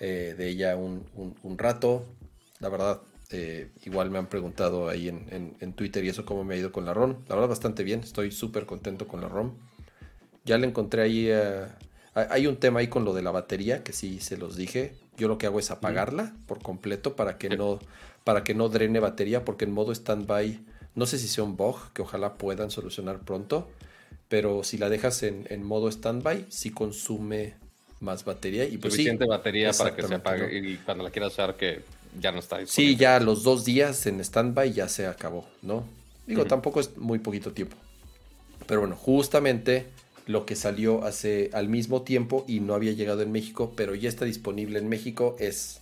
[0.00, 2.04] eh, de ella un, un- un rato.
[2.60, 3.00] La verdad,
[3.30, 6.58] eh, igual me han preguntado ahí en, en- en Twitter y eso cómo me ha
[6.58, 7.16] ido con la ROM.
[7.28, 8.00] La verdad, bastante bien.
[8.00, 9.52] Estoy súper contento con la ROM.
[10.44, 11.26] Ya le encontré ahí.
[11.28, 11.66] eh,
[12.14, 14.94] hay- un tema ahí con lo de la batería que sí se los dije.
[15.16, 17.78] Yo lo que hago es apagarla por completo para que no
[18.24, 20.64] para que no drene batería porque en modo standby
[20.94, 23.68] no sé si sea un bug que ojalá puedan solucionar pronto,
[24.28, 27.54] pero si la dejas en, en modo standby sí consume
[28.04, 31.32] más batería y pues sí, Suficiente batería para que se apague y cuando la quieras
[31.32, 31.84] usar que
[32.20, 32.96] ya no está Sí, disponible.
[32.96, 35.84] ya los dos días en standby ya se acabó, ¿no?
[36.26, 37.76] Digo, tampoco es muy poquito tiempo.
[38.66, 39.86] Pero bueno, justamente
[40.26, 44.08] lo que salió hace al mismo tiempo y no había llegado en México, pero ya
[44.08, 45.80] está disponible en México es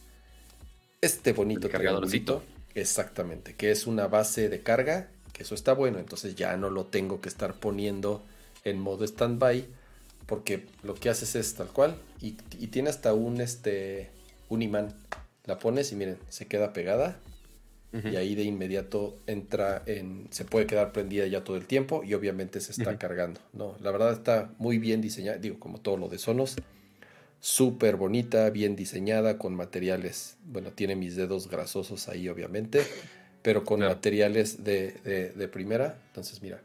[1.00, 2.42] este bonito El cargadorcito.
[2.74, 6.86] Exactamente, que es una base de carga, que eso está bueno, entonces ya no lo
[6.86, 8.22] tengo que estar poniendo
[8.64, 9.66] en modo standby,
[10.32, 14.08] porque lo que haces es tal cual y, y tiene hasta un este
[14.48, 14.94] un imán.
[15.44, 17.18] La pones y miren, se queda pegada
[18.02, 22.14] y ahí de inmediato entra en se puede quedar prendida ya todo el tiempo y
[22.14, 23.40] obviamente se está cargando.
[23.52, 26.56] No, la verdad está muy bien diseñada, digo, como todo lo de Sonos.
[27.40, 32.80] Súper bonita, bien diseñada, con materiales, bueno, tiene mis dedos grasosos ahí obviamente,
[33.42, 33.96] pero con Claro.
[33.96, 35.98] materiales de, de- de primera.
[36.06, 36.62] Entonces, mira,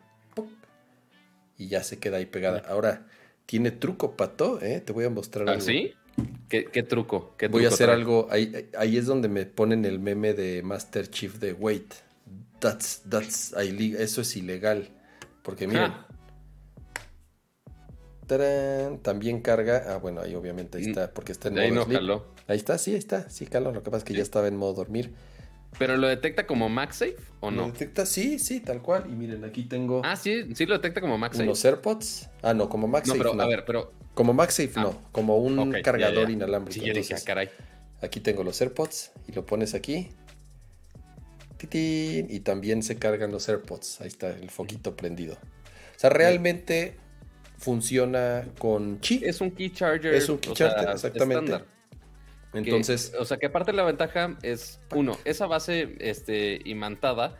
[1.57, 2.63] y ya se queda ahí pegada.
[2.69, 3.05] Ahora,
[3.47, 4.81] tiene truco, Pato, ¿eh?
[4.81, 5.65] Te voy a mostrar ¿Ah, algo.
[5.65, 5.93] sí?
[6.49, 7.35] ¿Qué, qué truco?
[7.37, 7.97] ¿Qué Voy a hacer trae?
[7.97, 11.93] algo, ahí, ahí es donde me ponen el meme de Master Chief de Wait.
[12.59, 14.89] That's, that's eso es ilegal.
[15.43, 15.93] Porque miren.
[15.93, 16.07] Ah.
[18.27, 19.83] tarán, también carga.
[19.87, 21.99] Ah, bueno, ahí obviamente ahí está, porque está en De ahí modo no sleep.
[21.99, 22.25] jaló.
[22.47, 23.71] Ahí está, sí, ahí está, sí, caló.
[23.71, 25.13] Lo que pasa es que ya estaba en modo dormir.
[25.79, 27.71] ¿Pero lo detecta como MagSafe o ¿Lo no?
[27.71, 28.05] detecta?
[28.05, 29.05] Sí, sí, tal cual.
[29.09, 31.43] Y miren, aquí tengo Ah, sí, sí lo detecta como MagSafe.
[31.43, 32.29] unos AirPods.
[32.41, 33.43] Ah, no, como no, MagSafe pero no.
[33.43, 33.93] a ver, pero.
[34.15, 34.81] Como MagSafe Ah.
[34.81, 36.33] no, como un cargador ya.
[36.33, 36.73] inalámbrico.
[36.73, 37.49] Sí, yo dije, Entonces, ah, caray.
[38.01, 40.09] Aquí tengo los AirPods y lo pones aquí.
[41.57, 44.01] Titín, y también se cargan los AirPods.
[44.01, 45.33] Ahí está el foquito prendido.
[45.35, 46.95] O sea, realmente
[47.57, 49.21] funciona con chi.
[49.23, 50.13] Es un key charger.
[50.13, 51.45] Es un key o sea, charger, exactamente.
[51.45, 51.76] estándar.
[52.51, 57.37] Que- Entonces, o sea, que aparte la ventaja es, uno, esa base este, imantada,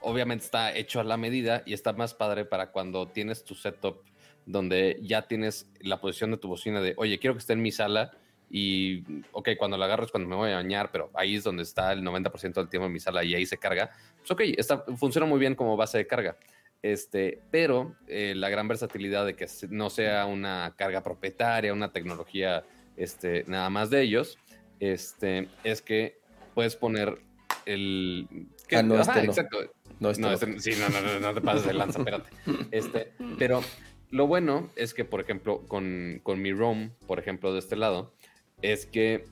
[0.00, 4.02] obviamente está hecho a la medida y está más padre para cuando tienes tu setup
[4.46, 7.70] donde ya tienes la posición de tu bocina de, oye, quiero que esté en mi
[7.70, 8.12] sala
[8.50, 11.62] y, ok, cuando la agarro es cuando me voy a bañar, pero ahí es donde
[11.62, 13.90] está el 90% del tiempo en mi sala y ahí se carga.
[14.18, 16.36] Pues ok, está, funciona muy bien como base de carga.
[16.80, 22.64] Este, pero eh, la gran versatilidad de que no sea una carga propietaria, una tecnología
[22.96, 24.38] este, nada más de ellos,
[24.80, 26.20] este, es que
[26.54, 27.18] puedes poner
[27.66, 28.28] el...
[28.68, 29.32] que- Ah, no, ajá, este no.
[29.32, 29.58] exacto.
[30.00, 30.34] no, este No, no.
[30.34, 32.30] este- sí, no, no, no, te pases de lanza, espérate.
[32.70, 33.62] Este, pero
[34.10, 38.14] lo bueno es que, por ejemplo, con, con mi ROM, por ejemplo, de este lado,
[38.62, 39.24] es que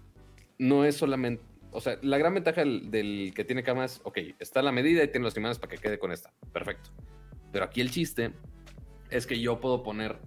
[0.58, 1.42] no es solamente.
[1.72, 5.02] O sea, la gran ventaja del, del que tiene cámara es, ok, está la medida
[5.04, 6.32] y tiene los imanes para que quede con esta.
[6.52, 6.90] Perfecto.
[7.52, 8.32] Pero aquí el chiste
[9.10, 10.18] es que yo puedo poner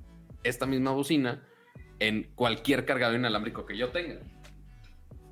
[0.43, 1.43] esta misma bocina
[1.99, 4.19] en cualquier cargador inalámbrico que yo tenga.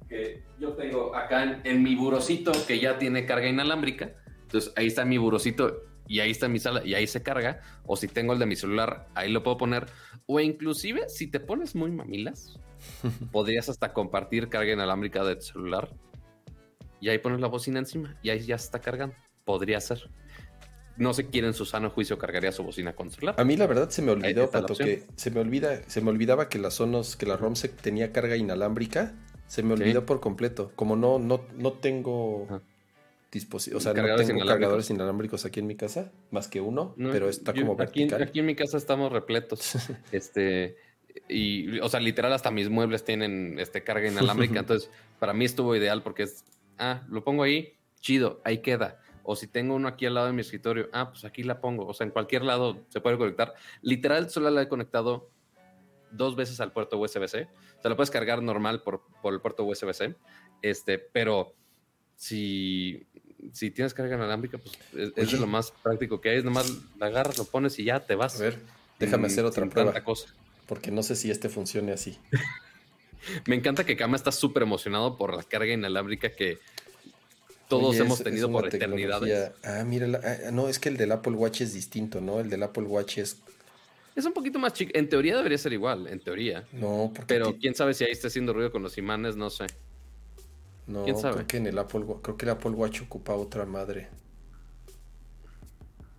[0.09, 4.13] Que yo tengo acá en, en mi burocito que ya tiene carga inalámbrica.
[4.43, 7.61] Entonces ahí está mi burocito y ahí está mi sala y ahí se carga.
[7.85, 9.87] O si tengo el de mi celular, ahí lo puedo poner.
[10.25, 12.59] O inclusive, si te pones muy mamilas,
[13.31, 15.89] podrías hasta compartir carga inalámbrica de tu celular.
[16.99, 19.15] Y ahí pones la bocina encima y ahí ya está cargando.
[19.45, 20.09] Podría ser.
[20.97, 23.35] No sé quién en su sano juicio cargaría su bocina con celular.
[23.37, 26.49] A mí la verdad se me olvidó, Pato, que se me olvida, se me olvidaba
[26.49, 29.13] que la Sonos, que la ROM se tenía carga inalámbrica.
[29.47, 30.71] Se me olvidó por completo.
[30.75, 32.61] Como no, no, no tengo.
[33.31, 33.81] Dispositivos.
[33.81, 34.55] O sea, no Cargadores tengo inalámbricos.
[34.61, 37.99] cargadores inalámbricos aquí en mi casa, más que uno, No, pero está yo- como aquí,
[38.01, 38.23] vertical.
[38.23, 39.59] aquí en mi casa estamos repletos.
[40.13, 40.77] este,
[41.27, 44.59] y, o sea, literal, hasta mis muebles tienen este, carga inalámbrica.
[44.59, 46.45] entonces, para mí estuvo ideal porque es,
[46.77, 48.99] ah, lo pongo ahí, chido, ahí queda.
[49.23, 51.85] O si tengo uno aquí al lado de mi escritorio, ah, pues aquí la pongo.
[51.85, 53.53] O sea, en cualquier lado se puede conectar.
[53.81, 55.29] Literal, solo la he conectado
[56.17, 57.47] dos veces al puerto USB-C.
[57.81, 60.15] Sea, lo puedes cargar normal por, por el puerto USB-C.
[60.61, 61.53] Este, pero
[62.15, 63.05] si,
[63.53, 66.37] si tienes carga inalámbrica, pues es, es de lo más práctico que hay.
[66.39, 68.39] Es nomás la agarras, lo pones y ya te vas.
[68.39, 68.59] A ver,
[68.99, 70.33] déjame Sin- hacer otra prueba, cosa.
[70.67, 72.17] porque no sé si este funcione así.
[73.45, 76.59] Me encanta que Kama está súper emocionado por la carga inalámbrica que
[77.67, 79.51] todos Oye, hemos tenido es por eternidades.
[79.63, 82.39] Ah, mira, ah, no, es que el del Apple Watch es distinto, ¿no?
[82.39, 83.41] El del Apple Watch es...
[84.17, 84.91] Es un poquito más chico.
[84.95, 86.67] En teoría debería ser igual, en teoría.
[86.73, 87.35] No, porque...
[87.35, 89.67] Pero quién sabe si ahí está haciendo ruido con los imanes, no sé.
[90.87, 91.35] No, quién sabe.
[91.35, 94.07] creo que en el Apple creo que el Apple Watch ocupa otra madre.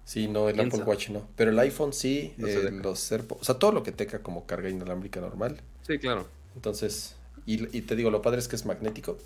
[0.05, 0.91] Sí, no, el ¿Quién Apple sabe?
[0.91, 1.28] Watch no.
[1.35, 4.47] Pero el iPhone sí, No eh, los AirPods, o sea, todo lo que tenga como
[4.47, 5.60] carga inalámbrica normal.
[5.83, 6.28] Sí, claro.
[6.55, 9.18] Entonces, y, y te digo, lo padre es que es magnético.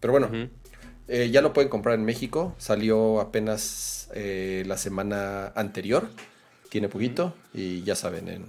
[0.00, 0.28] Pero bueno,
[1.08, 2.54] eh, ya lo pueden comprar en México.
[2.58, 6.08] Salió apenas eh, la semana anterior.
[6.74, 7.32] Tiene poquito.
[7.52, 8.46] Y ya saben, en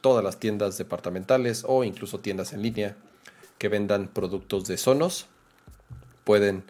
[0.00, 2.96] todas las tiendas departamentales o incluso tiendas en línea
[3.58, 5.26] que vendan productos de Sonos,
[6.24, 6.64] pueden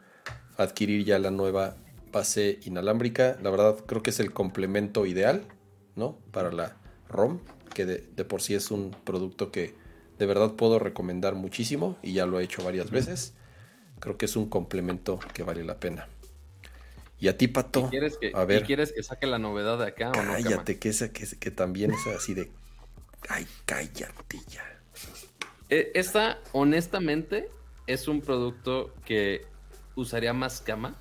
[0.57, 1.77] adquirir ya la nueva
[2.11, 3.39] base inalámbrica.
[3.45, 5.45] La verdad, creo que es el complemento ideal,
[5.95, 6.19] ¿no?
[6.33, 6.77] Para la
[7.09, 7.39] ROM,
[7.73, 9.77] que de, de por sí es un producto que
[10.19, 13.35] de verdad puedo recomendar muchísimo y ya lo he hecho varias veces.
[14.01, 16.09] Creo que es un complemento que vale la pena.
[17.23, 19.79] Y a ti, Pato, ¿Y quieres, que, a y ver, quieres que saque la novedad
[19.79, 20.33] de acá o no?
[20.33, 22.51] Cállate, que, esa, que, que también es así de...
[23.29, 24.65] Ay, cállate ya.
[25.69, 27.49] Eh, Esta, honestamente,
[27.87, 29.47] es un producto que
[29.95, 30.97] usaría más Kama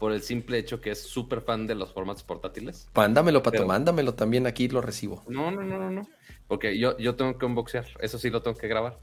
[0.00, 2.88] por el simple hecho que es súper fan de los formatos portátiles.
[2.92, 5.22] Mándamelo, Pato, Pero- mándamelo también, aquí lo recibo.
[5.28, 6.08] No, no, no, no, no.
[6.48, 8.98] Porque yo, yo tengo que unboxear, eso sí lo tengo que grabar.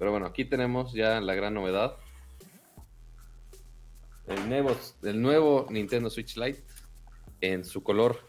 [0.00, 1.94] Pero bueno, aquí tenemos ya la gran novedad.
[4.26, 6.62] El nuevo, el nuevo Nintendo Switch Lite
[7.40, 8.20] en su color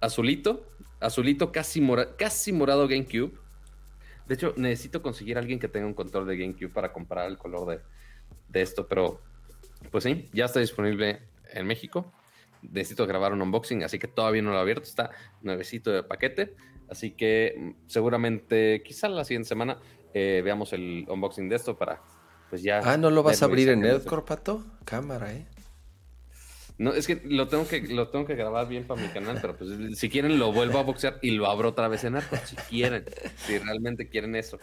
[0.00, 0.66] azulito.
[1.00, 3.32] Azulito casi, mora- casi morado GameCube.
[4.26, 7.38] De hecho, necesito conseguir a alguien que tenga un control de GameCube para comparar el
[7.38, 7.80] color de,
[8.48, 8.86] de esto.
[8.88, 9.20] Pero,
[9.90, 11.22] pues sí, ya está disponible
[11.52, 12.12] en México.
[12.62, 14.82] Necesito grabar un unboxing, así que todavía no lo he abierto.
[14.84, 15.10] Está
[15.42, 16.56] nuevecito de paquete.
[16.88, 19.78] Así que mm, seguramente, quizá la siguiente semana,
[20.14, 22.02] eh, veamos el unboxing de esto para,
[22.50, 22.80] pues ya.
[22.84, 23.98] Ah, ¿no lo vas a abrir en sacarlo.
[23.98, 24.64] Nerdcore, Pato?
[24.84, 25.46] Cámara, ¿eh?
[26.78, 29.56] No, es que lo tengo que, lo tengo que grabar bien para mi canal, pero
[29.56, 32.54] pues si quieren lo vuelvo a boxear y lo abro otra vez en Arco, si
[32.56, 33.04] quieren,
[33.46, 34.58] si realmente quieren eso.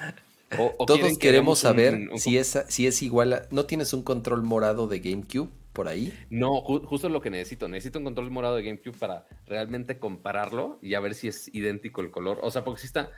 [0.60, 3.48] O- o Todos quieren queremos un- saber un- si, es, si es igual a...
[3.50, 6.14] ¿No tienes un control morado de GameCube por ahí?
[6.30, 7.68] No, ju- justo lo que necesito.
[7.68, 12.02] Necesito un control morado de GameCube para realmente compararlo y a ver si es idéntico
[12.02, 12.38] el color.
[12.44, 13.10] O sea, porque sí está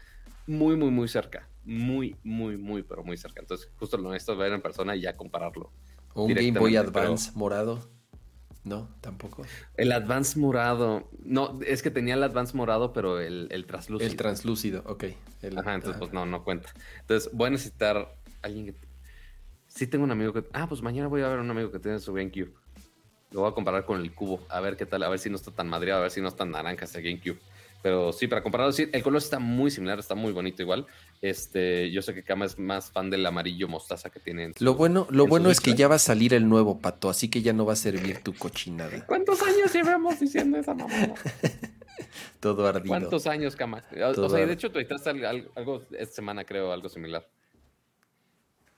[0.48, 1.48] muy, muy, muy cerca.
[1.64, 3.42] Muy, muy, muy, pero muy cerca.
[3.42, 5.72] Entonces, justo lo necesito ver en persona y ya compararlo.
[6.14, 7.90] ¿O un Game Boy pero- Advance morado?
[8.64, 9.44] No, tampoco.
[9.78, 11.10] El Advance morado.
[11.24, 14.10] No, es que tenía el Advance morado, pero el, el traslúcido.
[14.10, 15.04] El translúcido, ok.
[15.44, 16.00] El- Ajá, entonces ah.
[16.00, 16.70] pues no, no cuenta.
[17.02, 18.76] Entonces voy a necesitar alguien que...
[19.68, 20.46] Sí tengo un amigo que...
[20.54, 22.54] Ah, pues mañana voy a ver a un amigo que tiene su GameCube.
[23.32, 25.36] Lo voy a comparar con el cubo, a ver qué tal, a ver si no
[25.36, 27.38] está tan madreado, a ver si no está naranja ese GameCube.
[27.86, 30.88] Pero sí, para compararlo, sí, el color está muy similar, está muy bonito igual.
[31.22, 34.46] Este, yo sé que Kama es más fan del amarillo mostaza que tiene.
[34.46, 36.80] en su- Lo bueno, lo en bueno es que ya va a salir el nuevo,
[36.80, 39.06] Pato, así que ya no va a servir tu cochinada.
[39.06, 41.14] ¿Cuántos años llevamos diciendo esa mamada?
[42.40, 42.88] Todo ardido.
[42.88, 43.84] ¿Cuántos años, Kama?
[43.92, 47.30] O, Todo o sea, de hecho, tú estás algo, algo esta semana, creo, algo similar.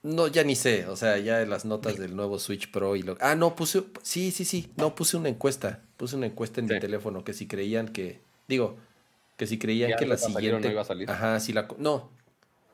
[0.03, 3.17] No, ya ni sé, o sea, ya las notas del nuevo Switch Pro y lo...
[3.21, 3.83] Ah, no, puse...
[4.01, 5.81] Sí, sí, sí, no, puse una encuesta.
[5.95, 8.19] Puse una encuesta en mi teléfono que si creían que...
[8.49, 8.77] Digo,
[9.37, 10.67] que si creían ¿Ya que la siguiente...
[10.67, 11.09] no iba a salir?
[11.09, 11.67] Ajá, si la...
[11.77, 12.09] No,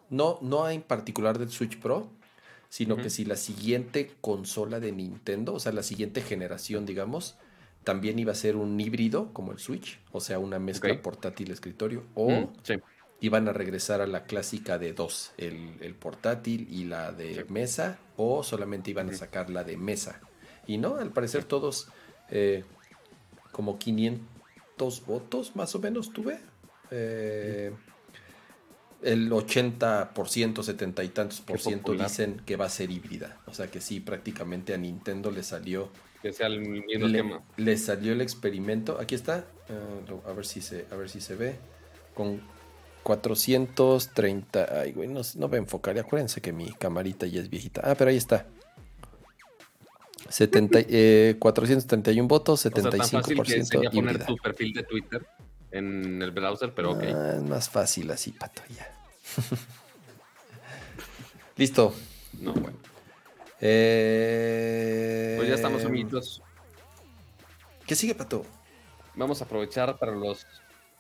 [0.10, 2.10] no, no en particular del Switch Pro,
[2.70, 7.38] sino que si la siguiente consola de Nintendo, o sea, la siguiente generación, digamos,
[7.84, 12.30] también iba a ser un híbrido como el Switch, o sea, una mezcla portátil-escritorio, o
[12.32, 12.74] Mm, sí.
[13.20, 17.42] iban a regresar a la clásica de dos, el, el portátil y la de Sí.
[17.50, 20.20] mesa, o solamente iban a sacar la de mesa.
[20.66, 21.90] Y no, al parecer todos,
[22.30, 22.64] eh,
[23.52, 26.40] como 500 votos más o menos tuve.
[26.92, 27.72] Eh,
[29.02, 33.38] el 80%, 70 y tantos por ciento dicen que va a ser híbrida.
[33.48, 35.90] O sea que sí, prácticamente a Nintendo le salió
[36.22, 37.42] Que sea el mismo le, esquema.
[37.58, 38.98] le salió el experimento.
[39.00, 39.46] Aquí está.
[39.70, 41.58] eh, a ver si se, a ver si se ve.
[42.14, 42.42] Con
[43.04, 44.80] 430.
[44.82, 45.96] Ay, güey, no, no va a enfocar.
[45.98, 47.82] y Acuérdense que mi camarita ya es viejita.
[47.84, 48.46] Ah, pero ahí está.
[50.30, 54.26] 70, eh, 431 votos, O sea, tan 75% fácil que sería poner híbrida.
[54.26, 55.26] tu perfil de Twitter
[55.74, 57.04] en el browser, pero ok.
[57.04, 58.90] Ah, es más fácil así, pato, ya.
[61.58, 61.94] Listo.
[62.40, 62.78] No, bueno.
[63.62, 66.42] Eh, Pues ya estamos, amiguitos.
[67.86, 68.46] ¿Qué sigue, pato?
[69.16, 70.46] Vamos a aprovechar para los.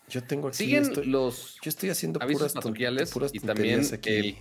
[0.10, 0.58] Yo tengo aquí.
[0.58, 1.58] Siguen estoy- los.
[1.61, 2.53] Yo estoy haciendo puras,
[3.11, 4.10] puras y también aquí.
[4.10, 4.38] el-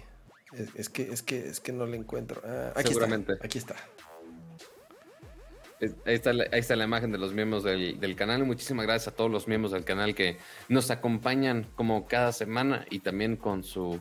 [0.52, 2.42] Es, es que, es que, es que no le encuentro.
[2.44, 3.32] Ah, aquí Seguramente.
[3.32, 3.46] está.
[3.46, 3.74] Aquí está.
[6.06, 8.44] Ahí está, la, ahí está la imagen de los miembros del, del canal.
[8.44, 10.38] Muchísimas gracias a todos los miembros del canal que
[10.68, 14.00] nos acompañan como cada semana y también con su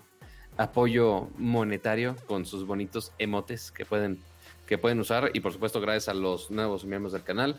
[0.57, 4.19] apoyo monetario, con sus bonitos emotes que pueden,
[4.67, 5.31] que pueden usar.
[5.33, 7.57] Y por supuesto, gracias a los nuevos miembros del canal.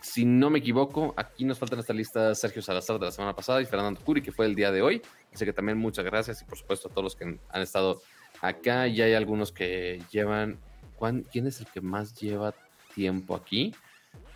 [0.00, 3.60] Si no me equivoco, aquí nos faltan esta lista Sergio Salazar de la semana pasada
[3.62, 5.00] y Fernando Curi, que fue el día de hoy.
[5.32, 8.00] Así que también muchas gracias y por supuesto a todos los que han estado
[8.40, 8.88] acá.
[8.88, 10.58] Y hay algunos que llevan.
[10.96, 12.52] ¿cuán- ¿Quién es el que más lleva
[12.94, 13.74] tiempo aquí?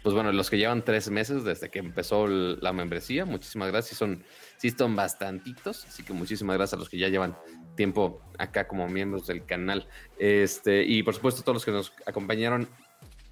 [0.02, 3.97] Pues bueno, los que llevan tres meses desde que empezó la membresía, muchísimas gracias.
[3.97, 4.23] Son,
[4.58, 7.34] sí son bastantitos, así que muchísimas gracias a los que ya llevan
[7.74, 9.89] tiempo acá como miembros del canal.
[10.18, 12.68] Este, y por supuesto, todos los que nos acompañaron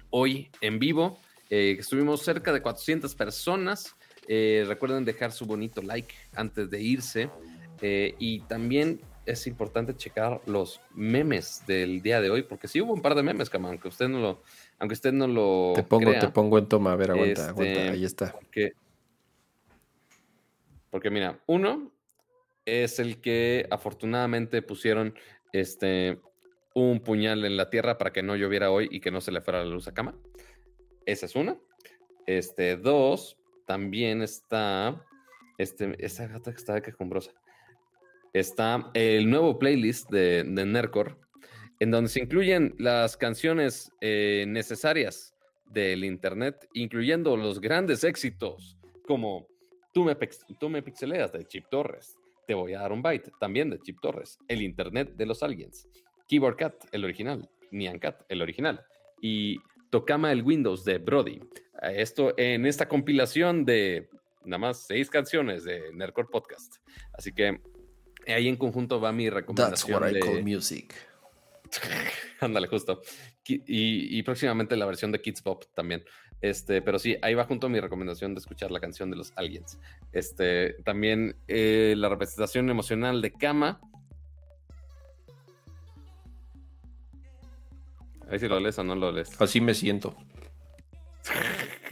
[0.09, 1.19] hoy en vivo.
[1.49, 3.95] Eh, estuvimos cerca de 400 personas.
[4.27, 7.29] Eh, recuerden dejar su bonito like antes de irse.
[7.81, 12.93] Eh, y también es importante checar los memes del día de hoy, porque sí hubo
[12.93, 14.43] un par de memes, Cama, aunque usted no lo,
[14.79, 16.93] aunque usted no lo Te pongo, crea, te pongo en toma.
[16.93, 17.91] A ver, aguanta, Este, aguanta.
[17.91, 18.31] Ahí está.
[18.33, 18.73] Porque,
[20.89, 21.91] porque mira, uno
[22.65, 25.13] es el que afortunadamente pusieron
[25.51, 26.19] este
[26.75, 29.41] un puñal en la tierra para que no lloviera hoy y que no se le
[29.41, 30.15] fuera la luz a cama.
[31.05, 31.57] Esa es una.
[32.25, 33.37] Este, dos,
[33.67, 35.05] también está
[35.57, 37.31] este, esa gata que está quejumbrosa.
[38.33, 41.19] Está el nuevo playlist de, de Nercor,
[41.79, 49.47] en donde se incluyen las canciones eh, necesarias del internet, incluyendo los grandes éxitos como
[49.93, 50.17] Tú me,
[50.59, 53.99] tú me pixeleas de Chip Torres, Te voy a dar un byte también de Chip
[54.01, 55.87] Torres, El internet de los aliens,
[56.27, 58.83] Keyboard Cat, el original, Nyan Cat, el original,
[59.21, 59.59] y
[59.91, 61.39] Tocama el Windows de Brody.
[61.83, 64.09] Esto en esta compilación de
[64.43, 66.77] nada más seis canciones de Nerdcore Podcast.
[67.13, 67.61] Así que
[68.27, 70.01] ahí en conjunto va mi That's recomendación.
[70.01, 70.93] what I de- call music.
[72.39, 73.01] Ándale, justo.
[73.45, 76.03] Y, y próximamente la versión de Kids Pop también.
[76.41, 79.79] Este, pero sí, ahí va junto mi recomendación de escuchar la canción de los aliens.
[80.11, 83.79] Este, también eh, la representación emocional de Kama.
[88.21, 89.29] A ver si lo lees o no lo lees.
[89.41, 90.15] Así me siento.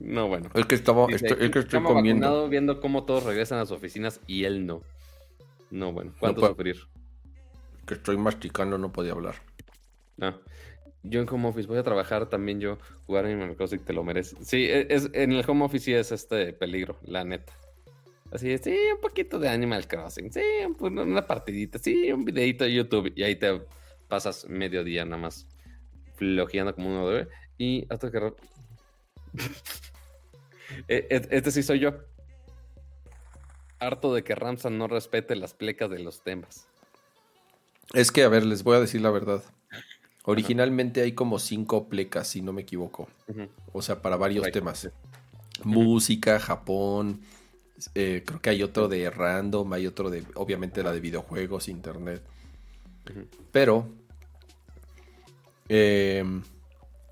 [0.00, 0.48] No, bueno.
[0.54, 2.48] Es que estaba, Dice, estoy, es que estoy comiendo.
[2.48, 4.80] viendo cómo todos regresan a sus oficinas y él no.
[5.70, 6.14] No, bueno.
[6.18, 6.52] ¿Cuánto puedo.
[6.52, 6.76] sufrir?
[7.86, 9.36] Que estoy masticando, no podía hablar.
[10.16, 10.38] No.
[11.04, 14.46] Yo en home office voy a trabajar también yo jugar Animal Crossing te lo mereces.
[14.46, 17.52] Sí, e- es, en el home office sí es este peligro, la neta.
[18.32, 20.42] Así es, sí, un poquito de Animal Crossing, sí,
[20.80, 23.62] una partidita, sí, un videito de YouTube y ahí te
[24.06, 25.46] pasas medio día nada más
[26.16, 27.28] flojeando como uno debe.
[27.56, 28.18] Y hasta que...
[30.88, 31.94] E- e- este sí soy yo.
[33.80, 36.66] Harto de que Ramsan no respete las plecas de los temas.
[37.94, 39.42] Es que, a ver, les voy a decir la verdad.
[40.24, 43.08] Originalmente hay como cinco plecas, si no me equivoco.
[43.72, 44.52] O sea, para varios Right.
[44.54, 44.90] temas.
[45.64, 47.20] Música, Japón.
[47.94, 52.20] eh, creo que hay otro de random, hay otro de, obviamente, la de videojuegos, internet.
[53.52, 53.88] Pero,
[55.68, 56.42] em,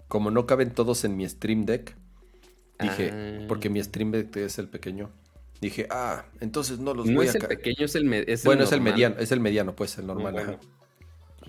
[0.09, 1.95] como no caben todos en mi Stream Deck,
[2.81, 3.45] dije, Ah.
[3.47, 5.11] porque mi Stream Deck es el pequeño,
[5.60, 8.47] dije, ah, entonces no los No voy es a el pequeño, es el, es el
[8.47, 10.33] Bueno, es el mediano, es el mediano, pues, el normal.
[10.33, 10.60] Bueno.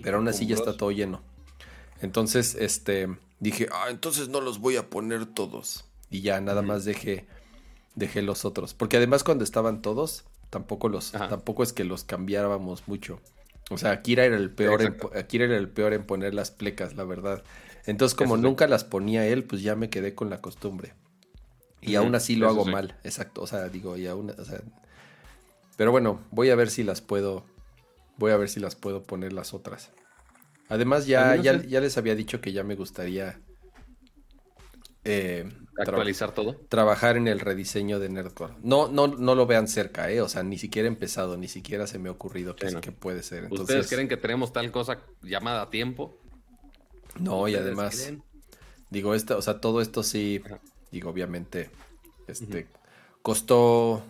[0.02, 1.22] Pero aún así ya está todo lleno.
[2.00, 3.08] Entonces, este,
[3.40, 5.84] dije, ah, entonces no los voy a poner todos.
[6.10, 7.26] Y ya nada más dejé,
[7.94, 8.74] dejé los otros.
[8.74, 11.28] Porque además cuando estaban todos, tampoco los, Ajá.
[11.28, 13.20] tampoco es que los cambiábamos mucho.
[13.70, 16.96] O sea, Akira era el peor, en, Akira era el peor en poner las plecas,
[16.96, 17.42] la verdad.
[17.84, 20.94] Entonces, como Eso nunca las ponía él, pues ya me quedé con la costumbre.
[21.80, 22.66] Y aún así lo eso hago sí.
[22.66, 23.42] mal, exacto.
[23.42, 24.60] O sea, digo, y aún, o sea,
[25.76, 27.44] pero bueno, voy a ver si las puedo,
[28.18, 29.92] voy a ver si las puedo poner las otras.
[30.68, 33.40] Además, ya, ya, es- ya les había dicho que ya me gustaría
[35.04, 35.48] eh,
[35.78, 36.68] Actualizar todo.
[36.68, 38.54] trabajar en el rediseño de Nerdcore.
[38.62, 40.20] No, no, no lo vean cerca, eh.
[40.20, 42.80] O sea, ni siquiera he empezado, ni siquiera se me ha ocurrido que, no.
[42.80, 43.44] que puede ser.
[43.48, 46.20] ¿Ustedes Entonces, creen que tenemos tal cosa llamada a tiempo?
[47.20, 48.24] no, y ¿Ustedes además, creen?
[48.90, 50.60] digo, o sea, todo esto sí, Ajá.
[50.90, 51.70] Digo, obviamente,
[52.26, 52.68] este,
[53.22, 54.04] costó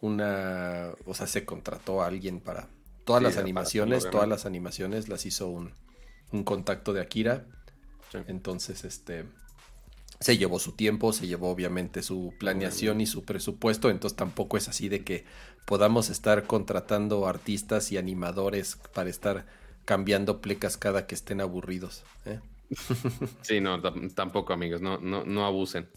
[0.00, 2.68] una, o sea, se contrató a alguien para
[3.04, 5.72] todas Sí, las animaciones, todas las animaciones las hizo un,
[6.32, 7.46] un contacto de Akira.
[8.26, 9.26] Entonces, este
[10.20, 14.68] se llevó su tiempo, se llevó obviamente su planeación y su presupuesto, entonces tampoco es
[14.68, 15.26] así de que
[15.66, 19.46] podamos estar contratando artistas y animadores para estar
[19.84, 22.04] cambiando plecas cada que estén aburridos.
[22.24, 22.40] ¿eh?
[23.40, 23.80] Sí, no,
[24.14, 25.88] tampoco amigos, no, no, no abusen.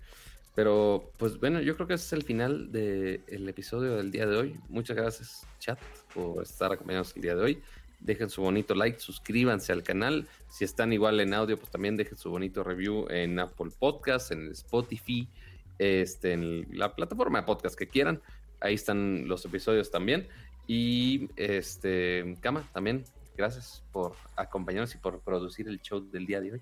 [0.59, 4.35] Pero pues bueno, yo creo que ese es el final del episodio del día de
[4.35, 4.59] hoy.
[4.67, 5.79] Muchas gracias chat
[6.13, 7.63] por estar acompañados el día de hoy
[8.01, 10.27] dejen su bonito like, suscríbanse al canal.
[10.49, 14.51] Si están igual en audio, pues también dejen su bonito review en Apple Podcast, en
[14.51, 15.29] Spotify,
[15.77, 18.21] este, en la plataforma de podcast que quieran.
[18.59, 20.27] Ahí están los episodios también.
[20.67, 23.05] Y este, Cama, también,
[23.37, 26.61] gracias por acompañarnos y por producir el show del día de hoy.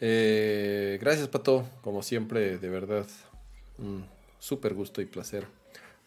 [0.00, 1.68] Eh, gracias, Pato.
[1.82, 3.06] Como siempre, de verdad,
[3.78, 4.04] un
[4.38, 5.46] súper gusto y placer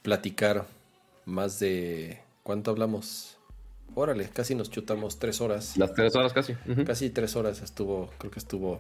[0.01, 0.65] platicar
[1.25, 2.21] más de...
[2.43, 3.37] ¿Cuánto hablamos?
[3.93, 5.77] Órale, casi nos chutamos tres horas.
[5.77, 6.55] Las tres horas casi.
[6.85, 8.79] Casi tres horas estuvo, creo que estuvo,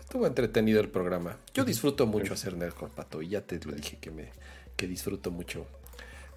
[0.00, 1.36] estuvo entretenido el programa.
[1.54, 4.30] Yo disfruto mucho hacer Nerdcore, Pato, y ya te lo dije que me,
[4.76, 5.66] que disfruto mucho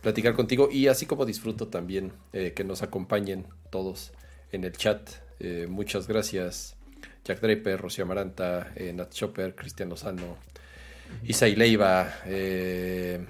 [0.01, 4.11] platicar contigo y así como disfruto también eh, que nos acompañen todos
[4.51, 5.09] en el chat.
[5.39, 6.75] Eh, muchas gracias.
[7.30, 10.38] Jack Draper, Rocío Amaranta, eh, Nat Chopper, Cristian Lozano,
[11.25, 13.27] Isai Leiva, ¿quién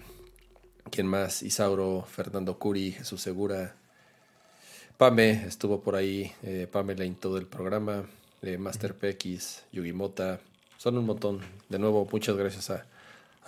[1.03, 1.43] más?
[1.43, 3.75] Isauro, Fernando Curi, Jesús Segura,
[4.99, 8.05] Pame estuvo por ahí, eh, Pamela en todo el programa,
[8.41, 10.39] eh, Master PX, Yugimota,
[10.77, 11.41] son un montón.
[11.67, 12.85] De nuevo, muchas gracias a,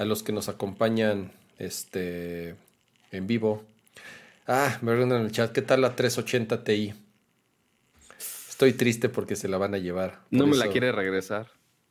[0.04, 2.56] los que nos acompañan este,
[3.14, 3.64] en vivo.
[4.48, 6.94] Ah, me preguntan en el chat, ¿qué tal la 380 Ti?
[8.62, 10.22] Estoy triste porque se la van a llevar.
[10.30, 11.48] No me la quiere regresar.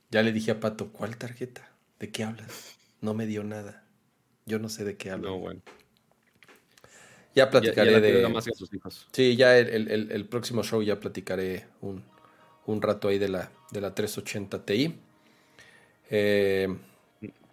[0.08, 1.68] Ya le dije a Pato, ¿cuál tarjeta?
[1.98, 2.78] ¿De qué hablas?
[3.00, 3.82] No me dio nada.
[4.46, 5.32] Yo no sé de qué hablas.
[5.32, 5.62] No, bueno.
[7.34, 8.28] Ya platicaré de.
[8.28, 9.08] Más sus hijos.
[9.10, 12.04] Sí, ya el, próximo show ya platicaré un,
[12.80, 14.94] rato ahí de la, de la 380 Ti.
[16.08, 16.68] Eh,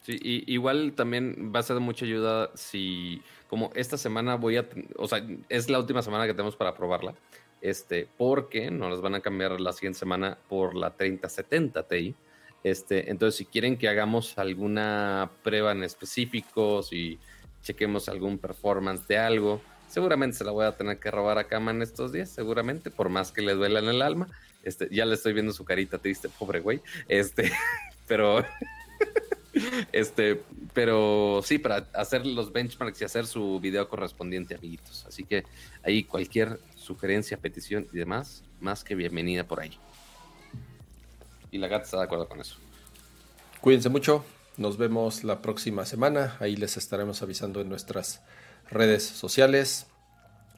[0.04, 4.58] sí, y, igual también va a ser de mucha ayuda si, como esta semana voy
[4.58, 7.16] a, o sea, es la última semana que tenemos para probarla,
[7.61, 12.16] este, porque nos las van a cambiar la siguiente semana por la 3070 Ti.
[12.64, 17.19] Este, entonces, si quieren que hagamos alguna prueba en específico, si
[17.64, 19.61] chequemos algún performance de algo.
[19.90, 23.10] Seguramente se la voy a tener que robar a Cama en estos días, seguramente, por
[23.10, 24.27] más que le duela en el alma.
[24.64, 26.82] Este, ya le estoy viendo su carita triste, pobre güey.
[27.08, 27.52] Este,
[28.08, 28.44] pero
[29.92, 30.42] este,
[30.74, 35.06] pero sí, para hacer los benchmarks y hacer su video correspondiente, amiguitos.
[35.06, 35.44] Así que
[35.84, 39.77] ahí cualquier sugerencia, petición y demás, más que bienvenida por ahí.
[41.51, 42.57] Y la gata está de acuerdo con eso.
[43.61, 44.24] Cuídense mucho.
[44.56, 46.38] Nos vemos la próxima semana.
[46.40, 48.22] Ahí les estaremos avisando en nuestras
[48.72, 49.85] redes sociales.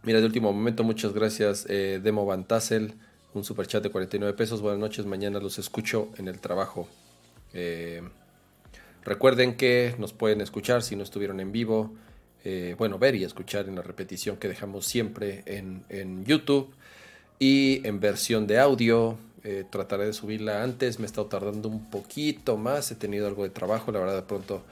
[0.03, 2.45] Mira, de último momento, muchas gracias, eh, Demo Van.
[3.33, 4.61] Un super chat de 49 pesos.
[4.61, 5.06] Buenas noches.
[5.06, 6.88] Mañana los escucho en el trabajo.
[7.53, 8.01] Eh,
[9.03, 11.93] recuerden que nos pueden escuchar si no estuvieron en vivo.
[12.52, 16.74] Eh, bueno, ver y escuchar en la repetición que dejamos siempre en, en YouTube
[17.38, 19.19] y en versión de audio.
[19.44, 23.44] Eh, trataré de subirla antes, me he estado tardando un poquito más, he tenido algo
[23.44, 24.64] de trabajo, la verdad de pronto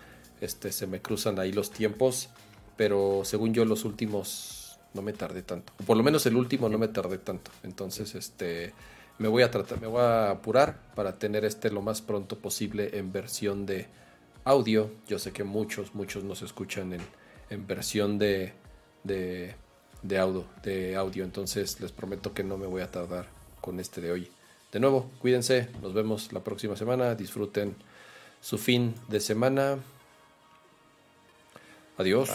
[0.42, 2.30] este, se me cruzan ahí los tiempos,
[2.76, 6.80] pero según yo los últimos no me tardé tanto, por lo menos el último no
[6.80, 8.74] me tardé tanto, entonces este
[9.20, 12.98] me voy a tratar, me voy a apurar para tener este lo más pronto posible
[12.98, 13.86] en versión de
[14.44, 14.90] audio.
[15.08, 17.02] Yo sé que muchos, muchos nos escuchan en,
[17.50, 18.54] en versión de,
[19.04, 19.56] de,
[20.18, 23.28] audio, de audio, entonces les prometo que no me voy a tardar
[23.62, 24.32] con este de hoy.
[24.72, 27.76] De nuevo, cuídense, nos vemos la próxima semana, disfruten
[28.42, 29.78] su fin de semana.
[31.98, 32.30] Adiós.